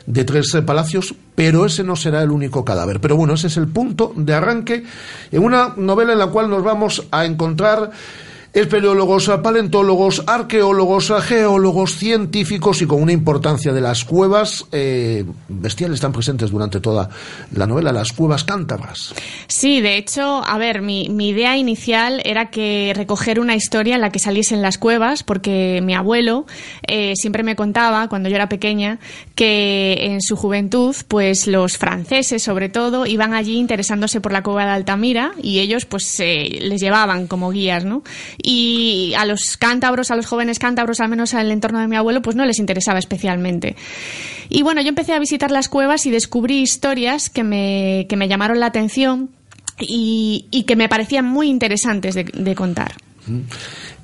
de 0.07 0.23
tres 0.23 0.57
palacios, 0.65 1.17
pero 1.35 1.67
ese 1.67 1.83
no 1.83 1.97
será 1.97 2.23
el 2.23 2.31
único 2.31 2.65
cadáver. 2.65 3.01
Pero 3.01 3.17
bueno, 3.17 3.35
ese 3.35 3.49
es 3.49 3.57
el 3.57 3.67
punto 3.67 4.13
de 4.15 4.33
arranque 4.33 4.85
en 5.33 5.43
una 5.43 5.75
novela 5.77 6.13
en 6.13 6.21
la 6.21 6.29
cual 6.29 6.49
nos 6.49 6.63
vamos 6.63 7.03
a 7.11 7.25
encontrar 7.25 7.91
espeleólogos, 8.53 9.30
paleontólogos, 9.42 10.24
arqueólogos, 10.26 11.12
geólogos, 11.22 11.96
científicos 11.96 12.82
y 12.82 12.86
con 12.86 13.03
una 13.03 13.12
importancia 13.12 13.72
de 13.72 13.80
las 13.80 14.05
cuevas 14.05 14.66
eh, 14.72 15.24
bestiales 15.48 15.96
están 15.96 16.12
presentes 16.12 16.50
durante 16.50 16.80
toda 16.80 17.09
la 17.55 17.66
novela, 17.66 17.92
las 17.92 18.12
cuevas 18.12 18.44
cántabras. 18.44 19.14
Sí, 19.46 19.80
de 19.80 19.96
hecho, 19.96 20.44
a 20.44 20.59
ver, 20.59 20.82
mi, 20.82 21.09
mi 21.09 21.30
idea 21.30 21.57
inicial 21.57 22.20
era 22.24 22.50
que 22.50 22.92
recoger 22.94 23.40
una 23.40 23.57
historia 23.57 23.94
en 23.94 24.03
la 24.03 24.11
que 24.11 24.18
saliesen 24.18 24.61
las 24.61 24.76
cuevas, 24.76 25.22
porque 25.22 25.80
mi 25.82 25.94
abuelo 25.94 26.46
eh, 26.86 27.14
siempre 27.16 27.42
me 27.42 27.57
contaba, 27.57 28.09
cuando 28.09 28.28
yo 28.28 28.34
era 28.34 28.48
pequeña, 28.48 28.98
que 29.34 29.96
en 30.00 30.20
su 30.20 30.36
juventud, 30.36 30.94
pues 31.09 31.46
los 31.46 31.78
franceses, 31.78 32.42
sobre 32.42 32.68
todo, 32.68 33.07
iban 33.07 33.32
allí 33.32 33.57
interesándose 33.57 34.20
por 34.20 34.32
la 34.32 34.42
cueva 34.42 34.66
de 34.66 34.72
Altamira 34.72 35.32
y 35.42 35.61
ellos, 35.61 35.86
pues, 35.86 36.20
eh, 36.20 36.59
les 36.61 36.80
llevaban 36.80 37.26
como 37.26 37.50
guías, 37.50 37.84
¿no? 37.84 38.03
Y 38.43 39.14
a 39.16 39.24
los 39.24 39.57
cántabros, 39.57 40.11
a 40.11 40.16
los 40.16 40.26
jóvenes 40.26 40.59
cántabros, 40.59 41.01
al 41.01 41.09
menos 41.09 41.32
en 41.32 41.40
el 41.40 41.51
entorno 41.51 41.78
de 41.78 41.88
mi 41.88 41.97
abuelo, 41.97 42.22
pues 42.22 42.36
no 42.36 42.45
les 42.45 42.59
interesaba 42.59 42.99
especialmente. 42.99 43.76
Y 44.49 44.62
bueno, 44.62 44.82
yo 44.82 44.88
empecé 44.88 45.12
a 45.12 45.18
visitar 45.18 45.51
las 45.51 45.68
cuevas 45.68 46.07
y 46.07 46.11
descubrí 46.11 46.61
historias 46.61 47.30
que 47.30 47.45
me, 47.45 48.07
que 48.09 48.16
me 48.16 48.28
llamaron 48.28 48.61
la 48.61 48.66
atención 48.66 49.30
y, 49.78 50.64
que 50.66 50.76
me 50.76 50.88
parecían 50.88 51.24
muy 51.24 51.49
interesantes 51.49 52.14
de, 52.14 52.55
contar. 52.55 52.95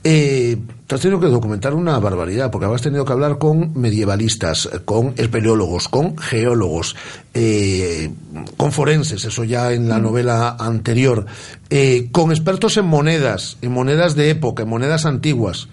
Eh, 0.05 0.57
te 0.89 0.95
has 0.95 1.03
tenido 1.03 1.20
que 1.20 1.26
documentar 1.26 1.74
una 1.74 1.99
barbaridad, 1.99 2.51
porque 2.51 2.64
habrás 2.64 2.80
tenido 2.80 3.05
que 3.05 3.12
hablar 3.12 3.36
con 3.36 3.78
medievalistas, 3.78 4.70
con 4.86 5.12
espeleólogos, 5.18 5.86
con 5.86 6.16
geólogos, 6.16 6.97
eh, 7.34 8.11
con 8.57 8.72
forenses, 8.72 9.22
eso 9.22 9.45
ya 9.45 9.74
en 9.74 9.86
la 9.91 9.99
novela 9.99 10.57
anterior, 10.59 11.26
eh, 11.68 12.09
con 12.11 12.30
expertos 12.30 12.78
en 12.78 12.86
monedas, 12.86 13.59
en 13.61 13.70
monedas 13.70 14.16
de 14.16 14.30
época, 14.30 14.62
en 14.62 14.70
monedas 14.70 15.05
antiguas. 15.05 15.68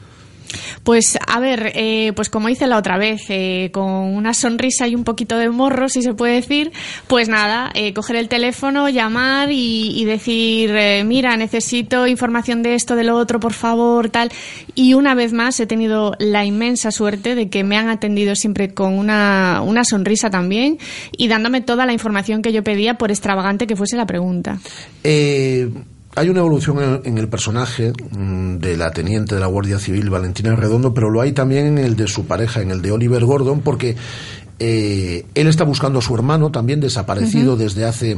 Pues 0.84 1.18
a 1.28 1.40
ver, 1.40 1.72
eh, 1.76 2.14
pues 2.16 2.30
como 2.30 2.50
hice 2.50 2.68
la 2.68 2.78
otra 2.78 2.98
vez, 2.98 3.24
eh, 3.30 3.70
con 3.72 3.86
una 3.86 4.34
sonrisa 4.34 4.88
y 4.88 4.96
un 4.96 5.04
poquito 5.04 5.38
de 5.38 5.50
morro, 5.50 5.90
si 5.90 6.02
se 6.02 6.14
puede 6.14 6.36
decir, 6.36 6.72
pues 7.08 7.30
nada, 7.30 7.72
eh, 7.74 7.94
coger 7.94 8.18
el 8.18 8.30
teléfono, 8.30 8.90
llamar 8.90 9.52
y, 9.52 10.00
y 10.00 10.06
decir, 10.06 10.72
eh, 10.76 11.04
mira, 11.04 11.36
necesito 11.38 12.08
información 12.08 12.62
de 12.62 12.76
esto, 12.76 12.96
de 12.96 13.04
lo 13.04 13.18
otro, 13.18 13.40
por 13.40 13.54
favor, 13.54 14.10
tal. 14.10 14.32
Y 14.76 14.94
una 14.94 15.16
vez 15.16 15.34
más 15.34 15.60
he 15.60 15.66
tenido 15.66 16.14
la 16.20 16.46
inmensa 16.46 16.92
suerte 16.92 17.36
de 17.36 17.50
que 17.50 17.64
me 17.64 17.78
han 17.78 17.90
atendido 17.90 18.36
siempre 18.36 18.74
con 18.74 18.98
una, 18.98 19.62
una 19.66 19.84
sonrisa 19.84 20.30
también 20.30 20.78
y 21.18 21.28
dándome 21.28 21.62
toda 21.62 21.86
la 21.86 21.94
información 21.94 22.42
que 22.42 22.54
yo 22.54 22.64
pedía, 22.64 22.98
por 22.98 23.12
extravagante 23.12 23.68
que 23.68 23.76
fuese 23.76 23.96
la 23.98 24.06
pregunta. 24.06 24.60
Hay 26.18 26.30
una 26.30 26.40
evolución 26.40 26.82
en, 26.82 27.02
en 27.04 27.18
el 27.18 27.28
personaje 27.28 27.92
mm, 28.12 28.58
de 28.58 28.78
la 28.78 28.92
teniente 28.92 29.36
de 29.36 29.42
la 29.42 29.48
Guardia 29.48 29.80
Civil, 29.80 30.10
Valentina 30.10 30.56
Redondo, 30.56 30.94
pero 30.94 31.10
lo 31.10 31.22
hay 31.22 31.34
también 31.34 31.68
en 31.68 31.78
el 31.78 31.98
de 31.98 32.08
su 32.08 32.26
pareja, 32.26 32.62
en 32.62 32.72
el 32.72 32.82
de 32.82 32.92
Oliver 32.92 33.26
Gordon, 33.26 33.60
porque 33.60 33.98
eh, 34.60 35.26
él 35.36 35.48
está 35.48 35.64
buscando 35.64 36.00
a 36.00 36.02
su 36.02 36.16
hermano, 36.16 36.52
también 36.52 36.80
desaparecido 36.80 37.58
desde 37.58 37.86
hace 37.86 38.18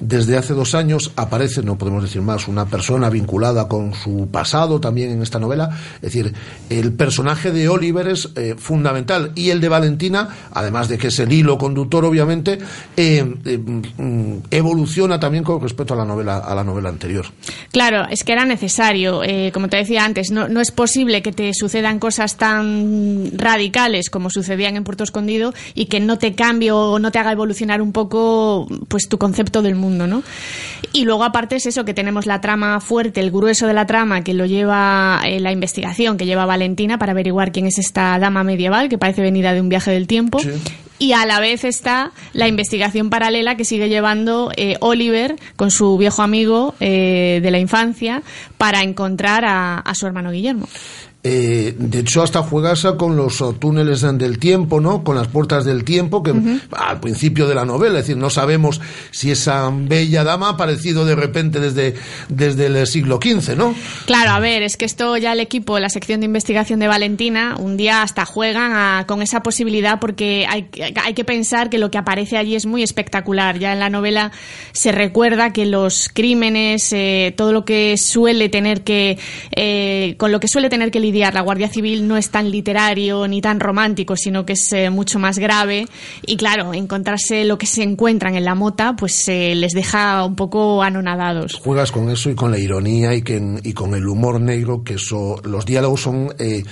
desde 0.00 0.36
hace 0.36 0.54
dos 0.54 0.74
años. 0.74 1.12
Aparece, 1.16 1.62
no 1.62 1.78
podemos 1.78 2.02
decir 2.02 2.22
más, 2.22 2.48
una 2.48 2.66
persona 2.66 3.10
vinculada 3.10 3.68
con 3.68 3.94
su 3.94 4.28
pasado 4.30 4.80
también 4.80 5.10
en 5.10 5.22
esta 5.22 5.38
novela. 5.38 5.70
Es 5.96 6.12
decir, 6.12 6.32
el 6.70 6.92
personaje 6.92 7.50
de 7.50 7.68
Oliver 7.68 8.08
es 8.08 8.30
eh, 8.36 8.54
fundamental 8.56 9.32
y 9.34 9.50
el 9.50 9.60
de 9.60 9.68
Valentina, 9.68 10.28
además 10.52 10.88
de 10.88 10.98
que 10.98 11.08
es 11.08 11.18
el 11.18 11.32
hilo 11.32 11.58
conductor, 11.58 12.04
obviamente, 12.04 12.58
eh, 12.96 13.34
eh, 13.44 13.60
evoluciona 14.50 15.18
también 15.18 15.44
con 15.44 15.60
respecto 15.60 15.94
a 15.94 15.96
la 15.96 16.04
novela 16.04 16.38
a 16.38 16.54
la 16.54 16.64
novela 16.64 16.88
anterior. 16.88 17.26
Claro, 17.70 18.06
es 18.10 18.24
que 18.24 18.32
era 18.32 18.44
necesario. 18.44 19.22
como 19.52 19.68
te 19.68 19.76
decía 19.76 20.04
antes, 20.04 20.30
no, 20.30 20.48
no 20.48 20.60
es 20.60 20.70
posible 20.70 21.22
que 21.22 21.32
te 21.32 21.52
sucedan 21.54 21.98
cosas 21.98 22.36
tan 22.36 23.32
radicales 23.36 24.10
como 24.10 24.30
sucedían 24.30 24.76
en 24.76 24.84
Puerto 24.84 25.04
Escondido 25.04 25.54
y 25.74 25.86
que 25.86 26.00
no 26.00 26.18
te 26.18 26.34
cambie 26.34 26.72
o 26.72 26.98
no 26.98 27.10
te 27.12 27.18
haga 27.18 27.32
evolucionar 27.32 27.82
un 27.82 27.92
poco 27.92 28.66
pues 28.88 29.08
tu 29.08 29.18
concepto 29.18 29.62
del 29.62 29.74
mundo, 29.74 30.06
¿no? 30.06 30.22
Y 30.92 31.04
luego 31.04 31.24
aparte 31.24 31.56
es 31.56 31.66
eso, 31.66 31.84
que 31.84 31.94
tenemos 31.94 32.26
la 32.26 32.40
trama 32.40 32.80
fuerte, 32.80 33.20
el 33.20 33.30
grueso 33.30 33.66
de 33.66 33.74
la 33.74 33.86
trama 33.86 34.22
que 34.22 34.34
lo 34.34 34.46
lleva 34.46 35.20
eh, 35.24 35.40
la 35.40 35.52
investigación 35.52 36.16
que 36.16 36.26
lleva 36.26 36.46
Valentina 36.46 36.98
para 36.98 37.12
averiguar 37.12 37.52
quién 37.52 37.66
es 37.66 37.78
esta 37.78 38.18
dama 38.18 38.44
medieval 38.44 38.88
que 38.88 38.98
parece 38.98 39.22
venida 39.22 39.52
de 39.52 39.60
un 39.60 39.68
viaje 39.68 39.90
del 39.90 40.06
tiempo. 40.06 40.40
Y 40.98 41.14
a 41.14 41.26
la 41.26 41.40
vez 41.40 41.64
está 41.64 42.12
la 42.32 42.46
investigación 42.46 43.10
paralela 43.10 43.56
que 43.56 43.64
sigue 43.64 43.88
llevando 43.88 44.52
eh, 44.56 44.76
Oliver 44.80 45.34
con 45.56 45.72
su 45.72 45.98
viejo 45.98 46.22
amigo 46.22 46.74
eh, 46.78 47.40
de 47.42 47.50
la 47.50 47.58
infancia 47.58 48.22
para 48.56 48.82
encontrar 48.82 49.44
a, 49.44 49.78
a 49.78 49.94
su 49.96 50.06
hermano 50.06 50.30
Guillermo. 50.30 50.68
Eh, 51.24 51.74
de 51.78 52.00
hecho, 52.00 52.20
hasta 52.20 52.42
juegas 52.42 52.84
con 52.98 53.16
los 53.16 53.40
oh, 53.42 53.52
túneles 53.52 54.00
del 54.00 54.40
tiempo, 54.40 54.80
¿no? 54.80 55.04
Con 55.04 55.14
las 55.14 55.28
puertas 55.28 55.64
del 55.64 55.84
tiempo, 55.84 56.20
que 56.20 56.34
al 56.72 56.98
principio 56.98 57.46
de 57.46 57.54
la 57.54 57.64
novela, 57.64 58.00
es 58.00 58.06
decir, 58.06 58.16
no 58.16 58.28
sabemos 58.28 58.80
si 59.12 59.30
esa 59.30 59.70
bella 59.72 60.24
dama 60.24 60.48
ha 60.48 60.50
aparecido 60.54 61.04
de 61.04 61.14
repente 61.14 61.60
desde, 61.60 61.94
desde 62.28 62.66
el 62.66 62.84
siglo 62.88 63.20
XV, 63.22 63.56
¿no? 63.56 63.72
Claro, 64.06 64.32
a 64.32 64.40
ver, 64.40 64.64
es 64.64 64.76
que 64.76 64.84
esto 64.84 65.16
ya 65.16 65.32
el 65.32 65.38
equipo, 65.38 65.78
la 65.78 65.90
sección 65.90 66.18
de 66.18 66.26
investigación 66.26 66.80
de 66.80 66.88
Valentina, 66.88 67.54
un 67.56 67.76
día 67.76 68.02
hasta 68.02 68.24
juegan 68.26 68.72
a- 68.72 69.04
con 69.06 69.22
esa 69.22 69.44
posibilidad 69.44 70.00
porque 70.00 70.44
hay, 70.48 70.66
hay 71.04 71.14
que 71.14 71.24
pensar 71.24 71.70
que 71.70 71.78
lo 71.78 71.88
que 71.92 71.98
aparece 71.98 72.36
allí 72.36 72.56
es 72.56 72.66
muy 72.66 72.82
espectacular. 72.82 73.60
Ya 73.60 73.72
en 73.72 73.78
la 73.78 73.90
novela 73.90 74.32
se 74.72 74.90
recuerda 74.90 75.52
que 75.52 75.66
los 75.66 76.10
crímenes, 76.12 76.92
eh, 76.92 77.32
todo 77.36 77.52
lo 77.52 77.64
que 77.64 77.96
suele 77.96 78.48
tener 78.48 78.82
que, 78.82 79.18
eh, 79.54 80.16
con 80.18 80.32
lo 80.32 80.40
que 80.40 80.48
suele 80.48 80.68
tener 80.68 80.90
que 80.90 80.98
lidiar 80.98 81.11
la 81.12 81.40
Guardia 81.40 81.68
Civil 81.68 82.06
no 82.08 82.16
es 82.16 82.30
tan 82.30 82.50
literario 82.50 83.26
ni 83.28 83.40
tan 83.40 83.60
romántico, 83.60 84.16
sino 84.16 84.44
que 84.44 84.54
es 84.54 84.72
eh, 84.72 84.90
mucho 84.90 85.18
más 85.18 85.38
grave. 85.38 85.86
Y 86.26 86.36
claro, 86.36 86.74
encontrarse 86.74 87.44
lo 87.44 87.58
que 87.58 87.66
se 87.66 87.82
encuentran 87.82 88.34
en 88.34 88.44
la 88.44 88.54
mota, 88.54 88.96
pues 88.96 89.28
eh, 89.28 89.54
les 89.54 89.72
deja 89.72 90.24
un 90.24 90.36
poco 90.36 90.82
anonadados. 90.82 91.54
Juegas 91.54 91.92
con 91.92 92.10
eso 92.10 92.30
y 92.30 92.34
con 92.34 92.50
la 92.50 92.58
ironía 92.58 93.14
y, 93.14 93.22
que, 93.22 93.40
y 93.62 93.72
con 93.72 93.94
el 93.94 94.06
humor 94.08 94.40
negro, 94.40 94.82
que 94.82 94.94
eso, 94.94 95.40
los 95.44 95.64
diálogos 95.64 96.00
son 96.00 96.34
eh, 96.38 96.64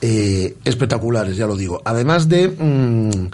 eh, 0.00 0.56
espectaculares, 0.64 1.36
ya 1.36 1.46
lo 1.46 1.56
digo. 1.56 1.82
Además 1.84 2.28
de, 2.28 2.48
mm, 2.48 3.30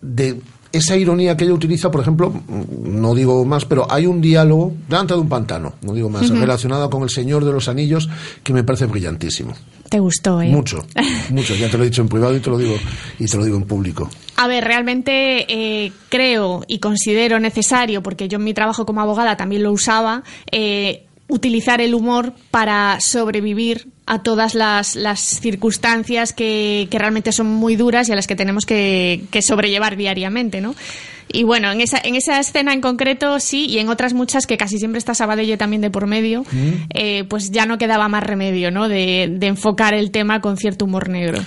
de 0.00 0.40
esa 0.78 0.96
ironía 0.96 1.36
que 1.36 1.44
ella 1.44 1.54
utiliza, 1.54 1.90
por 1.90 2.00
ejemplo, 2.00 2.30
mm, 2.30 3.00
no 3.00 3.14
digo 3.14 3.44
más, 3.44 3.64
pero 3.64 3.90
hay 3.90 4.06
un 4.06 4.20
diálogo 4.20 4.72
delante 4.88 5.14
de 5.14 5.20
un 5.20 5.28
pantano, 5.28 5.74
no 5.82 5.92
digo 5.92 6.08
más, 6.08 6.28
relacionado 6.28 6.88
con 6.90 7.02
el 7.02 7.10
Señor 7.10 7.44
de 7.44 7.52
los 7.52 7.68
Anillos, 7.68 8.08
que 8.42 8.52
me 8.52 8.64
parece 8.64 8.86
brillantísimo. 8.86 9.54
¿Te 9.88 10.00
gustó, 10.00 10.42
eh? 10.42 10.48
Mucho, 10.48 10.84
mucho. 11.30 11.54
Ya 11.54 11.70
te 11.70 11.78
lo 11.78 11.84
he 11.84 11.86
dicho 11.86 12.02
en 12.02 12.08
privado 12.08 12.36
y 12.36 12.40
te 12.40 12.50
lo 12.50 12.58
digo, 12.58 12.74
y 13.18 13.26
te 13.26 13.36
lo 13.36 13.44
digo 13.44 13.56
en 13.56 13.64
público. 13.64 14.10
A 14.36 14.46
ver, 14.46 14.64
realmente 14.64 15.46
eh, 15.48 15.92
creo 16.08 16.62
y 16.68 16.78
considero 16.78 17.40
necesario, 17.40 18.02
porque 18.02 18.28
yo 18.28 18.36
en 18.36 18.44
mi 18.44 18.54
trabajo 18.54 18.84
como 18.86 19.00
abogada 19.00 19.36
también 19.36 19.62
lo 19.62 19.72
usaba, 19.72 20.22
eh, 20.50 21.06
utilizar 21.28 21.80
el 21.80 21.94
humor 21.94 22.32
para 22.50 23.00
sobrevivir 23.00 23.88
a 24.08 24.22
todas 24.22 24.54
las, 24.54 24.96
las 24.96 25.20
circunstancias 25.20 26.32
que, 26.32 26.88
que 26.90 26.98
realmente 26.98 27.30
son 27.30 27.46
muy 27.46 27.76
duras 27.76 28.08
y 28.08 28.12
a 28.12 28.16
las 28.16 28.26
que 28.26 28.34
tenemos 28.34 28.64
que, 28.64 29.24
que 29.30 29.42
sobrellevar 29.42 29.96
diariamente, 29.96 30.62
¿no? 30.62 30.74
Y 31.30 31.44
bueno, 31.44 31.70
en 31.70 31.80
esa, 31.80 31.98
en 32.02 32.14
esa 32.14 32.40
escena 32.40 32.72
en 32.72 32.80
concreto 32.80 33.38
sí, 33.38 33.66
y 33.66 33.78
en 33.78 33.88
otras 33.88 34.14
muchas 34.14 34.46
que 34.46 34.56
casi 34.56 34.78
siempre 34.78 34.98
está 34.98 35.14
Sabadell 35.14 35.58
también 35.58 35.82
de 35.82 35.90
por 35.90 36.06
medio, 36.06 36.44
eh, 36.94 37.24
pues 37.24 37.50
ya 37.50 37.66
no 37.66 37.78
quedaba 37.78 38.08
más 38.08 38.22
remedio, 38.22 38.70
¿no? 38.70 38.88
De, 38.88 39.28
de 39.30 39.46
enfocar 39.46 39.94
el 39.94 40.10
tema 40.10 40.40
con 40.40 40.56
cierto 40.56 40.84
humor 40.86 41.08
negro. 41.08 41.38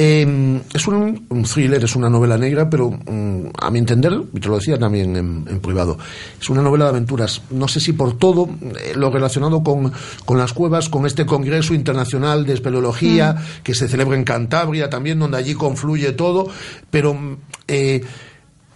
Eh, 0.00 0.60
es 0.74 0.86
un, 0.86 1.26
un 1.28 1.42
thriller, 1.42 1.82
es 1.82 1.96
una 1.96 2.08
novela 2.08 2.38
negra, 2.38 2.70
pero 2.70 2.88
mm, 2.88 3.46
a 3.60 3.68
mi 3.68 3.80
entender, 3.80 4.16
y 4.32 4.38
te 4.38 4.48
lo 4.48 4.54
decía 4.54 4.78
también 4.78 5.16
en, 5.16 5.44
en 5.48 5.58
privado, 5.58 5.98
es 6.40 6.48
una 6.48 6.62
novela 6.62 6.84
de 6.84 6.90
aventuras. 6.90 7.42
No 7.50 7.66
sé 7.66 7.80
si 7.80 7.94
por 7.94 8.16
todo 8.16 8.48
eh, 8.60 8.92
lo 8.94 9.10
relacionado 9.10 9.60
con, 9.64 9.92
con 10.24 10.38
las 10.38 10.52
cuevas, 10.52 10.88
con 10.88 11.04
este 11.04 11.26
Congreso 11.26 11.74
Internacional 11.74 12.46
de 12.46 12.54
Espeleología 12.54 13.34
que 13.64 13.74
se 13.74 13.88
celebra 13.88 14.16
en 14.16 14.22
Cantabria 14.22 14.88
también, 14.88 15.18
donde 15.18 15.36
allí 15.38 15.54
confluye 15.54 16.12
todo, 16.12 16.48
pero 16.92 17.14
mm, 17.14 17.36
eh, 17.66 18.00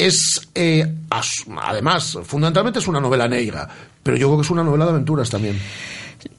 es, 0.06 0.48
eh, 0.54 0.86
además, 1.56 2.18
fundamentalmente 2.24 2.78
es 2.78 2.88
una 2.88 3.00
novela 3.00 3.28
negra, 3.28 3.68
pero 4.02 4.16
yo 4.16 4.28
creo 4.28 4.38
que 4.38 4.44
es 4.44 4.50
una 4.50 4.64
novela 4.64 4.84
de 4.86 4.90
aventuras 4.92 5.30
también. 5.30 5.58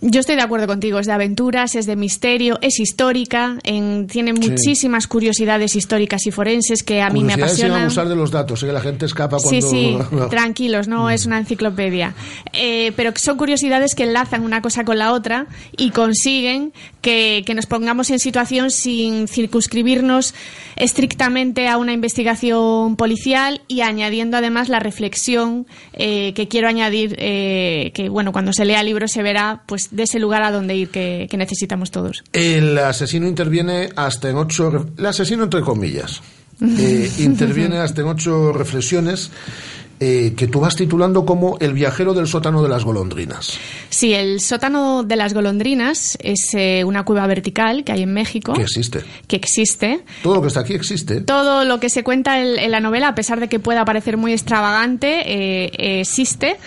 Yo 0.01 0.19
estoy 0.19 0.36
de 0.36 0.41
acuerdo 0.41 0.67
contigo, 0.67 0.99
es 0.99 1.07
de 1.07 1.13
aventuras, 1.13 1.75
es 1.75 1.86
de 1.86 1.95
misterio, 1.95 2.59
es 2.61 2.79
histórica, 2.79 3.57
en- 3.63 4.07
tiene 4.07 4.34
Sí. 4.34 4.49
muchísimas 4.49 5.07
curiosidades 5.07 5.75
históricas 5.75 6.25
y 6.27 6.31
forenses 6.31 6.84
que 6.84 7.01
a 7.01 7.09
mí 7.09 7.21
me 7.23 7.34
Curiosidades 7.34 7.55
sin 7.55 7.65
apasionan. 7.65 7.81
abusar 7.84 8.09
de 8.09 8.15
los 8.15 8.31
datos, 8.31 8.61
¿eh? 8.63 8.67
que 8.67 8.73
la 8.73 8.81
gente 8.81 9.05
escapa 9.05 9.39
Sí, 9.39 9.59
cuando... 9.61 9.69
sí, 9.69 9.97
tranquilos, 10.29 10.88
no 10.88 11.09
es 11.09 11.25
una 11.25 11.38
enciclopedia. 11.39 12.13
Eh, 12.53 12.91
pero 12.95 13.11
son 13.15 13.38
curiosidades 13.38 13.95
que 13.95 14.03
enlazan 14.03 14.43
una 14.43 14.61
cosa 14.61 14.84
con 14.86 14.97
la 14.97 15.11
otra 15.13 15.47
y 15.77 15.89
consiguen 15.91 16.73
que, 17.01 17.43
que 17.45 17.53
nos 17.53 17.65
pongamos 17.65 18.09
en 18.11 18.19
situación 18.19 18.69
sin 18.71 19.27
circunscribirnos 19.27 20.34
estrictamente 20.75 21.67
a 21.67 21.77
una 21.77 21.93
investigación 21.93 22.95
policial 22.97 23.61
y 23.67 23.81
añadiendo 23.81 24.38
además 24.38 24.69
la 24.69 24.79
reflexión 24.79 25.65
eh, 25.93 26.34
que 26.36 26.47
quiero 26.47 26.67
añadir, 26.67 27.15
eh, 27.19 27.91
que 27.93 28.09
bueno, 28.09 28.31
cuando 28.31 28.53
se 28.53 28.65
lea 28.65 28.81
el 28.81 28.88
libro 28.88 29.07
se 29.07 29.23
verá 29.23 29.63
pues 29.65 29.72
de 29.91 30.03
ese 30.03 30.19
lugar 30.19 30.43
a 30.43 30.51
donde 30.51 30.76
ir 30.76 30.89
que, 30.89 31.28
que 31.30 31.38
necesitamos 31.38 31.91
todos. 31.91 32.24
El 32.34 32.78
asesino 32.78 33.28
interviene 33.28 33.89
hasta 33.95 34.30
en 34.30 34.38
ocho. 34.38 34.88
El 34.97 35.05
asesino, 35.05 35.43
entre 35.43 35.61
comillas. 35.61 36.21
eh, 36.61 37.11
interviene 37.19 37.78
hasta 37.78 38.01
en 38.01 38.07
ocho 38.07 38.53
reflexiones 38.53 39.32
eh, 39.99 40.34
que 40.36 40.47
tú 40.47 40.59
vas 40.59 40.76
titulando 40.76 41.26
como 41.26 41.57
El 41.59 41.71
viajero 41.74 42.13
del 42.13 42.28
sótano 42.28 42.61
de 42.61 42.67
las 42.67 42.84
golondrinas. 42.84 43.57
Sí, 43.89 44.13
el 44.13 44.41
sótano 44.41 45.03
de 45.03 45.15
las 45.15 45.34
golondrinas 45.34 46.17
es 46.21 46.53
eh, 46.55 46.84
una 46.84 47.05
cueva 47.05 47.26
vertical 47.28 47.86
que 47.86 47.93
hay 47.93 48.01
en 48.01 48.13
México. 48.13 48.53
Que 48.53 48.63
existe. 48.63 49.01
que 49.28 49.38
existe. 49.38 50.03
Todo 50.21 50.36
lo 50.36 50.41
que 50.41 50.47
está 50.47 50.59
aquí 50.61 50.74
existe. 50.74 51.21
Todo 51.21 51.63
lo 51.63 51.80
que 51.80 51.89
se 51.89 52.03
cuenta 52.03 52.41
en, 52.41 52.59
en 52.59 52.71
la 52.71 52.82
novela, 52.82 53.09
a 53.09 53.15
pesar 53.15 53.39
de 53.39 53.47
que 53.47 53.59
pueda 53.59 53.86
parecer 53.86 54.17
muy 54.17 54.34
extravagante, 54.34 55.21
eh, 55.26 56.01
existe. 56.01 56.57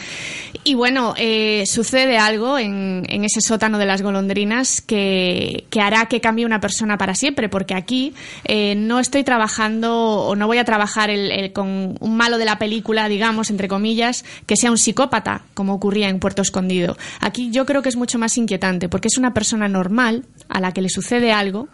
Y 0.64 0.74
bueno, 0.74 1.14
eh, 1.16 1.64
sucede 1.66 2.18
algo 2.18 2.58
en, 2.58 3.04
en 3.08 3.24
ese 3.24 3.40
sótano 3.40 3.78
de 3.78 3.86
las 3.86 4.02
golondrinas 4.02 4.80
que, 4.80 5.64
que 5.70 5.80
hará 5.80 6.06
que 6.06 6.20
cambie 6.20 6.44
una 6.46 6.60
persona 6.60 6.98
para 6.98 7.14
siempre, 7.14 7.48
porque 7.48 7.74
aquí 7.74 8.14
eh, 8.44 8.74
no 8.76 8.98
estoy 9.00 9.24
trabajando 9.24 9.94
o 9.96 10.36
no 10.36 10.46
voy 10.46 10.58
a 10.58 10.64
trabajar 10.64 11.10
el- 11.10 11.30
el- 11.32 11.52
con 11.52 11.96
un 12.00 12.16
malo 12.16 12.38
de 12.38 12.44
la 12.44 12.58
película, 12.58 13.08
digamos, 13.08 13.50
entre 13.50 13.68
comillas, 13.68 14.24
que 14.46 14.56
sea 14.56 14.70
un 14.70 14.78
psicópata, 14.78 15.42
como 15.54 15.74
ocurría 15.74 16.08
en 16.08 16.18
Puerto 16.18 16.42
Escondido. 16.42 16.96
Aquí 17.20 17.50
yo 17.50 17.66
creo 17.66 17.82
que 17.82 17.88
es 17.88 17.96
mucho 17.96 18.18
más 18.18 18.36
inquietante, 18.36 18.88
porque 18.88 19.08
es 19.08 19.18
una 19.18 19.34
persona 19.34 19.68
normal 19.68 20.24
a 20.48 20.60
la 20.60 20.72
que 20.72 20.82
le 20.82 20.88
sucede 20.88 21.32
algo 21.32 21.68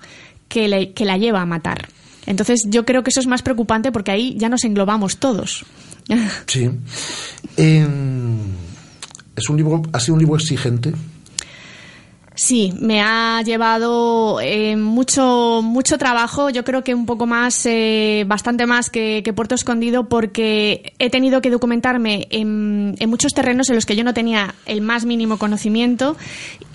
que, 0.48 0.68
le- 0.68 0.92
que 0.92 1.04
la 1.04 1.16
lleva 1.16 1.40
a 1.40 1.46
matar. 1.46 1.88
Entonces 2.26 2.62
yo 2.68 2.84
creo 2.84 3.02
que 3.02 3.10
eso 3.10 3.20
es 3.20 3.26
más 3.26 3.42
preocupante 3.42 3.90
porque 3.90 4.10
ahí 4.12 4.34
ya 4.38 4.48
nos 4.48 4.64
englobamos 4.64 5.16
todos. 5.16 5.64
Sí. 6.46 6.70
Em, 7.56 8.40
es 9.36 9.48
un 9.48 9.56
libro, 9.56 9.82
ha 9.92 10.00
sido 10.00 10.14
un 10.14 10.20
libro 10.20 10.36
exigente. 10.36 10.92
Sí, 12.34 12.72
me 12.80 13.02
ha 13.02 13.42
llevado 13.42 14.40
eh, 14.40 14.74
mucho 14.76 15.60
mucho 15.62 15.98
trabajo, 15.98 16.48
yo 16.48 16.64
creo 16.64 16.82
que 16.82 16.94
un 16.94 17.04
poco 17.04 17.26
más, 17.26 17.66
eh, 17.66 18.24
bastante 18.26 18.64
más 18.66 18.88
que, 18.88 19.22
Puerto 19.36 19.54
Escondido, 19.54 20.08
porque 20.08 20.94
he 20.98 21.10
tenido 21.10 21.42
que 21.42 21.50
documentarme 21.50 22.26
en, 22.30 22.94
en 22.98 23.10
muchos 23.10 23.34
terrenos 23.34 23.68
en 23.68 23.74
los 23.74 23.84
que 23.84 23.96
yo 23.96 24.04
no 24.04 24.14
tenía 24.14 24.54
el 24.64 24.80
más 24.80 25.04
mínimo 25.04 25.36
conocimiento 25.36 26.16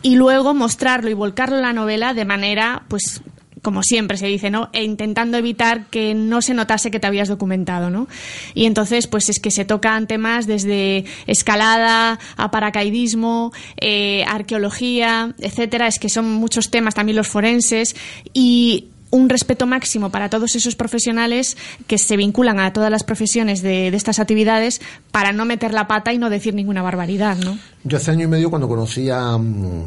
y 0.03 0.15
luego 0.15 0.53
mostrarlo 0.53 1.09
y 1.09 1.15
volcarlo 1.15 1.55
en 1.55 1.63
la 1.63 1.73
novela 1.73 2.13
de 2.13 2.25
manera, 2.25 2.83
pues 2.87 3.21
como 3.67 3.83
siempre 3.83 4.15
se 4.15 4.27
dice, 4.27 4.49
¿no? 4.49 4.69
E 4.71 4.85
intentando 4.85 5.37
evitar 5.37 5.87
que 5.87 6.13
no 6.13 6.41
se 6.41 6.53
notase 6.53 6.89
que 6.89 7.01
te 7.01 7.07
habías 7.07 7.27
documentado, 7.27 7.89
¿no? 7.89 8.07
Y 8.53 8.63
entonces, 8.63 9.07
pues 9.07 9.27
es 9.27 9.41
que 9.41 9.51
se 9.51 9.65
tocan 9.65 10.07
temas 10.07 10.47
desde 10.47 11.03
escalada 11.25 12.17
a 12.37 12.49
paracaidismo, 12.49 13.51
eh, 13.75 14.23
arqueología, 14.25 15.35
etcétera. 15.39 15.87
Es 15.87 15.99
que 15.99 16.07
son 16.07 16.31
muchos 16.31 16.71
temas, 16.71 16.95
también 16.95 17.17
los 17.17 17.27
forenses 17.27 17.97
y 18.33 18.85
un 19.11 19.27
respeto 19.27 19.65
máximo 19.65 20.11
para 20.11 20.29
todos 20.29 20.55
esos 20.55 20.77
profesionales 20.77 21.57
que 21.87 21.97
se 21.97 22.15
vinculan 22.15 22.61
a 22.61 22.71
todas 22.71 22.89
las 22.89 23.03
profesiones 23.03 23.61
de, 23.61 23.91
de 23.91 23.97
estas 23.97 24.19
actividades 24.19 24.79
para 25.11 25.33
no 25.33 25.43
meter 25.43 25.73
la 25.73 25.87
pata 25.89 26.13
y 26.13 26.17
no 26.17 26.29
decir 26.29 26.53
ninguna 26.53 26.81
barbaridad, 26.83 27.35
¿no? 27.35 27.59
Yo 27.83 27.97
hace 27.97 28.11
año 28.11 28.23
y 28.23 28.29
medio 28.29 28.49
cuando 28.49 28.69
conocí 28.69 29.09
a, 29.09 29.37
mm, 29.37 29.83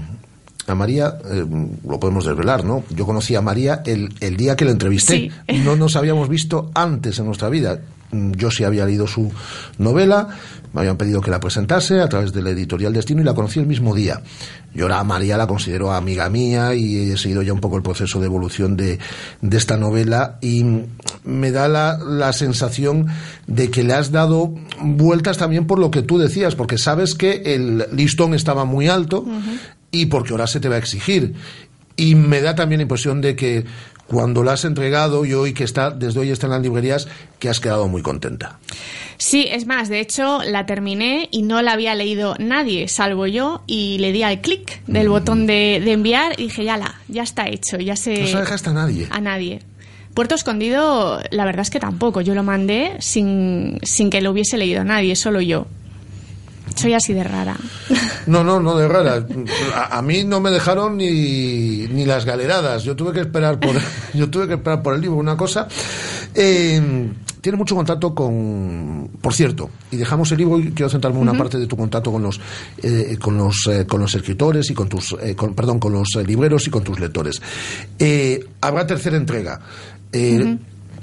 a 0.70 0.74
María, 0.74 1.18
eh, 1.30 1.44
lo 1.86 2.00
podemos 2.00 2.24
desvelar, 2.24 2.64
¿no? 2.64 2.84
Yo 2.90 3.06
conocí 3.06 3.34
a 3.34 3.40
María 3.42 3.82
el, 3.86 4.14
el 4.20 4.36
día 4.36 4.56
que 4.56 4.64
la 4.64 4.70
entrevisté. 4.72 5.30
Sí. 5.48 5.60
No 5.64 5.76
nos 5.76 5.96
habíamos 5.96 6.28
visto 6.28 6.70
antes 6.74 7.18
en 7.18 7.26
nuestra 7.26 7.48
vida. 7.48 7.80
Mm, 8.12 8.32
Yo 8.32 8.50
sí 8.50 8.64
había 8.64 8.86
leído 8.86 9.06
su 9.06 9.30
novela, 9.78 10.28
me 10.72 10.80
habían 10.80 10.96
pedido 10.96 11.20
que 11.20 11.30
la 11.30 11.38
presentase 11.40 12.00
a 12.00 12.08
través 12.08 12.32
de 12.32 12.42
la 12.42 12.50
editorial 12.50 12.92
Destino 12.92 13.20
y 13.20 13.24
la 13.24 13.34
conocí 13.34 13.58
el 13.60 13.66
mismo 13.66 13.94
día. 13.94 14.20
Yo 14.72 14.84
ahora 14.84 15.00
a 15.00 15.04
María 15.04 15.36
la 15.36 15.46
considero 15.48 15.92
amiga 15.92 16.28
mía 16.30 16.74
y 16.74 17.10
he 17.10 17.16
seguido 17.16 17.42
ya 17.42 17.52
un 17.52 17.60
poco 17.60 17.76
el 17.76 17.82
proceso 17.82 18.20
de 18.20 18.26
evolución 18.26 18.76
de, 18.76 18.98
de 19.42 19.56
esta 19.56 19.76
novela 19.76 20.38
y 20.40 20.64
me 21.24 21.50
da 21.50 21.66
la, 21.66 21.98
la 21.98 22.32
sensación 22.32 23.06
de 23.48 23.68
que 23.70 23.82
le 23.82 23.94
has 23.94 24.12
dado 24.12 24.54
vueltas 24.80 25.38
también 25.38 25.66
por 25.66 25.80
lo 25.80 25.90
que 25.90 26.02
tú 26.02 26.18
decías, 26.18 26.54
porque 26.54 26.78
sabes 26.78 27.16
que 27.16 27.42
el 27.54 27.86
listón 27.92 28.32
estaba 28.32 28.64
muy 28.64 28.86
alto 28.86 29.24
y 29.90 30.06
porque 30.06 30.32
ahora 30.32 30.46
se 30.46 30.60
te 30.60 30.68
va 30.68 30.76
a 30.76 30.78
exigir. 30.78 31.34
Y 31.96 32.14
me 32.14 32.40
da 32.40 32.54
también 32.54 32.78
la 32.78 32.82
impresión 32.82 33.20
de 33.20 33.36
que 33.36 33.64
cuando 34.06 34.42
la 34.42 34.54
has 34.54 34.64
entregado 34.64 35.24
y 35.24 35.34
hoy 35.34 35.54
que 35.54 35.62
está, 35.62 35.90
desde 35.90 36.18
hoy 36.18 36.30
está 36.30 36.46
en 36.46 36.52
las 36.52 36.62
librerías, 36.62 37.06
que 37.38 37.48
has 37.48 37.60
quedado 37.60 37.86
muy 37.86 38.02
contenta. 38.02 38.58
Sí, 39.18 39.46
es 39.50 39.66
más, 39.66 39.88
de 39.88 40.00
hecho 40.00 40.40
la 40.42 40.66
terminé 40.66 41.28
y 41.30 41.42
no 41.42 41.62
la 41.62 41.72
había 41.72 41.94
leído 41.94 42.34
nadie, 42.38 42.88
salvo 42.88 43.26
yo, 43.26 43.62
y 43.66 43.98
le 43.98 44.12
di 44.12 44.22
al 44.22 44.40
clic 44.40 44.82
del 44.86 45.10
botón 45.10 45.46
de, 45.46 45.80
de 45.84 45.92
enviar 45.92 46.32
y 46.40 46.44
dije, 46.44 46.64
ya 46.64 46.76
la, 46.76 47.00
ya 47.06 47.22
está 47.22 47.48
hecho, 47.48 47.78
ya 47.78 47.94
se... 47.94 48.18
No 48.20 48.26
se 48.26 48.38
dejaste 48.38 48.70
a 48.70 48.72
nadie. 48.72 49.06
A 49.10 49.20
nadie. 49.20 49.60
Puerto 50.14 50.34
Escondido, 50.34 51.20
la 51.30 51.44
verdad 51.44 51.62
es 51.62 51.70
que 51.70 51.78
tampoco. 51.78 52.20
Yo 52.20 52.34
lo 52.34 52.42
mandé 52.42 52.96
sin, 52.98 53.78
sin 53.82 54.10
que 54.10 54.20
lo 54.20 54.32
hubiese 54.32 54.58
leído 54.58 54.82
nadie, 54.82 55.14
solo 55.14 55.40
yo. 55.40 55.66
Soy 56.80 56.94
así 56.94 57.12
de 57.12 57.24
rara. 57.24 57.56
No, 58.26 58.42
no, 58.44 58.60
no 58.60 58.76
de 58.76 58.88
rara. 58.88 59.24
A, 59.74 59.98
a 59.98 60.02
mí 60.02 60.24
no 60.24 60.40
me 60.40 60.50
dejaron 60.50 60.96
ni, 60.96 61.86
ni 61.88 62.04
las 62.04 62.24
galeradas. 62.24 62.82
Yo 62.84 62.96
tuve 62.96 63.12
que 63.12 63.20
esperar 63.20 63.58
por, 63.60 63.74
yo 64.14 64.28
tuve 64.30 64.46
que 64.48 64.54
esperar 64.54 64.82
por 64.82 64.94
el 64.94 65.00
libro. 65.00 65.16
Una 65.16 65.36
cosa. 65.36 65.66
eh, 66.34 67.08
tiene 67.40 67.56
mucho 67.56 67.74
contacto 67.74 68.14
con, 68.14 69.08
por 69.22 69.32
cierto, 69.32 69.70
y 69.90 69.96
dejamos 69.96 70.30
el 70.30 70.36
libro 70.36 70.58
y 70.58 70.72
quiero 70.72 70.90
centrarme 70.90 71.16
en 71.20 71.22
una 71.22 71.38
parte 71.38 71.56
de 71.58 71.66
tu 71.66 71.74
contacto 71.74 72.12
con 72.12 72.22
los, 72.22 72.38
eh, 72.82 73.16
con 73.18 73.38
los, 73.38 73.66
eh, 73.66 73.86
con 73.86 73.98
los 73.98 74.14
escritores 74.14 74.68
y 74.70 74.74
con 74.74 74.90
tus, 74.90 75.16
eh, 75.22 75.34
con- 75.34 75.54
perdón, 75.54 75.78
con 75.78 75.90
los 75.94 76.08
eh, 76.16 76.22
libreros 76.22 76.66
y 76.66 76.70
con 76.70 76.84
tus 76.84 77.00
lectores. 77.00 77.40
Habrá 78.60 78.86
tercera 78.86 79.16
entrega. 79.16 79.58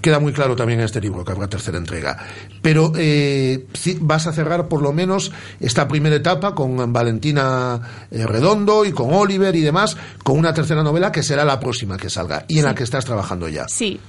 Queda 0.07 0.21
muy 0.21 0.31
claro 0.31 0.55
también 0.55 0.79
en 0.79 0.85
este 0.85 1.01
libro 1.01 1.25
que 1.25 1.33
habrá 1.33 1.49
tercera 1.49 1.77
entrega. 1.77 2.17
Pero 2.61 2.93
eh, 2.95 3.65
vas 3.99 4.25
a 4.25 4.31
cerrar 4.31 4.69
por 4.69 4.81
lo 4.81 4.93
menos 4.93 5.33
esta 5.59 5.85
primera 5.85 6.15
etapa 6.15 6.55
con 6.55 6.93
Valentina 6.93 8.07
eh, 8.09 8.25
Redondo 8.25 8.85
y 8.85 8.93
con 8.93 9.13
Oliver 9.13 9.53
y 9.53 9.59
demás, 9.59 9.97
con 10.23 10.39
una 10.39 10.53
tercera 10.53 10.81
novela 10.81 11.11
que 11.11 11.23
será 11.23 11.43
la 11.43 11.59
próxima 11.59 11.97
que 11.97 12.09
salga 12.09 12.45
y 12.47 12.59
en 12.59 12.63
la 12.63 12.73
que 12.73 12.83
estás 12.83 13.03
trabajando 13.03 13.49
ya. 13.49 13.67
Sí, 13.67 13.99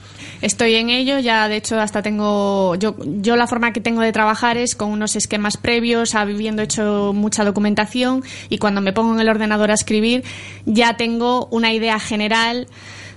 estoy 0.41 0.77
en 0.77 0.91
ello. 0.91 1.19
Ya, 1.19 1.49
de 1.49 1.57
hecho, 1.57 1.81
hasta 1.81 2.01
tengo. 2.01 2.77
Yo, 2.77 2.95
yo 3.05 3.35
la 3.35 3.49
forma 3.49 3.73
que 3.73 3.81
tengo 3.81 4.01
de 4.01 4.13
trabajar 4.13 4.57
es 4.57 4.77
con 4.77 4.93
unos 4.93 5.17
esquemas 5.17 5.57
previos, 5.57 6.15
habiendo 6.15 6.63
hecho 6.63 7.11
mucha 7.13 7.43
documentación 7.45 8.23
y 8.51 8.59
cuando 8.59 8.81
me 8.81 8.93
pongo 8.93 9.15
en 9.15 9.21
el 9.21 9.29
ordenador 9.29 9.73
a 9.73 9.75
escribir, 9.75 10.23
ya 10.65 10.97
tengo 10.97 11.49
una 11.51 11.73
idea 11.73 11.99
general. 11.99 12.69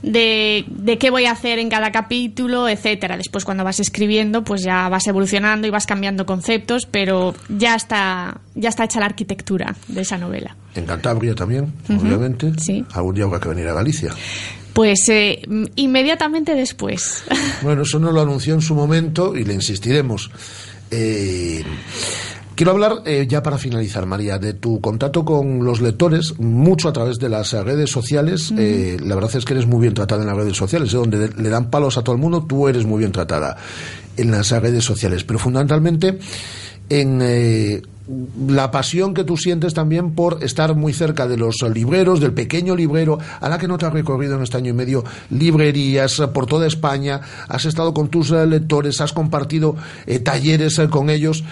De, 0.04 0.66
de 0.68 0.98
qué 0.98 1.12
voy 1.12 1.26
a 1.26 1.32
hacer 1.32 1.60
en 1.60 1.70
cada 1.70 1.92
capítulo, 1.92 2.68
etcétera. 2.68 3.18
Después, 3.18 3.46
cuando 3.46 3.64
vas 3.64 3.80
escribiendo, 3.80 4.44
pues 4.44 4.64
ya 4.64 4.90
vas 4.90 5.06
evolucionando 5.08 5.68
y 5.68 5.70
vas 5.70 5.86
cambiando 5.86 6.26
conceptos, 6.26 6.88
pero 6.90 7.36
ya 7.50 7.76
está, 7.76 8.42
ya 8.56 8.70
está 8.70 8.86
hecha 8.86 9.00
la 9.00 9.06
arquitectura 9.06 9.76
de 9.88 10.02
esa 10.02 10.18
novela. 10.18 10.56
En 10.74 10.86
Cantabria 10.86 11.36
también, 11.36 11.72
obviamente. 11.90 12.52
sí. 12.58 12.84
Algún 12.94 13.14
día 13.16 13.26
habrá 13.26 13.40
que 13.40 13.50
venir 13.50 13.68
a 13.68 13.74
Galicia. 13.74 14.14
Pues 14.74 15.08
eh, 15.10 15.42
inmediatamente 15.76 16.56
después. 16.56 17.24
Bueno, 17.62 17.82
eso 17.84 18.00
nos 18.00 18.14
lo 18.14 18.22
anunció 18.22 18.54
en 18.56 18.62
su 18.62 18.74
momento 18.74 19.36
y 19.36 19.44
le 19.44 19.54
insistiremos. 19.54 20.32
Eh, 20.90 21.64
quiero 22.56 22.72
hablar, 22.72 23.04
eh, 23.06 23.26
ya 23.28 23.42
para 23.44 23.58
finalizar, 23.58 24.06
María, 24.06 24.38
de 24.38 24.54
tu 24.54 24.80
contacto 24.82 25.26
con 25.26 25.64
los 25.64 25.82
lectores, 25.82 26.40
mucho 26.40 26.90
a 26.90 26.94
través 26.94 27.20
de 27.20 27.30
las 27.30 27.52
redes 27.54 27.90
sociales. 27.90 28.54
Eh, 28.58 28.98
la 29.04 29.16
verdad 29.16 29.36
es 29.36 29.46
que 29.46 29.54
eres 29.54 29.68
muy 29.68 29.82
bien 29.82 29.94
tratada 29.94 30.22
en 30.22 30.28
las 30.28 30.38
redes 30.38 30.58
sociales, 30.58 30.94
eh, 30.94 30.98
donde 30.98 31.30
le 31.30 31.50
dan 31.50 31.70
palos 31.70 31.98
a 31.98 32.04
todo 32.04 32.16
el 32.16 32.22
mundo, 32.22 32.46
tú 32.48 32.68
eres 32.68 32.86
muy 32.86 33.00
bien 33.00 33.12
tratada 33.12 33.58
en 34.18 34.32
las 34.32 34.52
redes 34.52 34.84
sociales, 34.84 35.24
pero 35.24 35.40
fundamentalmente 35.40 36.20
en 36.92 37.20
eh, 37.22 37.82
la 38.48 38.72
pasión 38.72 39.14
que 39.14 39.24
tú 39.24 39.38
sientes 39.38 39.74
también 39.74 40.14
por 40.14 40.44
estar 40.44 40.76
muy 40.76 40.94
cerca 40.94 41.28
de 41.28 41.38
los 41.38 41.56
libreros, 41.74 42.20
del 42.20 42.34
pequeño 42.34 42.76
librero, 42.76 43.20
a 43.40 43.50
la 43.50 43.58
que 43.58 43.68
no 43.68 43.78
te 43.78 43.86
has 43.86 43.94
recorrido 43.94 44.36
en 44.36 44.44
este 44.44 44.58
año 44.58 44.72
y 44.72 44.74
medio 44.74 45.04
librerías 45.30 46.20
eh, 46.20 46.28
por 46.28 46.46
toda 46.46 46.68
España, 46.68 47.22
has 47.48 47.66
estado 47.66 47.94
con 47.94 48.10
tus 48.10 48.32
eh, 48.32 48.46
lectores, 48.46 49.02
has 49.02 49.14
compartido 49.14 49.76
eh, 50.06 50.20
talleres 50.20 50.80
con 50.90 51.10
ellos. 51.10 51.44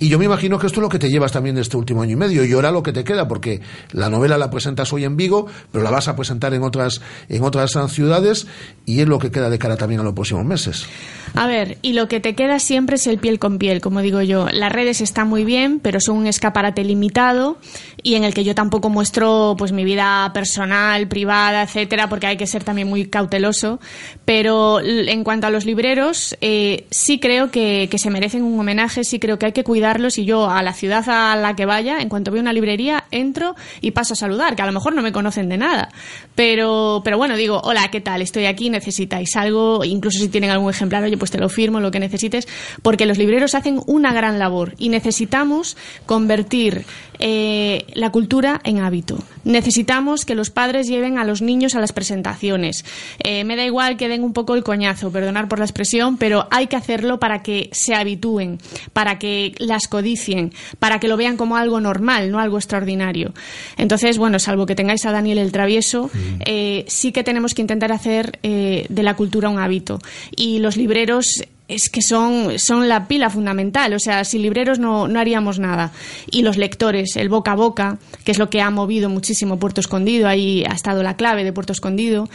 Y 0.00 0.08
yo 0.08 0.18
me 0.18 0.26
imagino 0.26 0.58
que 0.58 0.68
esto 0.68 0.78
es 0.78 0.82
lo 0.82 0.88
que 0.88 1.00
te 1.00 1.10
llevas 1.10 1.32
también 1.32 1.56
de 1.56 1.62
este 1.62 1.76
último 1.76 2.02
año 2.02 2.12
y 2.12 2.16
medio. 2.16 2.44
Y 2.44 2.52
ahora 2.52 2.70
lo 2.70 2.84
que 2.84 2.92
te 2.92 3.02
queda, 3.02 3.26
porque 3.26 3.60
la 3.90 4.08
novela 4.08 4.38
la 4.38 4.48
presentas 4.48 4.92
hoy 4.92 5.04
en 5.04 5.16
Vigo, 5.16 5.46
pero 5.72 5.82
la 5.82 5.90
vas 5.90 6.06
a 6.06 6.14
presentar 6.14 6.54
en 6.54 6.62
otras, 6.62 7.00
en 7.28 7.42
otras 7.42 7.76
ciudades, 7.90 8.46
y 8.86 9.00
es 9.00 9.08
lo 9.08 9.18
que 9.18 9.32
queda 9.32 9.50
de 9.50 9.58
cara 9.58 9.76
también 9.76 10.00
a 10.00 10.04
los 10.04 10.14
próximos 10.14 10.44
meses. 10.44 10.86
A 11.34 11.46
ver, 11.46 11.78
y 11.82 11.92
lo 11.92 12.08
que 12.08 12.20
te 12.20 12.34
queda 12.34 12.58
siempre 12.60 12.96
es 12.96 13.06
el 13.06 13.18
piel 13.18 13.38
con 13.40 13.58
piel, 13.58 13.80
como 13.80 14.00
digo 14.00 14.22
yo. 14.22 14.46
Las 14.52 14.72
redes 14.72 15.00
están 15.00 15.28
muy 15.28 15.44
bien, 15.44 15.80
pero 15.80 16.00
un 16.12 16.26
escaparate 16.26 16.84
limitado 16.84 17.58
y 18.02 18.14
en 18.14 18.24
el 18.24 18.34
que 18.34 18.44
yo 18.44 18.54
tampoco 18.54 18.88
muestro 18.88 19.54
pues 19.58 19.72
mi 19.72 19.84
vida 19.84 20.30
personal, 20.32 21.08
privada, 21.08 21.62
etcétera, 21.62 22.08
porque 22.08 22.26
hay 22.26 22.36
que 22.36 22.46
ser 22.46 22.64
también 22.64 22.88
muy 22.88 23.06
cauteloso. 23.06 23.80
Pero 24.24 24.80
en 24.80 25.24
cuanto 25.24 25.46
a 25.46 25.50
los 25.50 25.64
libreros, 25.64 26.36
eh, 26.40 26.86
sí 26.90 27.18
creo 27.18 27.50
que, 27.50 27.88
que 27.90 27.98
se 27.98 28.10
merecen 28.10 28.42
un 28.42 28.58
homenaje, 28.58 29.04
sí 29.04 29.18
creo 29.18 29.38
que 29.38 29.46
hay 29.46 29.52
que 29.52 29.64
cuidarlos 29.64 30.18
y 30.18 30.24
yo 30.24 30.48
a 30.50 30.62
la 30.62 30.72
ciudad 30.72 31.04
a 31.08 31.36
la 31.36 31.56
que 31.56 31.66
vaya, 31.66 31.98
en 32.00 32.08
cuanto 32.08 32.30
veo 32.30 32.40
una 32.40 32.52
librería, 32.52 33.04
entro 33.10 33.54
y 33.80 33.90
paso 33.92 34.14
a 34.14 34.16
saludar, 34.16 34.56
que 34.56 34.62
a 34.62 34.66
lo 34.66 34.72
mejor 34.72 34.94
no 34.94 35.02
me 35.02 35.12
conocen 35.12 35.48
de 35.48 35.56
nada. 35.56 35.88
Pero, 36.34 37.02
pero 37.04 37.18
bueno, 37.18 37.36
digo, 37.36 37.60
hola, 37.64 37.88
¿qué 37.90 38.00
tal? 38.00 38.22
Estoy 38.22 38.46
aquí, 38.46 38.70
necesitáis 38.70 39.36
algo, 39.36 39.84
incluso 39.84 40.18
si 40.18 40.28
tienen 40.28 40.50
algún 40.50 40.70
ejemplar, 40.70 41.02
oye, 41.02 41.16
pues 41.16 41.30
te 41.30 41.38
lo 41.38 41.48
firmo, 41.48 41.80
lo 41.80 41.90
que 41.90 42.00
necesites, 42.00 42.48
porque 42.82 43.06
los 43.06 43.18
libreros 43.18 43.54
hacen 43.54 43.80
una 43.86 44.12
gran 44.12 44.38
labor 44.38 44.74
y 44.78 44.88
necesitamos 44.88 45.76
convertir 46.06 46.84
eh, 47.20 47.84
la 47.94 48.10
cultura 48.10 48.60
en 48.62 48.78
hábito. 48.78 49.18
Necesitamos 49.44 50.24
que 50.24 50.36
los 50.36 50.50
padres 50.50 50.86
lleven 50.86 51.18
a 51.18 51.24
los 51.24 51.42
niños 51.42 51.74
a 51.74 51.80
las 51.80 51.92
presentaciones. 51.92 52.84
Eh, 53.24 53.42
me 53.42 53.56
da 53.56 53.64
igual 53.64 53.96
que 53.96 54.08
den 54.08 54.22
un 54.22 54.32
poco 54.32 54.54
el 54.54 54.62
coñazo, 54.62 55.10
perdonar 55.10 55.48
por 55.48 55.58
la 55.58 55.64
expresión, 55.64 56.16
pero 56.16 56.46
hay 56.50 56.68
que 56.68 56.76
hacerlo 56.76 57.18
para 57.18 57.42
que 57.42 57.70
se 57.72 57.94
habitúen, 57.94 58.58
para 58.92 59.18
que 59.18 59.54
las 59.58 59.88
codicien, 59.88 60.52
para 60.78 61.00
que 61.00 61.08
lo 61.08 61.16
vean 61.16 61.36
como 61.36 61.56
algo 61.56 61.80
normal, 61.80 62.30
no 62.30 62.38
algo 62.38 62.56
extraordinario. 62.56 63.34
Entonces, 63.76 64.16
bueno, 64.16 64.38
salvo 64.38 64.66
que 64.66 64.76
tengáis 64.76 65.04
a 65.04 65.12
Daniel 65.12 65.38
el 65.38 65.50
Travieso, 65.50 66.10
eh, 66.46 66.84
sí 66.86 67.10
que 67.10 67.24
tenemos 67.24 67.54
que 67.54 67.62
intentar 67.62 67.90
hacer 67.90 68.38
de 68.42 69.02
la 69.02 69.16
cultura 69.16 69.48
un 69.48 69.58
hábito. 69.58 69.98
Y 70.36 70.58
los 70.58 70.76
libreros 70.76 71.42
es 71.68 71.90
que 71.90 72.00
son, 72.02 72.58
son 72.58 72.88
la 72.88 73.06
pila 73.06 73.30
fundamental. 73.30 73.92
O 73.92 73.98
sea, 73.98 74.24
sin 74.24 74.42
libreros 74.42 74.78
no, 74.78 75.06
no 75.06 75.20
haríamos 75.20 75.58
nada. 75.58 75.92
Y 76.30 76.42
los 76.42 76.56
lectores, 76.56 77.16
el 77.16 77.28
boca 77.28 77.52
a 77.52 77.56
boca, 77.56 77.98
que 78.24 78.32
es 78.32 78.38
lo 78.38 78.48
que 78.50 78.62
ha 78.62 78.70
movido 78.70 79.10
muchísimo 79.10 79.58
Puerto 79.58 79.80
Escondido, 79.80 80.28
ahí 80.28 80.64
ha 80.68 80.74
estado 80.74 81.02
la 81.02 81.16
clave 81.16 81.44
de 81.44 81.52
Puerto 81.52 81.72
Escondido. 81.72 82.28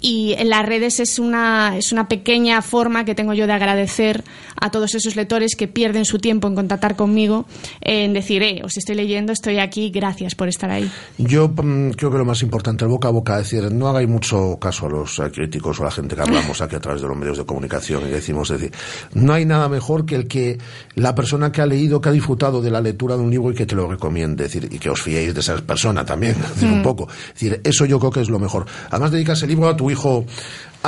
Y 0.00 0.34
en 0.38 0.50
las 0.50 0.64
redes 0.64 1.00
es 1.00 1.18
una, 1.18 1.76
es 1.76 1.92
una 1.92 2.08
pequeña 2.08 2.62
forma 2.62 3.04
que 3.04 3.14
tengo 3.14 3.34
yo 3.34 3.46
de 3.46 3.52
agradecer 3.52 4.24
a 4.60 4.70
todos 4.70 4.94
esos 4.94 5.16
lectores 5.16 5.56
que 5.56 5.68
pierden 5.68 6.04
su 6.04 6.18
tiempo 6.18 6.48
en 6.48 6.54
contactar 6.54 6.96
conmigo, 6.96 7.46
en 7.80 8.12
decir, 8.12 8.42
eh, 8.42 8.62
os 8.64 8.76
estoy 8.76 8.94
leyendo, 8.94 9.32
estoy 9.32 9.58
aquí, 9.58 9.90
gracias 9.90 10.34
por 10.34 10.48
estar 10.48 10.70
ahí. 10.70 10.90
Yo 11.18 11.48
mm, 11.48 11.90
creo 11.90 12.10
que 12.10 12.18
lo 12.18 12.24
más 12.24 12.42
importante, 12.42 12.84
el 12.84 12.90
boca 12.90 13.08
a 13.08 13.10
boca, 13.10 13.38
es 13.40 13.50
decir, 13.50 13.72
no 13.72 13.88
hagáis 13.88 14.08
mucho 14.08 14.58
caso 14.60 14.86
a 14.86 14.90
los 14.90 15.18
eh, 15.18 15.30
críticos 15.32 15.78
o 15.80 15.82
a 15.82 15.86
la 15.86 15.90
gente 15.90 16.14
que 16.14 16.22
hablamos 16.22 16.60
aquí 16.60 16.76
a 16.76 16.80
través 16.80 17.02
de 17.02 17.08
los 17.08 17.16
medios 17.16 17.38
de 17.38 17.44
comunicación 17.44 18.06
y 18.06 18.10
decimos, 18.10 18.48
decir, 18.48 18.72
no 19.14 19.32
hay 19.32 19.44
nada 19.44 19.68
mejor 19.68 20.06
que 20.06 20.14
el 20.16 20.26
que 20.28 20.58
la 20.94 21.14
persona 21.14 21.52
que 21.52 21.60
ha 21.62 21.66
leído, 21.66 22.00
que 22.00 22.08
ha 22.08 22.12
disfrutado 22.12 22.60
de 22.62 22.70
la 22.70 22.80
lectura 22.80 23.16
de 23.16 23.22
un 23.22 23.30
libro 23.30 23.50
y 23.50 23.54
que 23.54 23.66
te 23.66 23.74
lo 23.74 23.88
recomiende, 23.88 24.44
es 24.46 24.52
decir, 24.52 24.72
y 24.72 24.78
que 24.78 24.90
os 24.90 25.02
fiéis 25.02 25.34
de 25.34 25.40
esa 25.40 25.56
persona 25.58 26.04
también, 26.04 26.32
es 26.42 26.50
decir, 26.54 26.68
un 26.68 26.80
Mm. 26.80 26.82
poco. 26.82 27.08
Es 27.28 27.34
decir, 27.34 27.60
eso 27.64 27.84
yo 27.86 27.98
creo 27.98 28.10
que 28.10 28.20
es 28.20 28.28
lo 28.30 28.38
mejor. 28.38 28.66
Además 28.90 29.10
dedicas 29.10 29.42
el 29.42 29.48
libro 29.50 29.68
a 29.68 29.76
tu 29.76 29.90
hijo 29.90 30.24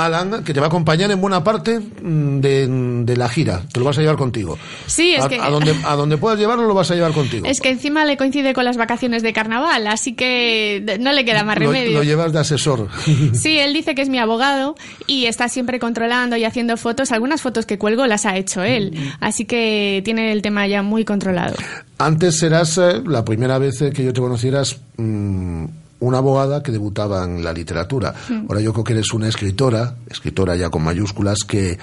Alan, 0.05 0.43
que 0.43 0.53
te 0.53 0.59
va 0.59 0.67
a 0.67 0.69
acompañar 0.69 1.11
en 1.11 1.19
buena 1.21 1.43
parte 1.43 1.79
mm, 1.79 2.39
de, 2.39 2.67
de 3.05 3.17
la 3.17 3.29
gira. 3.29 3.61
Te 3.71 3.79
lo 3.79 3.85
vas 3.85 3.97
a 3.97 4.01
llevar 4.01 4.17
contigo. 4.17 4.57
Sí, 4.85 5.13
es 5.13 5.25
a, 5.25 5.29
que... 5.29 5.39
a 5.39 5.49
donde, 5.49 5.75
a 5.85 5.95
donde 5.95 6.17
puedas 6.17 6.39
llevarlo 6.39 6.65
lo 6.67 6.73
vas 6.73 6.89
a 6.91 6.95
llevar 6.95 7.11
contigo. 7.13 7.45
Es 7.45 7.61
que 7.61 7.69
encima 7.69 8.05
le 8.05 8.17
coincide 8.17 8.53
con 8.53 8.65
las 8.65 8.77
vacaciones 8.77 9.23
de 9.23 9.33
carnaval, 9.33 9.87
así 9.87 10.13
que 10.13 10.97
no 10.99 11.11
le 11.13 11.25
queda 11.25 11.43
más 11.43 11.57
Lo, 11.59 11.71
remedio. 11.71 11.97
lo 11.97 12.03
llevas 12.03 12.33
de 12.33 12.39
asesor. 12.39 12.87
Sí, 13.33 13.57
él 13.59 13.73
dice 13.73 13.95
que 13.95 14.01
es 14.01 14.09
mi 14.09 14.17
abogado 14.17 14.75
y 15.07 15.25
está 15.25 15.49
siempre 15.49 15.79
controlando 15.79 16.35
y 16.35 16.43
haciendo 16.45 16.77
fotos. 16.77 17.11
Algunas 17.11 17.41
fotos 17.41 17.65
que 17.65 17.77
cuelgo 17.77 18.05
las 18.07 18.25
ha 18.25 18.35
hecho 18.37 18.63
él, 18.63 18.93
así 19.19 19.45
que 19.45 20.01
tiene 20.05 20.31
el 20.31 20.41
tema 20.41 20.67
ya 20.67 20.81
muy 20.83 21.05
controlado. 21.05 21.55
Antes 21.97 22.39
serás 22.39 22.77
eh, 22.77 23.01
la 23.05 23.25
primera 23.25 23.57
vez 23.59 23.79
que 23.93 24.03
yo 24.03 24.13
te 24.13 24.21
conocieras 24.21 24.77
mm, 24.97 25.65
una 25.99 26.19
abogada 26.19 26.63
que 26.63 26.71
debutaba 26.71 27.23
en 27.23 27.43
la 27.43 27.53
literatura. 27.53 28.13
Mm. 28.29 28.45
Ahora 28.47 28.61
yo 28.61 28.73
creo 28.73 28.83
que 28.83 28.93
eres 28.93 29.13
una 29.13 29.27
escritora, 29.27 29.95
escritora 30.09 30.55
ya 30.55 30.69
con 30.69 30.83
mayúsculas, 30.83 31.39
que 31.47 31.77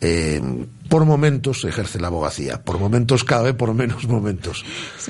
eh, 0.00 0.42
por 0.88 1.04
momentos 1.04 1.64
ejerce 1.64 2.00
la 2.00 2.08
abogacía. 2.08 2.60
Por 2.60 2.78
momentos 2.78 3.22
cabe, 3.24 3.54
por 3.54 3.72
menos 3.72 4.06
momentos. 4.08 4.64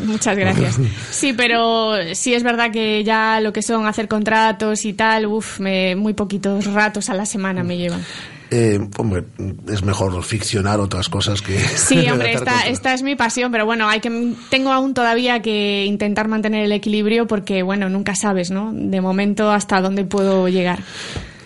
Muchas 0.05 0.37
gracias. 0.37 0.79
Sí, 1.11 1.33
pero 1.33 1.95
sí 2.15 2.35
es 2.35 2.43
verdad 2.43 2.71
que 2.71 3.03
ya 3.03 3.41
lo 3.41 3.53
que 3.53 3.63
son 3.63 3.87
hacer 3.87 4.07
contratos 4.07 4.85
y 4.85 4.93
tal, 4.93 5.27
uff, 5.27 5.61
muy 5.61 6.13
poquitos 6.13 6.67
ratos 6.67 7.09
a 7.11 7.15
la 7.15 7.27
semana 7.27 7.65
me 7.65 7.79
llevan. 7.79 8.05
Eh, 8.55 8.79
hombre, 8.99 9.25
es 9.73 9.83
mejor 9.83 10.23
ficcionar 10.23 10.79
otras 10.79 11.09
cosas 11.09 11.41
que... 11.41 11.59
Sí, 11.59 12.07
hombre, 12.11 12.35
esta, 12.35 12.67
esta 12.67 12.93
es 12.93 13.03
mi 13.03 13.17
pasión, 13.17 13.51
pero 13.51 13.65
bueno, 13.65 13.89
hay 13.89 14.01
que 14.01 14.35
tengo 14.51 14.73
aún 14.73 14.93
todavía 14.93 15.41
que 15.41 15.87
intentar 15.87 16.29
mantener 16.29 16.67
el 16.67 16.73
equilibrio 16.73 17.27
porque 17.27 17.63
bueno, 17.63 17.89
nunca 17.89 18.15
sabes, 18.15 18.51
¿no? 18.51 18.71
De 18.75 19.01
momento 19.01 19.51
hasta 19.51 19.81
dónde 19.81 20.05
puedo 20.05 20.49
llegar. 20.49 20.81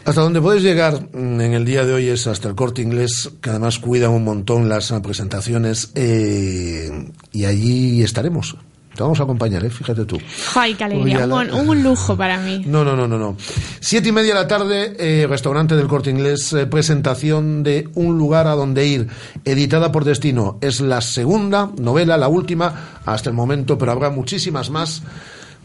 Hasta 0.05 0.21
donde 0.21 0.41
puedes 0.41 0.65
llegar 0.65 1.01
mm, 1.13 1.41
en 1.41 1.53
el 1.53 1.65
día 1.65 1.85
de 1.85 1.95
hoy 1.95 2.09
es 2.09 2.27
hasta 2.27 2.49
el 2.49 2.57
corte 2.57 2.83
inglés, 2.83 3.31
que 3.41 3.51
además 3.51 3.79
cuidan 3.79 4.11
un 4.11 4.25
montón 4.25 4.69
las 4.69 4.93
presentaciones, 5.01 5.93
eh, 5.95 6.91
y 7.31 7.45
allí 7.45 8.03
estaremos. 8.03 8.57
Te 8.97 9.03
vamos 9.03 9.21
a 9.21 9.25
acompañar, 9.25 9.63
¿eh? 9.65 9.71
fíjate 9.71 10.05
tú. 10.07 10.19
Ay, 10.55 10.75
qué 10.75 10.85
alegría, 10.85 11.27
la- 11.27 11.35
un, 11.37 11.69
un 11.69 11.83
lujo 11.83 12.17
para 12.17 12.39
mí. 12.39 12.63
No, 12.67 12.83
no, 12.85 12.97
no, 12.97 13.07
no, 13.07 13.19
no. 13.19 13.37
Siete 13.79 14.09
y 14.09 14.13
media 14.13 14.35
de 14.35 14.41
la 14.41 14.49
tarde, 14.49 14.97
eh, 14.99 15.27
restaurante 15.29 15.77
del 15.77 15.87
Corte 15.87 16.11
Inglés, 16.11 16.53
eh, 16.55 16.67
presentación 16.67 17.63
de 17.63 17.89
Un 17.95 18.17
lugar 18.19 18.47
a 18.47 18.53
donde 18.55 18.87
ir, 18.87 19.09
editada 19.45 19.93
por 19.93 20.05
Destino. 20.05 20.57
Es 20.63 20.81
la 20.81 21.01
segunda 21.03 21.71
novela, 21.79 22.17
la 22.17 22.29
última 22.29 23.01
hasta 23.05 23.29
el 23.31 23.37
momento, 23.37 23.77
pero 23.79 23.93
habrá 23.93 24.09
muchísimas 24.11 24.71
más 24.71 25.03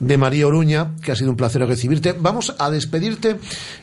de 0.02 0.18
María 0.18 0.48
Oruña, 0.48 0.95
que 1.03 1.11
ha 1.11 1.15
sido 1.15 1.30
un 1.30 1.38
placer 1.38 1.65
recibirte. 1.65 2.14
Vamos 2.19 2.56
a 2.57 2.72
despedirte 2.72 3.38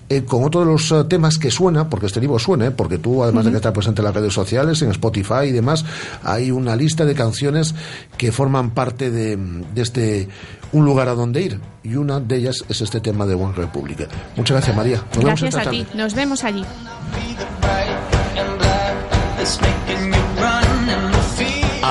eh, 0.09 0.24
con 0.24 0.43
otro 0.45 0.61
de 0.61 0.66
los 0.66 0.90
eh, 0.90 1.05
temas 1.05 1.39
que 1.39 1.51
suena, 1.53 1.89
porque 1.89 2.07
este 2.07 2.20
libro 2.20 2.39
suena, 2.40 2.66
¿eh? 2.66 2.70
porque 2.73 2.99
tú, 2.99 3.23
además 3.23 3.45
de 3.45 3.53
que 3.53 3.57
estás 3.59 3.73
presente 3.73 4.01
en 4.01 4.07
las 4.07 4.15
redes 4.15 4.35
sociales, 4.35 4.82
en 4.82 4.90
Spotify 4.90 5.45
y 5.47 5.53
demás, 5.53 5.85
hay 6.24 6.51
una 6.51 6.74
lista 6.74 7.05
de 7.05 7.15
canciones 7.15 7.74
que 8.16 8.32
forman 8.32 8.70
parte 8.70 9.11
de, 9.12 9.36
de 9.36 9.81
este 9.82 10.28
Un 10.73 10.85
lugar 10.85 11.09
a 11.09 11.15
donde 11.15 11.40
ir. 11.40 11.61
Y 11.85 11.95
una 11.95 12.19
de 12.20 12.36
ellas 12.36 12.65
es 12.69 12.81
este 12.82 13.01
tema 13.01 13.24
de 13.24 13.35
One 13.35 13.55
Republic. 13.55 14.09
Muchas 14.36 14.57
gracias, 14.57 14.77
María. 14.77 14.97
Nos 15.15 15.24
vemos 15.24 15.40
Gracias 15.40 15.55
esta 15.55 15.69
a 15.69 15.70
ti, 15.70 15.85
tarde. 15.85 16.03
nos 16.03 16.15
vemos 16.15 16.45
allí. 16.45 16.65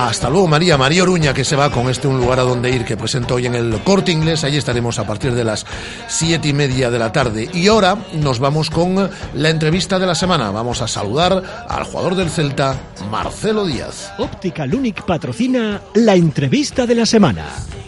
Hasta 0.05 0.29
luego, 0.29 0.47
María. 0.47 0.77
María 0.77 1.01
Oruña, 1.01 1.33
que 1.33 1.43
se 1.43 1.55
va 1.55 1.71
con 1.71 1.89
este 1.89 2.07
Un 2.07 2.19
lugar 2.19 2.39
a 2.39 2.43
donde 2.43 2.69
ir, 2.69 2.85
que 2.85 2.95
presenta 2.95 3.33
hoy 3.33 3.47
en 3.47 3.55
el 3.55 3.79
corte 3.83 4.11
inglés. 4.11 4.43
Allí 4.43 4.55
estaremos 4.55 4.99
a 4.99 5.07
partir 5.07 5.33
de 5.33 5.43
las 5.43 5.65
siete 6.07 6.49
y 6.49 6.53
media 6.53 6.91
de 6.91 6.99
la 6.99 7.11
tarde. 7.11 7.49
Y 7.51 7.67
ahora 7.67 7.97
nos 8.13 8.37
vamos 8.37 8.69
con 8.69 9.09
la 9.33 9.49
entrevista 9.49 9.97
de 9.97 10.05
la 10.05 10.13
semana. 10.13 10.51
Vamos 10.51 10.83
a 10.83 10.87
saludar 10.87 11.41
al 11.67 11.83
jugador 11.85 12.13
del 12.13 12.29
Celta, 12.29 12.79
Marcelo 13.09 13.65
Díaz. 13.65 14.13
Óptica 14.19 14.67
Lunic 14.67 15.03
patrocina 15.03 15.81
la 15.95 16.13
entrevista 16.13 16.85
de 16.85 16.93
la 16.93 17.07
semana. 17.07 17.47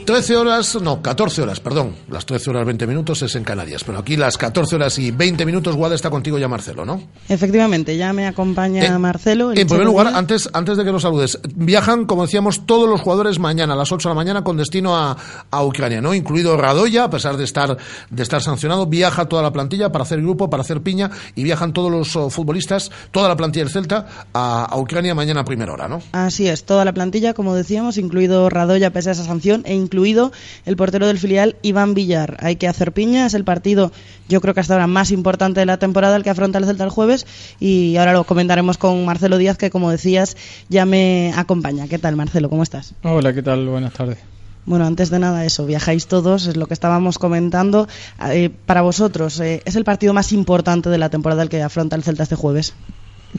13 0.09 0.37
horas, 0.37 0.75
no, 0.81 1.03
14 1.03 1.43
horas, 1.43 1.59
perdón. 1.59 1.93
Las 2.09 2.25
13 2.25 2.49
horas 2.49 2.65
20 2.65 2.87
minutos 2.87 3.21
es 3.21 3.35
en 3.35 3.43
Canarias. 3.43 3.83
Pero 3.83 3.99
aquí 3.99 4.17
las 4.17 4.39
14 4.39 4.77
horas 4.77 4.97
y 4.97 5.11
20 5.11 5.45
minutos, 5.45 5.75
Guada 5.75 5.93
está 5.93 6.09
contigo 6.09 6.39
ya, 6.39 6.47
Marcelo, 6.47 6.83
¿no? 6.83 7.03
Efectivamente, 7.27 7.95
ya 7.95 8.11
me 8.11 8.25
acompaña 8.25 8.97
Marcelo. 8.97 9.51
el 9.51 9.59
En 9.59 9.67
primer 9.67 9.85
lugar, 9.85 10.07
antes, 10.07 10.49
antes 10.51 10.77
de 10.77 10.83
que 10.83 10.91
nos 10.91 11.03
saludes, 11.03 11.39
viajan, 11.53 11.98
como 12.05 12.23
decíamos, 12.23 12.65
todos 12.65 12.89
los 12.89 13.01
jugadores 13.01 13.39
mañana 13.39 13.73
a 13.73 13.75
las 13.75 13.91
8 13.91 14.09
de 14.09 14.11
la 14.11 14.15
mañana 14.15 14.43
con 14.43 14.57
destino 14.57 14.95
a, 14.95 15.17
a 15.51 15.63
Ucrania, 15.63 16.01
¿no? 16.01 16.13
Incluido 16.13 16.57
Radoya, 16.57 17.05
a 17.05 17.09
pesar 17.09 17.37
de 17.37 17.43
estar, 17.43 17.77
de 18.09 18.23
estar 18.23 18.41
sancionado, 18.41 18.85
viaja 18.85 19.25
toda 19.25 19.41
la 19.41 19.51
plantilla 19.51 19.91
para 19.91 20.03
hacer 20.03 20.21
grupo, 20.21 20.49
para 20.49 20.61
hacer 20.61 20.81
piña, 20.81 21.11
y 21.35 21.43
viajan 21.43 21.73
todos 21.73 21.91
los 21.91 22.15
oh, 22.15 22.29
futbolistas, 22.29 22.91
toda 23.11 23.27
la 23.27 23.35
plantilla 23.35 23.65
del 23.65 23.73
Celta, 23.73 24.07
a, 24.33 24.77
Ucrania 24.77 25.13
mañana 25.13 25.41
a 25.41 25.45
primera 25.45 25.73
hora, 25.73 25.87
¿no? 25.87 26.01
Así 26.11 26.47
es, 26.47 26.63
toda 26.63 26.85
la 26.85 26.93
plantilla, 26.93 27.33
como 27.33 27.53
decíamos, 27.53 27.97
incluido 27.97 28.49
Radoya 28.49 28.91
pese 28.91 29.09
a 29.09 29.11
esa 29.13 29.23
sanción 29.23 29.63
e 29.65 29.75
incluido 29.75 30.31
el 30.65 30.75
portero 30.75 31.07
del 31.07 31.19
filial 31.19 31.57
Iván 31.61 31.93
Villar. 31.93 32.37
Hay 32.41 32.55
que 32.55 32.67
hacer 32.67 32.93
piña, 32.93 33.25
es 33.25 33.33
el 33.33 33.43
partido 33.43 33.91
yo 34.29 34.41
creo 34.41 34.53
que 34.53 34.59
hasta 34.59 34.75
ahora 34.75 34.87
más 34.87 35.11
importante 35.11 35.59
de 35.59 35.65
la 35.65 35.77
temporada 35.77 36.15
el 36.15 36.23
que 36.23 36.29
afronta 36.29 36.59
el 36.59 36.65
Celta 36.65 36.83
el 36.83 36.91
jueves 36.91 37.25
y 37.59 37.97
ahora 37.97 38.13
lo 38.13 38.23
comentaremos 38.23 38.77
con 38.77 39.03
Marcelo 39.03 39.39
Díaz 39.39 39.57
que 39.57 39.71
como 39.71 39.89
decías 39.89 40.37
ya 40.69 40.85
me 40.85 41.33
acompaña. 41.35 41.87
¿Qué 41.89 41.97
tal 41.97 42.15
Marcelo? 42.15 42.49
¿Cómo 42.49 42.61
estás? 42.61 42.93
Hola, 43.01 43.33
¿qué 43.33 43.41
tal? 43.41 43.67
Buenas 43.67 43.93
tardes. 43.93 44.19
Bueno, 44.65 44.85
antes 44.85 45.09
de 45.09 45.17
nada 45.17 45.43
eso, 45.45 45.65
viajáis 45.65 46.05
todos, 46.05 46.45
es 46.45 46.55
lo 46.55 46.67
que 46.67 46.75
estábamos 46.75 47.17
comentando. 47.17 47.87
Eh, 48.31 48.51
para 48.67 48.83
vosotros, 48.83 49.39
eh, 49.39 49.63
¿es 49.65 49.75
el 49.75 49.83
partido 49.83 50.13
más 50.13 50.31
importante 50.31 50.89
de 50.89 50.99
la 50.99 51.09
temporada 51.09 51.41
el 51.41 51.49
que 51.49 51.63
afronta 51.63 51.95
el 51.95 52.03
Celta 52.03 52.23
este 52.23 52.35
jueves? 52.35 52.75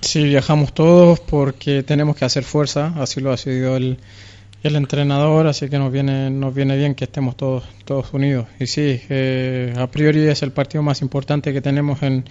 Sí, 0.01 0.25
viajamos 0.25 0.75
todos 0.75 1.21
porque 1.21 1.85
tenemos 1.85 2.17
que 2.17 2.25
hacer 2.25 2.43
fuerza, 2.43 2.93
así 2.97 3.21
lo 3.21 3.33
ha 3.33 3.37
sido 3.37 3.77
el, 3.77 3.99
el 4.65 4.75
entrenador, 4.75 5.47
así 5.47 5.69
que 5.69 5.79
nos 5.79 5.93
viene, 5.93 6.31
nos 6.31 6.53
viene 6.53 6.77
bien 6.77 6.97
que 6.97 7.05
estemos 7.05 7.37
todos, 7.37 7.63
todos 7.85 8.13
unidos. 8.13 8.47
Y 8.59 8.67
sí, 8.67 9.01
eh, 9.09 9.73
a 9.79 9.87
priori 9.87 10.27
es 10.27 10.43
el 10.43 10.51
partido 10.51 10.83
más 10.83 11.03
importante 11.03 11.53
que 11.53 11.61
tenemos 11.61 12.03
en, 12.03 12.25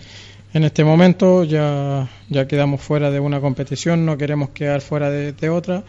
en 0.54 0.64
este 0.66 0.84
momento, 0.84 1.46
ya, 1.46 2.10
ya 2.28 2.46
quedamos 2.46 2.82
fuera 2.82 3.10
de 3.10 3.22
una 3.22 3.40
competición, 3.40 4.06
no 4.06 4.18
queremos 4.18 4.50
quedar 4.50 4.82
fuera 4.82 5.10
de, 5.10 5.32
de 5.32 5.50
otra 5.50 5.86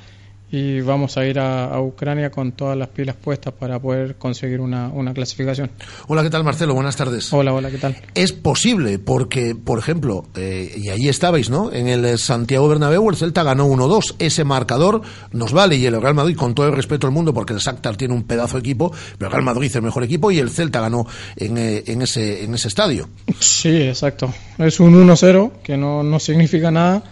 y 0.53 0.81
vamos 0.81 1.17
a 1.17 1.25
ir 1.25 1.39
a, 1.39 1.67
a 1.67 1.81
Ucrania 1.81 2.31
con 2.31 2.53
todas 2.53 2.77
las 2.77 2.89
pilas 2.89 3.17
puestas 3.17 3.55
para 3.55 3.79
poder 3.79 4.17
conseguir 4.17 4.61
una, 4.61 4.89
una 4.89 5.15
clasificación. 5.15 5.71
Hola, 6.09 6.23
¿qué 6.23 6.31
tal, 6.31 6.43
Marcelo? 6.43 6.75
Buenas 6.75 6.97
tardes. 6.97 7.33
Hola, 7.33 7.53
hola, 7.53 7.71
¿qué 7.71 7.79
tal? 7.79 7.97
Es 8.15 8.33
posible, 8.33 8.99
porque, 8.99 9.55
por 9.55 9.79
ejemplo, 9.79 10.25
eh, 10.35 10.73
y 10.77 10.89
ahí 10.89 11.09
estabais, 11.09 11.51
¿no? 11.51 11.73
En 11.73 11.87
el 11.87 12.19
Santiago 12.19 12.69
Bernabéu 12.69 13.09
el 13.11 13.17
Celta 13.17 13.43
ganó 13.43 13.69
1-2. 13.69 14.17
Ese 14.19 14.45
marcador 14.45 15.03
nos 15.33 15.53
vale 15.53 15.77
y 15.77 15.87
el 15.87 16.01
Real 16.01 16.15
Madrid, 16.15 16.37
con 16.37 16.55
todo 16.55 16.67
el 16.67 16.75
respeto 16.75 17.07
del 17.07 17.15
mundo, 17.15 17.33
porque 17.33 17.53
el 17.53 17.61
Shakhtar 17.61 17.97
tiene 17.97 18.15
un 18.15 18.25
pedazo 18.25 18.57
de 18.57 18.61
equipo, 18.61 18.91
pero 19.19 19.29
el 19.29 19.33
Real 19.33 19.45
Madrid 19.45 19.69
es 19.69 19.77
el 19.77 19.83
mejor 19.83 20.03
equipo 20.03 20.31
y 20.31 20.39
el 20.39 20.51
Celta 20.51 20.81
ganó 20.81 21.07
en, 21.37 21.59
eh, 21.59 21.85
en, 21.87 22.03
ese, 22.03 22.45
en 22.45 22.55
ese 22.55 22.69
estadio. 22.69 23.09
Sí, 23.39 23.83
exacto. 23.83 24.33
Es 24.59 24.81
un 24.81 24.95
1-0 25.07 25.53
que 25.63 25.77
no, 25.77 26.03
no 26.03 26.19
significa 26.19 26.71
nada. 26.71 27.03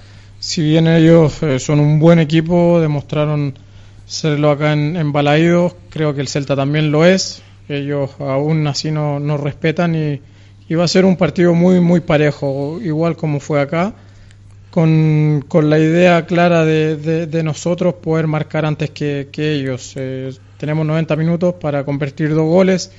Si 0.48 0.62
bien 0.62 0.86
ellos 0.86 1.42
eh, 1.42 1.58
son 1.58 1.78
un 1.78 1.98
buen 1.98 2.18
equipo, 2.18 2.80
demostraron 2.80 3.52
serlo 4.06 4.50
acá 4.50 4.72
en, 4.72 4.96
en 4.96 5.12
Balaídos, 5.12 5.74
creo 5.90 6.14
que 6.14 6.22
el 6.22 6.28
Celta 6.28 6.56
también 6.56 6.90
lo 6.90 7.04
es. 7.04 7.42
Ellos 7.68 8.10
aún 8.18 8.66
así 8.66 8.90
no- 8.90 9.20
nos 9.20 9.40
respetan 9.40 9.94
y, 9.94 10.22
y 10.66 10.74
va 10.74 10.84
a 10.84 10.88
ser 10.88 11.04
un 11.04 11.16
partido 11.18 11.52
muy, 11.52 11.80
muy 11.80 12.00
parejo, 12.00 12.78
igual 12.82 13.14
como 13.16 13.40
fue 13.40 13.60
acá, 13.60 13.92
con, 14.70 15.44
con 15.48 15.68
la 15.68 15.78
idea 15.78 16.24
clara 16.24 16.64
de, 16.64 16.96
de- 16.96 17.26
de 17.26 17.42
nosotros 17.42 17.94
poder 17.94 18.26
marcar 18.26 18.64
antes 18.64 18.88
que, 18.90 19.28
que 19.30 19.52
ellos. 19.52 19.92
Eh, 19.96 20.32
tenemos 20.56 20.86
90 20.86 21.14
minutos 21.16 21.56
para 21.60 21.84
convertir 21.84 22.30
dos 22.30 22.46
goles 22.48 22.90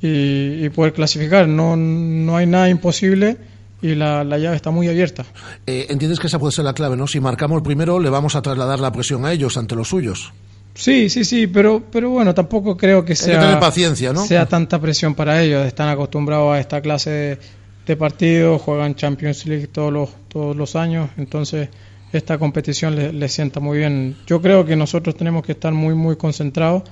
y, 0.00 0.64
y 0.64 0.68
poder 0.70 0.94
clasificar. 0.94 1.46
No, 1.46 1.76
no 1.76 2.36
hay 2.38 2.46
nada 2.46 2.70
imposible, 2.70 3.36
y 3.82 3.94
la, 3.94 4.24
la 4.24 4.38
llave 4.38 4.56
está 4.56 4.70
muy 4.70 4.88
abierta. 4.88 5.24
Eh, 5.66 5.86
entiendes 5.88 6.18
que 6.20 6.26
esa 6.26 6.38
puede 6.38 6.52
ser 6.52 6.64
la 6.64 6.74
clave, 6.74 6.96
¿no? 6.96 7.06
Si 7.06 7.20
marcamos 7.20 7.62
primero, 7.62 7.98
le 7.98 8.10
vamos 8.10 8.36
a 8.36 8.42
trasladar 8.42 8.78
la 8.80 8.92
presión 8.92 9.24
a 9.24 9.32
ellos 9.32 9.56
ante 9.56 9.74
los 9.74 9.88
suyos. 9.88 10.32
Sí, 10.74 11.08
sí, 11.10 11.24
sí, 11.24 11.46
pero, 11.48 11.82
pero 11.90 12.10
bueno, 12.10 12.32
tampoco 12.32 12.76
creo 12.76 13.02
que 13.04 13.08
que 13.08 13.16
sea, 13.16 13.40
tener 13.40 13.58
paciencia, 13.58 14.12
¿no? 14.12 14.24
sea 14.24 14.46
tanta 14.46 14.80
presión 14.80 15.14
para 15.14 15.42
ellos. 15.42 15.66
Están 15.66 15.88
acostumbrados 15.88 16.54
a 16.54 16.60
esta 16.60 16.80
clase 16.80 17.10
de, 17.10 17.38
de 17.86 17.96
partidos, 17.96 18.62
juegan 18.62 18.94
Champions 18.94 19.46
League 19.46 19.66
todos 19.66 19.92
los, 19.92 20.10
todos 20.28 20.54
los 20.56 20.76
años, 20.76 21.10
entonces 21.16 21.68
esta 22.12 22.38
competición 22.38 22.94
les 22.96 23.12
les 23.14 23.32
sienta 23.32 23.58
muy 23.60 23.78
bien. 23.78 24.16
Yo 24.26 24.40
creo 24.40 24.64
que 24.64 24.76
nosotros 24.76 25.16
tenemos 25.16 25.44
que 25.44 25.52
estar 25.52 25.72
muy, 25.72 25.94
muy 25.94 26.16
concentrados 26.16 26.82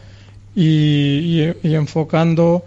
y, 0.55 0.65
y- 1.43 1.55
y 1.63 1.75
enfocando 1.75 2.65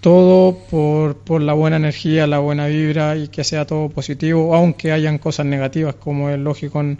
todo 0.00 0.56
por, 0.70 1.16
por 1.16 1.42
la 1.42 1.52
buena 1.52 1.76
energía, 1.76 2.26
la 2.26 2.38
buena 2.38 2.66
vibra 2.66 3.16
y 3.16 3.28
que 3.28 3.44
sea 3.44 3.66
todo 3.66 3.88
positivo, 3.90 4.54
aunque 4.54 4.92
hayan 4.92 5.18
cosas 5.18 5.46
negativas, 5.46 5.94
como 5.94 6.30
es 6.30 6.38
lógico 6.38 6.80
en, 6.80 6.98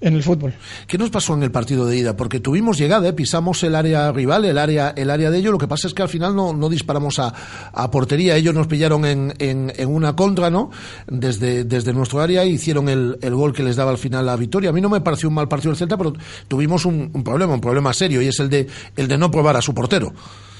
en 0.00 0.14
el 0.14 0.22
fútbol. 0.24 0.52
¿Qué 0.88 0.98
nos 0.98 1.10
pasó 1.10 1.34
en 1.34 1.44
el 1.44 1.52
partido 1.52 1.86
de 1.86 1.96
ida? 1.96 2.16
Porque 2.16 2.40
tuvimos 2.40 2.76
llegada, 2.76 3.08
¿eh? 3.08 3.12
pisamos 3.12 3.62
el 3.62 3.76
área 3.76 4.10
rival, 4.10 4.44
el 4.44 4.58
área, 4.58 4.92
el 4.96 5.08
área 5.08 5.30
de 5.30 5.38
ellos. 5.38 5.52
Lo 5.52 5.58
que 5.58 5.68
pasa 5.68 5.86
es 5.86 5.94
que 5.94 6.02
al 6.02 6.08
final 6.08 6.34
no, 6.34 6.52
no 6.52 6.68
disparamos 6.68 7.20
a, 7.20 7.32
a 7.72 7.90
portería. 7.90 8.36
Ellos 8.36 8.54
nos 8.54 8.66
pillaron 8.66 9.04
en, 9.04 9.32
en, 9.38 9.72
una 9.86 10.16
contra, 10.16 10.50
¿no? 10.50 10.70
Desde, 11.06 11.62
desde 11.62 11.92
nuestro 11.92 12.20
área 12.20 12.44
hicieron 12.44 12.88
el, 12.88 13.18
el 13.22 13.34
gol 13.34 13.52
que 13.52 13.62
les 13.62 13.76
daba 13.76 13.92
al 13.92 13.98
final 13.98 14.26
la 14.26 14.34
victoria. 14.34 14.70
A 14.70 14.72
mí 14.72 14.80
no 14.80 14.88
me 14.88 15.00
pareció 15.00 15.28
un 15.28 15.36
mal 15.36 15.46
partido 15.46 15.70
del 15.70 15.78
Celta, 15.78 15.96
pero 15.96 16.12
tuvimos 16.48 16.84
un, 16.84 17.10
un 17.12 17.22
problema, 17.22 17.54
un 17.54 17.60
problema 17.60 17.92
serio, 17.92 18.20
y 18.20 18.26
es 18.26 18.40
el 18.40 18.50
de, 18.50 18.66
el 18.96 19.06
de 19.06 19.16
no 19.16 19.30
probar 19.30 19.56
a 19.56 19.62
su 19.62 19.72
portero. 19.72 20.12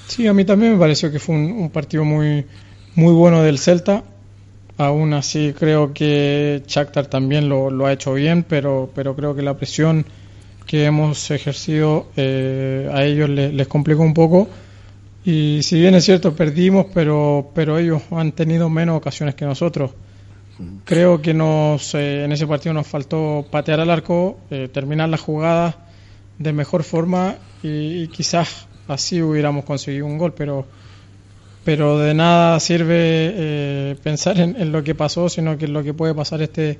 Sí, 0.06 0.26
a 0.26 0.32
mí 0.34 0.44
también 0.44 0.72
me 0.74 0.78
pareció 0.78 1.10
que 1.10 1.18
fue 1.18 1.34
un, 1.36 1.70
partido 1.70 2.04
muy, 2.04 2.46
muy 2.94 3.12
bueno 3.12 3.42
del 3.42 3.58
Celta. 3.58 4.04
Aún 4.78 5.12
así 5.14 5.54
creo 5.58 5.92
que 5.94 6.62
Shakhtar 6.66 7.06
también 7.06 7.48
lo, 7.48 7.86
ha 7.86 7.92
hecho 7.92 8.14
bien, 8.14 8.44
pero, 8.44 8.90
pero 8.94 9.14
creo 9.16 9.34
que 9.34 9.42
la 9.42 9.56
presión 9.56 10.06
que 10.66 10.84
hemos 10.86 11.30
ejercido 11.30 12.08
eh, 12.16 12.90
a 12.92 13.04
ellos 13.04 13.28
le- 13.30 13.52
les 13.52 13.68
complicó 13.68 14.02
un 14.02 14.14
poco. 14.14 14.48
Y 15.24 15.60
si 15.62 15.80
bien 15.80 15.94
es 15.94 16.04
cierto, 16.04 16.34
perdimos, 16.36 16.86
pero, 16.94 17.50
pero 17.54 17.78
ellos 17.78 18.02
han 18.12 18.32
tenido 18.32 18.68
menos 18.70 18.96
ocasiones 18.98 19.34
que 19.36 19.44
nosotros. 19.46 19.92
Creo 20.84 21.22
que 21.22 21.32
nos, 21.34 21.94
eh, 21.94 22.24
en 22.24 22.32
ese 22.32 22.46
partido 22.46 22.74
nos 22.74 22.86
faltó 22.86 23.46
patear 23.50 23.80
al 23.80 23.90
arco, 23.90 24.38
eh, 24.50 24.68
terminar 24.72 25.08
la 25.08 25.16
jugada 25.18 25.86
de 26.38 26.52
mejor 26.52 26.82
forma 26.84 27.36
y, 27.62 28.02
y 28.04 28.08
quizás 28.08 28.68
así 28.88 29.22
hubiéramos 29.22 29.64
conseguido 29.64 30.06
un 30.06 30.18
gol, 30.18 30.32
pero, 30.36 30.66
pero 31.64 31.98
de 31.98 32.14
nada 32.14 32.58
sirve 32.60 32.94
eh, 32.98 33.96
pensar 34.02 34.38
en, 34.40 34.56
en 34.60 34.72
lo 34.72 34.82
que 34.82 34.94
pasó, 34.94 35.28
sino 35.28 35.56
que 35.56 35.66
en 35.66 35.72
lo 35.72 35.82
que 35.82 35.94
puede 35.94 36.12
pasar 36.14 36.42
este, 36.42 36.78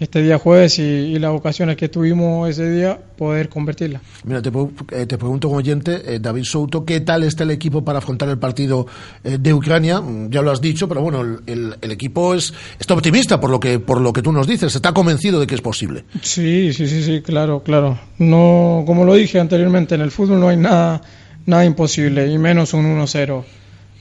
este 0.00 0.22
día 0.22 0.38
jueves 0.38 0.80
y, 0.80 0.82
y 0.82 1.18
las 1.20 1.30
ocasiones 1.30 1.76
que 1.76 1.88
tuvimos 1.88 2.50
ese 2.50 2.68
día, 2.68 2.98
poder 3.16 3.48
convertirlas. 3.48 4.02
Mira, 4.24 4.42
te, 4.42 4.50
eh, 4.90 5.06
te 5.06 5.16
pregunto 5.16 5.46
como 5.46 5.58
oyente, 5.58 6.02
eh, 6.16 6.18
David 6.18 6.42
Souto, 6.42 6.84
¿qué 6.84 6.98
tal 7.00 7.22
está 7.22 7.44
el 7.44 7.52
equipo 7.52 7.84
para 7.84 7.98
afrontar 7.98 8.28
el 8.28 8.38
partido 8.38 8.88
eh, 9.22 9.38
de 9.40 9.54
Ucrania? 9.54 10.00
Mm, 10.00 10.30
Ya 10.30 10.42
lo 10.42 10.50
has 10.50 10.60
dicho, 10.60 10.88
pero 10.88 11.00
bueno, 11.00 11.20
el, 11.20 11.38
el- 11.46 11.76
el 11.80 11.92
equipo 11.92 12.34
es, 12.34 12.52
está 12.80 12.94
optimista 12.94 13.38
por 13.40 13.50
lo, 13.50 13.60
que, 13.60 13.78
por 13.78 14.00
lo 14.00 14.12
que 14.12 14.20
tú 14.22 14.32
nos 14.32 14.48
dices, 14.48 14.74
está 14.74 14.92
convencido 14.92 15.38
de 15.38 15.46
que 15.46 15.54
es 15.54 15.60
posible. 15.60 16.04
Sí, 16.22 16.72
sí, 16.72 16.88
sí, 16.88 17.04
sí, 17.04 17.22
claro, 17.22 17.62
claro. 17.62 17.96
No, 18.18 18.82
como 18.84 19.04
lo 19.04 19.14
dije 19.14 19.38
anteriormente, 19.38 19.94
en 19.94 20.00
el 20.00 20.10
fútbol 20.10 20.40
no 20.40 20.48
hay 20.48 20.56
nada, 20.56 21.02
nada 21.46 21.64
imposible, 21.64 22.28
y 22.28 22.38
menos 22.38 22.74
un 22.74 22.86
1-0. 22.86 23.44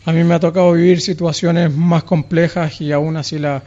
A 0.06 0.12
mí 0.12 0.24
me 0.24 0.34
ha 0.36 0.40
tocado 0.40 0.74
vivir 0.74 1.02
situaciones 1.02 1.74
más 1.76 2.04
complejas 2.04 2.82
y 2.82 2.92
aún 2.92 3.18
así 3.18 3.40
la- 3.40 3.64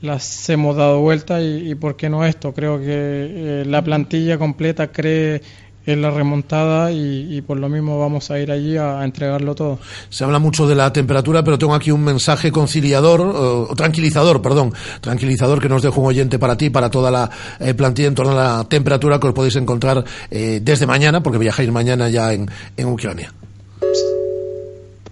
las 0.00 0.48
hemos 0.50 0.76
dado 0.76 1.00
vuelta 1.00 1.40
y, 1.42 1.70
y 1.70 1.74
por 1.74 1.96
qué 1.96 2.08
no 2.10 2.24
esto. 2.24 2.52
Creo 2.54 2.78
que 2.78 2.86
eh, 2.88 3.64
la 3.66 3.82
plantilla 3.82 4.38
completa 4.38 4.92
cree 4.92 5.42
en 5.86 6.02
la 6.02 6.10
remontada 6.10 6.90
y, 6.90 7.36
y 7.36 7.42
por 7.42 7.56
lo 7.58 7.68
mismo 7.68 7.98
vamos 7.98 8.30
a 8.30 8.38
ir 8.38 8.50
allí 8.50 8.76
a, 8.76 9.00
a 9.00 9.04
entregarlo 9.04 9.54
todo. 9.54 9.78
Se 10.10 10.24
habla 10.24 10.38
mucho 10.38 10.66
de 10.66 10.74
la 10.74 10.92
temperatura, 10.92 11.42
pero 11.42 11.58
tengo 11.58 11.74
aquí 11.74 11.90
un 11.90 12.04
mensaje 12.04 12.50
conciliador, 12.52 13.20
o 13.20 13.74
tranquilizador, 13.76 14.42
perdón, 14.42 14.74
tranquilizador 15.00 15.60
que 15.60 15.68
nos 15.68 15.82
dejo 15.82 16.00
un 16.00 16.08
oyente 16.08 16.38
para 16.38 16.56
ti, 16.56 16.70
para 16.70 16.90
toda 16.90 17.10
la 17.10 17.30
eh, 17.60 17.74
plantilla 17.74 18.08
en 18.08 18.14
torno 18.14 18.32
a 18.32 18.58
la 18.58 18.64
temperatura 18.68 19.20
que 19.20 19.28
os 19.28 19.32
podéis 19.32 19.56
encontrar 19.56 20.04
eh, 20.30 20.60
desde 20.62 20.86
mañana, 20.86 21.22
porque 21.22 21.38
viajáis 21.38 21.70
mañana 21.70 22.08
ya 22.08 22.32
en, 22.32 22.50
en 22.76 22.86
Ucrania. 22.88 23.32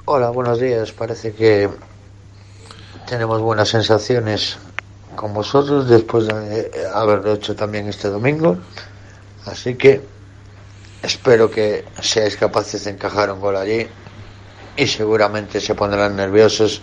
Hola, 0.06 0.30
buenos 0.30 0.60
días. 0.60 0.92
Parece 0.92 1.32
que 1.32 1.68
tenemos 3.08 3.40
buenas 3.40 3.68
sensaciones 3.68 4.58
con 5.16 5.32
vosotros 5.32 5.88
después 5.88 6.26
de 6.26 6.70
haberlo 6.92 7.34
hecho 7.34 7.54
también 7.54 7.88
este 7.88 8.08
domingo. 8.08 8.58
Así 9.46 9.76
que 9.76 10.13
espero 11.04 11.50
que 11.50 11.84
seáis 12.00 12.36
capaces 12.36 12.84
de 12.84 12.90
encajar 12.92 13.30
un 13.32 13.40
gol 13.40 13.56
allí 13.56 13.86
y 14.76 14.86
seguramente 14.86 15.60
se 15.60 15.74
pondrán 15.74 16.16
nerviosos 16.16 16.80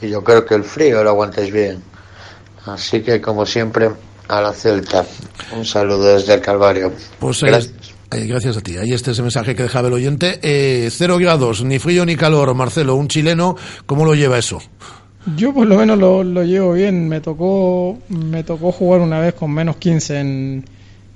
y 0.00 0.08
yo 0.08 0.22
creo 0.24 0.44
que 0.46 0.54
el 0.54 0.64
frío 0.64 1.02
lo 1.04 1.10
aguantáis 1.10 1.52
bien. 1.52 1.82
Así 2.66 3.02
que 3.02 3.20
como 3.20 3.44
siempre 3.46 3.90
a 4.28 4.40
la 4.40 4.52
Celta. 4.52 5.04
Un 5.56 5.64
saludo 5.64 6.14
desde 6.14 6.34
el 6.34 6.40
Calvario. 6.40 6.92
Pues 7.18 7.42
eh, 7.42 7.46
Gracias. 7.46 7.74
eh, 8.12 8.26
gracias 8.26 8.56
a 8.56 8.60
ti. 8.60 8.76
Ahí 8.76 8.92
está 8.92 9.10
ese 9.10 9.22
mensaje 9.22 9.54
que 9.54 9.64
dejaba 9.64 9.88
el 9.88 9.94
oyente. 9.94 10.38
Eh, 10.42 10.88
cero 10.90 11.18
grados, 11.18 11.64
ni 11.64 11.78
frío 11.78 12.06
ni 12.06 12.16
calor. 12.16 12.54
Marcelo, 12.54 12.94
un 12.94 13.08
chileno, 13.08 13.56
¿cómo 13.86 14.04
lo 14.04 14.14
lleva 14.14 14.38
eso? 14.38 14.60
Yo 15.36 15.52
por 15.52 15.66
lo 15.66 15.76
menos 15.76 15.98
lo, 15.98 16.22
lo 16.24 16.44
llevo 16.44 16.72
bien. 16.74 17.08
Me 17.08 17.20
tocó, 17.20 17.98
me 18.08 18.44
tocó 18.44 18.72
jugar 18.72 19.00
una 19.00 19.18
vez 19.20 19.34
con 19.34 19.50
menos 19.52 19.76
15 19.76 20.20
en, 20.20 20.64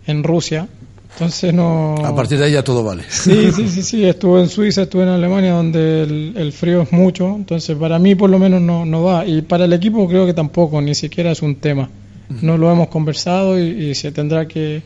en 0.06 0.24
Rusia. 0.24 0.66
Entonces 1.15 1.55
no... 1.55 1.95
A 2.05 2.15
partir 2.15 2.39
de 2.39 2.47
ahí 2.47 2.53
ya 2.53 2.62
todo 2.65 2.82
vale. 2.82 3.05
Sí, 3.09 3.51
sí, 3.53 3.69
sí, 3.69 3.82
sí. 3.82 4.05
Estuve 4.05 4.41
en 4.41 4.49
Suiza, 4.49 4.82
estuve 4.82 5.05
en 5.05 5.11
Alemania 5.11 5.53
donde 5.53 6.03
el, 6.03 6.35
el 6.36 6.53
frío 6.53 6.82
es 6.82 6.93
mucho. 6.93 7.35
Entonces 7.36 7.77
para 7.77 7.99
mí 7.99 8.15
por 8.15 8.31
lo 8.31 8.39
menos 8.39 8.61
no, 8.61 8.85
no 8.85 9.05
va. 9.05 9.24
Y 9.24 9.43
para 9.43 9.65
el 9.66 9.73
equipo 9.73 10.09
creo 10.09 10.27
que 10.27 10.35
tampoco, 10.35 10.81
ni 10.81 10.95
siquiera 10.95 11.31
es 11.31 11.41
un 11.43 11.57
tema. 11.57 11.89
No 12.43 12.57
lo 12.59 12.70
hemos 12.73 12.89
conversado 12.89 13.59
y, 13.59 13.91
y 13.91 13.95
se 13.95 14.11
tendrá 14.11 14.49
que, 14.49 14.82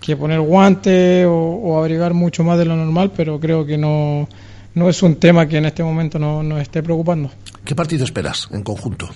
que 0.00 0.16
poner 0.16 0.40
guante 0.40 1.26
o, 1.26 1.34
o 1.34 1.78
abrigar 1.80 2.14
mucho 2.14 2.44
más 2.44 2.58
de 2.58 2.64
lo 2.66 2.76
normal, 2.76 3.10
pero 3.16 3.40
creo 3.40 3.66
que 3.66 3.76
no, 3.76 4.28
no 4.74 4.88
es 4.88 5.02
un 5.02 5.16
tema 5.16 5.48
que 5.48 5.56
en 5.56 5.64
este 5.64 5.82
momento 5.82 6.18
no- 6.18 6.42
nos 6.44 6.60
esté 6.60 6.82
preocupando. 6.82 7.30
¿Qué 7.64 7.74
partido 7.74 8.04
esperas 8.04 8.46
en 8.52 8.62
conjunto? 8.62 9.08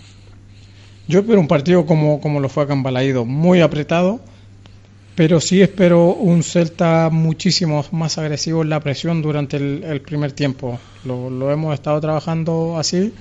Yo 1.06 1.20
espero 1.20 1.38
un 1.38 1.48
partido 1.48 1.86
como, 1.86 2.20
como 2.20 2.40
lo 2.40 2.48
fue 2.48 2.64
acá 2.64 2.72
en 2.72 2.82
Balaído, 2.82 3.24
muy 3.24 3.60
apretado, 3.60 4.20
pero 5.20 5.38
sí 5.38 5.60
espero 5.60 6.14
un 6.14 6.42
Celta 6.42 7.10
muchísimo 7.12 7.84
más 7.92 8.16
agresivo 8.16 8.62
en 8.62 8.70
la 8.70 8.80
presión 8.80 9.20
durante 9.20 9.58
el, 9.58 10.00
primer 10.00 10.32
tiempo. 10.32 10.80
Lo, 11.04 11.50
hemos 11.52 11.74
estado 11.74 12.00
trabajando 12.00 12.78
así 12.78 13.12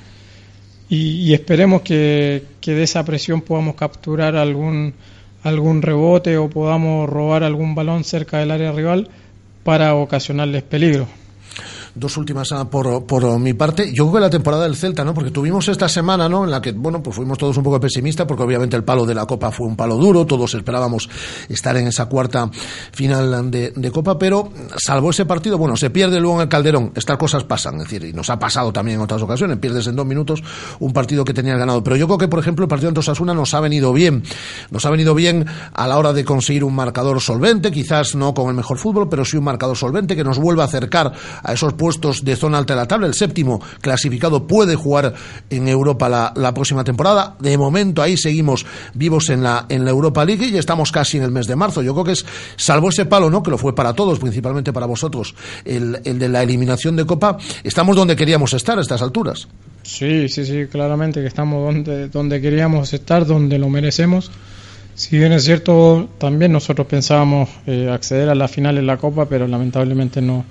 y, 0.88 0.96
y 1.28 1.34
esperemos 1.34 1.82
que, 1.82 2.46
que 2.62 2.74
de 2.74 2.84
esa 2.84 3.04
presión 3.04 3.42
podamos 3.42 3.76
capturar 3.76 4.38
algún, 4.38 4.94
algún 5.44 5.82
rebote 5.82 6.38
o 6.38 6.50
podamos 6.50 7.10
robar 7.10 7.44
algún 7.44 7.76
balón 7.76 8.06
cerca 8.06 8.38
del 8.38 8.52
área 8.52 8.72
rival 8.72 9.10
para 9.66 9.94
ocasionarles 9.96 10.64
peligro. 10.64 11.06
Dos 12.00 12.16
últimas 12.16 12.50
ah, 12.54 12.64
por, 12.70 13.06
por 13.06 13.38
mi 13.40 13.54
parte. 13.54 13.92
Yo 13.94 14.06
creo 14.06 14.14
que 14.14 14.20
la 14.22 14.30
temporada 14.30 14.64
del 14.64 14.78
Celta, 14.78 15.04
¿no? 15.04 15.14
Porque 15.14 15.32
tuvimos 15.32 15.68
esta 15.68 15.90
semana, 15.90 16.30
¿no? 16.30 16.46
En 16.46 16.52
la 16.52 16.62
que, 16.62 16.72
bueno, 16.72 17.04
pues 17.04 17.14
fuimos 17.18 17.38
todos 17.38 17.58
un 17.58 17.64
poco 17.64 17.78
pesimistas, 17.78 18.26
porque 18.26 18.44
obviamente 18.44 18.78
el 18.78 18.86
palo 18.86 19.06
de 19.06 19.14
la 19.14 19.26
Copa 19.26 19.52
fue 19.52 19.68
un 19.68 19.76
palo 19.76 19.98
duro, 19.98 20.26
todos 20.26 20.54
esperábamos 20.54 21.10
estar 21.50 21.76
en 21.76 21.88
esa 21.88 22.06
cuarta 22.06 22.50
final 22.94 23.52
de, 23.52 23.74
de 23.76 23.92
Copa, 23.92 24.18
pero 24.18 24.50
salvo 24.78 25.10
ese 25.10 25.26
partido, 25.26 25.58
bueno, 25.58 25.76
se 25.76 25.90
pierde 25.90 26.22
luego 26.22 26.38
en 26.38 26.44
el 26.44 26.48
Calderón. 26.48 26.94
Estas 26.96 27.18
cosas 27.18 27.44
pasan, 27.44 27.76
es 27.76 27.84
decir, 27.84 28.06
y 28.06 28.14
nos 28.14 28.30
ha 28.30 28.40
pasado 28.40 28.72
también 28.72 29.00
en 29.00 29.04
otras 29.04 29.22
ocasiones, 29.22 29.58
pierdes 29.58 29.86
en 29.88 29.98
dos 29.98 30.06
minutos 30.06 30.42
un 30.80 30.94
partido 30.94 31.26
que 31.26 31.34
tenías 31.34 31.60
ganado. 31.60 31.84
Pero 31.84 31.98
yo 31.98 32.08
creo 32.08 32.18
que, 32.18 32.30
por 32.30 32.40
ejemplo, 32.40 32.64
el 32.64 32.70
partido 32.70 32.88
ante 32.88 33.02
Osasuna 33.02 33.34
nos 33.34 33.54
ha 33.54 33.60
venido 33.60 33.92
bien. 33.92 34.24
Nos 34.72 34.86
ha 34.86 34.90
venido 34.90 35.16
bien 35.16 35.46
a 35.74 35.86
la 35.86 35.98
hora 35.98 36.14
de 36.14 36.24
conseguir 36.24 36.64
un 36.64 36.76
marcador 36.76 37.20
solvente, 37.20 37.72
quizás 37.72 38.16
no 38.16 38.34
con 38.34 38.48
el 38.48 38.56
mejor 38.56 38.78
fútbol, 38.78 39.10
pero 39.10 39.26
sí 39.26 39.36
un 39.36 39.44
marcador 39.44 39.76
solvente 39.76 40.16
que 40.16 40.24
nos 40.24 40.40
vuelva 40.40 40.64
a 40.64 40.68
acercar 40.68 41.12
a 41.44 41.52
esos 41.52 41.74
puestos 41.90 42.24
de 42.24 42.36
zona 42.36 42.60
alta 42.60 42.76
de 42.76 42.80
la 42.80 42.88
tabla. 42.88 43.08
El 43.08 43.16
séptimo 43.16 43.60
clasificado 43.82 44.46
puede 44.46 44.76
jugar 44.76 45.14
en 45.50 45.68
Europa 45.68 46.08
la, 46.08 46.32
la 46.36 46.54
próxima 46.54 46.84
temporada. 46.84 47.36
De 47.40 47.58
momento 47.58 48.04
ahí 48.04 48.16
seguimos 48.16 48.66
vivos 48.94 49.30
en 49.30 49.42
la, 49.42 49.66
en 49.70 49.86
la 49.86 49.90
Europa 49.90 50.24
League 50.24 50.46
y 50.46 50.58
estamos 50.58 50.92
casi 50.92 51.18
en 51.18 51.24
el 51.24 51.32
mes 51.32 51.48
de 51.48 51.56
marzo. 51.56 51.82
Yo 51.82 51.94
creo 51.94 52.06
que 52.06 52.12
es, 52.12 52.26
salvo 52.58 52.90
ese 52.90 53.06
palo, 53.06 53.30
¿no? 53.30 53.42
Que 53.42 53.50
lo 53.50 53.58
fue 53.58 53.74
para 53.74 53.94
todos, 53.94 54.20
principalmente 54.20 54.72
para 54.72 54.86
vosotros, 54.86 55.34
el, 55.66 56.00
el 56.04 56.20
de 56.20 56.30
la 56.30 56.44
eliminación 56.44 56.96
de 56.96 57.06
Copa, 57.06 57.38
estamos 57.64 57.96
donde 57.96 58.16
queríamos 58.16 58.54
estar 58.54 58.78
a 58.78 58.82
estas 58.82 59.02
alturas. 59.02 59.48
Sí, 59.82 60.30
sí, 60.30 60.46
sí, 60.46 60.68
claramente 60.72 61.22
que 61.22 61.28
estamos 61.28 61.74
donde, 61.74 62.10
donde 62.10 62.40
queríamos 62.40 62.94
estar, 62.94 63.26
donde 63.26 63.58
lo 63.58 63.70
merecemos. 63.70 64.30
Si 64.94 65.18
bien 65.18 65.32
es 65.32 65.46
cierto, 65.46 66.10
también 66.18 66.52
nosotros 66.52 66.86
pensábamos 66.86 67.50
eh, 67.66 67.90
acceder 67.92 68.30
a 68.30 68.36
la 68.36 68.48
final 68.48 68.78
en 68.78 68.86
la 68.86 68.98
Copa, 68.98 69.28
pero 69.28 69.48
lamentablemente 69.48 70.22
no, 70.22 70.46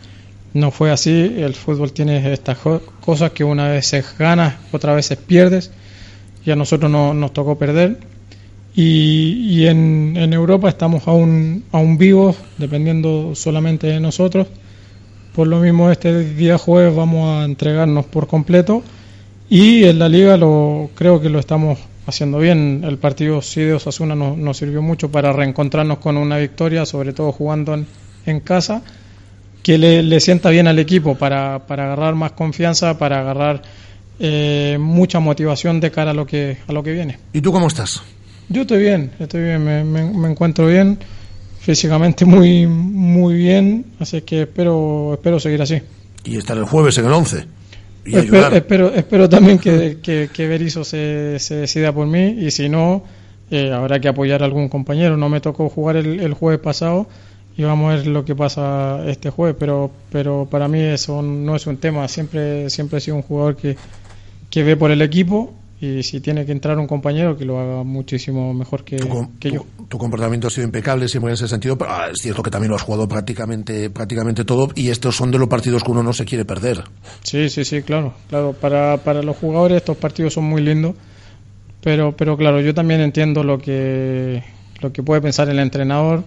no 0.55 0.71
fue 0.71 0.91
así. 0.91 1.35
El 1.39 1.55
fútbol 1.55 1.93
tiene 1.93 2.33
estas 2.33 2.59
cosas 3.01 3.31
que 3.33 3.45
una 3.45 3.69
vez 3.69 3.93
ganas, 4.19 4.55
otra 4.73 4.95
vez 4.95 5.15
pierdes. 5.27 5.71
y 6.45 6.51
a 6.51 6.57
nosotros 6.57 6.91
no- 6.91 7.13
nos 7.15 7.33
tocó 7.33 7.59
perder. 7.59 7.99
Y, 8.75 9.67
en, 9.67 10.17
Europa 10.33 10.69
estamos 10.69 11.07
aún, 11.09 11.65
aún 11.73 11.99
vivos, 11.99 12.37
dependiendo 12.59 13.35
solamente 13.35 13.89
de 13.89 13.99
nosotros. 14.01 14.47
Por 15.35 15.49
lo 15.49 15.59
mismo, 15.61 15.91
este 15.91 16.25
día 16.35 16.59
jueves 16.59 16.95
vamos 16.95 17.29
a 17.29 17.45
entregarnos 17.45 18.07
por 18.07 18.29
completo. 18.29 18.83
Y 19.51 19.85
en 19.85 19.99
la 19.99 20.09
liga 20.09 20.37
lo, 20.37 20.91
creo 20.95 21.21
que 21.21 21.29
lo 21.29 21.39
estamos 21.39 21.79
haciendo 22.07 22.39
bien. 22.39 22.83
El 22.85 22.99
partido 22.99 23.43
sí 23.43 23.63
de 23.63 23.75
Osasuna 23.75 24.15
nos, 24.15 24.37
nos 24.39 24.57
sirvió 24.57 24.81
mucho 24.81 25.11
para 25.11 25.33
reencontrarnos 25.33 25.99
con 25.99 26.17
una 26.17 26.39
victoria, 26.39 26.87
sobre 26.87 27.13
todo 27.13 27.33
jugando 27.33 27.85
en 28.27 28.41
casa, 28.41 28.83
que 29.63 29.79
le, 29.79 30.03
le 30.03 30.21
sienta 30.21 30.51
bien 30.51 30.67
al 30.67 30.79
equipo 30.79 31.15
para, 31.17 31.67
para 31.67 31.85
agarrar 31.85 32.15
más 32.15 32.33
confianza, 32.33 32.99
para 32.99 33.21
agarrar 33.21 33.63
eh, 34.21 34.77
mucha 34.81 35.21
motivación 35.21 35.81
de 35.81 35.91
cara 35.91 36.11
a 36.13 36.15
lo 36.15 36.27
que, 36.27 36.59
a 36.67 36.73
lo 36.73 36.83
que 36.83 36.93
viene. 36.93 37.19
¿Y 37.33 37.41
tú 37.41 37.53
cómo 37.53 37.69
estás? 37.69 38.03
Yo 38.49 38.63
estoy 38.63 38.83
bien, 38.83 39.11
estoy 39.19 39.43
bien, 39.43 39.63
me, 39.65 39.85
me- 39.85 40.11
me 40.11 40.31
encuentro 40.31 40.67
bien, 40.67 40.99
físicamente 41.61 42.25
muy 42.25 42.67
muy 42.67 43.35
bien, 43.35 43.85
así 44.01 44.23
que 44.23 44.43
espero 44.43 45.13
espero 45.15 45.39
seguir 45.39 45.61
así. 45.63 45.81
Y 46.25 46.37
estar 46.37 46.57
el 46.57 46.65
jueves 46.65 46.97
en 46.99 47.07
el 47.07 47.13
11. 47.13 47.45
Y 48.07 48.13
Espe- 48.13 48.19
ayudar. 48.21 48.55
espero, 48.55 48.95
espero 48.95 49.29
también 49.29 49.59
que, 49.59 49.99
que, 50.03 50.31
que 50.33 50.49
Berizzo 50.49 50.83
se, 50.85 51.39
se 51.39 51.57
decida 51.57 51.93
por 51.93 52.07
mí 52.07 52.37
y 52.39 52.51
si 52.51 52.69
no, 52.71 53.05
eh, 53.51 53.71
habrá 53.73 54.01
que 54.01 54.09
apoyar 54.09 54.43
a 54.43 54.47
algún 54.47 54.69
compañero. 54.71 55.17
No 55.19 55.29
me 55.29 55.41
tocó 55.41 55.69
jugar 55.69 55.97
el, 55.97 56.19
el 56.21 56.33
jueves 56.33 56.61
pasado 56.61 57.07
y 57.59 57.65
vamos 57.65 57.91
a 57.93 57.97
ver 57.97 58.07
lo 58.07 58.25
que 58.25 58.37
pasa 58.37 59.03
este 59.09 59.31
jueves, 59.31 59.57
pero, 59.59 59.91
pero 60.13 60.47
para 60.49 60.69
mí 60.69 60.79
eso 60.79 61.23
no 61.23 61.57
es 61.57 61.67
un 61.67 61.77
tema. 61.77 62.07
Siempre, 62.07 62.71
siempre 62.71 62.99
he 62.99 63.01
sido 63.01 63.17
un 63.17 63.23
jugador 63.23 63.57
que, 63.57 63.77
que 64.49 64.63
ve 64.63 64.77
por 64.77 64.93
el 64.93 65.03
equipo 65.03 65.53
y 65.81 66.05
si 66.05 66.21
tiene 66.21 66.47
que 66.47 66.53
entrar 66.53 66.79
un 66.79 66.87
compañero 66.87 67.37
que 67.37 67.45
lo 67.45 67.59
haga 67.59 67.83
muchísimo 67.83 68.55
mejor 68.55 68.85
que, 68.85 68.99
que 69.41 69.51
yo. 69.51 69.67
Tu 69.89 69.99
comportamiento 69.99 70.47
ha 70.47 70.51
sido 70.51 70.67
impecable 70.67 71.09
siempre 71.09 71.31
en 71.31 71.35
ese 71.35 71.49
sentido, 71.49 71.77
pero 71.77 71.91
ah, 71.91 72.07
es 72.13 72.23
cierto 72.23 72.45
que 72.45 72.51
también 72.53 72.71
lo 72.71 72.77
has 72.77 72.83
jugado 72.83 73.09
prácticamente, 73.09 73.91
prácticamente 73.91 74.45
todo 74.45 74.69
y 74.77 74.91
estos 74.91 75.17
son 75.17 75.33
de 75.33 75.41
los 75.41 75.49
partidos 75.49 75.83
que 75.83 75.91
uno 75.91 76.05
no 76.05 76.13
se 76.13 76.25
quiere 76.25 76.45
perder. 76.45 76.85
Sí, 77.25 77.49
sí, 77.49 77.65
sí, 77.65 77.83
claro, 77.83 78.15
claro. 78.29 78.53
Para, 78.53 78.99
para 78.99 79.21
los 79.25 79.37
jugadores 79.37 79.79
estos 79.79 79.97
partidos 79.97 80.35
son 80.35 80.45
muy 80.45 80.63
lindos, 80.63 80.95
pero, 81.83 82.17
pero 82.17 82.37
claro, 82.37 82.61
yo 82.61 82.73
también 82.73 83.01
entiendo 83.01 83.43
lo 83.43 83.59
que, 83.59 84.45
lo 84.81 84.93
que 84.93 85.03
puede 85.03 85.21
pensar 85.21 85.49
el 85.49 85.59
entrenador. 85.59 86.23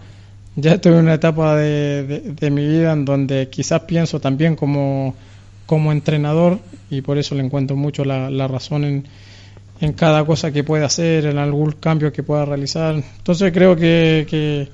Ya 0.55 0.73
estoy 0.73 0.93
en 0.93 0.99
una 0.99 1.13
etapa 1.13 1.55
de, 1.55 2.03
de, 2.25 2.51
mi 2.51 2.67
vida 2.67 2.91
en 2.91 3.05
donde 3.05 3.47
quizás 3.49 3.81
pienso 3.81 4.19
también 4.19 4.57
como, 4.57 5.15
como 5.65 5.93
entrenador 5.93 6.59
y 6.89 7.01
por 7.01 7.17
eso 7.17 7.35
le 7.35 7.43
encuentro 7.43 7.77
mucho 7.77 8.03
la, 8.03 8.29
la 8.29 8.49
razón 8.49 8.83
en, 8.83 9.07
en 9.79 9.93
cada 9.93 10.25
cosa 10.25 10.51
que 10.51 10.65
pueda 10.65 10.87
hacer, 10.87 11.25
en 11.25 11.37
algún 11.37 11.71
cambio 11.71 12.11
que 12.11 12.21
pueda 12.21 12.43
realizar. 12.43 12.95
Entonces 12.95 13.53
creo 13.53 13.77
que, 13.77 14.27
que, 14.29 14.67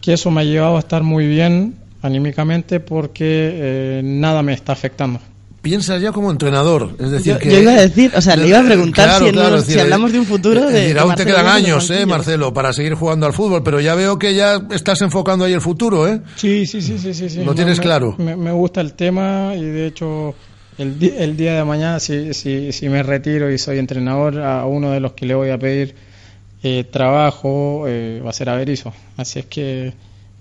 que 0.00 0.14
eso 0.14 0.32
me 0.32 0.40
ha 0.40 0.44
llevado 0.44 0.76
a 0.76 0.80
estar 0.80 1.04
muy 1.04 1.28
bien 1.28 1.76
anímicamente 2.02 2.80
porque 2.80 3.50
eh, 3.54 4.00
nada 4.02 4.42
me 4.42 4.52
está 4.52 4.72
afectando. 4.72 5.20
Piensa 5.62 5.98
ya 5.98 6.10
como 6.10 6.30
entrenador, 6.30 6.96
es 6.98 7.10
decir 7.10 7.34
Yo- 7.34 7.38
que... 7.38 7.50
yo 7.50 7.58
iba 7.60 7.72
a 7.72 7.80
decir, 7.82 8.10
o 8.16 8.20
sea, 8.22 8.34
le 8.34 8.48
iba 8.48 8.60
a 8.60 8.64
preguntar 8.64 9.08
Claro, 9.10 9.26
si 9.26 9.32
claro, 9.32 9.56
decir, 9.56 9.80
hablamos 9.80 10.10
de 10.12 10.18
un 10.18 10.24
futuro 10.24 10.60
es 10.60 10.72
de- 10.72 10.80
decir, 10.80 10.94
de 10.94 11.00
aún 11.00 11.14
te 11.14 11.26
quedan 11.26 11.46
años, 11.48 11.90
eh. 11.90 12.06
Marcelo, 12.06 12.54
para 12.54 12.72
seguir 12.72 12.94
jugando 12.94 13.26
al 13.26 13.34
fútbol, 13.34 13.62
pero 13.62 13.78
ya 13.78 13.94
veo 13.94 14.18
que 14.18 14.34
ya 14.34 14.58
estás 14.70 15.02
enfocando 15.02 15.44
ahí 15.44 15.52
el 15.52 15.60
futuro, 15.60 16.08
¿eh? 16.08 16.22
Sí, 16.36 16.64
sí, 16.64 16.80
sí, 16.80 16.96
sí, 16.98 17.12
sí. 17.12 17.28
sí. 17.28 17.44
Lo 17.44 17.54
tienes 17.54 17.76
Me- 17.76 17.82
claro. 17.82 18.14
Me, 18.16 18.36
me 18.36 18.52
gusta 18.52 18.80
el 18.80 18.94
tema 18.94 19.52
y 19.54 19.62
de 19.62 19.86
hecho 19.88 20.34
el, 20.78 20.96
el 21.18 21.36
día 21.36 21.56
de 21.56 21.64
mañana 21.64 22.00
si, 22.00 22.32
si, 22.32 22.72
si 22.72 22.88
me 22.88 23.02
retiro 23.02 23.50
y 23.52 23.58
soy 23.58 23.78
entrenador, 23.78 24.40
a 24.40 24.64
uno 24.64 24.90
de 24.92 25.00
los 25.00 25.12
que 25.12 25.26
le 25.26 25.34
voy 25.34 25.50
a 25.50 25.58
pedir 25.58 25.94
eh, 26.62 26.84
trabajo 26.90 27.84
eh, 27.86 28.22
va 28.24 28.30
a 28.30 28.32
ser 28.32 28.48
a 28.48 28.56
Berizzo. 28.56 28.94
Así 29.18 29.40
es 29.40 29.44
que 29.44 29.92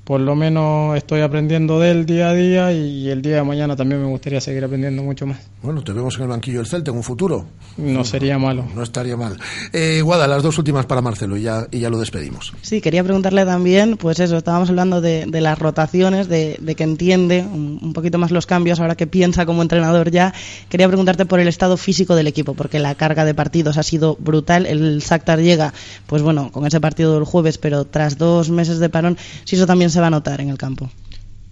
por 0.10 0.22
lo 0.22 0.36
menos 0.36 0.98
estoy 0.98 1.22
aprendiendo 1.22 1.80
de 1.80 1.92
él 1.92 2.08
día 2.08 2.30
a 2.30 2.34
día 2.34 2.74
y 2.74 3.10
el 3.10 3.22
día 3.22 3.36
de 3.36 3.44
mañana 3.44 3.76
también 3.76 4.02
me 4.02 4.08
gustaría 4.08 4.42
seguir 4.42 4.64
aprendiendo 4.64 5.04
mucho 5.04 5.28
más. 5.28 5.38
Bueno, 5.62 5.84
te 5.84 5.94
vemos 5.94 6.16
en 6.16 6.24
el 6.24 6.30
banquillo 6.30 6.58
del 6.58 6.66
Celta 6.66 6.90
en 6.90 6.98
un 6.98 7.04
futuro. 7.04 7.46
No 7.78 8.04
sería 8.04 8.40
malo. 8.40 8.66
No 8.74 8.82
estaría 8.82 9.16
mal. 9.16 9.38
Eh, 9.72 10.02
Guada, 10.02 10.26
las 10.28 10.42
dos 10.42 10.58
últimas 10.58 10.88
para 10.88 11.02
Marcelo 11.02 11.38
y 11.38 11.44
ya, 11.44 11.68
y 11.70 11.78
ya 11.78 11.92
lo 11.92 12.00
despedimos. 12.00 12.54
Sí, 12.64 12.82
quería 12.82 13.04
preguntarle 13.04 13.46
también, 13.46 13.98
pues 13.98 14.20
eso, 14.20 14.38
estábamos 14.38 14.70
hablando 14.70 15.00
de, 15.00 15.28
de 15.28 15.42
las 15.42 15.60
rotaciones, 15.60 16.28
de, 16.28 16.58
de 16.60 16.74
que 16.74 16.86
entiende 16.86 17.42
un, 17.42 17.78
un 17.80 17.94
poquito 17.94 18.18
más 18.18 18.32
los 18.32 18.48
cambios, 18.48 18.80
ahora 18.80 18.96
que 18.96 19.06
piensa 19.06 19.46
como 19.46 19.62
entrenador 19.62 20.10
ya. 20.10 20.34
Quería 20.70 20.88
preguntarte 20.88 21.28
por 21.28 21.40
el 21.40 21.48
estado 21.48 21.78
físico 21.78 22.16
del 22.16 22.26
equipo, 22.26 22.56
porque 22.56 22.80
la 22.80 22.96
carga 22.96 23.26
de 23.26 23.36
partidos 23.36 23.78
ha 23.78 23.84
sido 23.84 24.18
brutal. 24.20 24.66
El 24.66 25.02
Shakhtar 25.02 25.40
llega, 25.40 25.72
pues 26.08 26.24
bueno, 26.24 26.52
con 26.52 26.66
ese 26.66 26.82
partido 26.82 27.14
del 27.14 27.26
jueves, 27.26 27.60
pero 27.60 27.86
tras 27.86 28.18
dos 28.18 28.50
meses 28.50 28.80
de 28.80 28.90
parón, 28.90 29.16
si 29.44 29.56
eso 29.56 29.68
también 29.68 29.92
se 29.92 29.99
va 30.00 30.08
a 30.08 30.12
notar 30.12 30.42
en 30.42 30.50
el 30.50 30.58
campo. 30.58 30.90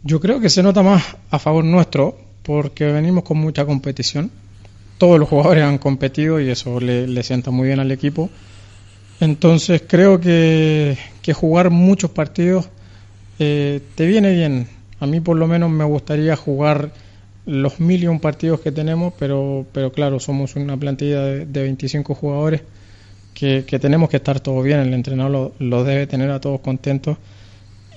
Yo 0.04 0.20
creo 0.20 0.40
que 0.40 0.50
se 0.50 0.64
nota 0.64 0.84
más 0.84 1.04
a 1.30 1.40
favor 1.40 1.64
nuestro 1.64 2.18
porque 2.44 2.86
venimos 2.86 3.24
con 3.24 3.38
mucha 3.38 3.66
competición. 3.66 4.32
Todos 4.98 5.20
los 5.20 5.28
jugadores 5.30 5.64
han 5.64 5.78
competido 5.78 6.40
y 6.40 6.50
eso 6.50 6.80
le, 6.80 7.08
le 7.08 7.24
sienta 7.24 7.52
muy 7.52 7.68
bien 7.68 7.80
al 7.80 7.92
equipo. 7.92 8.30
Entonces 9.20 9.84
creo 9.88 10.20
que, 10.20 10.98
que 11.22 11.34
jugar 11.34 11.72
muchos 11.72 12.12
partidos 12.12 12.70
eh, 13.40 13.82
te 13.96 14.06
viene 14.06 14.34
bien. 14.34 14.68
A 15.00 15.08
mí 15.08 15.20
por 15.20 15.38
lo 15.38 15.48
menos 15.48 15.70
me 15.70 15.84
gustaría 15.84 16.36
jugar 16.36 16.92
los 17.46 17.80
mil 17.80 18.04
y 18.04 18.08
un 18.08 18.20
partidos 18.20 18.60
que 18.60 18.72
tenemos, 18.72 19.14
pero, 19.18 19.66
pero 19.72 19.92
claro, 19.92 20.20
somos 20.20 20.56
una 20.56 20.78
plantilla 20.78 21.22
de, 21.22 21.46
de 21.46 21.62
25 21.64 22.14
jugadores 22.14 22.62
que, 23.34 23.66
que 23.66 23.80
tenemos 23.80 24.10
que 24.10 24.18
estar 24.18 24.40
todo 24.40 24.62
bien. 24.62 24.80
El 24.80 24.94
entrenador 24.94 25.32
lo, 25.32 25.52
lo 25.60 25.84
debe 25.84 26.08
tener 26.08 26.30
a 26.32 26.40
todos 26.40 26.62
contentos. 26.62 27.18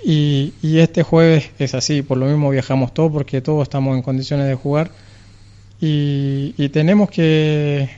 Y, 0.05 0.55
y 0.63 0.79
este 0.79 1.03
jueves 1.03 1.51
es 1.59 1.75
así, 1.75 2.03
por 2.03 2.17
lo 2.17 2.27
mismo 2.27 2.51
viajamos 2.51 2.95
todos 2.95 3.13
porque 3.13 3.43
todos 3.43 3.65
estamos 3.65 3.97
en 3.97 4.03
condiciones 4.03 4.47
de 4.47 4.55
jugar 4.55 4.91
y, 5.81 6.55
y 6.59 6.69
tenemos 6.69 7.11
que, 7.11 7.89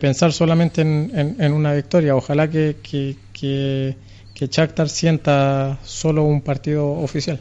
pensar 0.00 0.32
solamente 0.32 0.80
en, 0.80 1.52
una 1.52 1.74
victoria. 1.74 2.16
Ojalá 2.16 2.48
que, 2.48 2.76
que, 2.82 3.16
que, 3.32 3.96
que 4.34 4.88
sienta 4.88 5.78
solo 5.84 6.24
un 6.24 6.40
partido 6.40 6.90
oficial. 6.90 7.40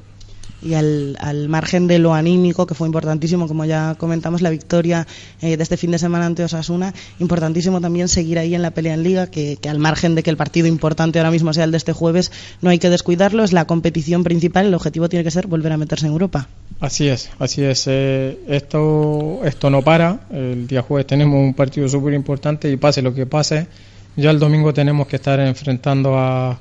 Y 0.62 0.74
al, 0.74 1.18
al 1.20 1.50
margen 1.50 1.88
de 1.88 2.00
lo 2.00 2.14
anímico, 2.14 2.66
que 2.66 2.74
fue 2.74 2.88
importantísimo, 2.88 3.48
como 3.48 3.66
ya 3.66 3.96
comentamos, 3.96 4.42
la 4.42 4.50
victoria 4.50 5.08
eh, 5.42 5.58
de 5.58 5.64
este 5.64 5.78
fin 5.78 5.92
de 5.92 6.00
semana 6.00 6.26
ante 6.26 6.44
Osasuna, 6.44 6.94
importantísimo 7.20 7.82
también 7.82 8.08
seguir 8.08 8.40
ahí 8.40 8.56
en 8.56 8.62
la 8.62 8.72
pelea 8.72 8.94
en 8.94 9.04
Liga, 9.04 9.28
que, 9.28 9.58
que 9.58 9.70
al 9.70 9.80
margen 9.80 10.16
de 10.16 10.24
que 10.24 10.30
el 10.30 10.38
partido 10.38 10.68
importante 10.68 11.20
ahora 11.20 11.32
mismo 11.32 11.54
sea 11.54 11.64
el 11.64 11.72
de 11.72 11.78
este 11.78 11.94
jueves, 11.94 12.32
no 12.62 12.70
hay 12.70 12.80
que 12.80 12.90
descuidarlo, 12.90 13.44
es 13.44 13.54
la 13.54 13.66
competición 13.66 14.24
principal, 14.24 14.66
el 14.66 14.74
objetivo 14.74 15.10
tiene 15.10 15.24
que 15.24 15.32
ser 15.32 15.48
volver 15.48 15.72
a 15.72 15.78
meterse 15.78 16.06
en 16.08 16.14
Europa. 16.14 16.48
Así 16.80 17.08
es, 17.08 17.30
así 17.40 17.64
es. 17.64 17.86
eh, 17.88 18.38
esto, 18.48 19.42
esto 19.44 19.70
no 19.70 19.82
para. 19.82 20.20
El 20.32 20.68
día 20.68 20.82
jueves 20.82 21.08
tenemos 21.08 21.40
un 21.40 21.54
partido 21.54 21.88
súper 21.88 22.14
importante 22.14 22.70
y 22.72 22.78
pase 22.78 23.02
lo 23.02 23.14
que 23.14 23.26
pase, 23.26 23.68
ya 24.16 24.32
el 24.32 24.40
domingo 24.40 24.74
tenemos 24.74 25.08
que 25.08 25.16
estar 25.16 25.40
enfrentando 25.40 26.18
a, 26.18 26.60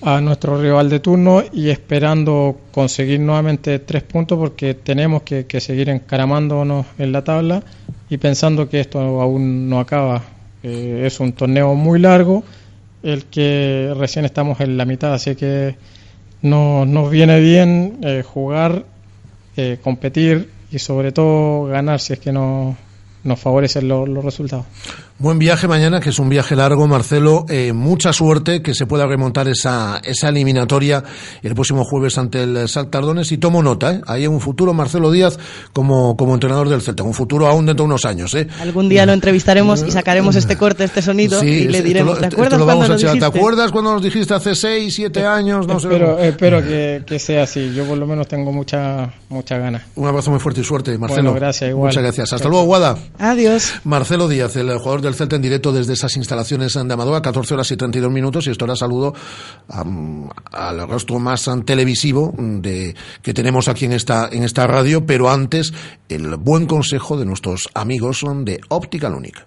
a 0.00 0.20
nuestro 0.20 0.60
rival 0.60 0.88
de 0.88 1.00
turno 1.00 1.42
y 1.52 1.70
esperando 1.70 2.56
conseguir 2.70 3.20
nuevamente 3.20 3.78
tres 3.80 4.02
puntos 4.04 4.38
porque 4.38 4.74
tenemos 4.74 5.22
que, 5.22 5.60
seguir 5.60 5.88
encaramándonos 5.88 6.86
en 6.98 7.12
la 7.12 7.24
tabla 7.24 7.62
y 8.08 8.16
pensando 8.18 8.68
que 8.68 8.80
esto 8.80 9.00
aún 9.20 9.68
no 9.68 9.80
acaba. 9.80 10.22
Eh, 10.62 11.02
es 11.04 11.20
un 11.20 11.32
torneo 11.32 11.74
muy 11.74 11.98
largo, 11.98 12.44
el 13.02 13.24
que 13.26 13.92
recién 13.96 14.24
estamos 14.24 14.60
en 14.60 14.76
la 14.76 14.84
mitad, 14.84 15.14
así 15.14 15.34
que 15.34 15.76
no, 16.42 16.84
nos 16.86 17.10
viene 17.10 17.40
bien 17.40 17.98
eh, 18.02 18.22
jugar, 18.22 18.84
eh, 19.56 19.78
competir 19.82 20.50
y 20.70 20.78
sobre 20.78 21.12
todo 21.12 21.66
ganar 21.66 22.00
si 22.00 22.12
es 22.12 22.18
que 22.20 22.32
no, 22.32 22.76
nos 23.24 23.40
favorecen 23.40 23.88
lo- 23.88 24.06
los 24.06 24.24
resultados. 24.24 24.64
Buen 25.20 25.40
viaje 25.40 25.66
mañana, 25.66 25.98
que 25.98 26.10
es 26.10 26.20
un 26.20 26.28
viaje 26.28 26.54
largo, 26.54 26.86
Marcelo. 26.86 27.44
Eh, 27.48 27.72
mucha 27.72 28.12
suerte, 28.12 28.62
que 28.62 28.72
se 28.72 28.86
pueda 28.86 29.04
remontar 29.04 29.48
esa, 29.48 30.00
esa 30.04 30.28
eliminatoria 30.28 31.02
el 31.42 31.54
próximo 31.54 31.84
jueves 31.84 32.16
ante 32.18 32.44
el 32.44 32.68
Saltardones. 32.68 33.32
Y 33.32 33.38
tomo 33.38 33.60
nota, 33.60 33.94
¿eh? 33.94 34.00
Ahí 34.06 34.24
en 34.26 34.30
un 34.30 34.40
futuro, 34.40 34.72
Marcelo 34.74 35.10
Díaz 35.10 35.36
como, 35.72 36.16
como 36.16 36.34
entrenador 36.34 36.68
del 36.68 36.82
Celta. 36.82 37.02
Un 37.02 37.14
futuro 37.14 37.48
aún 37.48 37.66
dentro 37.66 37.82
de 37.82 37.86
unos 37.88 38.04
años, 38.04 38.32
¿eh? 38.34 38.46
Algún 38.60 38.88
día 38.88 39.04
lo 39.06 39.12
entrevistaremos 39.12 39.82
y 39.84 39.90
sacaremos 39.90 40.36
este 40.36 40.56
corte, 40.56 40.84
este 40.84 41.02
sonido 41.02 41.40
Sí, 41.40 41.46
y 41.46 41.64
le 41.64 41.78
esto 41.78 41.88
diremos, 41.88 42.14
lo- 42.14 42.20
¿te 42.20 42.26
esto 42.26 42.36
acuerdas 42.36 42.58
lo 42.60 42.64
cuando 42.66 42.80
vamos 42.82 42.84
a 42.90 42.92
nos 42.92 43.02
echar. 43.02 43.10
¿Te 43.14 43.18
dijiste? 43.18 43.38
acuerdas 43.38 43.72
cuando 43.72 43.92
nos 43.94 44.02
dijiste 44.04 44.34
hace 44.34 44.54
6, 44.54 44.94
7 44.94 45.26
años? 45.26 45.66
No 45.66 45.80
sé. 45.80 45.88
Espero, 45.88 46.18
espero 46.20 46.62
que, 46.62 47.02
que 47.04 47.18
sea 47.18 47.42
así. 47.42 47.72
Yo 47.74 47.84
por 47.86 47.98
lo 47.98 48.06
menos 48.06 48.28
tengo 48.28 48.52
mucha, 48.52 49.12
mucha 49.30 49.58
ganas. 49.58 49.82
Un 49.96 50.06
abrazo 50.06 50.30
muy 50.30 50.38
fuerte 50.38 50.60
y 50.60 50.64
suerte, 50.64 50.96
Marcelo. 50.96 51.30
Bueno, 51.32 51.40
gracias, 51.44 51.70
igual. 51.70 51.88
Muchas 51.88 52.02
gracias. 52.04 52.32
Hasta 52.34 52.48
luego, 52.48 52.64
Guada. 52.64 52.96
Adiós. 53.18 53.74
Marcelo 53.84 54.28
Díaz, 54.28 54.56
el 54.56 54.76
jugador 54.78 55.00
del 55.02 55.14
Celta 55.14 55.36
en 55.36 55.42
directo 55.42 55.72
desde 55.72 55.92
esas 55.94 56.16
instalaciones 56.16 56.74
de 56.74 56.80
Amadora, 56.80 57.22
14 57.22 57.54
horas 57.54 57.70
y 57.70 57.76
32 57.76 58.10
minutos. 58.10 58.46
Y 58.46 58.50
esto 58.50 58.64
ahora 58.64 58.76
saludo 58.76 59.14
al 59.68 60.88
rostro 60.88 61.18
más 61.18 61.50
televisivo 61.64 62.34
de, 62.38 62.94
que 63.22 63.34
tenemos 63.34 63.68
aquí 63.68 63.86
en 63.86 63.92
esta, 63.92 64.28
en 64.30 64.44
esta 64.44 64.66
radio. 64.66 65.06
Pero 65.06 65.30
antes, 65.30 65.72
el 66.08 66.36
buen 66.36 66.66
consejo 66.66 67.16
de 67.16 67.26
nuestros 67.26 67.68
amigos 67.74 68.18
son 68.18 68.44
de 68.44 68.60
Optical 68.68 69.14
Única. 69.14 69.46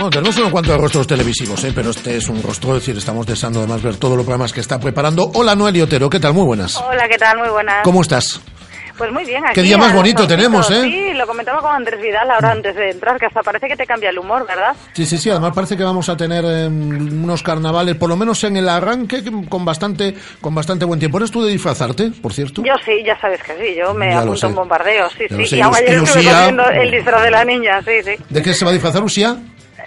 Bueno, 0.00 0.08
tenemos 0.12 0.38
unos 0.38 0.50
cuantos 0.50 0.78
rostros 0.78 1.06
televisivos, 1.06 1.62
¿eh? 1.62 1.72
pero 1.74 1.90
este 1.90 2.16
es 2.16 2.26
un 2.30 2.42
rostro, 2.42 2.70
es 2.74 2.80
decir, 2.80 2.96
estamos 2.96 3.26
deseando 3.26 3.58
además 3.58 3.82
ver 3.82 3.96
todos 3.96 4.16
los 4.16 4.24
programas 4.24 4.50
que 4.50 4.60
está 4.60 4.80
preparando. 4.80 5.30
Hola, 5.34 5.54
Noelia 5.54 5.84
Otero, 5.84 6.08
¿qué 6.08 6.18
tal? 6.18 6.32
Muy 6.32 6.44
buenas. 6.46 6.78
Hola, 6.78 7.06
¿qué 7.06 7.18
tal? 7.18 7.36
Muy 7.36 7.50
buenas. 7.50 7.84
¿Cómo 7.84 8.00
estás? 8.00 8.40
Pues 8.96 9.12
muy 9.12 9.26
bien. 9.26 9.44
Aquí 9.44 9.56
Qué 9.56 9.60
día 9.62 9.76
más 9.76 9.92
bonito 9.92 10.26
tenemos. 10.26 10.70
¿eh? 10.70 10.84
Sí, 10.84 11.12
lo 11.14 11.26
comentaba 11.26 11.60
con 11.60 11.74
Andrés 11.74 12.00
Vidal 12.00 12.30
ahora 12.30 12.50
antes 12.52 12.74
de 12.74 12.92
entrar, 12.92 13.18
que 13.18 13.26
hasta 13.26 13.42
parece 13.42 13.68
que 13.68 13.76
te 13.76 13.84
cambia 13.84 14.08
el 14.08 14.18
humor, 14.18 14.46
¿verdad? 14.46 14.74
Sí, 14.94 15.04
sí, 15.04 15.18
sí, 15.18 15.28
además 15.28 15.52
parece 15.54 15.76
que 15.76 15.84
vamos 15.84 16.08
a 16.08 16.16
tener 16.16 16.46
eh, 16.46 16.66
unos 16.66 17.42
carnavales, 17.42 17.96
por 17.96 18.08
lo 18.08 18.16
menos 18.16 18.42
en 18.44 18.56
el 18.56 18.70
arranque, 18.70 19.22
con 19.50 19.66
bastante 19.66 20.14
con 20.40 20.54
bastante 20.54 20.86
buen 20.86 20.98
tiempo. 20.98 21.18
¿Eres 21.18 21.30
tú 21.30 21.42
de 21.42 21.52
disfrazarte, 21.52 22.10
por 22.22 22.32
cierto? 22.32 22.62
Yo 22.64 22.72
sí, 22.86 23.02
ya 23.04 23.20
sabes 23.20 23.42
que 23.42 23.52
sí, 23.58 23.74
yo 23.78 23.92
me 23.92 24.12
Ya 24.12 24.20
apunto 24.20 24.48
un 24.48 24.54
bombardeo, 24.54 25.10
sí, 25.10 25.24
Ya 25.28 25.36
sí. 25.46 25.56
Y 25.56 25.58
Y 25.58 25.62
ayer 25.62 25.88
estuve 25.90 25.96
Lucía- 26.22 26.32
cogiendo 26.38 26.64
el 26.70 26.90
disfraz 26.90 27.22
de 27.22 27.30
la 27.30 27.44
niña, 27.44 27.82
sí, 27.82 27.92
sí. 28.02 28.12
¿De 28.30 28.42
qué 28.42 28.54
se 28.54 28.64
va 28.64 28.70
a 28.70 28.74
disfrazar, 28.74 29.02
Lucía? 29.02 29.36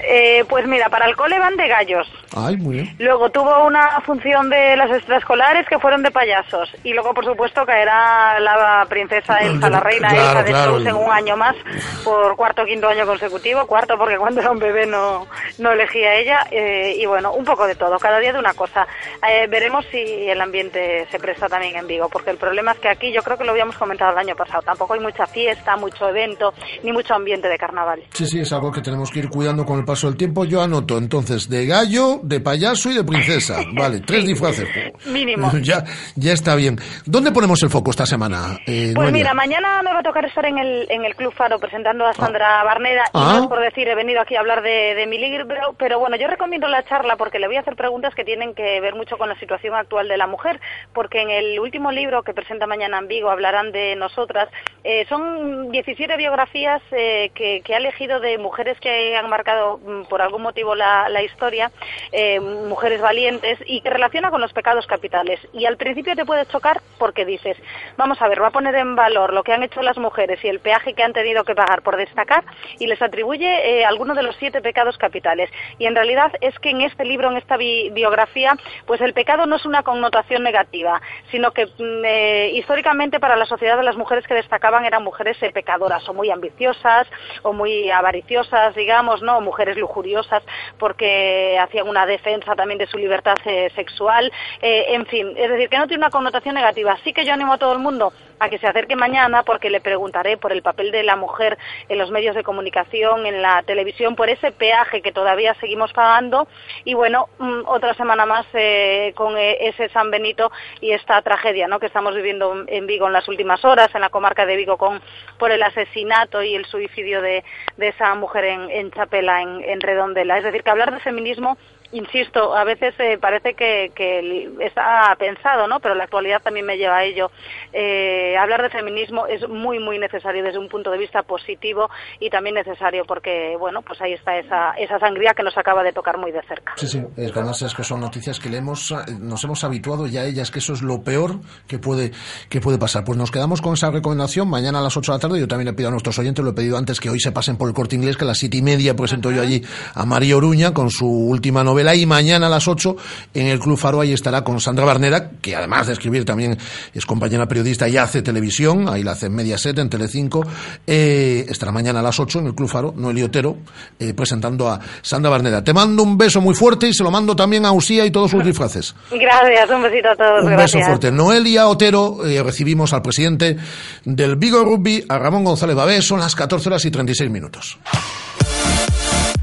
Eh, 0.06 0.44
pues 0.48 0.68
mira, 0.68 0.90
para 0.90 1.08
el 1.08 1.16
cole 1.16 1.40
van 1.40 1.56
de 1.56 1.68
gallos. 1.68 2.08
Ay, 2.36 2.58
muy 2.58 2.76
bien. 2.76 2.96
Luego 3.00 3.30
tuvo 3.30 3.66
una 3.66 4.02
función 4.02 4.50
de 4.50 4.76
las 4.76 4.92
extraescolares 4.92 5.68
que 5.68 5.80
fueron 5.80 6.04
de 6.04 6.12
payasos. 6.12 6.70
Y 6.84 6.94
luego, 6.94 7.14
por 7.14 7.26
supuesto, 7.26 7.66
caerá 7.66 8.40
la 8.40 8.86
princesa 8.90 9.38
Elsa, 9.40 9.70
la 9.70 9.80
reina 9.80 10.10
Claro, 10.10 10.30
Elsa 10.30 10.44
de 10.44 10.50
claro. 10.50 10.80
En 10.80 10.96
un 10.96 11.12
año 11.12 11.38
más, 11.38 11.56
por 12.04 12.36
cuarto 12.36 12.64
o 12.64 12.66
quinto 12.66 12.88
año 12.88 13.06
consecutivo. 13.06 13.66
Cuarto 13.66 13.98
porque 13.98 14.18
cuando 14.18 14.42
era 14.42 14.52
un 14.52 14.60
bebé 14.60 14.86
no, 14.86 15.28
no 15.60 15.72
elegía 15.72 16.16
ella. 16.16 16.40
Eh, 16.52 16.96
y 17.00 17.06
bueno, 17.06 17.34
un 17.34 17.46
poco 17.46 17.66
de 17.68 17.76
todo, 17.76 17.98
cada 17.98 18.20
día 18.20 18.34
de 18.34 18.40
una 18.40 18.54
cosa. 18.54 18.86
Eh, 19.28 19.48
veremos 19.48 19.86
si 19.92 19.98
el 19.98 20.42
ambiente 20.42 21.08
se 21.10 21.20
presta 21.20 21.48
también 21.48 21.76
en 21.76 21.88
Vigo, 21.88 22.10
porque 22.10 22.32
el 22.32 22.38
problema 22.38 22.72
es 22.72 22.80
que 22.80 22.90
aquí, 22.90 23.14
yo 23.14 23.22
creo 23.22 23.38
que 23.38 23.44
lo 23.44 23.52
habíamos 23.52 23.78
comentado 23.78 24.12
el 24.12 24.18
año 24.18 24.36
pasado, 24.36 24.62
tampoco 24.64 24.94
hay 24.94 25.00
mucha 25.00 25.26
fiesta, 25.26 25.76
mucho 25.78 26.10
evento, 26.10 26.54
ni 26.84 26.92
mucho 26.92 27.14
ambiente 27.14 27.48
de 27.48 27.58
carnaval. 27.58 28.02
Sí, 28.12 28.26
sí, 28.26 28.40
es 28.40 28.52
algo 28.52 28.72
que 28.72 28.82
tenemos 28.82 29.12
que 29.12 29.20
ir 29.20 29.30
cuidando 29.30 29.66
con 29.66 29.80
el 29.80 29.86
paso 29.94 30.08
del 30.08 30.18
tiempo. 30.18 30.44
Yo 30.46 30.62
anoto 30.62 30.98
entonces 30.98 31.48
de 31.50 31.68
gallo, 31.68 32.20
de 32.24 32.40
payaso 32.40 32.90
y 32.90 32.96
de 32.96 33.04
princesa. 33.04 33.60
Vale, 33.74 34.00
tres 34.00 34.26
disfraces. 34.26 34.68
Mínimo. 35.06 35.52
Ya, 35.62 35.84
ya 36.16 36.34
está 36.34 36.56
bien. 36.56 36.78
¿Dónde 37.06 37.32
ponemos 37.32 37.62
el 37.64 37.70
foco 37.70 37.92
esta 37.92 38.06
semana? 38.08 38.58
Eh, 38.66 38.92
Pues 38.94 38.96
Noelia? 38.96 39.12
mira, 39.12 39.34
mañana 39.36 39.82
me 39.84 39.94
va 39.94 40.00
a 40.00 40.04
tocar 40.04 40.26
estar 40.26 40.46
en 40.46 40.58
el, 40.58 40.88
en 40.90 41.06
el 41.06 41.16
Club 41.16 41.32
Faro 41.34 41.60
presentando 41.60 42.06
a 42.06 42.14
Sandra 42.14 42.64
Barneda. 42.64 43.04
Y 43.06 43.10
Ah. 43.14 43.34
no 43.38 43.44
es 43.44 43.48
por 43.48 43.60
decir, 43.62 43.88
he 43.88 43.96
venido 43.96 44.20
aquí 44.20 44.36
a 44.36 44.40
hablar 44.40 44.62
de, 44.64 44.96
de 44.96 45.06
mi 45.08 45.18
libro, 45.20 45.46
pero 45.78 46.00
bueno, 46.00 46.16
yo 46.18 46.28
recomiendo 46.28 46.68
la 46.68 46.84
charla 46.86 47.16
porque 47.18 47.38
le 47.40 47.48
voy 47.48 47.58
a 47.58 47.60
hacer 47.62 47.76
preguntas 47.76 48.14
que 48.16 48.24
tienen 48.26 48.56
que 48.56 48.82
ver 48.82 48.96
mucho 48.96 49.18
con 49.18 49.30
la 49.30 49.40
situación 49.40 49.76
actual 49.76 50.08
de 50.08 50.18
la 50.18 50.26
mujer. 50.28 50.60
Porque 50.94 51.22
en 51.22 51.30
el 51.30 51.60
último 51.60 51.92
libro 51.92 52.24
que 52.24 52.34
presenta 52.34 52.66
mañana 52.68 52.98
en 52.98 53.08
Vigo, 53.08 53.30
hablarán 53.30 53.72
de 53.72 53.96
nosotras, 53.96 54.50
eh, 54.84 55.06
son 55.08 55.72
17 55.72 56.18
biografías 56.18 56.82
eh, 56.92 57.32
que, 57.36 57.62
que 57.64 57.76
ha 57.76 57.78
elegido 57.78 58.20
de 58.20 58.38
mujeres 58.40 58.78
que 58.80 59.16
han 59.16 59.30
marcado 59.30 59.78
por 60.10 60.22
algún 60.22 60.42
motivo 60.42 60.76
la, 60.76 61.22
historia, 61.24 61.72
eh, 62.12 62.40
mujeres 62.40 63.02
valientes 63.02 63.60
y 63.66 63.82
que 63.82 63.90
relaciona 63.90 64.32
con 64.32 64.42
los 64.42 64.54
pecados 64.54 64.88
capitales. 64.88 65.40
Y 65.54 65.66
al 65.66 65.78
principio 65.78 66.16
te 66.16 66.26
puede 66.26 66.46
chocar 66.46 66.82
porque 66.98 67.26
dices, 67.26 67.58
vamos 67.98 68.22
a 68.22 68.28
ver, 68.28 68.42
va 68.42 68.48
a 68.48 68.52
poner 68.52 68.76
en 68.76 68.96
valor 68.96 69.34
lo 69.34 69.44
que 69.44 69.54
han 69.54 69.64
hecho 69.64 69.82
las 69.82 69.98
mujeres 69.98 70.44
y 70.44 70.48
el 70.48 70.60
peaje 70.60 70.94
que 70.94 71.04
han 71.04 71.14
tenido 71.14 71.44
que 71.44 71.56
pagar 71.56 71.82
por 71.82 71.98
destacar 71.98 72.44
y 72.80 72.88
les 72.88 73.02
atribuye 73.02 73.80
eh, 73.80 73.86
alguno 73.86 74.14
de 74.16 74.24
los 74.24 74.36
siete 74.38 74.62
pecados 74.62 74.98
capitales. 74.98 75.50
Y 75.78 75.86
en 75.86 75.96
realidad 75.96 76.32
es 76.42 76.58
que 76.60 76.70
en 76.70 76.82
este 76.82 77.06
libro, 77.06 77.30
en 77.30 77.38
esta 77.38 77.58
bi- 77.58 77.90
biografía, 77.92 78.56
pues 78.86 79.02
el 79.02 79.14
pecado 79.14 79.46
no 79.46 79.56
es 79.58 79.66
una 79.66 79.84
connotación 79.84 80.44
negativa, 80.44 81.02
sino 81.32 81.52
que 81.52 81.66
mm, 81.66 82.06
eh, 82.06 82.52
históricamente 82.54 83.20
para 83.20 83.36
la 83.36 83.46
sociedad 83.46 83.78
de 83.78 83.84
las 83.84 83.98
mujeres 83.98 84.26
que 84.28 84.34
destacaban 84.34 84.86
eran 84.86 85.04
mujeres 85.04 85.38
pecadoras 85.54 86.08
o 86.08 86.14
muy 86.14 86.30
ambiciosas 86.30 87.08
o 87.42 87.54
muy 87.54 87.90
avariciosas, 87.92 88.76
digamos, 88.76 89.22
¿no? 89.22 89.42
Mujeres 89.64 89.78
lujuriosas 89.78 90.44
porque 90.78 91.58
hacían 91.58 91.88
una 91.88 92.06
defensa 92.06 92.54
también 92.56 92.78
de 92.78 92.88
su 92.88 92.98
libertad 92.98 93.38
eh, 93.46 93.72
sexual, 93.76 94.32
eh, 94.62 94.86
en 94.90 95.06
fin, 95.06 95.34
es 95.38 95.50
decir, 95.50 95.70
que 95.70 95.78
no 95.78 95.88
tiene 95.88 96.02
una 96.02 96.10
connotación 96.10 96.56
negativa. 96.56 96.98
Sí 97.04 97.14
que 97.14 97.26
yo 97.26 97.34
animo 97.34 97.54
a 97.54 97.58
todo 97.58 97.74
el 97.74 97.80
mundo 97.80 98.12
a 98.40 98.50
que 98.50 98.58
se 98.58 98.68
acerque 98.68 98.96
mañana 98.96 99.44
porque 99.44 99.70
le 99.70 99.82
preguntaré 99.82 100.38
por 100.38 100.52
el 100.52 100.62
papel 100.62 100.92
de 100.92 101.04
la 101.04 101.16
mujer 101.16 101.58
en 101.90 101.98
los 101.98 102.12
medios 102.12 102.36
de 102.36 102.44
comunicación, 102.44 103.26
en 103.26 103.42
la 103.42 103.64
televisión, 103.64 104.16
por 104.16 104.30
ese 104.30 104.52
peaje 104.52 105.02
que 105.02 105.12
todavía 105.12 105.54
seguimos 105.56 105.94
pagando 105.94 106.48
y 106.84 106.94
bueno, 106.94 107.28
mm, 107.40 107.62
otra 107.66 107.94
semana 107.94 108.26
más 108.26 108.46
eh, 108.54 109.14
con 109.16 109.38
eh, 109.38 109.58
ese 109.68 109.90
San 109.90 110.12
Benito 110.12 110.52
y 110.82 110.92
esta 110.92 111.22
tragedia 111.22 111.68
¿no? 111.68 111.80
que 111.80 111.88
estamos 111.88 112.16
viviendo 112.16 112.66
en 112.68 112.88
Vigo 112.88 113.08
en 113.08 113.14
las 113.14 113.28
últimas 113.28 113.64
horas, 113.66 113.94
en 113.94 114.02
la 114.02 114.10
comarca 114.10 114.46
de 114.46 114.56
Vigo 114.56 114.78
con 114.78 115.02
por 115.38 115.52
el 115.52 115.64
asesinato 115.64 116.42
y 116.42 116.56
el 116.56 116.66
suicidio 116.66 117.22
de, 117.22 117.44
de 117.78 117.88
esa 117.90 118.14
mujer 118.16 118.46
en, 118.46 118.92
Chapela, 118.92 119.42
en 119.42 119.82
Redondela. 119.82 120.38
Es 120.38 120.44
decir, 120.44 120.64
que 120.64 120.70
hablar 120.70 120.94
de 120.94 121.00
feminismo 121.00 121.58
insisto, 121.94 122.56
a 122.56 122.64
veces 122.64 122.94
eh, 123.00 123.18
parece 123.20 123.54
que, 123.54 123.92
que 123.96 124.52
está 124.60 125.16
pensado, 125.18 125.68
¿no? 125.68 125.80
Pero 125.80 125.96
la 125.96 126.06
actualidad 126.06 126.42
también 126.42 126.66
me 126.66 126.78
lleva 126.78 126.98
a 126.98 127.04
ello. 127.04 127.32
Eh, 127.72 128.36
hablar 128.38 128.62
de 128.64 128.70
feminismo 128.70 129.28
es 129.28 129.48
muy, 129.48 129.80
muy 129.80 130.00
necesario 130.00 130.44
desde 130.44 130.60
un 130.60 130.70
punto 130.70 130.92
de 130.92 130.98
vista 130.98 131.24
positivo 131.24 131.90
y 132.20 132.30
también 132.30 132.56
necesario 132.56 133.06
porque, 133.06 133.56
bueno, 133.58 133.82
pues 133.82 134.02
ahí 134.02 134.14
está 134.14 134.38
esa, 134.38 134.72
esa 134.72 135.00
sangría 135.00 135.34
que 135.34 135.44
nos 135.44 135.58
acaba 135.58 135.84
de 135.84 135.94
tocar 135.94 136.18
muy 136.18 136.32
de 136.32 136.42
cerca. 136.44 136.74
Sí, 136.76 136.88
sí, 136.88 137.04
es 137.16 137.32
además 137.36 137.62
es 137.62 137.74
que 137.74 137.84
son 137.84 138.00
noticias 138.00 138.40
que 138.40 138.50
le 138.50 138.58
hemos, 138.58 138.92
eh, 138.92 138.96
nos 139.20 139.44
hemos 139.44 139.64
habituado 139.64 140.08
ya 140.08 140.22
a 140.22 140.26
ellas, 140.26 140.52
que 140.52 140.60
eso 140.60 140.74
es 140.74 140.82
lo 140.82 141.04
peor 141.04 141.40
que 141.68 141.80
puede, 141.80 142.12
que 142.50 142.60
puede 142.60 142.78
pasar. 142.78 143.04
Pues 143.04 143.18
nos 143.18 143.32
quedamos 143.32 143.62
con 143.62 143.74
esa 143.74 143.92
recomendación 143.92 144.50
mañana 144.50 144.80
a 144.80 144.82
las 144.82 144.98
8 144.98 145.12
de 145.12 145.18
la 145.18 145.22
tarde. 145.22 145.40
Yo 145.40 145.48
también 145.48 145.68
le 145.68 145.74
pido 145.74 145.90
a 145.90 145.92
nuestros 145.92 146.18
oyentes, 146.20 146.44
lo 146.44 146.52
he 146.52 146.54
pedido 146.54 146.78
antes, 146.78 147.00
que 147.00 147.10
hoy 147.10 147.20
se 147.20 147.32
pasen 147.32 147.58
por 147.58 147.68
el 147.68 147.76
corte 147.76 147.96
inglés, 147.96 148.18
que 148.18 148.24
a 148.24 148.28
las 148.28 148.38
siete 148.38 148.58
y 148.58 148.62
media 148.62 148.96
presento 148.96 149.32
yo 149.32 149.42
allí 149.42 149.64
a 149.94 150.06
María 150.06 150.38
Oruña 150.38 150.74
con 150.74 150.90
su 150.90 151.08
última 151.08 151.64
novela 151.64 151.83
y 151.96 152.06
mañana 152.06 152.48
a 152.48 152.50
las 152.50 152.68
8 152.68 152.96
en 153.34 153.48
el 153.48 153.60
Club 153.60 153.78
Faro 153.78 154.02
ahí 154.02 154.14
estará 154.14 154.44
con 154.44 154.60
Sandra 154.60 154.86
Barnera, 154.86 155.32
que 155.42 155.56
además 155.56 155.88
de 155.88 155.94
escribir 155.94 156.26
también 156.26 156.58
es 156.94 157.06
compañera 157.06 157.48
periodista 157.48 157.88
y 157.90 157.98
hace 157.98 158.22
televisión, 158.22 158.88
ahí 158.90 159.04
la 159.04 159.12
hace 159.12 159.28
en 159.28 159.36
Mediaset, 159.36 159.78
en 159.78 159.90
Telecinco. 159.90 160.46
Eh, 160.88 161.46
estará 161.50 161.72
mañana 161.72 162.00
a 162.00 162.04
las 162.04 162.20
8 162.20 162.40
en 162.40 162.48
el 162.48 162.56
Club 162.56 162.70
Faro, 162.70 162.94
Noelio 162.96 163.26
Otero, 163.26 163.58
eh, 164.00 164.14
presentando 164.14 164.70
a 164.70 164.80
Sandra 165.02 165.30
Barnera. 165.30 165.64
Te 165.64 165.74
mando 165.74 166.04
un 166.04 166.18
beso 166.18 166.42
muy 166.42 166.56
fuerte 166.56 166.88
y 166.88 166.94
se 166.94 167.04
lo 167.04 167.12
mando 167.12 167.36
también 167.36 167.66
a 167.66 167.72
Usía 167.72 168.06
y 168.06 168.12
todos 168.12 168.32
sus 168.32 168.44
disfraces. 168.44 168.96
Gracias, 169.12 169.70
un 169.70 169.84
besito 169.84 170.10
a 170.10 170.16
todos. 170.16 170.44
Un 170.44 170.52
gracias. 170.52 170.74
beso 170.74 170.86
fuerte. 170.88 171.12
Noelia 171.12 171.68
Otero, 171.68 172.26
eh, 172.26 172.42
recibimos 172.44 172.94
al 172.94 173.02
presidente 173.02 173.58
del 174.06 174.36
Vigo 174.36 174.64
Rugby, 174.64 175.06
a 175.10 175.18
Ramón 175.18 175.44
González 175.44 175.76
Babé, 175.76 176.02
son 176.02 176.20
las 176.20 176.36
14 176.36 176.70
horas 176.70 176.86
y 176.86 176.92
36 176.92 177.30
minutos. 177.30 177.78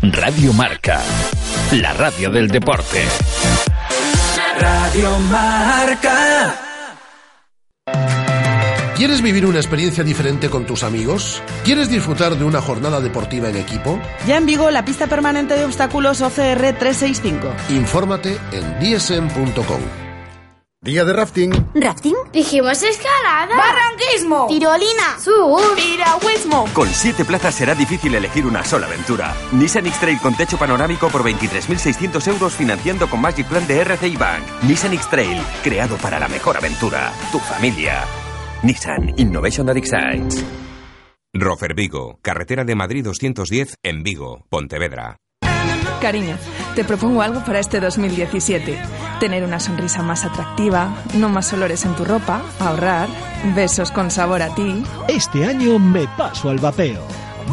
Radio 0.03 0.53
Marca, 0.55 1.03
la 1.73 1.93
radio 1.93 2.31
del 2.31 2.49
deporte. 2.49 3.05
Radio 4.59 5.19
Marca. 5.31 6.55
¿Quieres 8.97 9.23
vivir 9.23 9.47
una 9.47 9.59
experiencia 9.59 10.05
diferente 10.05 10.51
con 10.51 10.67
tus 10.67 10.83
amigos? 10.83 11.43
¿Quieres 11.65 11.89
disfrutar 11.89 12.35
de 12.35 12.45
una 12.45 12.61
jornada 12.61 13.01
deportiva 13.01 13.49
en 13.49 13.57
equipo? 13.57 13.99
Ya 14.27 14.37
en 14.37 14.47
Vigo, 14.47 14.71
la 14.71 14.85
pista 14.85 15.07
permanente 15.07 15.55
de 15.55 15.65
obstáculos 15.65 16.21
OCR 16.21 16.77
365. 16.79 17.49
Infórmate 17.71 18.37
en 18.53 18.79
dsm.com. 18.81 20.10
Día 20.83 21.05
de 21.05 21.13
rafting. 21.13 21.51
¿Rafting? 21.75 22.15
Dijimos 22.33 22.83
escalada. 22.83 23.55
Barranquismo. 23.55 24.47
Tirolina. 24.49 25.19
Sur. 25.23 25.77
Piragüismo. 25.77 26.69
Con 26.73 26.89
siete 26.89 27.27
plazas 27.27 27.55
será 27.55 27.75
difícil 27.75 28.15
elegir 28.15 28.47
una 28.47 28.65
sola 28.65 28.87
aventura. 28.87 29.35
Nissan 29.53 29.87
X-Trail 29.89 30.19
con 30.21 30.35
techo 30.35 30.57
panorámico 30.57 31.11
por 31.11 31.23
23.600 31.23 32.27
euros 32.29 32.55
financiando 32.55 33.11
con 33.11 33.21
Magic 33.21 33.47
Plan 33.47 33.67
de 33.67 33.79
RCI 33.79 34.17
Bank. 34.17 34.43
Nissan 34.63 34.95
X-Trail, 34.95 35.43
creado 35.63 35.99
para 35.99 36.19
la 36.19 36.29
mejor 36.29 36.57
aventura. 36.57 37.13
Tu 37.31 37.39
familia. 37.41 38.03
Nissan 38.63 39.13
Innovation 39.19 39.67
that 39.67 39.77
excites. 39.77 40.43
Rofer 41.35 41.75
Vigo, 41.75 42.19
carretera 42.23 42.65
de 42.65 42.75
Madrid 42.75 43.05
210 43.05 43.75
en 43.83 44.03
Vigo, 44.03 44.47
Pontevedra. 44.49 45.19
Cariño, 46.01 46.39
te 46.75 46.85
propongo 46.85 47.21
algo 47.21 47.45
para 47.45 47.59
este 47.59 47.81
2017. 47.81 49.00
Tener 49.21 49.45
una 49.45 49.61
sonrisa 49.61 50.03
más 50.03 50.25
atractiva, 50.25 50.95
no 51.15 51.29
más 51.29 51.53
olores 51.53 51.85
en 51.85 51.95
tu 51.95 52.07
ropa, 52.07 52.43
ahorrar, 52.59 53.07
besos 53.55 53.93
con 53.93 54.11
sabor 54.11 54.41
a 54.41 54.55
ti. 54.55 54.83
Este 55.09 55.47
año 55.47 55.79
me 55.79 56.09
paso 56.17 56.49
al 56.49 56.59
vapeo. 56.59 57.03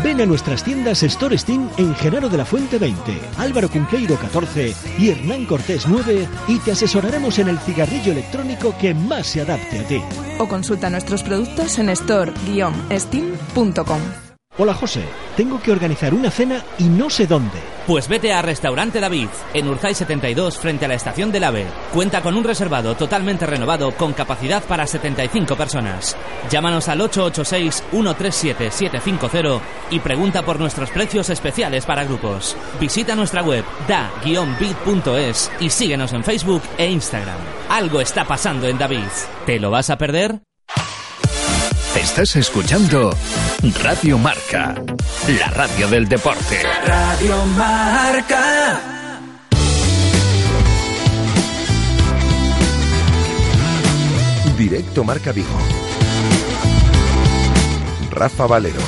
Ven 0.02 0.22
a 0.22 0.26
nuestras 0.26 0.64
tiendas 0.64 1.04
Store 1.04 1.38
Steam 1.38 1.70
en 1.78 1.94
Genaro 1.96 2.30
de 2.30 2.38
la 2.38 2.46
Fuente 2.46 2.78
20, 2.78 3.20
Álvaro 3.38 3.68
Cunqueiro 3.70 4.16
14 4.16 4.74
y 4.98 5.10
Hernán 5.10 5.46
Cortés 5.46 5.86
9 5.88 6.26
y 6.48 6.60
te 6.60 6.72
asesoraremos 6.72 7.38
en 7.40 7.50
el 7.50 7.60
cigarrillo 7.60 8.14
electrónico 8.14 8.74
que 8.80 8.94
más 8.94 9.28
se 9.28 9.42
adapte 9.42 9.80
a 9.80 9.84
ti. 9.84 10.02
O 10.40 10.48
consulta 10.48 10.90
nuestros 10.90 11.22
productos 11.24 11.78
en 11.80 11.90
store-steam.com. 11.90 14.27
Hola 14.60 14.74
José, 14.74 15.04
tengo 15.36 15.62
que 15.62 15.72
organizar 15.72 16.16
una 16.16 16.32
cena 16.32 16.64
y 16.80 16.86
no 16.86 17.12
sé 17.12 17.28
dónde. 17.28 17.60
Pues 17.86 18.08
vete 18.08 18.34
a 18.34 18.42
Restaurante 18.42 19.00
David, 19.00 19.28
en 19.54 19.68
Urzay 19.68 19.94
72, 19.94 20.58
frente 20.58 20.86
a 20.86 20.88
la 20.88 20.96
estación 20.96 21.32
del 21.32 21.44
AVE. 21.44 21.68
Cuenta 21.94 22.24
con 22.24 22.36
un 22.36 22.44
reservado 22.44 22.96
totalmente 22.96 23.46
renovado 23.46 23.92
con 23.92 24.14
capacidad 24.14 24.64
para 24.64 24.88
75 24.88 25.56
personas. 25.56 26.18
Llámanos 26.50 26.90
al 26.90 27.02
886-137-750 27.02 29.62
y 29.92 30.00
pregunta 30.00 30.42
por 30.42 30.60
nuestros 30.60 30.90
precios 30.90 31.30
especiales 31.30 31.86
para 31.86 32.06
grupos. 32.06 32.58
Visita 32.80 33.16
nuestra 33.16 33.44
web 33.44 33.64
da-bit.es 33.88 35.52
y 35.60 35.70
síguenos 35.70 36.14
en 36.14 36.24
Facebook 36.24 36.64
e 36.80 36.90
Instagram. 36.90 37.38
Algo 37.70 38.02
está 38.02 38.26
pasando 38.26 38.68
en 38.68 38.80
David. 38.80 39.06
¿Te 39.46 39.60
lo 39.60 39.70
vas 39.70 39.92
a 39.92 40.00
perder? 40.00 40.47
Estás 41.96 42.36
escuchando 42.36 43.12
Radio 43.82 44.18
Marca, 44.18 44.76
la 45.40 45.48
radio 45.48 45.88
del 45.88 46.08
deporte. 46.08 46.62
Radio 46.86 47.46
Marca. 47.58 48.80
Directo 54.58 55.04
Marca 55.04 55.32
Vigo. 55.32 55.58
Rafa 58.12 58.46
Valero. 58.48 58.82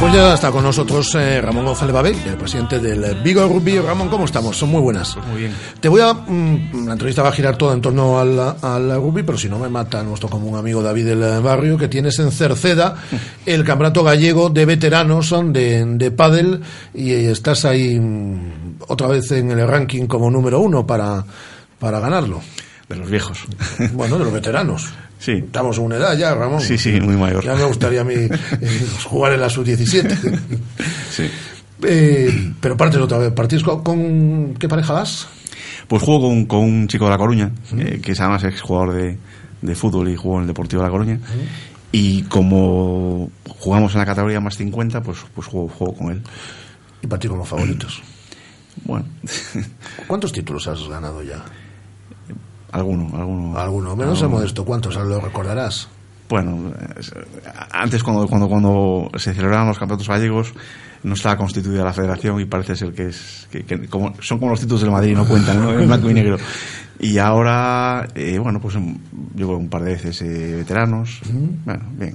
Pues 0.00 0.14
ya 0.14 0.32
está 0.32 0.50
con 0.50 0.64
nosotros 0.64 1.14
eh, 1.14 1.42
Ramón 1.42 1.66
González 1.66 1.92
Babel, 1.92 2.16
el 2.26 2.36
presidente 2.38 2.78
del 2.78 3.16
Vigo 3.16 3.46
Rugby. 3.46 3.80
Ramón, 3.80 4.08
¿cómo 4.08 4.24
estamos? 4.24 4.56
Son 4.56 4.70
muy 4.70 4.80
buenas. 4.80 5.14
Muy 5.30 5.42
bien. 5.42 5.54
Te 5.78 5.90
voy 5.90 6.00
a. 6.00 6.14
mm, 6.14 6.86
la 6.86 6.92
entrevista 6.92 7.22
va 7.22 7.28
a 7.28 7.32
girar 7.32 7.58
toda 7.58 7.74
en 7.74 7.82
torno 7.82 8.18
al, 8.18 8.56
al 8.62 8.96
rugby, 8.96 9.24
pero 9.24 9.36
si 9.36 9.50
no 9.50 9.58
me 9.58 9.68
mata 9.68 10.02
nuestro 10.02 10.30
común 10.30 10.56
amigo 10.56 10.82
David 10.82 11.04
del 11.04 11.42
Barrio, 11.42 11.76
que 11.76 11.88
tienes 11.88 12.18
en 12.18 12.32
Cerceda 12.32 12.96
el 13.44 13.62
campeonato 13.62 14.02
gallego 14.02 14.48
de 14.48 14.64
veteranos 14.64 15.26
son 15.26 15.52
de, 15.52 15.84
de 15.84 16.10
pádel 16.10 16.62
y 16.94 17.12
estás 17.12 17.66
ahí 17.66 18.00
mm, 18.00 18.76
otra 18.88 19.06
vez 19.06 19.30
en 19.32 19.50
el 19.50 19.68
ranking 19.68 20.06
como 20.06 20.30
número 20.30 20.60
uno 20.60 20.86
para, 20.86 21.22
para 21.78 22.00
ganarlo. 22.00 22.40
De 22.88 22.96
los 22.96 23.10
viejos. 23.10 23.44
Bueno, 23.92 24.16
de 24.16 24.24
los 24.24 24.32
veteranos. 24.32 24.88
Sí. 25.20 25.32
Estamos 25.32 25.78
en 25.78 25.84
una 25.84 25.96
edad 25.96 26.16
ya, 26.16 26.34
Ramón. 26.34 26.60
Sí, 26.60 26.76
sí, 26.78 26.98
muy 27.00 27.14
mayor. 27.16 27.44
Ya 27.44 27.54
me 27.54 27.64
gustaría 27.64 28.00
a 28.00 28.04
mí 28.04 28.14
eh, 28.16 28.28
jugar 29.04 29.34
en 29.34 29.40
la 29.42 29.48
sub-17. 29.48 30.40
Sí. 31.12 31.30
Eh, 31.82 32.52
pero 32.60 32.76
partes 32.76 33.00
otra 33.00 33.18
vez. 33.18 33.32
¿Partís 33.32 33.62
con, 33.62 33.82
con- 33.82 34.54
qué 34.54 34.68
pareja 34.68 34.94
vas? 34.94 35.28
Pues 35.88 36.02
juego 36.02 36.22
con, 36.28 36.44
con 36.46 36.60
un 36.60 36.88
chico 36.88 37.04
de 37.04 37.10
La 37.10 37.18
Coruña, 37.18 37.50
eh, 37.78 38.00
que 38.02 38.12
es 38.12 38.20
además 38.20 38.44
ex 38.44 38.60
jugador 38.60 38.94
de, 38.94 39.18
de 39.62 39.74
fútbol 39.74 40.08
y 40.08 40.16
jugó 40.16 40.36
en 40.36 40.42
el 40.42 40.46
Deportivo 40.48 40.82
de 40.82 40.88
La 40.88 40.92
Coruña. 40.92 41.20
Y 41.92 42.22
como 42.24 43.30
jugamos 43.48 43.92
en 43.94 43.98
la 44.00 44.06
categoría 44.06 44.40
más 44.40 44.56
50, 44.56 45.02
pues, 45.02 45.18
pues 45.34 45.46
juego, 45.46 45.68
juego 45.68 45.94
con 45.94 46.12
él. 46.12 46.22
Y 47.02 47.06
partís 47.06 47.30
como 47.30 47.44
favoritos. 47.44 48.02
Bueno, 48.84 49.06
¿Cuántos 50.06 50.32
títulos 50.32 50.66
has 50.68 50.86
ganado 50.88 51.22
ya? 51.22 51.44
Alguno, 52.72 53.10
alguno. 53.16 53.58
Alguno. 53.58 53.96
Menos 53.96 54.18
el 54.18 54.24
alguno. 54.24 54.38
modesto. 54.40 54.64
¿Cuántos? 54.64 54.96
Lo 54.96 55.20
recordarás. 55.20 55.88
Bueno, 56.28 56.72
es- 56.98 57.12
antes 57.72 58.02
cuando, 58.04 58.26
cuando, 58.28 58.48
cuando 58.48 59.10
se 59.16 59.34
celebraban 59.34 59.66
los 59.68 59.78
campeonatos 59.78 60.08
gallegos 60.08 60.52
no 61.02 61.14
estaba 61.14 61.36
constituida 61.36 61.82
la 61.82 61.92
federación 61.92 62.38
y 62.40 62.44
parece 62.44 62.76
ser 62.76 62.92
que 62.92 63.08
es 63.08 63.48
que, 63.50 63.64
que 63.64 63.88
como, 63.88 64.12
son 64.20 64.38
como 64.38 64.50
los 64.52 64.60
títulos 64.60 64.82
del 64.82 64.90
Madrid, 64.90 65.14
no 65.16 65.26
cuentan, 65.26 65.60
¿no? 65.60 65.72
en 65.72 65.86
blanco 65.88 66.10
y 66.10 66.14
negro. 66.14 66.36
Y 67.00 67.16
ahora, 67.18 68.08
eh, 68.14 68.38
bueno, 68.38 68.60
pues 68.60 68.74
em, 68.76 68.96
llevo 69.34 69.56
un 69.56 69.68
par 69.68 69.82
de 69.82 69.92
veces 69.94 70.20
eh, 70.22 70.54
veteranos. 70.58 71.20
Bueno, 71.64 71.82
bien. 71.96 72.14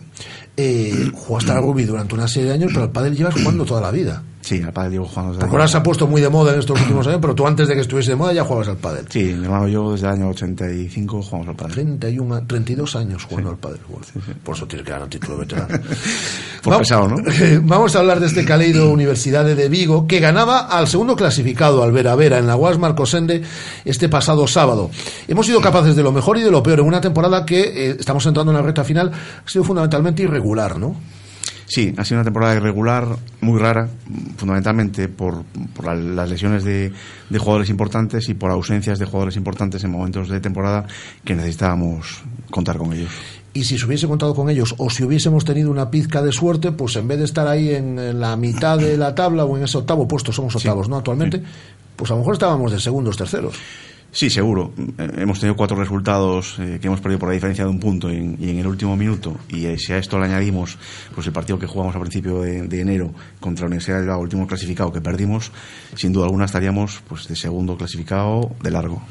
Eh, 0.57 1.11
jugaste 1.13 1.51
al 1.51 1.61
rugby 1.61 1.83
durante 1.85 2.13
una 2.15 2.27
serie 2.27 2.49
de 2.49 2.53
años, 2.55 2.71
pero 2.73 2.83
al 2.85 2.91
pádel 2.91 3.15
llevas 3.15 3.33
jugando 3.33 3.65
toda 3.65 3.81
la 3.81 3.91
vida. 3.91 4.23
Sí, 4.39 4.61
al 4.61 4.71
pádel 4.71 4.91
llevo 4.91 5.05
jugando 5.05 5.39
Porque 5.39 5.51
ahora 5.55 5.67
se 5.67 5.75
ha 5.77 5.81
puesto 5.81 6.05
muy 6.05 6.21
de 6.21 6.29
moda 6.29 6.53
en 6.53 6.59
estos 6.59 6.79
últimos 6.79 7.07
años, 7.07 7.17
pero 7.19 7.33
tú 7.33 7.47
antes 7.47 7.67
de 7.67 7.73
que 7.73 7.81
estuviese 7.81 8.11
de 8.11 8.15
moda 8.15 8.31
ya 8.31 8.43
jugabas 8.43 8.67
al 8.67 8.77
pádel. 8.77 9.05
Sí, 9.09 9.23
mi 9.23 9.43
hermano 9.45 9.67
y 9.67 9.71
yo 9.71 9.91
desde 9.91 10.05
el 10.05 10.13
año 10.13 10.29
85 10.29 11.21
jugamos 11.23 11.47
al 11.47 11.55
pádel. 11.55 11.73
31, 11.73 12.35
a- 12.35 12.41
32 12.45 12.95
años 12.95 13.23
jugando 13.25 13.49
al 13.49 13.57
pádel. 13.57 13.79
Bueno, 13.89 14.05
Por 14.43 14.55
eso 14.55 14.67
tienes 14.67 14.85
que 14.85 14.91
ganar 14.91 15.09
título 15.09 15.33
de 15.33 15.39
veterano. 15.45 15.79
Por 16.63 16.77
pesado, 16.77 17.07
¿no? 17.07 17.17
Vamos 17.63 17.95
a 17.95 17.99
hablar 17.99 18.19
de 18.19 18.27
este 18.27 18.45
Caleido 18.45 18.91
Universidad 18.91 19.45
de 19.45 19.67
Vigo, 19.67 20.05
que 20.07 20.19
ganaba 20.19 20.59
al 20.67 20.87
segundo 20.87 21.15
clasificado, 21.15 21.81
al 21.83 21.91
Vera 21.91 22.13
Vera, 22.15 22.37
en 22.37 22.45
la 22.45 22.55
UAS 22.55 22.77
Marcosende, 22.77 23.41
este 23.83 24.09
pasado 24.09 24.45
sábado. 24.47 24.74
Hemos 25.27 25.45
sido 25.45 25.61
capaces 25.61 25.95
de 25.95 26.03
lo 26.03 26.11
mejor 26.11 26.37
y 26.37 26.41
de 26.43 26.51
lo 26.51 26.61
peor 26.63 26.79
en 26.79 26.85
una 26.85 27.01
temporada 27.01 27.45
que, 27.45 27.61
eh, 27.91 27.95
estamos 27.99 28.25
entrando 28.25 28.51
en 28.51 28.57
la 28.57 28.63
recta 28.63 28.83
final, 28.83 29.11
ha 29.45 29.49
sido 29.49 29.63
fundamentalmente 29.63 30.23
irregular, 30.23 30.77
¿no? 30.79 30.95
Sí, 31.67 31.93
ha 31.97 32.05
sido 32.05 32.17
una 32.19 32.23
temporada 32.25 32.55
irregular, 32.55 33.07
muy 33.41 33.59
rara, 33.59 33.89
fundamentalmente 34.37 35.09
por, 35.09 35.43
por 35.75 35.85
la- 35.85 35.95
las 35.95 36.29
lesiones 36.29 36.63
de, 36.63 36.91
de 37.29 37.39
jugadores 37.39 37.69
importantes 37.71 38.29
y 38.29 38.35
por 38.35 38.51
ausencias 38.51 38.99
de 38.99 39.05
jugadores 39.05 39.35
importantes 39.35 39.83
en 39.83 39.89
momentos 39.91 40.29
de 40.29 40.39
temporada 40.39 40.85
que 41.23 41.33
necesitábamos 41.35 42.21
contar 42.51 42.77
con 42.77 42.93
ellos. 42.93 43.09
Y 43.53 43.63
si 43.63 43.79
se 43.79 43.85
hubiese 43.87 44.07
contado 44.07 44.35
con 44.35 44.49
ellos, 44.49 44.75
o 44.77 44.89
si 44.91 45.03
hubiésemos 45.03 45.43
tenido 45.43 45.71
una 45.71 45.89
pizca 45.89 46.21
de 46.21 46.31
suerte, 46.31 46.71
pues 46.71 46.97
en 46.97 47.07
vez 47.07 47.17
de 47.19 47.25
estar 47.25 47.47
ahí 47.47 47.73
en, 47.73 47.97
en 47.97 48.19
la 48.19 48.35
mitad 48.35 48.77
de 48.77 48.95
la 48.97 49.15
tabla 49.15 49.45
o 49.45 49.57
en 49.57 49.63
ese 49.63 49.77
octavo 49.79 50.07
puesto, 50.07 50.31
somos 50.31 50.55
octavos, 50.55 50.87
¿no? 50.87 50.97
Actualmente, 50.97 51.41
pues 51.95 52.11
a 52.11 52.13
lo 52.13 52.19
mejor 52.19 52.33
estábamos 52.33 52.71
de 52.73 52.79
segundos, 52.79 53.17
terceros. 53.17 53.55
Sí, 54.17 54.29
seguro. 54.29 54.71
Hemos 55.17 55.41
tenido 55.41 55.57
cuatro 55.57 55.75
resultados 55.75 56.55
eh, 56.59 56.77
que 56.79 56.87
hemos 56.87 57.01
perdido 57.01 57.19
por 57.19 57.27
la 57.27 57.33
diferencia 57.33 57.65
de 57.65 57.69
un 57.69 57.81
punto 57.81 58.09
en- 58.09 58.37
y 58.39 58.49
en 58.49 58.59
el 58.59 58.65
último 58.67 58.95
minuto. 58.95 59.35
Y 59.49 59.65
eh, 59.65 59.77
si 59.77 59.91
a 59.91 59.97
esto 59.97 60.17
le 60.17 60.23
añadimos 60.27 60.77
pues 61.13 61.27
el 61.27 61.33
partido 61.33 61.59
que 61.59 61.67
jugamos 61.67 61.97
a 61.97 61.99
principio 61.99 62.39
de, 62.41 62.61
de 62.65 62.79
enero 62.79 63.11
contra 63.41 63.63
la 63.63 63.67
Universidad 63.67 63.97
de 63.97 64.03
Bilbao, 64.03 64.21
último 64.21 64.47
clasificado 64.47 64.93
que 64.93 65.01
perdimos, 65.01 65.51
sin 65.95 66.13
duda 66.13 66.27
alguna 66.27 66.45
estaríamos 66.45 67.01
pues 67.09 67.27
de 67.27 67.35
segundo 67.35 67.75
clasificado 67.75 68.51
de 68.63 68.71
largo. 68.71 69.01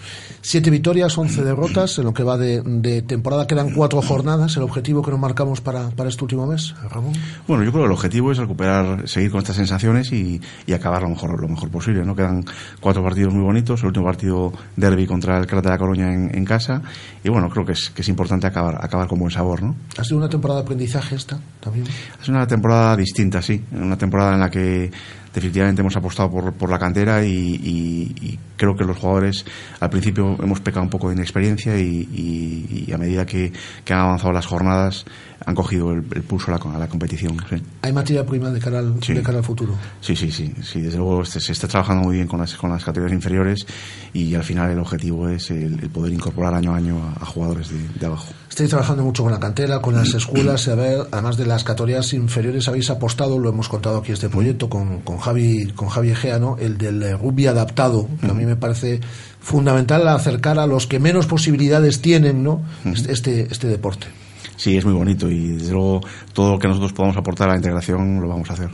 Siete 0.40 0.70
victorias, 0.70 1.18
once 1.18 1.44
derrotas, 1.44 1.98
en 1.98 2.04
lo 2.06 2.14
que 2.14 2.22
va 2.22 2.38
de, 2.38 2.62
de 2.64 3.02
temporada 3.02 3.46
quedan 3.46 3.74
cuatro 3.74 4.00
jornadas, 4.00 4.56
el 4.56 4.62
objetivo 4.62 5.02
que 5.02 5.10
nos 5.10 5.20
marcamos 5.20 5.60
para, 5.60 5.90
para 5.90 6.08
este 6.08 6.24
último 6.24 6.46
mes, 6.46 6.74
Ramón. 6.90 7.12
Bueno, 7.46 7.62
yo 7.62 7.72
creo 7.72 7.82
que 7.82 7.88
el 7.88 7.92
objetivo 7.92 8.32
es 8.32 8.38
recuperar, 8.38 9.06
seguir 9.06 9.30
con 9.30 9.40
estas 9.40 9.56
sensaciones 9.56 10.10
y, 10.12 10.40
y 10.66 10.72
acabar 10.72 11.02
lo 11.02 11.10
mejor, 11.10 11.38
lo 11.42 11.48
mejor 11.48 11.68
posible. 11.70 12.06
¿no? 12.06 12.16
Quedan 12.16 12.42
cuatro 12.80 13.02
partidos 13.02 13.34
muy 13.34 13.42
bonitos, 13.42 13.80
el 13.80 13.88
último 13.88 14.06
partido 14.06 14.50
derby 14.94 15.06
contra 15.06 15.38
el 15.38 15.46
Cráter 15.46 15.64
de 15.64 15.70
la 15.70 15.78
Coruña 15.78 16.12
en, 16.12 16.30
en 16.34 16.44
casa 16.44 16.80
y 17.22 17.28
bueno, 17.28 17.48
creo 17.48 17.64
que 17.64 17.72
es, 17.72 17.90
que 17.90 18.02
es 18.02 18.08
importante 18.08 18.46
acabar, 18.46 18.78
acabar 18.80 19.08
con 19.08 19.18
buen 19.18 19.30
sabor. 19.30 19.62
¿no? 19.62 19.74
Ha 19.98 20.04
sido 20.04 20.18
una 20.18 20.28
temporada 20.28 20.60
de 20.60 20.64
aprendizaje 20.64 21.16
esta 21.16 21.38
también. 21.60 21.86
Es 22.20 22.28
una 22.28 22.46
temporada 22.46 22.96
distinta, 22.96 23.42
sí. 23.42 23.62
Una 23.72 23.96
temporada 23.96 24.34
en 24.34 24.40
la 24.40 24.50
que 24.50 24.90
definitivamente 25.34 25.80
hemos 25.82 25.96
apostado 25.96 26.30
por, 26.30 26.52
por 26.54 26.70
la 26.70 26.78
cantera 26.78 27.24
y, 27.24 27.30
y- 27.32 28.14
y 28.24 28.38
creo 28.56 28.74
que 28.76 28.84
los 28.84 28.96
jugadores 28.96 29.44
al 29.80 29.90
principio 29.90 30.36
hemos 30.42 30.60
pecado 30.60 30.82
un 30.84 30.90
poco 30.90 31.08
de 31.08 31.14
inexperiencia 31.16 31.76
y, 31.78 32.90
a 32.94 32.98
medida 32.98 33.26
que, 33.26 33.52
que 33.84 33.92
han 33.92 34.00
avanzado 34.00 34.32
las 34.32 34.46
jornadas 34.46 35.04
han 35.46 35.54
cogido 35.54 35.90
el, 35.92 36.04
el 36.14 36.22
pulso 36.22 36.52
a 36.54 36.58
la, 36.58 36.74
a 36.76 36.78
la 36.78 36.88
competición. 36.88 37.36
Sí. 37.50 37.56
Hay 37.82 37.92
materia 37.92 38.24
prima 38.24 38.50
de 38.50 38.60
cara 38.60 38.78
al, 38.78 38.94
Sí. 39.02 39.12
de 39.12 39.22
cara 39.22 39.38
al 39.38 39.44
futuro. 39.44 39.74
Sí, 40.00 40.14
sí, 40.16 40.30
sí, 40.30 40.52
sí, 40.62 40.80
desde 40.80 40.96
luego 40.98 41.24
se, 41.24 41.40
se 41.40 41.52
está 41.52 41.66
trabajando 41.68 42.04
muy 42.04 42.16
bien 42.16 42.26
con 42.28 42.40
las, 42.40 42.54
con 42.56 42.70
las 42.70 42.82
categorías 42.84 43.14
inferiores 43.14 43.66
y 44.12 44.34
al 44.34 44.44
final 44.44 44.70
el 44.70 44.78
objetivo 44.78 45.28
es 45.28 45.50
el, 45.50 45.80
el 45.82 45.90
poder 45.90 46.12
incorporar 46.12 46.54
año 46.54 46.72
a 46.72 46.76
año 46.76 47.02
a, 47.02 47.22
a 47.22 47.26
jugadores 47.26 47.68
de, 47.70 47.76
de 47.98 48.06
abajo. 48.06 48.32
Estáis 48.54 48.70
trabajando 48.70 49.02
mucho 49.02 49.24
con 49.24 49.32
la 49.32 49.40
cantera, 49.40 49.82
con 49.82 49.96
las 49.96 50.14
escuelas, 50.14 50.68
y 50.68 50.70
a 50.70 50.76
ver, 50.76 51.08
además 51.10 51.36
de 51.36 51.44
las 51.44 51.64
categorías 51.64 52.12
inferiores 52.12 52.68
habéis 52.68 52.88
apostado, 52.88 53.36
lo 53.36 53.48
hemos 53.48 53.68
contado 53.68 53.98
aquí 53.98 54.12
este 54.12 54.28
proyecto 54.28 54.68
con, 54.68 55.00
con 55.00 55.18
Javi, 55.18 55.72
con 55.74 55.88
Javi 55.88 56.10
Egea, 56.10 56.38
¿no? 56.38 56.56
el 56.58 56.78
del 56.78 57.02
eh, 57.02 57.16
rugby 57.16 57.48
adaptado, 57.48 58.06
que 58.20 58.28
a 58.28 58.32
mí 58.32 58.46
me 58.46 58.54
parece 58.54 59.00
fundamental 59.40 60.06
acercar 60.06 60.60
a 60.60 60.68
los 60.68 60.86
que 60.86 61.00
menos 61.00 61.26
posibilidades 61.26 62.00
tienen, 62.00 62.44
¿no? 62.44 62.62
Este, 62.84 63.10
este, 63.10 63.48
este 63.50 63.66
deporte. 63.66 64.06
Sí, 64.54 64.76
es 64.76 64.84
muy 64.84 64.94
bonito 64.94 65.28
y 65.28 65.48
desde 65.48 65.72
luego 65.72 66.02
todo 66.32 66.52
lo 66.52 66.58
que 66.60 66.68
nosotros 66.68 66.92
podamos 66.92 67.16
aportar 67.16 67.48
a 67.48 67.54
la 67.54 67.56
integración 67.56 68.20
lo 68.20 68.28
vamos 68.28 68.48
a 68.50 68.52
hacer. 68.52 68.70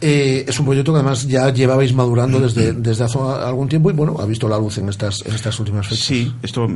Eh, 0.00 0.44
es 0.48 0.58
un 0.58 0.66
proyecto 0.66 0.92
que 0.92 0.98
además 1.00 1.26
ya 1.26 1.52
llevabais 1.52 1.92
madurando 1.92 2.40
desde, 2.40 2.72
desde 2.72 3.04
hace 3.04 3.18
algún 3.18 3.68
tiempo 3.68 3.90
y 3.90 3.92
bueno, 3.92 4.16
ha 4.18 4.24
visto 4.26 4.48
la 4.48 4.58
luz 4.58 4.78
en 4.78 4.88
estas, 4.88 5.24
en 5.26 5.34
estas 5.34 5.58
últimas 5.60 5.86
fechas. 5.88 6.04
Sí, 6.04 6.32
esto 6.42 6.68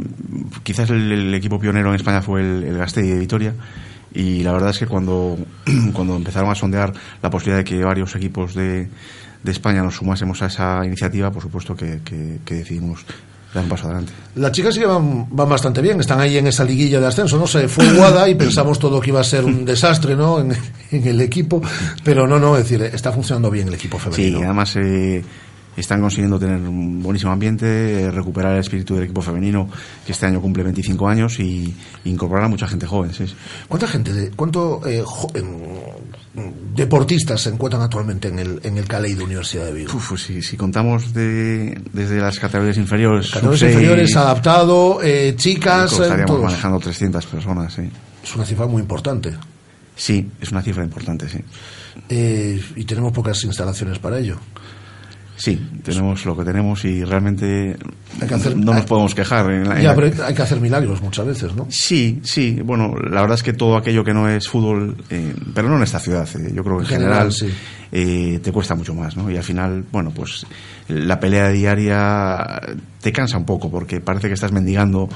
quizás 0.63 0.91
el, 0.91 1.11
el 1.11 1.35
equipo 1.35 1.59
pionero 1.59 1.89
en 1.89 1.95
España 1.97 2.21
fue 2.21 2.41
el, 2.43 2.65
el 2.65 2.77
Gasteiz 2.77 3.07
de 3.09 3.19
Vitoria 3.19 3.55
y 4.13 4.43
la 4.43 4.53
verdad 4.53 4.71
es 4.71 4.79
que 4.79 4.87
cuando, 4.87 5.39
cuando 5.95 6.17
empezaron 6.17 6.51
a 6.51 6.55
sondear 6.55 6.93
la 7.23 7.31
posibilidad 7.31 7.59
de 7.59 7.65
que 7.65 7.83
varios 7.83 8.15
equipos 8.15 8.55
de, 8.55 8.89
de 9.43 9.53
España 9.53 9.83
nos 9.83 9.97
sumásemos 9.97 10.43
a 10.43 10.47
esa 10.47 10.85
iniciativa, 10.85 11.31
por 11.31 11.43
supuesto 11.43 11.75
que, 11.75 12.01
que- 12.05 12.41
que 12.45 12.55
decidimos 12.57 13.05
paso 13.63 13.87
adelante. 13.87 14.13
Las 14.35 14.53
chicas 14.53 14.75
sí 14.75 14.81
que 14.81 14.87
van, 14.87 15.27
van 15.31 15.49
bastante 15.49 15.81
bien, 15.81 16.01
están 16.01 16.21
ahí 16.21 16.37
en 16.37 16.47
esa 16.49 16.65
liguilla 16.65 17.01
de 17.01 17.07
ascenso, 17.07 17.39
¿no? 17.39 17.47
Se 17.47 17.69
fue 17.69 17.91
Guada 17.93 18.29
y 18.29 18.35
pensamos 18.35 18.79
todo 18.79 19.01
que 19.01 19.11
iba 19.11 19.21
a 19.21 19.25
ser 19.25 19.45
un 19.45 19.65
desastre, 19.65 20.17
¿no? 20.17 20.41
En, 20.41 20.53
en 20.91 21.07
el 21.07 21.21
equipo, 21.21 21.63
pero 22.03 22.27
no, 22.27 22.39
no, 22.39 22.57
es 22.57 22.65
decir, 22.65 22.83
está 22.83 23.13
funcionando 23.13 23.51
bien 23.51 23.69
el 23.69 23.75
equipo 23.75 23.99
Sí, 23.99 24.11
femenino. 24.11 24.39
además 24.41 24.75
eh, 24.77 25.25
están 25.77 26.01
consiguiendo 26.01 26.39
tener 26.39 26.61
un 26.61 27.03
buenísimo 27.03 27.33
ambiente, 27.33 28.03
eh, 28.05 28.11
recuperar 28.11 28.53
el 28.55 28.61
espíritu 28.61 28.95
del 28.95 29.05
equipo 29.05 29.23
femenino, 29.23 29.69
que 30.07 30.13
este 30.13 30.27
año 30.27 30.41
cumple 30.41 30.63
25 30.63 31.09
años, 31.09 31.39
y, 31.41 31.75
incorporar 32.05 32.45
a 32.45 32.49
mucha 32.49 32.67
gente 32.67 32.87
joven. 32.87 33.13
Sí. 33.13 33.25
¿Cuánta 33.69 33.87
gente, 33.87 34.13
de, 34.13 34.31
cuánto 34.31 34.87
eh, 34.87 35.03
jo- 35.05 35.31
deportistas 36.75 37.41
se 37.43 37.51
encuentran 37.51 37.83
actualmente 37.83 38.29
en 38.29 38.39
el, 38.39 38.61
en 38.63 38.77
el 38.79 38.87
Caley 38.87 39.15
de 39.15 39.25
Universidad 39.25 39.67
de 39.67 39.73
Vigo? 39.73 39.93
Uf, 39.95 40.11
pues 40.11 40.23
si, 40.23 40.43
si 40.43 40.57
contamos 40.57 41.13
de, 41.15 41.81
desde 41.93 42.21
las 42.21 42.39
categorías 42.39 42.77
inferiores, 42.77 43.31
Categorías 43.31 43.63
inferiores, 43.63 44.17
adaptado, 44.17 45.01
eh, 45.03 45.35
chicas, 45.37 45.93
eh, 45.93 46.03
estaríamos 46.03 46.27
todos. 46.27 46.45
manejando 46.45 46.79
300 46.81 47.27
personas, 47.27 47.73
sí. 47.75 47.83
Es 48.23 48.35
una 48.35 48.45
cifra 48.45 48.67
muy 48.67 48.83
importante. 48.83 49.33
Sí, 49.97 50.29
es 50.41 50.51
una 50.51 50.63
cifra 50.63 50.83
importante, 50.83 51.29
sí. 51.29 51.39
Eh, 52.09 52.61
y 52.77 52.85
tenemos 52.85 53.13
pocas 53.13 53.43
instalaciones 53.45 53.99
para 53.99 54.19
ello. 54.19 54.37
Sí, 55.37 55.61
tenemos 55.83 56.25
lo 56.27 56.37
que 56.37 56.45
tenemos 56.45 56.85
y 56.85 57.03
realmente 57.05 57.77
Hay 58.21 58.29
que 58.29 58.35
hacer- 58.35 58.57
no 58.57 58.67
nos 58.73 58.77
hay- 58.83 58.87
podemos 58.87 59.15
quejar. 59.15 59.51
En 59.51 59.69
la- 59.69 59.77
en 59.77 59.83
Ya, 59.83 59.95
pero 59.95 60.25
hay 60.25 60.33
que 60.35 60.43
hacer 60.43 60.61
milagros 60.61 61.03
muchas 61.03 61.27
veces, 61.27 61.55
¿no? 61.57 61.67
Sí, 61.71 62.21
sí, 62.23 62.61
bueno, 62.65 62.95
la 63.11 63.21
verdad 63.23 63.35
es 63.35 63.43
que 63.43 63.53
todo 63.53 63.77
aquello 63.77 64.05
que 64.05 64.15
no 64.15 64.29
es 64.29 64.49
fútbol, 64.49 64.97
eh, 65.11 65.35
pero 65.53 65.69
no 65.69 65.77
en 65.77 65.83
esta 65.83 65.99
ciudad, 65.99 66.29
eh, 66.37 66.53
yo 66.55 66.63
creo 66.63 66.79
que 66.79 66.85
en 66.85 66.93
En 66.93 66.99
general, 67.01 67.33
general, 67.33 67.33
sí. 67.33 67.49
eh, 67.91 68.39
te 68.43 68.53
cuesta 68.53 68.77
mucho 68.77 68.95
más, 68.95 69.17
¿no? 69.17 69.29
Y 69.31 69.37
al 69.37 69.43
final, 69.43 69.85
bueno, 69.91 70.13
pues 70.15 70.47
la 70.89 71.19
pelea 71.19 71.49
diaria 71.49 72.61
te 73.01 73.11
cansa 73.13 73.37
un 73.37 73.45
poco 73.45 73.71
porque 73.71 74.01
parece 74.01 74.29
que 74.29 74.35
estás 74.35 74.53
mendigando, 74.53 75.09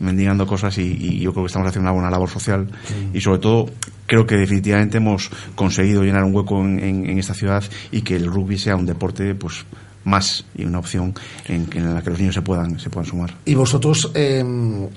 mendigando 0.00 0.46
cosas 0.46 0.76
y, 0.78 0.82
y 0.82 1.20
yo 1.20 1.32
creo 1.32 1.44
que 1.44 1.48
estamos 1.48 1.68
haciendo 1.68 1.88
una 1.90 1.92
buena 1.94 2.10
labor 2.10 2.28
social 2.30 2.66
y 3.12 3.20
sobre 3.20 3.38
todo 3.38 3.70
creo 4.06 4.26
que 4.26 4.36
definitivamente 4.36 4.98
hemos 4.98 5.30
conseguido 5.54 6.02
llenar 6.02 6.24
un 6.24 6.34
hueco 6.34 6.60
en, 6.62 6.78
en- 6.78 7.10
en 7.10 7.18
esta 7.18 7.34
ciudad 7.34 7.62
y 7.92 8.02
que 8.02 8.16
el 8.16 8.26
rugby 8.26 8.58
sea 8.58 8.76
un 8.76 8.86
deporte, 8.86 9.34
pues 9.34 9.64
más 10.06 10.44
y 10.54 10.66
una 10.66 10.80
opción 10.80 11.14
en, 11.48 11.66
en 11.74 11.94
la 11.94 12.02
que 12.02 12.10
los 12.10 12.18
niños 12.18 12.34
se 12.34 12.42
puedan 12.42 12.78
se 12.78 12.90
puedan 12.90 13.08
sumar. 13.08 13.32
Y 13.46 13.54
vosotros 13.54 14.10
eh, 14.14 14.44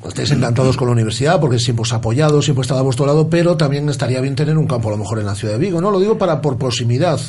estáis 0.05 0.31
encantados 0.31 0.75
con 0.75 0.87
la 0.87 0.91
universidad 0.93 1.39
porque 1.39 1.59
siempre 1.59 1.83
os 1.83 1.93
ha 1.93 1.97
apoyado, 1.97 2.41
siempre 2.41 2.63
estado 2.63 2.81
a 2.81 2.83
vuestro 2.83 3.05
lado, 3.05 3.29
pero 3.29 3.55
también 3.55 3.87
estaría 3.87 4.19
bien 4.19 4.35
tener 4.35 4.57
un 4.57 4.67
campo 4.67 4.89
a 4.89 4.91
lo 4.91 4.97
mejor 4.97 5.19
en 5.19 5.25
la 5.27 5.35
ciudad 5.35 5.53
de 5.53 5.59
Vigo, 5.59 5.79
¿no? 5.79 5.91
Lo 5.91 5.99
digo 6.01 6.17
para 6.17 6.41
por 6.41 6.57
proximidad. 6.57 7.21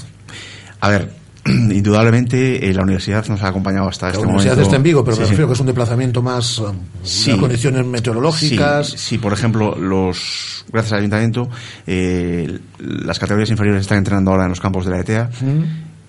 A 0.81 0.89
ver, 0.89 1.12
indudablemente 1.73 2.69
eh, 2.69 2.75
la 2.75 2.83
universidad 2.83 3.27
nos 3.29 3.43
ha 3.43 3.49
acompañado 3.49 3.89
hasta 3.89 4.07
La 4.07 4.12
este 4.12 4.25
universidad 4.25 4.53
momento. 4.55 4.69
está 4.69 4.77
en 4.77 4.83
Vigo, 4.83 5.05
pero 5.05 5.16
Sí, 5.16 5.20
me 5.20 5.27
sí. 5.27 5.31
refiero 5.33 5.49
que 5.49 5.55
es 5.55 5.61
un 5.61 5.66
desplazamiento 5.66 6.23
más 6.23 6.59
eh, 6.59 6.62
Sí. 7.03 7.37
condiciones 7.37 7.85
meteorológicas. 7.87 8.89
Sí, 8.91 8.99
sí, 8.99 9.19
por 9.19 9.33
ejemplo, 9.33 9.75
los 9.77 10.65
gracias 10.70 10.93
al 10.93 10.99
ayuntamiento, 11.01 11.49
eh, 11.87 12.59
las 12.79 13.19
categorías 13.19 13.51
inferiores 13.51 13.83
están 13.83 13.99
entrenando 13.99 14.31
ahora 14.31 14.45
en 14.45 14.51
los 14.51 14.61
campos 14.61 14.85
de 14.85 14.91
la 14.91 15.01
ETA. 15.01 15.31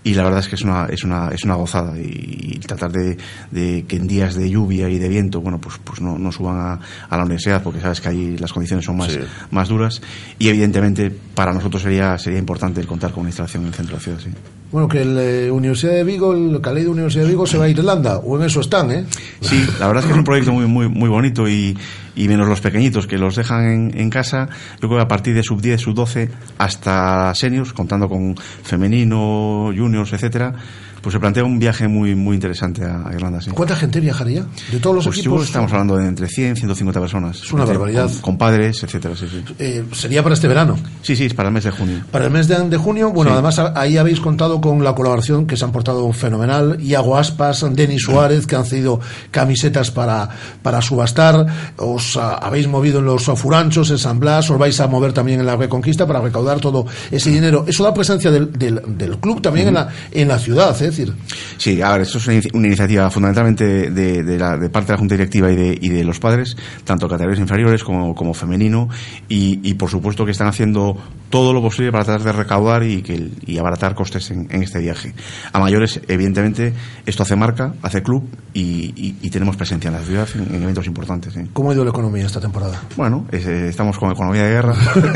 Y 0.01 0.13
la 0.13 0.23
verdad 0.23 0.39
es 0.39 0.47
que 0.47 0.55
es 0.55 0.61
una, 0.61 0.85
es 0.85 1.03
una, 1.03 1.27
es 1.29 1.43
una 1.43 1.55
gozada 1.55 1.97
y, 1.99 2.53
y 2.55 2.59
tratar 2.59 2.89
de, 2.91 3.17
de 3.51 3.83
que 3.85 3.97
en 3.97 4.07
días 4.07 4.33
de 4.35 4.49
lluvia 4.49 4.87
y 4.89 4.97
de 4.97 5.09
viento, 5.09 5.41
bueno, 5.41 5.59
pues, 5.59 5.75
pues 5.83 5.99
no, 5.99 6.17
no 6.17 6.31
suban 6.31 6.57
a, 6.57 6.79
a 7.09 7.17
la 7.17 7.23
universidad 7.23 7.61
porque 7.61 7.81
sabes 7.81 7.99
que 7.99 8.07
ahí 8.07 8.37
las 8.37 8.53
condiciones 8.53 8.85
son 8.85 8.95
más, 8.95 9.11
Sí. 9.11 9.19
más 9.51 9.67
duras 9.67 10.01
y 10.37 10.47
evidentemente 10.47 11.11
para 11.35 11.51
nosotros 11.51 11.81
sería, 11.83 12.17
sería 12.17 12.39
importante 12.39 12.79
el 12.79 12.87
contar 12.87 13.11
con 13.11 13.21
una 13.21 13.29
instalación 13.29 13.63
en 13.63 13.67
el 13.69 13.73
centro 13.73 13.97
de 13.97 13.99
la 13.99 14.03
ciudad, 14.03 14.19
sí. 14.23 14.29
Bueno, 14.71 14.87
que 14.87 15.03
la 15.03 15.51
Universidad 15.51 15.93
de 15.93 16.03
Vigo, 16.03 16.31
el 16.33 16.61
Caley 16.61 16.83
de 16.83 16.89
Universidad 16.89 17.23
de 17.23 17.29
Vigo 17.31 17.47
se 17.47 17.57
va 17.57 17.65
a 17.65 17.69
Irlanda, 17.69 18.17
o 18.19 18.37
en 18.37 18.45
eso 18.45 18.61
están, 18.61 18.91
¿eh? 18.91 19.03
Sí, 19.41 19.65
la 19.79 19.87
verdad 19.87 20.03
es 20.03 20.05
que 20.05 20.11
es 20.13 20.17
un 20.19 20.23
proyecto 20.23 20.51
muy 20.53 20.67
muy 20.67 20.87
muy 20.87 21.09
bonito 21.09 21.49
y, 21.49 21.75
y 22.19 22.27
menos 22.27 22.49
los 22.49 22.59
pequeñitos 22.59 23.07
que 23.07 23.17
los 23.17 23.37
dejan 23.37 23.65
en, 23.65 23.97
en 23.97 24.09
casa, 24.09 24.49
yo 24.81 24.89
creo 24.89 24.97
que 24.97 25.03
a 25.03 25.07
partir 25.07 25.33
de 25.33 25.41
sub 25.41 25.61
10, 25.61 25.79
sub 25.79 25.93
12 25.93 26.29
hasta 26.57 27.33
seniors, 27.33 27.71
contando 27.71 28.09
con 28.09 28.35
femenino, 28.35 29.71
juniors, 29.75 30.11
etcétera, 30.11 30.53
pues 31.01 31.13
se 31.13 31.19
plantea 31.19 31.43
un 31.43 31.59
viaje 31.59 31.87
muy 31.87 32.15
muy 32.15 32.35
interesante 32.35 32.83
a, 32.83 33.09
Irlanda, 33.13 33.41
sí. 33.41 33.51
¿Cuánta 33.51 33.75
gente 33.75 33.99
viajaría? 33.99 34.45
De 34.71 34.79
todos 34.79 34.95
los 34.97 35.05
Pues 35.05 35.19
equipos. 35.19 35.43
estamos 35.45 35.71
hablando 35.71 35.97
de 35.97 36.07
entre 36.07 36.27
100 36.27 36.53
y 36.53 36.55
150 36.55 36.99
personas. 36.99 37.37
Es 37.41 37.51
una 37.53 37.65
barbaridad. 37.65 38.09
Con, 38.09 38.21
con 38.21 38.37
padres, 38.37 38.83
etcétera, 38.83 39.15
sí, 39.15 39.27
sí. 39.29 39.43
Eh, 39.59 39.83
sería 39.93 40.21
para 40.23 40.35
este 40.35 40.47
verano. 40.47 40.77
Sí, 41.01 41.15
sí, 41.15 41.25
es 41.25 41.33
para 41.33 41.49
el 41.49 41.53
mes 41.53 41.63
de 41.63 41.71
junio. 41.71 42.03
Para 42.11 42.25
el 42.25 42.31
mes 42.31 42.47
de, 42.47 42.57
de 42.69 42.77
junio, 42.77 43.11
bueno, 43.11 43.31
además 43.33 43.59
ahí 43.59 43.97
habéis 43.97 44.19
contado 44.19 44.59
con 44.61 44.83
la 44.83 44.93
colaboración 44.95 45.45
que 45.47 45.55
se 45.57 45.65
han 45.65 45.71
portado 45.71 46.11
fenomenal. 46.13 46.77
Iago 46.81 47.17
Aspas, 47.17 47.65
Denis 47.73 48.03
Suárez, 48.03 48.45
que 48.47 48.55
han 48.55 48.65
cedido 48.65 48.99
camisetas 49.31 49.91
para, 49.91 50.29
para 50.61 50.81
subastar. 50.81 51.45
Os 51.77 52.17
habéis 52.17 52.67
movido 52.67 52.99
en 52.99 53.05
los 53.05 53.23
furanchos, 53.25 53.89
en 53.91 53.97
San 53.97 54.19
Blas, 54.19 54.49
os 54.49 54.57
vais 54.57 54.79
a 54.79 54.87
mover 54.87 55.13
también 55.13 55.39
en 55.39 55.45
la 55.45 55.55
Reconquista 55.55 56.07
para 56.07 56.19
recaudar 56.21 56.59
todo 56.59 56.85
ese 57.11 57.29
dinero. 57.29 57.65
Eso 57.67 57.83
da 57.83 57.93
presencia 57.93 58.31
del, 58.31 58.51
del, 58.51 58.81
del 58.97 59.17
club 59.17 59.41
también 59.41 59.69
en, 59.69 59.73
la, 59.75 59.89
en 60.11 60.27
la 60.27 60.39
ciudad, 60.39 60.79
es 60.81 60.88
decir. 60.89 61.13
Sí, 61.57 61.81
a 61.81 61.91
ver, 61.93 62.01
esto 62.01 62.17
es 62.17 62.27
una, 62.27 62.39
una 62.53 62.67
iniciativa 62.67 63.09
fundamentalmente 63.09 63.89
de, 63.91 64.23
de 64.23 64.37
la, 64.37 64.57
de 64.57 64.69
parte 64.69 64.87
de 64.87 64.93
la 64.93 64.99
Junta 64.99 65.15
Directiva 65.15 65.51
y 65.51 65.55
de, 65.55 65.77
y 65.81 65.89
de 65.89 66.03
los 66.03 66.19
padres, 66.19 66.55
tanto 66.83 67.07
categorías 67.07 67.39
inferiores 67.39 67.83
como, 67.83 68.13
como 68.15 68.33
femenino, 68.33 68.89
y, 69.27 69.59
y 69.63 69.73
por 69.75 69.89
supuesto 69.89 70.25
que 70.25 70.31
están 70.31 70.47
haciendo 70.47 70.97
todo 71.29 71.53
lo 71.53 71.61
posible 71.61 71.91
para 71.91 72.05
tratar 72.05 72.23
de 72.23 72.31
recaudar 72.31 72.83
y, 72.83 73.01
que, 73.03 73.29
y 73.45 73.57
abaratar 73.59 73.93
costes 73.95 74.31
en, 74.31 74.47
en 74.49 74.63
este 74.63 74.79
viaje. 74.79 75.13
A 75.53 75.59
mayores, 75.59 76.01
evidentemente, 76.07 76.73
esto 77.05 77.23
hace 77.23 77.35
marca, 77.35 77.73
hace 77.83 78.01
club 78.01 78.27
y, 78.53 79.15
y- 79.21 79.29
tenemos 79.29 79.55
presencia 79.55 79.89
en 79.89 79.93
la 79.93 80.01
ciudad 80.01 80.27
en, 80.33 80.55
en 80.55 80.63
eventos 80.63 80.87
importantes. 80.87 81.33
¿sí. 81.33 81.41
¿Cómo 81.53 81.69
ha 81.69 81.73
ido 81.75 81.83
la 81.83 81.91
economía 81.91 82.25
esta 82.25 82.41
temporada? 82.41 82.81
Bueno, 82.97 83.27
es, 83.31 83.45
eh, 83.45 83.67
estamos 83.69 83.97
con 83.99 84.11
economía 84.11 84.43
de 84.43 84.49
guerra. 84.49 84.73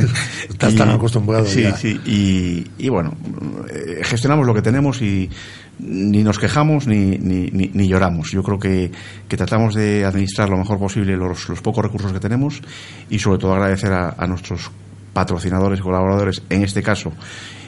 Estás 0.49 0.75
tan 0.75 0.89
acostumbrado 0.91 1.45
Sí, 1.47 1.63
ya. 1.63 1.75
sí. 1.75 1.99
Y, 2.05 2.67
y 2.85 2.89
bueno, 2.89 3.13
eh, 3.73 4.01
gestionamos 4.03 4.45
lo 4.45 4.53
que 4.53 4.61
tenemos 4.61 5.01
y 5.01 5.29
ni 5.79 6.23
nos 6.23 6.39
quejamos 6.39 6.87
ni, 6.87 7.17
ni, 7.17 7.49
ni- 7.51 7.71
ni 7.73 7.87
lloramos. 7.87 8.31
Yo 8.31 8.43
creo 8.43 8.59
que, 8.59 8.91
que 9.27 9.37
tratamos 9.37 9.73
de 9.75 10.05
administrar 10.05 10.49
lo 10.49 10.57
mejor 10.57 10.77
posible 10.79 11.17
los, 11.17 11.49
los 11.49 11.61
pocos 11.61 11.83
recursos 11.83 12.13
que 12.13 12.19
tenemos 12.19 12.61
y 13.09 13.19
sobre 13.19 13.39
todo 13.39 13.53
agradecer 13.53 13.91
a, 13.91 14.15
a 14.17 14.27
nuestros 14.27 14.69
patrocinadores 15.13 15.79
y 15.79 15.83
colaboradores, 15.83 16.41
en 16.49 16.63
este 16.63 16.81
caso, 16.81 17.11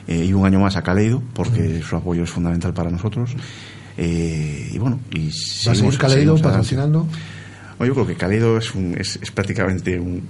eh, 0.07 0.23
y 0.25 0.33
un 0.33 0.45
año 0.45 0.59
más 0.59 0.75
a 0.77 0.81
Caleido, 0.81 1.21
porque 1.33 1.81
su 1.81 1.95
apoyo 1.95 2.23
es 2.23 2.29
fundamental 2.29 2.73
para 2.73 2.89
nosotros. 2.89 3.35
Eh, 3.97 4.71
y 4.73 4.77
bueno, 4.77 4.99
y 5.11 5.25
¿Va 5.27 5.29
a 5.29 5.31
seguimos- 5.75 5.97
Caleido 5.97 6.37
patrocinando? 6.37 7.07
Bueno, 7.77 7.93
yo 7.93 7.93
creo 7.93 8.07
que 8.07 8.15
Caleido 8.15 8.57
es, 8.57 8.73
un- 8.75 8.95
es, 8.97 9.19
es 9.21 9.31
prácticamente 9.31 9.99
un, 9.99 10.23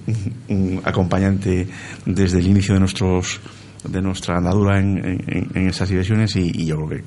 un 0.49 0.81
acompañante 0.83 1.67
desde 2.05 2.39
el 2.39 2.47
inicio 2.47 2.73
de 2.73 2.79
nuestros 2.79 3.39
de 3.87 4.01
nuestra 4.01 4.37
andadura 4.37 4.79
en, 4.79 4.97
en- 5.27 5.47
en 5.53 5.67
esas 5.69 5.87
divisiones 5.89 6.35
y, 6.35 6.51
y 6.55 6.65
yo 6.65 6.75
creo 6.77 6.89
que 6.89 7.03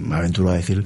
me 0.00 0.16
aventuro 0.16 0.50
a 0.50 0.54
decir 0.54 0.84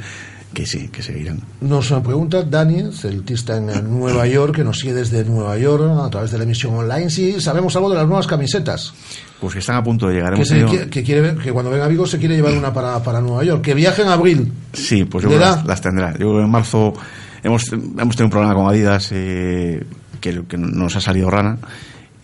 que 0.53 0.67
sí, 0.67 0.89
que 0.89 1.03
seguirán. 1.03 1.41
Nos 1.63 1.91
pregunta 2.05 2.43
Dani, 2.45 2.93
celtista 2.93 3.57
en 3.57 3.67
Nueva 3.99 4.27
York, 4.27 4.55
que 4.55 4.63
nos 4.65 4.79
sigue 4.79 4.95
desde 4.95 5.25
Nueva 5.25 5.59
York 5.59 5.83
a 6.01 6.09
través 6.11 6.31
de 6.31 6.39
la 6.39 6.45
emisión 6.45 6.75
online, 6.75 7.11
si 7.11 7.41
sabemos 7.41 7.75
algo 7.77 7.91
de 7.91 7.97
las 7.97 8.07
nuevas 8.07 8.27
camisetas. 8.27 8.93
Pues 9.41 9.53
que 9.55 9.59
están 9.59 9.77
a 9.77 9.83
punto 9.83 10.07
de 10.09 10.15
llegar. 10.15 10.35
Que, 10.35 10.45
se 10.45 10.65
qui- 10.65 10.89
que 10.89 11.03
quiere 11.03 11.35
que 11.37 11.53
cuando 11.53 11.71
venga 11.71 11.85
a 11.87 11.89
Vigo 11.89 12.07
se 12.07 12.19
quiere 12.19 12.37
llevar 12.37 12.53
una 12.59 12.73
para, 12.73 13.03
para 13.03 13.21
Nueva 13.21 13.43
York. 13.45 13.63
Que 13.63 13.75
viaje 13.75 14.03
en 14.03 14.09
abril. 14.09 14.53
Sí, 14.73 15.05
pues 15.05 15.25
yo 15.25 15.31
¿Le 15.31 15.37
creo 15.37 15.51
que 15.51 15.57
las, 15.57 15.67
las 15.67 15.81
tendrá. 15.81 16.13
Yo 16.13 16.19
creo 16.19 16.37
que 16.39 16.45
en 16.45 16.51
marzo 16.51 16.95
hemos, 17.43 17.65
hemos 17.73 18.17
tenido 18.17 18.25
un 18.27 18.31
problema 18.31 18.55
con 18.55 18.69
Adidas 18.69 19.09
eh, 19.13 19.85
que, 20.21 20.45
que 20.47 20.57
nos 20.57 20.95
ha 20.97 21.01
salido 21.01 21.29
rana 21.31 21.59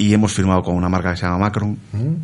y 0.01 0.15
hemos 0.15 0.33
firmado 0.33 0.63
con 0.63 0.75
una 0.75 0.89
marca 0.89 1.11
que 1.11 1.19
se 1.19 1.27
llama 1.27 1.37
Macron 1.37 1.77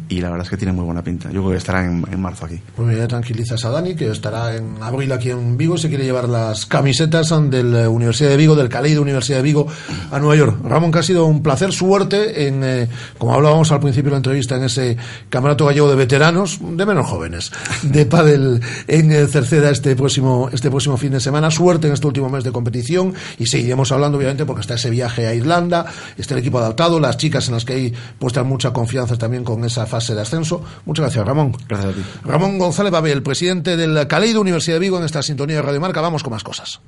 y 0.08 0.22
la 0.22 0.30
verdad 0.30 0.46
es 0.46 0.50
que 0.50 0.56
tiene 0.56 0.72
muy 0.72 0.86
buena 0.86 1.04
pinta. 1.04 1.30
Yo 1.30 1.42
creo 1.42 1.50
que 1.50 1.58
estará 1.58 1.84
en, 1.84 2.02
en 2.10 2.18
marzo 2.18 2.46
aquí. 2.46 2.58
Pues 2.74 2.96
ya 2.96 3.06
tranquilizas 3.06 3.62
a 3.66 3.68
Dani, 3.68 3.94
que 3.94 4.10
estará 4.10 4.56
en 4.56 4.76
abril 4.80 5.12
aquí 5.12 5.30
en 5.30 5.58
Vigo, 5.58 5.76
se 5.76 5.90
quiere 5.90 6.04
llevar 6.04 6.26
las 6.26 6.64
camisetas 6.64 7.34
de 7.50 7.62
la 7.62 7.90
Universidad 7.90 8.30
de 8.30 8.38
Vigo, 8.38 8.54
del 8.54 8.70
Caley 8.70 8.94
de 8.94 9.00
Universidad 9.00 9.38
de 9.38 9.42
Vigo, 9.42 9.66
a 10.10 10.18
Nueva 10.18 10.36
York. 10.36 10.58
Ramón, 10.64 10.90
que 10.90 11.00
ha 11.00 11.02
sido 11.02 11.26
un 11.26 11.42
placer, 11.42 11.70
suerte 11.70 12.48
en, 12.48 12.64
eh, 12.64 12.88
como 13.18 13.34
hablábamos 13.34 13.70
al 13.72 13.80
principio 13.80 14.06
de 14.06 14.12
la 14.12 14.16
entrevista, 14.18 14.56
en 14.56 14.64
ese 14.64 14.96
campeonato 15.28 15.66
gallego 15.66 15.90
de 15.90 15.96
veteranos, 15.96 16.58
de 16.62 16.86
menos 16.86 17.06
jóvenes, 17.06 17.52
de 17.82 18.06
pádel 18.06 18.58
en 18.88 19.12
eh, 19.12 19.26
Cerceda 19.26 19.68
este 19.68 19.94
próximo, 19.94 20.48
este 20.50 20.70
próximo 20.70 20.96
fin 20.96 21.12
de 21.12 21.20
semana. 21.20 21.50
Suerte 21.50 21.88
en 21.88 21.92
este 21.92 22.06
último 22.06 22.30
mes 22.30 22.42
de 22.42 22.52
competición 22.52 23.12
y 23.38 23.44
seguiremos 23.44 23.92
hablando, 23.92 24.16
obviamente, 24.16 24.46
porque 24.46 24.62
está 24.62 24.76
ese 24.76 24.88
viaje 24.88 25.26
a 25.26 25.34
Irlanda, 25.34 25.84
está 26.16 26.32
el 26.32 26.40
equipo 26.40 26.58
adaptado, 26.58 26.98
las 26.98 27.18
chicas 27.18 27.48
en 27.48 27.52
las 27.52 27.65
que 27.66 27.74
hay 27.74 27.94
puestas 28.18 28.46
mucha 28.46 28.72
confianza 28.72 29.16
también 29.18 29.44
con 29.44 29.62
esa 29.64 29.84
fase 29.86 30.14
de 30.14 30.22
ascenso. 30.22 30.64
Muchas 30.86 31.04
gracias, 31.04 31.26
Ramón. 31.26 31.54
Gracias 31.68 31.92
a 31.92 31.94
ti. 31.94 32.02
Ramón 32.24 32.58
González 32.58 32.92
Babel, 32.92 33.22
presidente 33.22 33.76
del 33.76 34.06
Caleido 34.06 34.40
Universidad 34.40 34.76
de 34.76 34.80
Vigo, 34.80 34.98
en 34.98 35.04
esta 35.04 35.22
sintonía 35.22 35.56
de 35.56 35.62
Radio 35.62 35.80
Marca. 35.80 36.00
Vamos 36.00 36.22
con 36.22 36.32
más 36.32 36.42
cosas. 36.42 36.80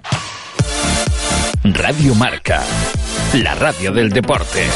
Radio 1.64 2.14
Marca, 2.14 2.62
la 3.34 3.54
radio 3.54 3.92
del 3.92 4.10
deporte. 4.10 4.66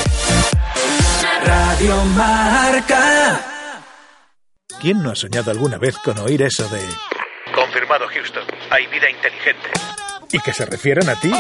Radio 1.45 2.05
Marca. 2.16 3.41
¿Quién 4.81 5.03
no 5.03 5.11
ha 5.11 5.15
soñado 5.15 5.51
alguna 5.53 5.79
vez 5.79 5.97
con 5.99 6.19
oír 6.19 6.43
eso 6.43 6.69
de... 6.69 6.81
Confirmado, 7.55 8.07
Houston. 8.09 8.43
Hay 8.70 8.87
vida 8.89 9.09
inteligente. 9.09 9.69
Y 10.32 10.40
que 10.40 10.52
se 10.52 10.64
refieran 10.66 11.09
a 11.09 11.14
ti. 11.16 11.32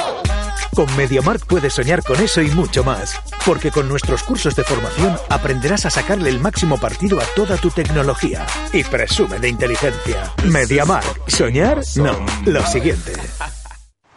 Con 0.74 0.94
MediaMark 0.96 1.46
puedes 1.46 1.74
soñar 1.74 2.02
con 2.02 2.18
eso 2.20 2.40
y 2.40 2.50
mucho 2.50 2.82
más, 2.82 3.20
porque 3.44 3.70
con 3.70 3.88
nuestros 3.88 4.22
cursos 4.22 4.56
de 4.56 4.64
formación 4.64 5.16
aprenderás 5.28 5.84
a 5.84 5.90
sacarle 5.90 6.30
el 6.30 6.40
máximo 6.40 6.78
partido 6.78 7.20
a 7.20 7.24
toda 7.36 7.56
tu 7.56 7.70
tecnología. 7.70 8.46
Y 8.72 8.82
presume 8.84 9.38
de 9.38 9.48
inteligencia. 9.50 10.32
MediaMark. 10.44 11.28
¿Soñar? 11.28 11.82
No. 11.96 12.24
Lo 12.46 12.66
siguiente. 12.66 13.12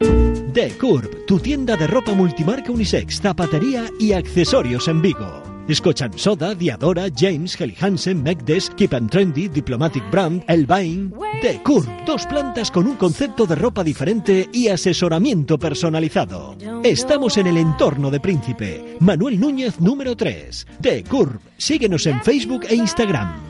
The 0.00 0.72
Curb, 0.78 1.26
tu 1.26 1.38
tienda 1.38 1.76
de 1.76 1.86
ropa 1.86 2.14
multimarca 2.14 2.72
unisex, 2.72 3.20
zapatería 3.20 3.84
y 3.98 4.12
accesorios 4.12 4.88
en 4.88 5.02
Vigo. 5.02 5.42
Scotch 5.72 6.02
and 6.02 6.16
Soda, 6.16 6.54
Diadora, 6.54 7.08
James, 7.14 7.60
Helly 7.60 7.76
Hansen, 7.78 8.22
Megdes, 8.22 8.70
Keep 8.70 8.94
and 8.94 9.10
Trendy, 9.10 9.48
Diplomatic 9.48 10.10
Brand, 10.10 10.42
Elvain. 10.48 11.12
The 11.42 11.62
Curb, 11.62 11.86
dos 12.06 12.26
plantas 12.26 12.70
con 12.70 12.86
un 12.86 12.96
concepto 12.96 13.46
de 13.46 13.54
ropa 13.54 13.84
diferente 13.84 14.48
y 14.52 14.68
asesoramiento 14.68 15.58
personalizado. 15.58 16.56
Estamos 16.82 17.36
en 17.36 17.46
el 17.46 17.58
entorno 17.58 18.10
de 18.10 18.20
Príncipe. 18.20 18.96
Manuel 19.00 19.38
Núñez, 19.38 19.80
número 19.80 20.16
3. 20.16 20.66
The 20.80 21.04
Curb, 21.04 21.38
síguenos 21.58 22.06
en 22.06 22.20
Facebook 22.22 22.64
e 22.68 22.74
Instagram. 22.74 23.49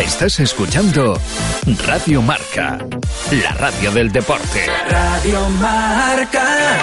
Estás 0.00 0.40
escuchando 0.40 1.14
Radio 1.86 2.22
Marca, 2.22 2.78
la 3.30 3.52
radio 3.52 3.90
del 3.92 4.10
deporte. 4.10 4.66
Radio 4.88 5.46
Marca. 5.60 6.78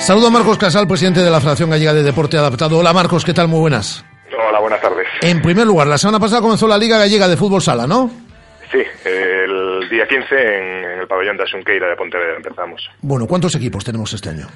Saludo 0.00 0.26
a 0.26 0.30
Marcos 0.30 0.58
Casal, 0.58 0.88
presidente 0.88 1.20
de 1.20 1.30
la 1.30 1.38
Federación 1.38 1.70
Gallega 1.70 1.94
de 1.94 2.02
Deporte 2.02 2.36
Adaptado. 2.36 2.78
Hola 2.78 2.92
Marcos, 2.92 3.24
¿qué 3.24 3.32
tal? 3.32 3.46
Muy 3.46 3.60
buenas. 3.60 4.04
Hola, 4.36 4.58
buenas 4.58 4.80
tardes. 4.80 5.06
En 5.22 5.40
primer 5.40 5.68
lugar, 5.68 5.86
la 5.86 5.98
semana 5.98 6.18
pasada 6.18 6.42
comenzó 6.42 6.66
la 6.66 6.78
Liga 6.78 6.98
Gallega 6.98 7.28
de 7.28 7.36
Fútbol 7.36 7.62
Sala, 7.62 7.86
¿no? 7.86 8.10
Sí, 8.72 8.82
el 9.04 9.88
día 9.88 10.06
15 10.08 10.34
en, 10.34 11.00
el 11.00 11.06
pabellón 11.06 11.36
de 11.36 11.44
Asunqueira 11.44 11.88
de 11.88 11.94
Pontevedra 11.94 12.36
empezamos. 12.36 12.90
Bueno, 13.02 13.26
¿cuántos 13.28 13.54
equipos 13.54 13.84
tenemos 13.84 14.12
este 14.12 14.30
año? 14.30 14.48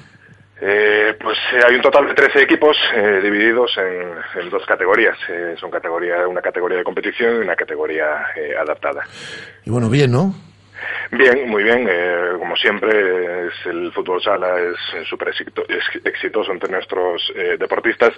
Eh, 0.61 1.15
pues 1.19 1.37
eh, 1.53 1.59
hay 1.67 1.75
un 1.75 1.81
total 1.81 2.07
de 2.07 2.13
13 2.13 2.43
equipos 2.43 2.77
eh, 2.95 3.19
divididos 3.21 3.71
en, 3.77 4.41
en 4.43 4.49
dos 4.49 4.65
categorías. 4.65 5.17
Eh, 5.29 5.55
son 5.59 5.69
categoría, 5.71 6.27
una 6.27 6.41
categoría 6.41 6.77
de 6.77 6.83
competición 6.83 7.35
y 7.37 7.39
una 7.39 7.55
categoría 7.55 8.27
adaptada. 8.61 9.03
Y 9.65 9.69
bueno, 9.71 9.89
bien, 9.89 10.11
¿no? 10.11 10.33
Bien, 11.11 11.49
muy 11.49 11.63
bien. 11.63 11.87
eh, 11.89 12.31
como 12.39 12.55
siempre, 12.57 13.47
es 13.47 13.53
el 13.65 13.91
fútbol 13.93 14.21
sala 14.21 14.57
es 14.59 15.07
súper 15.07 15.29
exitoso 16.03 16.51
entre 16.51 16.69
nuestros 16.71 17.21
eh, 17.35 17.55
deportistas 17.59 18.11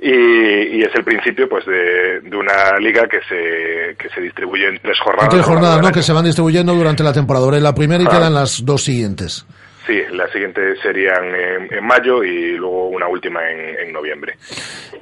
y, 0.00 0.10
y 0.10 0.82
es 0.82 0.94
el 0.94 1.04
principio 1.04 1.48
pues 1.48 1.64
de, 1.66 2.20
de 2.20 2.36
una 2.36 2.78
liga 2.78 3.06
que 3.08 3.20
se, 3.28 3.96
que 3.96 4.08
se 4.14 4.20
distribuye 4.20 4.68
en 4.68 4.78
tres 4.80 4.98
jornadas. 5.00 5.24
Hay 5.32 5.38
tres 5.38 5.46
jornadas, 5.46 5.80
¿no? 5.82 5.92
Que 5.92 6.02
se 6.02 6.12
van 6.12 6.24
distribuyendo 6.24 6.74
durante 6.74 7.02
la 7.02 7.12
temporada. 7.12 7.56
En 7.56 7.62
la 7.62 7.74
primera 7.74 8.02
y 8.02 8.06
Ah. 8.06 8.10
quedan 8.10 8.34
las 8.34 8.64
dos 8.64 8.84
siguientes. 8.84 9.46
Sí, 9.90 10.00
las 10.12 10.30
siguientes 10.30 10.78
serían 10.80 11.34
en, 11.68 11.84
mayo 11.84 12.22
y 12.22 12.56
luego 12.56 12.90
una 12.90 13.08
última 13.08 13.40
en, 13.50 13.88
en 13.88 13.92
noviembre. 13.92 14.36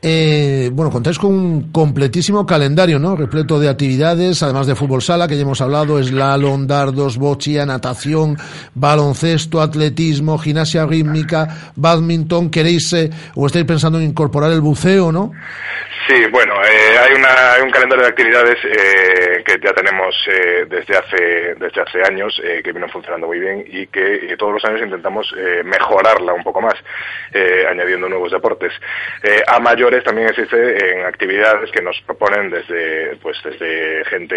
Eh, 0.01 0.71
bueno, 0.73 0.91
contáis 0.91 1.19
con 1.19 1.35
un 1.35 1.73
completísimo 1.73 2.47
calendario, 2.47 2.99
¿no? 2.99 3.15
Repleto 3.15 3.61
de 3.61 3.69
actividades, 3.69 4.43
además 4.43 4.67
de 4.67 4.75
fútbol 4.75 5.03
sala, 5.03 5.29
que 5.29 5.37
ya 5.37 5.43
hemos 5.43 5.61
hablado, 5.61 6.03
slalom, 6.03 6.67
dardos, 6.67 7.19
bochia, 7.19 7.67
natación, 7.67 8.39
baloncesto, 8.75 9.61
atletismo, 9.61 10.39
gimnasia 10.39 10.87
rítmica, 10.87 11.73
badminton. 11.77 12.49
¿Queréis 12.49 12.91
eh, 12.95 13.11
o 13.35 13.47
estáis 13.47 13.67
pensando 13.67 13.99
en 13.99 14.07
incorporar 14.07 14.53
el 14.53 14.63
buceo, 14.63 15.13
no? 15.13 15.33
Sí, 16.09 16.25
bueno, 16.33 16.55
eh, 16.65 16.99
hay, 16.99 17.13
una, 17.13 17.53
hay 17.53 17.61
un 17.61 17.71
calendario 17.71 18.05
de 18.05 18.11
actividades 18.11 18.57
eh, 18.65 19.45
que 19.45 19.61
ya 19.63 19.75
tenemos 19.75 20.15
eh, 20.27 20.65
desde 20.67 20.97
hace 20.97 21.55
desde 21.59 21.83
hace 21.83 22.03
años 22.03 22.41
eh, 22.43 22.63
que 22.65 22.73
vienen 22.73 22.89
funcionando 22.89 23.27
muy 23.27 23.39
bien 23.39 23.63
y 23.67 23.87
que 23.89 24.33
eh, 24.33 24.37
todos 24.39 24.55
los 24.55 24.65
años 24.65 24.81
intentamos 24.81 25.31
eh, 25.37 25.63
mejorarla 25.65 26.33
un 26.33 26.43
poco 26.43 26.63
más, 26.63 26.75
añadiendo 27.71 28.09
nuevos 28.09 28.33
deportes. 28.33 28.73
A 29.47 29.61
mayores 29.61 30.03
también 30.03 30.29
existe 30.29 30.57
en 30.57 31.05
actividades 31.05 31.71
que 31.71 31.83
nos 31.83 32.01
proponen 32.07 32.51
desde 32.51 33.17
pues 33.17 33.37
desde 33.45 34.05
gente 34.07 34.37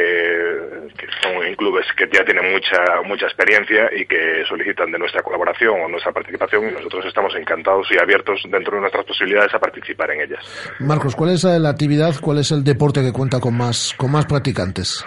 que 0.98 1.08
son 1.22 1.44
en 1.46 1.56
clubes 1.56 1.86
que 1.96 2.10
ya 2.12 2.26
tienen 2.26 2.52
mucha 2.52 2.84
mucha 3.06 3.28
experiencia 3.28 3.90
y 3.96 4.06
que 4.06 4.44
solicitan 4.48 4.92
de 4.92 5.00
nuestra 5.00 5.22
colaboración 5.22 5.82
o 5.82 5.88
nuestra 5.88 6.12
participación 6.12 6.68
y 6.68 6.72
nosotros 6.72 7.06
estamos 7.06 7.34
encantados 7.36 7.88
y 7.92 7.98
abiertos 7.98 8.42
dentro 8.50 8.76
de 8.76 8.82
nuestras 8.82 9.06
posibilidades 9.06 9.54
a 9.54 9.60
participar 9.60 10.12
en 10.12 10.22
ellas. 10.22 10.76
Marcos, 10.80 11.16
¿cuál 11.16 11.32
es 11.32 11.46
la 11.62 11.70
actividad, 11.70 12.14
cuál 12.22 12.40
es 12.40 12.52
el 12.52 12.64
deporte 12.64 13.02
que 13.02 13.12
cuenta 13.14 13.40
con 13.40 13.56
más, 13.56 13.94
con 13.98 14.12
más 14.12 14.26
practicantes? 14.26 15.06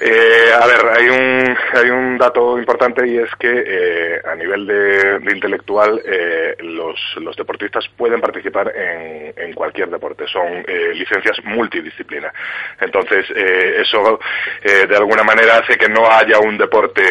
Eh, 0.00 0.52
a 0.54 0.64
ver, 0.64 0.78
hay 0.96 1.08
un, 1.08 1.56
hay 1.74 1.90
un 1.90 2.18
dato 2.18 2.56
importante 2.56 3.04
y 3.08 3.16
es 3.16 3.28
que 3.36 3.48
eh, 3.50 4.20
a 4.24 4.36
nivel 4.36 4.64
de, 4.64 5.18
de 5.18 5.34
intelectual 5.34 6.00
eh, 6.06 6.54
los, 6.60 6.94
los 7.20 7.34
deportistas 7.34 7.84
pueden 7.96 8.20
participar 8.20 8.72
en, 8.76 9.34
en 9.36 9.52
cualquier 9.54 9.90
deporte. 9.90 10.24
Son 10.32 10.46
eh, 10.68 10.94
licencias 10.94 11.38
multidisciplina. 11.44 12.32
Entonces, 12.80 13.26
eso 13.34 14.20
de 14.62 14.96
alguna 14.96 15.24
manera 15.24 15.58
hace 15.58 15.76
que 15.76 15.88
no 15.88 16.06
haya 16.08 16.38
un 16.38 16.56
deporte 16.56 17.02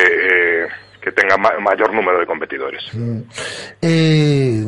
que 1.02 1.12
tenga 1.12 1.36
ma- 1.36 1.60
mayor 1.60 1.94
número 1.94 2.20
de 2.20 2.26
competidores. 2.26 2.84
Mm. 2.94 3.20
Eh, 3.82 4.64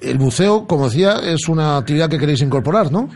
el 0.00 0.16
buceo, 0.16 0.66
como 0.66 0.88
decía, 0.88 1.16
es 1.24 1.46
una 1.48 1.76
actividad 1.76 2.08
que 2.08 2.18
queréis 2.18 2.40
incorporar, 2.40 2.90
¿no? 2.90 3.10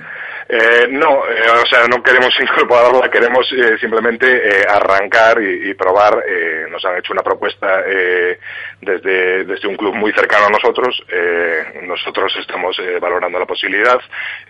Eh, 0.56 0.86
no, 0.90 1.26
eh, 1.28 1.50
o 1.62 1.66
sea, 1.66 1.86
no 1.88 2.00
queremos 2.02 2.32
incorporarla, 2.40 3.10
queremos 3.10 3.44
eh, 3.52 3.76
simplemente 3.80 4.26
eh, 4.60 4.64
arrancar 4.68 5.42
y, 5.42 5.70
y 5.70 5.74
probar. 5.74 6.22
eh, 6.28 6.66
nos 6.70 6.84
han 6.84 6.96
hecho 6.98 7.12
una 7.12 7.22
propuesta 7.22 7.80
eh, 7.86 8.38
desde, 8.80 9.44
desde 9.44 9.66
un 9.68 9.76
club 9.76 9.94
muy 9.94 10.12
cercano 10.12 10.46
a 10.46 10.50
nosotros. 10.50 11.02
eh, 11.08 11.80
nosotros 11.82 12.32
estamos 12.40 12.76
eh, 12.78 12.98
valorando 13.00 13.38
la 13.38 13.46
posibilidad 13.46 13.98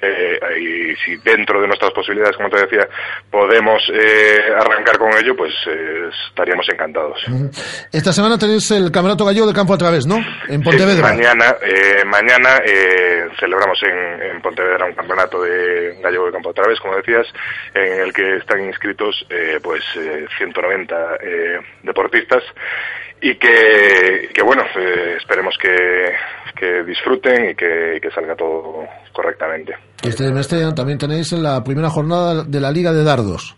eh, 0.03 0.39
y 0.61 0.95
si 0.97 1.17
dentro 1.25 1.61
de 1.61 1.67
nuestras 1.69 1.93
posibilidades, 1.93 2.37
como 2.37 2.51
te 2.51 2.61
decía, 2.61 2.87
podemos 3.31 3.83
eh, 3.93 4.41
arrancar 4.59 4.99
con 4.99 5.13
ello, 5.17 5.35
pues 5.37 5.53
eh, 5.69 6.09
estaríamos 6.29 6.67
encantados. 6.71 7.19
Esta 7.93 8.13
semana 8.13 8.39
tenéis 8.39 8.71
el 8.73 8.91
Campeonato 8.91 9.25
Gallego 9.25 9.47
de 9.47 9.53
Campo 9.55 9.75
a 9.75 9.79
través, 9.79 10.07
¿no? 10.07 10.17
En 10.49 10.59
Sí, 10.61 10.65
Pontevedra. 10.65 11.03
mañana 11.09 11.57
eh, 11.63 12.05
mañana 12.05 12.61
eh, 12.65 13.27
celebramos 13.39 13.79
en, 13.83 14.23
en 14.23 14.43
Pontevedra 14.43 14.87
un 14.87 14.95
campeonato 14.95 15.43
de 15.43 15.94
gallego 16.01 16.27
de 16.27 16.33
campo 16.33 16.51
otra 16.51 16.67
vez, 16.69 16.79
como 16.81 16.97
decías, 16.97 17.27
en 17.75 18.01
el 18.01 18.13
que 18.13 18.37
están 18.37 18.65
inscritos 18.65 19.27
eh, 19.31 19.59
pues 19.63 19.83
eh, 19.97 20.27
190 20.39 21.17
eh, 21.21 21.59
deportistas 21.83 22.43
y 23.25 23.37
que, 23.37 24.43
bueno, 24.45 24.63
eh, 24.77 25.17
esperemos 25.17 25.57
que, 25.59 25.75
que 26.55 26.85
disfruten 26.85 27.51
y 27.51 27.55
que, 27.55 27.99
que 28.01 28.11
salga 28.11 28.37
todo 28.37 28.87
correctamente. 29.13 29.75
Este, 30.03 30.57
año 30.57 30.75
también 30.75 30.99
tenéis 30.99 31.33
la 31.33 31.65
primera 31.65 31.89
jornada 31.89 32.45
de 32.45 32.61
la 32.61 32.71
Liga 32.71 32.93
de 32.93 33.03
Dardos. 33.03 33.57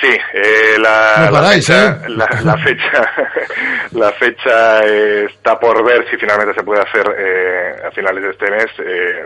Sí, 0.00 0.08
eh, 0.34 0.76
la, 0.78 1.28
No 1.30 1.40
la 1.40 1.50
fecha, 1.50 1.88
¿eh? 1.88 2.08
la, 2.08 2.28
la 2.44 2.56
fecha, 2.64 3.12
la 3.92 4.12
fecha 4.12 4.80
eh, 4.84 5.24
está 5.26 5.58
por 5.58 5.82
ver 5.84 6.04
si 6.10 6.16
finalmente 6.16 6.52
se 6.54 6.62
puede 6.64 6.82
hacer 6.82 7.06
eh, 7.18 7.86
a 7.86 7.90
finales 7.92 8.22
de 8.24 8.30
este 8.30 8.50
mes. 8.50 8.66
Eh, 8.78 9.24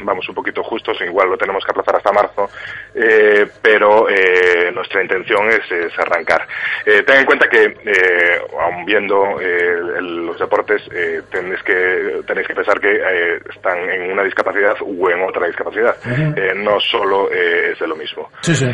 mm, 0.00 0.04
vamos 0.04 0.28
un 0.28 0.34
poquito 0.34 0.62
justos, 0.62 0.96
igual 1.00 1.30
lo 1.30 1.36
tenemos 1.36 1.64
que 1.64 1.70
aplazar 1.72 1.96
hasta 1.96 2.12
marzo, 2.12 2.48
eh, 2.94 3.46
pero 3.60 4.08
eh, 4.08 4.70
nuestra 4.72 5.02
intención 5.02 5.48
es, 5.48 5.70
es 5.72 5.98
arrancar. 5.98 6.46
Eh, 6.86 7.02
ten 7.04 7.20
en 7.20 7.24
cuenta 7.26 7.48
que, 7.48 7.64
eh, 7.64 8.40
aun 8.60 8.84
viendo 8.84 9.40
eh, 9.40 9.78
el- 9.98 10.26
los 10.26 10.38
deportes, 10.38 10.82
eh, 10.92 11.22
tenéis 11.30 11.62
que 11.62 12.20
tenéis 12.26 12.46
que 12.46 12.54
pensar 12.54 12.78
que 12.80 12.90
eh, 12.92 13.40
están 13.54 13.78
en 13.90 14.12
una 14.12 14.22
discapacidad 14.22 14.76
u 14.80 15.08
en 15.08 15.22
otra 15.22 15.46
discapacidad. 15.46 15.96
Eh, 16.36 16.52
no 16.56 16.78
solo 16.80 17.30
eh, 17.32 17.72
es 17.72 17.78
de 17.80 17.86
lo 17.88 17.96
mismo. 17.96 18.30
Sí, 18.42 18.54
sí. 18.54 18.66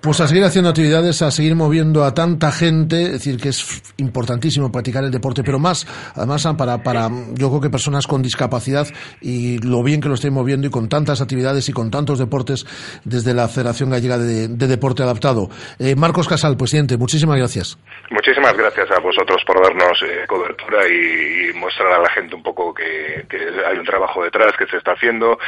Pues 0.00 0.20
a 0.20 0.28
seguir 0.28 0.44
haciendo 0.44 0.68
actividades, 0.68 1.22
a 1.22 1.30
seguir 1.30 1.54
moviendo 1.54 2.04
a 2.04 2.12
tanta 2.12 2.52
gente, 2.52 3.04
es 3.04 3.12
decir, 3.12 3.40
que 3.40 3.48
es 3.48 3.82
importantísimo 3.96 4.70
practicar 4.70 5.02
el 5.02 5.10
deporte, 5.10 5.42
pero 5.42 5.58
más, 5.58 5.86
además, 6.14 6.46
para, 6.58 6.82
para, 6.82 7.08
yo 7.32 7.48
creo 7.48 7.60
que 7.62 7.70
personas 7.70 8.06
con 8.06 8.20
discapacidad 8.20 8.86
y 9.22 9.58
lo 9.66 9.82
bien 9.82 10.02
que 10.02 10.08
lo 10.08 10.14
estáis 10.14 10.32
moviendo 10.32 10.66
y 10.66 10.70
con 10.70 10.90
tantas 10.90 11.22
actividades 11.22 11.70
y 11.70 11.72
con 11.72 11.90
tantos 11.90 12.18
deportes 12.18 12.66
desde 13.04 13.32
la 13.32 13.48
Federación 13.48 13.88
Gallega 13.88 14.18
de, 14.18 14.48
de 14.48 14.66
Deporte 14.66 15.02
Adaptado. 15.02 15.48
Eh, 15.78 15.96
Marcos 15.96 16.28
Casal, 16.28 16.58
presidente, 16.58 16.98
muchísimas 16.98 17.38
gracias. 17.38 17.78
Muchísimas 18.10 18.54
gracias 18.58 18.90
a 18.90 19.00
vosotros 19.00 19.42
por 19.46 19.62
darnos 19.62 20.02
eh, 20.02 20.26
cobertura 20.28 20.86
y, 20.86 21.52
mostrar 21.54 21.92
a 21.92 22.02
la 22.02 22.10
gente 22.10 22.34
un 22.34 22.42
poco 22.42 22.74
que, 22.74 23.24
que 23.28 23.38
hay 23.66 23.78
un 23.78 23.86
trabajo 23.86 24.22
detrás 24.22 24.54
que 24.58 24.66
se 24.66 24.76
está 24.76 24.92
haciendo 24.92 25.38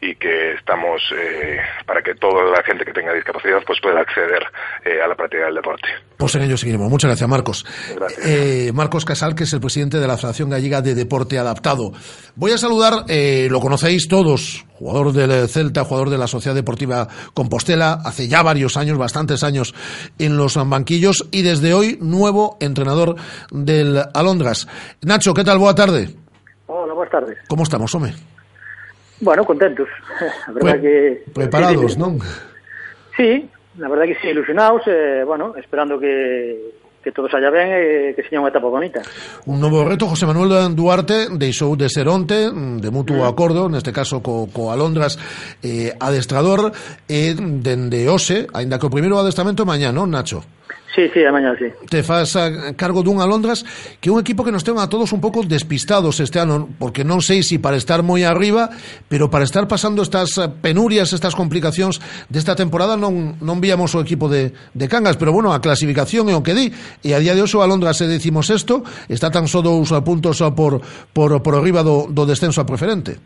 y 0.00 0.14
que 0.14 0.52
estamos 0.52 1.02
eh, 1.14 1.60
para 1.84 2.00
que 2.02 2.14
toda 2.14 2.44
la 2.44 2.62
gente 2.62 2.84
que 2.84 2.92
tenga 2.92 3.12
discapacidad 3.12 3.45
pues 3.66 3.78
pueda 3.82 4.00
acceder 4.00 4.42
eh, 4.84 5.00
a 5.02 5.08
la 5.08 5.14
práctica 5.14 5.44
del 5.46 5.54
deporte. 5.56 5.88
Pues 6.16 6.34
en 6.34 6.42
ello 6.42 6.56
seguiremos. 6.56 6.90
Muchas 6.90 7.08
gracias, 7.10 7.28
Marcos. 7.28 7.66
Gracias. 7.96 8.26
Eh, 8.26 8.70
Marcos 8.74 9.04
Casal, 9.04 9.34
que 9.34 9.44
es 9.44 9.52
el 9.52 9.60
presidente 9.60 9.98
de 9.98 10.06
la 10.06 10.16
Federación 10.16 10.50
Gallega 10.50 10.82
de 10.82 10.94
Deporte 10.94 11.38
Adaptado. 11.38 11.92
Voy 12.34 12.52
a 12.52 12.58
saludar, 12.58 13.04
eh, 13.08 13.48
lo 13.50 13.60
conocéis 13.60 14.08
todos, 14.08 14.64
jugador 14.74 15.12
del 15.12 15.48
Celta, 15.48 15.84
jugador 15.84 16.10
de 16.10 16.18
la 16.18 16.26
Sociedad 16.26 16.54
Deportiva 16.54 17.08
Compostela, 17.34 17.98
hace 18.04 18.28
ya 18.28 18.42
varios 18.42 18.76
años, 18.76 18.98
bastantes 18.98 19.42
años 19.44 19.74
en 20.18 20.36
los 20.36 20.56
banquillos 20.68 21.28
y 21.30 21.42
desde 21.42 21.74
hoy 21.74 21.98
nuevo 22.00 22.56
entrenador 22.60 23.16
del 23.50 24.00
Alondras. 24.14 24.66
Nacho, 25.02 25.34
¿qué 25.34 25.44
tal? 25.44 25.58
Buena 25.58 25.74
tarde. 25.74 26.10
Hola, 26.66 26.94
buenas 26.94 27.12
tardes. 27.12 27.38
¿Cómo 27.48 27.62
estamos, 27.62 27.94
hombre? 27.94 28.12
Bueno, 29.20 29.44
contentos. 29.44 29.88
La 30.48 30.52
verdad 30.52 30.72
Pre- 30.72 30.80
que... 30.82 31.30
Preparados, 31.32 31.92
sí, 31.94 31.98
¿no? 32.00 32.18
Sí, 33.16 33.48
na 33.76 33.88
verdade 33.88 34.14
que 34.14 34.20
sí, 34.20 34.28
ilusionados, 34.28 34.82
eh, 34.86 35.24
bueno, 35.24 35.54
esperando 35.56 35.98
que, 35.98 36.72
que 37.02 37.12
todo 37.12 37.28
saia 37.30 37.50
ben 37.50 37.70
e 37.70 38.10
eh, 38.10 38.14
que 38.18 38.26
seña 38.26 38.42
unha 38.42 38.50
etapa 38.50 38.66
bonita. 38.66 38.98
Un 39.46 39.62
novo 39.62 39.86
reto, 39.86 40.10
José 40.10 40.26
Manuel 40.26 40.74
Duarte 40.74 41.30
deixou 41.38 41.78
de 41.78 41.86
ser 41.86 42.10
onte, 42.10 42.50
de 42.50 42.90
mutuo 42.90 43.22
mm. 43.22 43.30
acordo, 43.30 43.70
neste 43.70 43.94
caso 43.94 44.18
co, 44.18 44.50
co 44.50 44.74
Alondras 44.74 45.14
eh, 45.62 45.94
adestrador, 46.02 46.74
e 47.06 47.30
dende 47.38 48.10
Ose, 48.10 48.50
aínda 48.50 48.82
que 48.82 48.90
o 48.90 48.92
primeiro 48.92 49.22
adestramento 49.22 49.62
mañá, 49.62 49.94
non, 49.94 50.10
Nacho? 50.10 50.42
Sí, 50.96 51.10
sí, 51.12 51.20
mañá 51.30 51.54
sí. 51.60 51.66
Te 51.90 52.02
faz 52.02 52.40
a 52.40 52.72
cargo 52.72 53.04
dun 53.04 53.20
Alondras 53.20 53.68
que 54.00 54.08
é 54.08 54.12
un 54.12 54.16
equipo 54.16 54.40
que 54.40 54.48
nos 54.48 54.64
ten 54.64 54.80
a 54.80 54.88
todos 54.88 55.12
un 55.12 55.20
pouco 55.20 55.44
despistados 55.44 56.24
este 56.24 56.40
ano, 56.40 56.72
porque 56.80 57.04
non 57.04 57.20
sei 57.20 57.44
se 57.44 57.52
si 57.52 57.56
para 57.60 57.76
estar 57.76 58.00
moi 58.00 58.24
arriba, 58.24 58.72
pero 59.04 59.28
para 59.28 59.44
estar 59.44 59.68
pasando 59.68 60.00
estas 60.00 60.40
penurias, 60.64 61.12
estas 61.12 61.36
complicacións 61.36 62.00
desta 62.32 62.56
temporada 62.56 62.96
non, 62.96 63.36
non 63.44 63.60
víamos 63.60 63.92
o 63.92 64.00
equipo 64.00 64.32
de, 64.32 64.56
de 64.72 64.86
Cangas, 64.88 65.20
pero 65.20 65.36
bueno, 65.36 65.52
a 65.52 65.60
clasificación 65.60 66.32
é 66.32 66.34
o 66.34 66.40
que 66.40 66.56
di, 66.56 66.72
e 67.04 67.12
a 67.12 67.20
día 67.20 67.36
de 67.36 67.44
hoxe 67.44 67.60
a 67.60 67.68
Alondras 67.68 68.00
é 68.00 68.08
decimos 68.08 68.48
isto, 68.48 68.80
está 69.12 69.28
tan 69.28 69.44
só 69.52 69.60
dous 69.60 69.92
puntos 70.00 70.40
por, 70.56 70.80
por, 71.12 71.44
por 71.44 71.52
arriba 71.60 71.84
do, 71.84 72.08
do 72.08 72.24
descenso 72.24 72.64
a 72.64 72.64
preferente. 72.64 73.20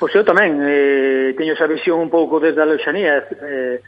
Pois 0.00 0.12
eu 0.16 0.24
tamén, 0.24 0.56
eh, 0.64 1.36
teño 1.36 1.52
esa 1.52 1.68
visión 1.68 2.00
un 2.00 2.08
pouco 2.08 2.40
desde 2.40 2.64
a 2.64 2.68
Leuxanía, 2.68 3.28
eh, 3.44 3.84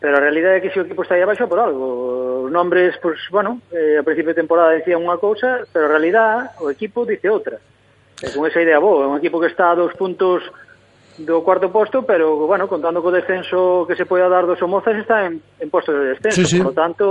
pero 0.00 0.16
a 0.16 0.20
realidade 0.20 0.58
é 0.58 0.62
que 0.62 0.70
se 0.70 0.80
o 0.80 0.84
equipo 0.84 1.02
está 1.02 1.16
aí 1.16 1.24
abaixo 1.24 1.48
por 1.48 1.58
algo. 1.58 2.46
Os 2.46 2.52
nombres, 2.52 2.96
pois, 3.00 3.18
bueno, 3.30 3.60
eh, 3.72 3.96
a 3.98 4.04
principio 4.04 4.36
de 4.36 4.40
temporada 4.44 4.76
decían 4.76 5.00
unha 5.00 5.16
cousa, 5.16 5.64
pero 5.72 5.88
a 5.88 5.92
realidade 5.96 6.52
o 6.60 6.68
equipo 6.68 7.08
dice 7.08 7.32
outra. 7.32 7.56
E 8.20 8.28
con 8.32 8.44
esa 8.48 8.60
idea 8.60 8.80
boa, 8.80 9.04
é 9.04 9.10
un 9.12 9.18
equipo 9.20 9.40
que 9.40 9.48
está 9.48 9.72
a 9.72 9.78
dos 9.78 9.92
puntos 9.96 10.44
do 11.16 11.40
cuarto 11.40 11.72
posto, 11.72 12.04
pero, 12.04 12.44
bueno, 12.44 12.68
contando 12.68 13.00
co 13.00 13.08
descenso 13.08 13.88
que 13.88 13.96
se 13.96 14.04
poida 14.04 14.28
dar 14.28 14.44
dos 14.44 14.60
Somozas, 14.60 15.00
está 15.00 15.24
en, 15.24 15.40
en 15.40 15.68
posto 15.72 15.96
de 15.96 16.12
descenso. 16.12 16.44
Sí, 16.44 16.44
sí. 16.44 16.58
Por 16.60 16.72
lo 16.72 16.76
tanto, 16.76 17.06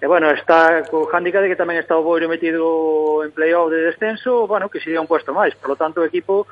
E, 0.00 0.06
bueno, 0.06 0.30
está 0.30 0.86
co 0.86 1.10
handicap 1.10 1.42
de 1.42 1.50
que 1.50 1.58
tamén 1.58 1.74
está 1.74 1.98
o 1.98 2.06
Boiro 2.06 2.30
metido 2.30 3.26
en 3.26 3.34
playoff 3.34 3.66
de 3.66 3.90
descenso, 3.90 4.46
bueno, 4.46 4.70
que 4.70 4.78
sería 4.78 5.02
un 5.02 5.10
puesto 5.10 5.34
máis. 5.34 5.58
Por 5.58 5.74
lo 5.74 5.76
tanto, 5.76 5.98
o 6.02 6.06
equipo 6.06 6.46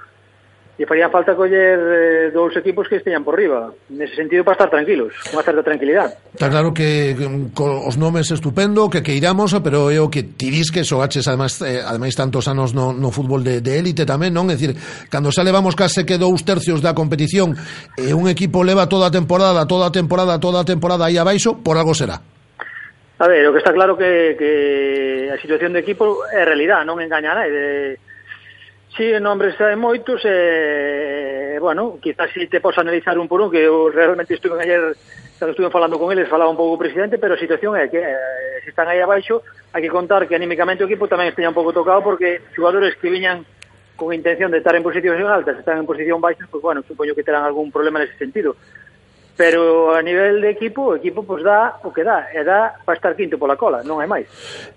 e 0.77 0.85
faría 0.85 1.09
falta 1.09 1.32
coller 1.32 1.81
eh, 1.81 2.31
dous 2.36 2.53
equipos 2.53 2.85
que 2.85 3.01
estean 3.01 3.24
por 3.24 3.32
riba. 3.32 3.73
Nese 3.89 4.12
sentido 4.12 4.44
para 4.44 4.61
estar 4.61 4.69
tranquilos 4.69 5.16
con 5.32 5.40
certa 5.40 5.65
tranquilidade 5.65 6.20
Está 6.36 6.53
claro 6.53 6.77
que 6.77 7.16
co, 7.57 7.81
os 7.89 7.97
nomes 7.97 8.28
estupendo 8.28 8.93
que 8.93 9.01
que 9.01 9.16
iramos 9.16 9.57
pero 9.65 9.89
é 9.89 9.97
o 9.97 10.12
que 10.12 10.36
ti 10.36 10.53
dis 10.53 10.69
que 10.69 10.85
xogaches 10.85 11.24
además, 11.32 11.65
eh, 11.65 11.81
ademais 11.81 12.12
tantos 12.12 12.44
anos 12.44 12.77
no, 12.77 12.93
no 12.93 13.09
fútbol 13.09 13.40
de, 13.40 13.65
de 13.65 13.81
élite 13.81 14.05
tamén 14.05 14.36
non? 14.36 14.53
É 14.53 14.61
dicir, 14.61 14.77
cando 15.09 15.32
xa 15.32 15.40
levamos 15.40 15.73
case 15.73 16.05
que 16.05 16.20
dous 16.20 16.44
tercios 16.44 16.85
da 16.85 16.93
competición 16.93 17.57
e 17.97 18.12
un 18.12 18.28
equipo 18.28 18.61
leva 18.61 18.85
toda 18.85 19.09
a 19.09 19.12
temporada 19.12 19.65
toda 19.65 19.89
a 19.89 19.93
temporada, 19.93 20.36
toda 20.36 20.61
a 20.61 20.69
temporada 20.69 21.09
aí 21.09 21.16
abaixo 21.16 21.57
por 21.65 21.81
algo 21.81 21.97
será. 21.97 22.20
A 23.16 23.28
ver, 23.28 23.48
o 23.48 23.53
que 23.53 23.65
está 23.65 23.73
claro 23.73 23.97
que, 23.97 24.36
que 24.36 25.32
a 25.32 25.40
situación 25.40 25.73
do 25.73 25.81
equipo 25.81 26.20
é 26.28 26.44
realidad, 26.44 26.85
non 26.85 27.01
engaña 27.01 27.32
a 27.32 27.48
nadie. 27.48 27.97
Sí, 28.97 29.12
nombres 29.20 29.60
hai 29.60 29.77
moitos 29.77 30.24
e, 30.24 30.32
eh, 30.32 31.59
bueno, 31.60 32.01
quizás 32.01 32.32
si 32.32 32.48
te 32.48 32.64
podes 32.64 32.81
analizar 32.81 33.12
un 33.20 33.28
por 33.28 33.44
un, 33.44 33.52
que 33.52 33.60
eu 33.60 33.93
realmente 33.93 34.32
estuve 34.32 34.56
ayer, 34.56 34.97
cando 35.36 35.52
estuve 35.52 35.68
falando 35.68 36.01
con 36.01 36.09
eles, 36.16 36.32
falaba 36.32 36.48
un 36.48 36.56
pouco 36.56 36.81
o 36.81 36.81
presidente, 36.81 37.20
pero 37.20 37.36
a 37.36 37.43
situación 37.44 37.77
é 37.77 37.93
que 37.93 38.01
eh, 38.01 38.64
se 38.64 38.73
están 38.73 38.89
aí 38.89 39.05
abaixo, 39.05 39.44
hai 39.77 39.85
que 39.85 39.93
contar 39.93 40.24
que 40.24 40.32
anímicamente 40.32 40.81
o 40.81 40.89
equipo 40.89 41.12
tamén 41.12 41.28
esteña 41.28 41.52
un 41.52 41.59
pouco 41.60 41.77
tocado, 41.77 42.01
porque 42.01 42.40
jugadores 42.56 42.97
que 42.97 43.12
viñan 43.12 43.44
con 44.01 44.16
intención 44.16 44.48
de 44.48 44.64
estar 44.64 44.73
en 44.73 44.81
posición 44.81 45.20
altas, 45.28 45.60
están 45.60 45.77
en 45.77 45.85
posición 45.85 46.16
baixa, 46.16 46.48
pues, 46.48 46.64
bueno, 46.64 46.81
supoño 46.81 47.12
que 47.12 47.20
terán 47.20 47.44
algún 47.44 47.68
problema 47.68 48.01
nese 48.01 48.16
sentido 48.16 48.56
pero 49.36 49.94
a 49.94 50.00
nivel 50.00 50.40
de 50.40 50.50
equipo, 50.50 50.92
o 50.92 50.96
equipo 50.96 51.22
pois 51.22 51.44
dá 51.44 51.76
o 51.84 51.92
que 51.92 52.00
dá, 52.02 52.32
e 52.32 52.40
dá 52.40 52.80
para 52.80 52.96
estar 52.96 53.12
quinto 53.12 53.36
pola 53.36 53.60
cola, 53.60 53.84
non 53.84 54.00
é 54.00 54.08
máis. 54.08 54.24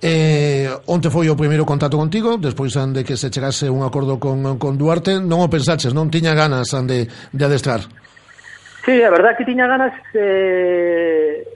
Eh, 0.03 0.68
onte 0.91 1.07
foi 1.07 1.31
o 1.31 1.40
primeiro 1.40 1.64
contacto 1.64 1.95
contigo, 1.95 2.36
despois 2.36 2.76
de 2.76 3.07
que 3.07 3.15
se 3.15 3.31
chegase 3.31 3.72
un 3.72 3.88
acordo 3.88 4.19
con, 4.19 4.60
con 4.60 4.76
Duarte, 4.76 5.23
non 5.23 5.40
o 5.40 5.48
pensaches, 5.48 5.95
non 5.95 6.11
tiña 6.11 6.36
ganas 6.36 6.76
de, 6.76 7.07
de 7.07 7.44
adestrar? 7.48 7.88
Sí, 8.84 8.99
a 8.99 9.10
verdad 9.10 9.40
que 9.40 9.48
tiña 9.48 9.64
ganas, 9.64 9.95
eh, 10.11 11.48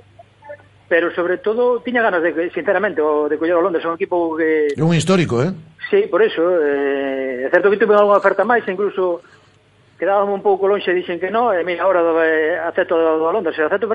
pero 0.87 1.11
sobre 1.11 1.43
todo 1.43 1.83
tiña 1.83 1.99
ganas, 1.99 2.23
de, 2.23 2.31
sinceramente, 2.55 3.03
o 3.03 3.27
de 3.27 3.35
coller 3.35 3.59
o 3.59 3.61
Londres, 3.61 3.83
un 3.83 3.99
equipo 3.99 4.31
que... 4.39 4.71
É 4.71 4.83
un 4.83 4.95
histórico, 4.95 5.43
eh? 5.43 5.51
Sí, 5.91 6.07
por 6.07 6.23
eso, 6.23 6.39
eh, 6.63 7.45
é 7.45 7.49
certo 7.51 7.67
que 7.67 7.75
tuve 7.75 7.99
algunha 7.99 8.23
oferta 8.23 8.47
máis, 8.47 8.63
incluso 8.63 9.19
quedábamos 10.03 10.35
un 10.35 10.43
pouco 10.43 10.67
lonxe, 10.67 10.91
dixen 10.91 11.15
que 11.15 11.31
non, 11.31 11.55
e 11.55 11.63
mira, 11.63 11.87
agora 11.87 12.03
eh, 12.27 12.59
acepto 12.59 12.99
do, 12.99 13.23
do 13.23 13.31
Londres, 13.31 13.55
acepto 13.55 13.87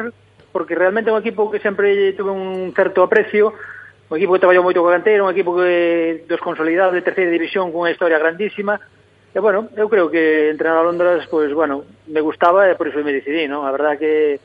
porque 0.48 0.72
realmente 0.72 1.12
un 1.12 1.20
equipo 1.20 1.52
que 1.52 1.60
sempre 1.60 2.16
tuve 2.16 2.32
un 2.32 2.72
certo 2.72 3.05
aprecio, 3.05 3.52
un 4.09 4.16
equipo 4.16 4.32
que 4.32 4.40
traballou 4.40 4.64
moito 4.64 4.80
co 4.80 4.89
canteiro, 4.89 5.28
un 5.28 5.32
equipo 5.36 5.52
que 5.52 6.24
dos 6.24 6.40
consolidados 6.40 6.97
de 6.97 7.05
terceira 7.05 7.28
división 7.28 7.68
con 7.68 7.85
unha 7.85 7.93
historia 7.93 8.16
grandísima, 8.16 8.80
e 8.80 9.39
bueno, 9.44 9.68
eu 9.76 9.85
creo 9.93 10.09
que 10.09 10.48
entrenar 10.48 10.80
a 10.80 10.89
Londres, 10.89 11.28
pois 11.28 11.52
bueno, 11.52 11.85
me 12.09 12.24
gustaba 12.24 12.64
e 12.64 12.72
por 12.72 12.89
iso 12.89 13.05
me 13.05 13.12
decidí, 13.12 13.44
non? 13.44 13.68
A 13.68 13.70
verdad 13.70 14.01
que 14.01 14.40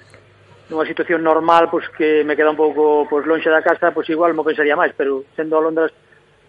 nunha 0.68 0.84
situación 0.84 1.24
normal, 1.24 1.72
pois 1.72 1.88
que 1.96 2.28
me 2.28 2.36
queda 2.36 2.52
un 2.52 2.60
pouco 2.60 3.08
pois, 3.08 3.24
lonxe 3.24 3.48
da 3.48 3.64
casa, 3.64 3.96
pois 3.96 4.04
igual 4.12 4.36
mo 4.36 4.44
pensaría 4.44 4.76
máis, 4.76 4.92
pero 4.92 5.24
sendo 5.40 5.56
a 5.56 5.64
Londres, 5.64 5.96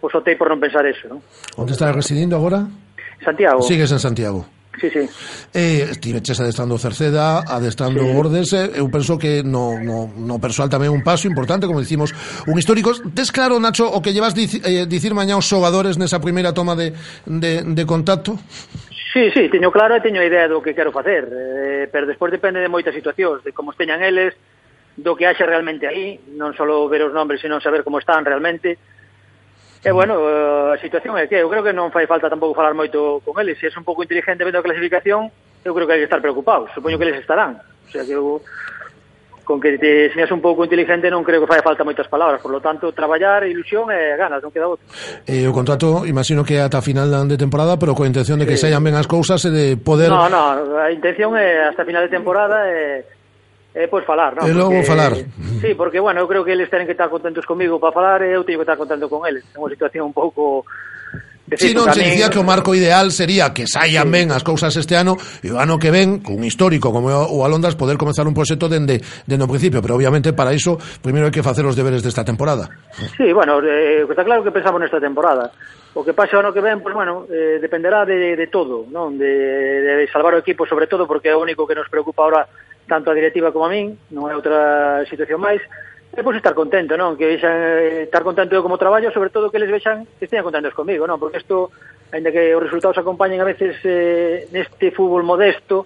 pois 0.03 0.11
optei 0.11 0.35
por 0.35 0.51
non 0.51 0.59
pensar 0.59 0.83
eso, 0.83 1.07
non? 1.07 1.23
Onde 1.55 1.71
estás 1.71 1.95
residindo 1.95 2.35
agora? 2.35 2.67
Santiago. 3.23 3.63
Sigues 3.63 3.95
en 3.95 4.03
Santiago. 4.03 4.54
Sí, 4.79 4.89
sí. 4.89 5.09
Eh, 5.53 5.87
estiveches 5.91 6.39
adestrando 6.39 6.77
Cerceda, 6.77 7.39
adestrando 7.47 8.01
sí. 8.03 8.11
Gordense, 8.11 8.71
eu 8.75 8.91
penso 8.91 9.17
que 9.17 9.43
no, 9.43 9.79
no, 9.79 10.11
no 10.11 10.35
persoal 10.39 10.67
tamén 10.67 10.91
un 10.91 11.03
paso 11.03 11.31
importante, 11.31 11.63
como 11.63 11.79
dicimos, 11.79 12.11
un 12.47 12.55
histórico. 12.59 12.91
Tes 13.15 13.31
claro, 13.31 13.59
Nacho, 13.59 13.87
o 13.87 14.03
que 14.03 14.11
llevas 14.11 14.35
dic, 14.35 14.59
eh, 14.67 14.83
dicir 14.85 15.15
mañá 15.15 15.39
os 15.39 15.47
xogadores 15.47 15.95
nesa 15.95 16.19
primeira 16.19 16.51
toma 16.51 16.75
de, 16.75 16.91
de, 17.23 17.63
de 17.63 17.83
contacto? 17.87 18.35
Sí, 19.15 19.31
sí, 19.31 19.47
teño 19.47 19.71
claro 19.71 19.95
e 19.95 20.03
teño 20.03 20.19
a 20.19 20.27
idea 20.27 20.51
do 20.51 20.59
que 20.59 20.75
quero 20.75 20.91
facer, 20.91 21.23
eh, 21.31 21.87
pero 21.87 22.03
despois 22.03 22.35
depende 22.35 22.59
de 22.59 22.67
moitas 22.67 22.91
situacións, 22.91 23.39
de 23.47 23.55
como 23.55 23.71
esteñan 23.71 24.03
eles, 24.03 24.35
do 24.99 25.15
que 25.15 25.23
haxa 25.23 25.47
realmente 25.47 25.87
aí, 25.87 26.19
non 26.35 26.51
só 26.51 26.67
ver 26.91 27.07
os 27.07 27.15
nombres, 27.15 27.39
sino 27.39 27.63
saber 27.63 27.87
como 27.87 28.03
están 28.03 28.27
realmente, 28.27 28.75
Eh, 29.85 29.89
e, 29.89 29.91
bueno, 29.91 30.17
eh, 30.17 30.73
a 30.73 30.77
situación 30.81 31.13
é 31.17 31.29
que 31.29 31.37
eu 31.37 31.45
creo 31.45 31.61
que 31.61 31.69
non 31.69 31.93
fai 31.93 32.09
falta 32.09 32.25
tampouco 32.25 32.57
falar 32.57 32.73
moito 32.73 33.21
con 33.21 33.37
eles. 33.37 33.61
Se 33.61 33.69
é 33.69 33.77
un 33.77 33.85
pouco 33.85 34.01
inteligente 34.01 34.41
vendo 34.41 34.57
a 34.57 34.65
clasificación, 34.65 35.29
eu 35.61 35.71
creo 35.77 35.85
que 35.85 35.93
hai 35.93 36.01
que 36.01 36.09
estar 36.09 36.25
preocupados. 36.25 36.73
Supoño 36.73 36.97
que 36.97 37.05
eles 37.05 37.21
estarán. 37.21 37.61
O 37.61 37.89
sea, 37.93 38.01
que 38.01 38.17
eu 38.17 38.41
con 39.45 39.61
que 39.61 39.77
te 39.77 40.09
seas 40.09 40.33
un 40.33 40.41
pouco 40.41 40.65
inteligente 40.65 41.05
non 41.13 41.21
creo 41.21 41.37
que 41.37 41.45
fai 41.45 41.61
falta 41.61 41.85
moitas 41.85 42.09
palabras, 42.09 42.41
por 42.41 42.49
lo 42.49 42.57
tanto, 42.57 42.89
traballar, 42.97 43.45
ilusión 43.45 43.93
e 43.93 44.17
ganas, 44.17 44.41
non 44.41 44.49
queda 44.49 44.65
outro. 44.65 44.81
Eh, 45.29 45.45
o 45.45 45.53
contrato, 45.53 46.01
imagino 46.09 46.41
que 46.41 46.57
ata 46.57 46.81
final 46.81 47.13
de 47.29 47.37
temporada, 47.37 47.77
pero 47.77 47.93
coa 47.93 48.09
intención 48.09 48.41
de 48.41 48.49
que 48.49 48.57
sí. 48.57 48.65
saian 48.65 48.81
ben 48.81 48.97
as 48.97 49.05
cousas 49.05 49.45
e 49.45 49.53
de 49.53 49.65
poder... 49.77 50.09
No, 50.09 50.25
no, 50.25 50.81
a 50.81 50.89
intención 50.89 51.37
é 51.37 51.69
hasta 51.69 51.85
final 51.85 52.01
de 52.01 52.09
temporada 52.09 52.65
e... 52.73 53.05
Eh 53.05 53.23
eh, 53.75 53.91
pois 53.91 54.07
falar, 54.07 54.39
non? 54.39 54.47
E 54.47 54.55
logo 54.55 54.71
porque, 54.71 54.87
falar. 54.87 55.13
Sí, 55.59 55.75
porque, 55.75 55.99
bueno, 55.99 56.23
eu 56.23 56.27
creo 56.31 56.47
que 56.47 56.55
eles 56.55 56.71
tenen 56.71 56.87
que 56.87 56.95
estar 56.95 57.11
contentos 57.11 57.43
comigo 57.43 57.75
para 57.75 57.91
falar 57.91 58.23
e 58.23 58.31
eu 58.31 58.47
teño 58.47 58.63
que 58.63 58.65
estar 58.65 58.79
contento 58.79 59.11
con 59.11 59.27
eles. 59.27 59.43
É 59.51 59.59
unha 59.59 59.67
situación 59.67 60.07
un 60.07 60.15
pouco 60.15 60.63
Si, 61.45 61.69
sí, 61.69 61.73
non, 61.77 61.85
se 61.93 62.01
dicía 62.01 62.25
que 62.33 62.41
o 62.41 62.47
marco 62.47 62.73
ideal 62.73 63.13
sería 63.13 63.53
que 63.53 63.69
saian 63.69 64.09
sí. 64.09 64.13
ben 64.17 64.33
as 64.33 64.41
cousas 64.41 64.73
este 64.81 64.97
ano 64.97 65.13
e 65.45 65.53
o 65.53 65.61
ano 65.61 65.77
que 65.77 65.93
ven, 65.93 66.25
cun 66.25 66.41
histórico 66.41 66.89
como 66.89 67.13
o 67.13 67.45
Alondras, 67.45 67.77
poder 67.77 68.01
comenzar 68.01 68.25
un 68.25 68.33
proxecto 68.33 68.65
dende, 68.65 68.97
dende 69.29 69.45
o 69.45 69.51
principio, 69.51 69.77
pero 69.77 69.93
obviamente 69.93 70.33
para 70.33 70.57
iso 70.57 70.81
primeiro 71.05 71.29
hai 71.29 71.35
que 71.35 71.45
facer 71.45 71.61
os 71.61 71.77
deberes 71.77 72.01
desta 72.01 72.25
temporada. 72.25 72.65
Sí, 73.13 73.29
bueno, 73.29 73.61
eh, 73.61 74.09
está 74.09 74.25
claro 74.25 74.41
que 74.41 74.49
pensamos 74.49 74.81
nesta 74.81 74.97
temporada. 74.97 75.53
O 75.93 76.01
que 76.01 76.17
pase 76.17 76.33
o 76.33 76.41
ano 76.41 76.49
que 76.49 76.65
ven, 76.65 76.81
pues, 76.81 76.97
bueno, 76.97 77.29
eh, 77.29 77.61
dependerá 77.61 78.09
de, 78.09 78.33
de 78.33 78.47
todo, 78.49 78.89
non? 78.89 79.13
De, 79.13 80.01
de 80.01 80.09
salvar 80.09 80.33
o 80.33 80.41
equipo, 80.41 80.65
sobre 80.65 80.89
todo, 80.89 81.05
porque 81.05 81.29
é 81.29 81.37
o 81.37 81.45
único 81.45 81.69
que 81.69 81.77
nos 81.77 81.85
preocupa 81.93 82.25
ahora 82.25 82.41
tanto 82.87 83.11
a 83.11 83.17
directiva 83.17 83.51
como 83.51 83.65
a 83.65 83.73
min, 83.73 83.97
non 84.13 84.29
é 84.29 84.33
outra 84.37 85.01
situación 85.09 85.41
máis, 85.41 85.61
e 86.15 86.23
pois 86.23 86.37
estar 86.39 86.55
contento, 86.55 86.95
non? 86.95 87.19
Que 87.19 87.27
vexan, 87.27 87.51
eh, 87.51 88.07
estar 88.07 88.23
contento 88.23 88.55
eu 88.55 88.63
como 88.63 88.79
traballo, 88.79 89.11
sobre 89.11 89.29
todo 89.29 89.51
que 89.51 89.59
les 89.59 89.67
vexan 89.67 90.07
que 90.15 90.25
estean 90.25 90.47
contentos 90.47 90.71
comigo, 90.71 91.03
non? 91.03 91.19
Porque 91.19 91.43
isto, 91.43 91.75
ainda 92.15 92.31
que 92.31 92.55
os 92.55 92.63
resultados 92.63 92.95
acompañen 92.95 93.43
a 93.43 93.47
veces 93.47 93.75
eh, 93.83 94.47
neste 94.55 94.95
fútbol 94.95 95.27
modesto, 95.27 95.83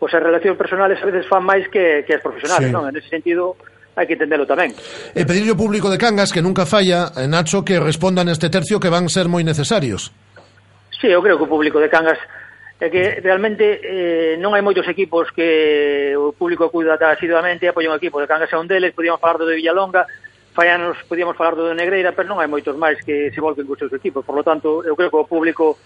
pois 0.00 0.12
as 0.16 0.22
relacións 0.24 0.56
personales 0.56 0.96
a 1.02 1.06
veces 1.06 1.28
fan 1.28 1.44
máis 1.44 1.68
que, 1.68 2.08
que 2.08 2.16
as 2.16 2.24
profesionales, 2.24 2.70
sí. 2.70 2.74
non? 2.74 2.88
En 2.88 2.96
ese 2.96 3.12
sentido, 3.12 3.60
hai 3.96 4.08
que 4.08 4.16
entendelo 4.16 4.48
tamén. 4.48 4.72
E 5.12 5.28
pedirle 5.28 5.52
ao 5.52 5.60
público 5.60 5.92
de 5.92 6.00
Cangas 6.00 6.32
que 6.32 6.40
nunca 6.40 6.64
falla, 6.64 7.12
eh, 7.16 7.28
Nacho, 7.28 7.60
que 7.60 7.76
respondan 7.76 8.32
este 8.32 8.48
tercio 8.48 8.80
que 8.80 8.88
van 8.88 9.12
ser 9.12 9.28
moi 9.28 9.44
necesarios. 9.44 10.08
Sí, 10.96 11.12
eu 11.12 11.20
creo 11.20 11.36
que 11.36 11.44
o 11.44 11.52
público 11.52 11.80
de 11.80 11.92
Cangas 11.92 12.20
é 12.78 12.90
que 12.90 13.24
realmente 13.24 13.80
eh, 13.80 14.36
non 14.36 14.52
hai 14.52 14.60
moitos 14.60 14.84
equipos 14.84 15.32
que 15.32 16.12
o 16.12 16.36
público 16.36 16.68
cuida 16.68 17.00
asiduamente 17.00 17.64
e 17.64 17.72
apoia 17.72 17.88
un 17.88 17.96
equipo 17.96 18.20
de 18.20 18.28
Cangas 18.28 18.52
é 18.52 18.58
un 18.60 18.68
deles, 18.68 18.92
podíamos 18.92 19.20
falar 19.20 19.40
do 19.40 19.48
de 19.48 19.56
Villalonga 19.56 20.04
fai 20.52 20.68
anos 20.68 20.96
podíamos 21.08 21.36
falar 21.36 21.56
do 21.56 21.64
de 21.64 21.76
Negreira 21.76 22.12
pero 22.12 22.28
non 22.28 22.36
hai 22.36 22.48
moitos 22.48 22.76
máis 22.76 23.00
que 23.00 23.32
se 23.32 23.40
volquen 23.40 23.64
cos 23.64 23.80
seus 23.80 23.96
equipos 23.96 24.20
por 24.20 24.36
lo 24.36 24.44
tanto, 24.44 24.84
eu 24.84 24.92
creo 24.92 25.08
que 25.08 25.20
o 25.20 25.24
público 25.24 25.80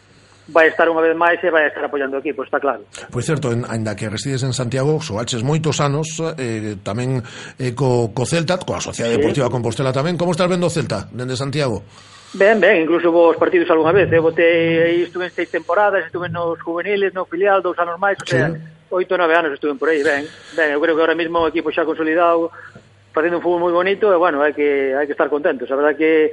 vai 0.50 0.66
estar 0.66 0.90
unha 0.90 0.98
vez 0.98 1.14
máis 1.14 1.38
e 1.42 1.48
vai 1.48 1.70
estar 1.70 1.86
apoiando 1.86 2.18
o 2.18 2.20
equipo, 2.20 2.42
está 2.42 2.58
claro. 2.58 2.82
Pois 3.14 3.22
certo, 3.22 3.54
ainda 3.54 3.94
que 3.94 4.10
resides 4.10 4.42
en 4.42 4.50
Santiago, 4.50 4.98
soaches 4.98 5.46
moitos 5.46 5.78
anos 5.78 6.18
eh, 6.38 6.74
tamén 6.82 7.22
eh, 7.54 7.70
co, 7.70 8.10
co 8.10 8.26
Celta, 8.26 8.58
coa 8.58 8.82
Sociedade 8.82 9.14
sí. 9.14 9.18
Deportiva 9.22 9.46
Compostela 9.46 9.94
tamén. 9.94 10.18
Como 10.18 10.34
estás 10.34 10.50
vendo 10.50 10.66
o 10.66 10.72
Celta 10.72 11.06
dende 11.14 11.38
Santiago? 11.38 11.86
Ben, 12.32 12.60
ben, 12.60 12.82
incluso 12.82 13.10
vos 13.10 13.36
partidos 13.36 13.68
algunha 13.70 13.90
vez, 13.90 14.06
eu 14.12 14.18
eh? 14.18 14.20
botei, 14.22 15.02
eh, 15.02 15.02
estuve 15.02 15.26
en 15.26 15.34
seis 15.34 15.50
temporadas, 15.50 16.06
estuve 16.06 16.28
nos 16.28 16.62
juveniles, 16.62 17.12
no 17.12 17.26
filial, 17.26 17.58
dous 17.58 17.74
anos 17.78 17.98
máis, 17.98 18.14
o 18.22 18.26
sea, 18.26 18.54
oito, 18.94 19.18
nove 19.18 19.34
anos 19.34 19.50
estuve 19.50 19.74
por 19.74 19.90
aí, 19.90 19.98
ben, 20.06 20.22
ben, 20.54 20.70
eu 20.70 20.78
creo 20.78 20.94
que 20.94 21.02
ahora 21.02 21.18
mismo 21.18 21.42
o 21.42 21.50
equipo 21.50 21.74
xa 21.74 21.82
consolidado, 21.82 22.54
facendo 23.10 23.38
un 23.38 23.42
fútbol 23.42 23.66
moi 23.66 23.74
bonito, 23.74 24.14
e 24.14 24.18
bueno, 24.18 24.38
hai 24.46 24.54
que, 24.54 24.94
hai 24.94 25.10
que 25.10 25.14
estar 25.18 25.26
contentos, 25.26 25.66
a 25.66 25.74
verdad 25.74 25.98
que 25.98 26.30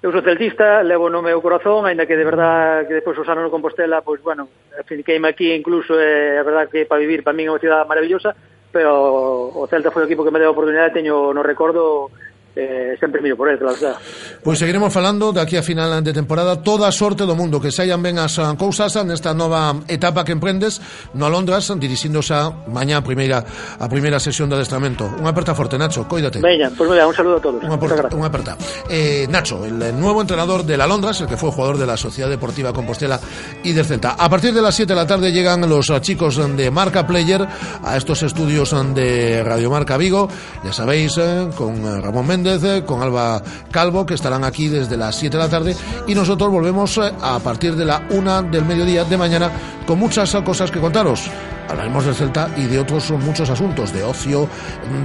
eu 0.00 0.08
sou 0.16 0.24
celtista, 0.24 0.80
levo 0.80 1.12
no 1.12 1.20
meu 1.20 1.44
corazón, 1.44 1.84
aínda 1.84 2.08
que 2.08 2.16
de 2.16 2.24
verdad 2.24 2.88
que 2.88 2.96
despois 2.96 3.20
os 3.20 3.28
anos 3.28 3.44
no 3.44 3.52
Compostela, 3.52 4.00
pois 4.00 4.24
bueno, 4.24 4.48
finqueime 4.88 5.28
aquí 5.28 5.52
incluso, 5.52 5.92
é 6.00 6.36
eh, 6.36 6.40
a 6.40 6.44
verdad 6.44 6.72
que 6.72 6.88
para 6.88 7.04
vivir, 7.04 7.20
para 7.20 7.36
min 7.36 7.48
é 7.48 7.52
unha 7.52 7.60
cidade 7.60 7.84
maravillosa, 7.84 8.32
pero 8.72 9.52
o 9.52 9.68
Celta 9.68 9.92
foi 9.92 10.04
o 10.04 10.08
equipo 10.08 10.24
que 10.24 10.32
me 10.32 10.40
deu 10.40 10.48
a 10.48 10.56
oportunidade, 10.56 10.96
teño 10.96 11.36
no 11.36 11.44
recordo 11.44 12.08
eh, 12.56 12.96
sempre 12.98 13.20
miro 13.20 13.36
por 13.36 13.48
ele, 13.48 13.58
claro 13.58 13.74
está. 13.74 14.00
Pois 14.42 14.58
seguiremos 14.58 14.92
falando 14.92 15.30
daqui 15.30 15.56
a 15.56 15.62
final 15.62 16.02
de 16.02 16.12
temporada 16.12 16.64
toda 16.64 16.88
a 16.88 16.92
sorte 16.92 17.28
do 17.28 17.36
mundo 17.36 17.60
que 17.60 17.68
saian 17.68 18.00
ben 18.00 18.16
as 18.16 18.40
ah, 18.40 18.56
cousas 18.56 18.96
nesta 19.04 19.36
nova 19.36 19.76
etapa 19.86 20.24
que 20.24 20.32
emprendes 20.32 20.80
no 21.12 21.28
Alondras 21.28 21.68
dirixíndose 21.76 22.32
a 22.32 22.48
mañá 22.72 22.98
a 22.98 23.04
primeira 23.04 23.44
a 23.44 23.86
primeira 23.92 24.16
sesión 24.16 24.48
de 24.48 24.56
adestramento. 24.56 25.04
Unha 25.20 25.36
aperta 25.36 25.52
forte, 25.52 25.76
Nacho, 25.76 26.08
coídate. 26.08 26.40
Veña, 26.40 26.72
pois 26.72 26.88
pues, 26.88 27.04
un 27.04 27.14
saludo 27.14 27.36
a 27.36 27.42
todos. 27.44 27.60
Una, 27.60 27.76
aperta, 27.76 28.16
una 28.16 28.28
aperta. 28.32 28.56
Eh, 28.88 29.28
Nacho, 29.28 29.60
el 29.68 29.76
nuevo 30.00 30.24
entrenador 30.24 30.64
del 30.64 30.80
Alondras, 30.80 31.20
el 31.20 31.28
que 31.28 31.36
fue 31.36 31.52
jugador 31.52 31.76
de 31.76 31.86
la 31.86 31.96
Sociedad 31.96 32.30
Deportiva 32.32 32.72
Compostela 32.72 33.20
y 33.62 33.72
del 33.72 33.84
Celta. 33.84 34.16
A 34.16 34.28
partir 34.30 34.54
de 34.54 34.62
las 34.62 34.74
7 34.74 34.92
de 34.92 34.96
la 34.96 35.06
tarde 35.06 35.30
llegan 35.30 35.68
los 35.68 35.90
ah, 35.90 36.00
chicos 36.00 36.40
de 36.40 36.70
Marca 36.70 37.06
Player 37.06 37.46
a 37.84 37.96
estos 37.96 38.22
estudios 38.22 38.74
de 38.94 39.42
Radio 39.44 39.70
Marca 39.70 39.96
Vigo, 39.96 40.28
ya 40.64 40.72
sabéis, 40.72 41.18
eh, 41.18 41.48
con 41.56 41.76
eh, 41.84 42.00
Ramón 42.00 42.26
Méndez, 42.26 42.45
eh, 42.46 42.84
con 42.86 43.02
Alba 43.02 43.42
Calvo, 43.70 44.06
que 44.06 44.14
estarán 44.14 44.44
aquí 44.44 44.68
desde 44.68 44.96
las 44.96 45.16
7 45.16 45.36
de 45.36 45.42
la 45.42 45.48
tarde 45.48 45.76
y 46.06 46.14
nosotros 46.14 46.50
volvemos 46.50 46.96
eh, 46.98 47.12
a 47.20 47.38
partir 47.40 47.74
de 47.74 47.84
la 47.84 48.06
1 48.10 48.44
del 48.44 48.64
mediodía 48.64 49.04
de 49.04 49.16
mañana 49.16 49.50
con 49.86 49.98
muchas 49.98 50.34
cosas 50.44 50.70
que 50.70 50.80
contaros. 50.80 51.28
Hablaremos 51.68 52.04
del 52.04 52.14
Celta 52.14 52.48
y 52.56 52.66
de 52.66 52.78
otros 52.78 53.10
muchos 53.10 53.50
asuntos, 53.50 53.92
de 53.92 54.04
ocio, 54.04 54.48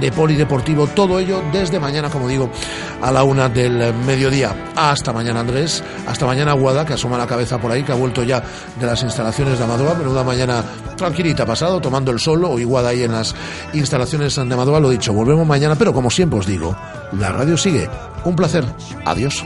de 0.00 0.12
polideportivo, 0.12 0.86
todo 0.86 1.18
ello 1.18 1.42
desde 1.52 1.80
mañana, 1.80 2.08
como 2.08 2.28
digo, 2.28 2.50
a 3.00 3.10
la 3.10 3.24
una 3.24 3.48
del 3.48 3.92
mediodía. 4.06 4.70
Hasta 4.76 5.12
mañana, 5.12 5.40
Andrés. 5.40 5.82
Hasta 6.06 6.24
mañana, 6.24 6.52
Guada, 6.52 6.84
que 6.84 6.92
asoma 6.92 7.18
la 7.18 7.26
cabeza 7.26 7.58
por 7.58 7.72
ahí, 7.72 7.82
que 7.82 7.90
ha 7.90 7.96
vuelto 7.96 8.22
ya 8.22 8.42
de 8.78 8.86
las 8.86 9.02
instalaciones 9.02 9.58
de 9.58 9.64
Amadora. 9.64 9.94
Menuda 9.94 10.22
mañana 10.22 10.62
tranquilita 10.96 11.44
pasado, 11.44 11.80
tomando 11.80 12.12
el 12.12 12.20
sol, 12.20 12.44
o 12.44 12.58
Iguada 12.58 12.90
ahí 12.90 13.02
en 13.02 13.12
las 13.12 13.34
instalaciones 13.72 14.36
de 14.36 14.42
Amadora. 14.42 14.78
Lo 14.78 14.90
dicho, 14.90 15.12
volvemos 15.12 15.46
mañana, 15.46 15.74
pero 15.74 15.92
como 15.92 16.10
siempre 16.10 16.38
os 16.38 16.46
digo, 16.46 16.76
la 17.18 17.31
radio 17.32 17.56
sigue. 17.56 17.88
Un 18.24 18.36
placer. 18.36 18.64
Adiós. 19.04 19.44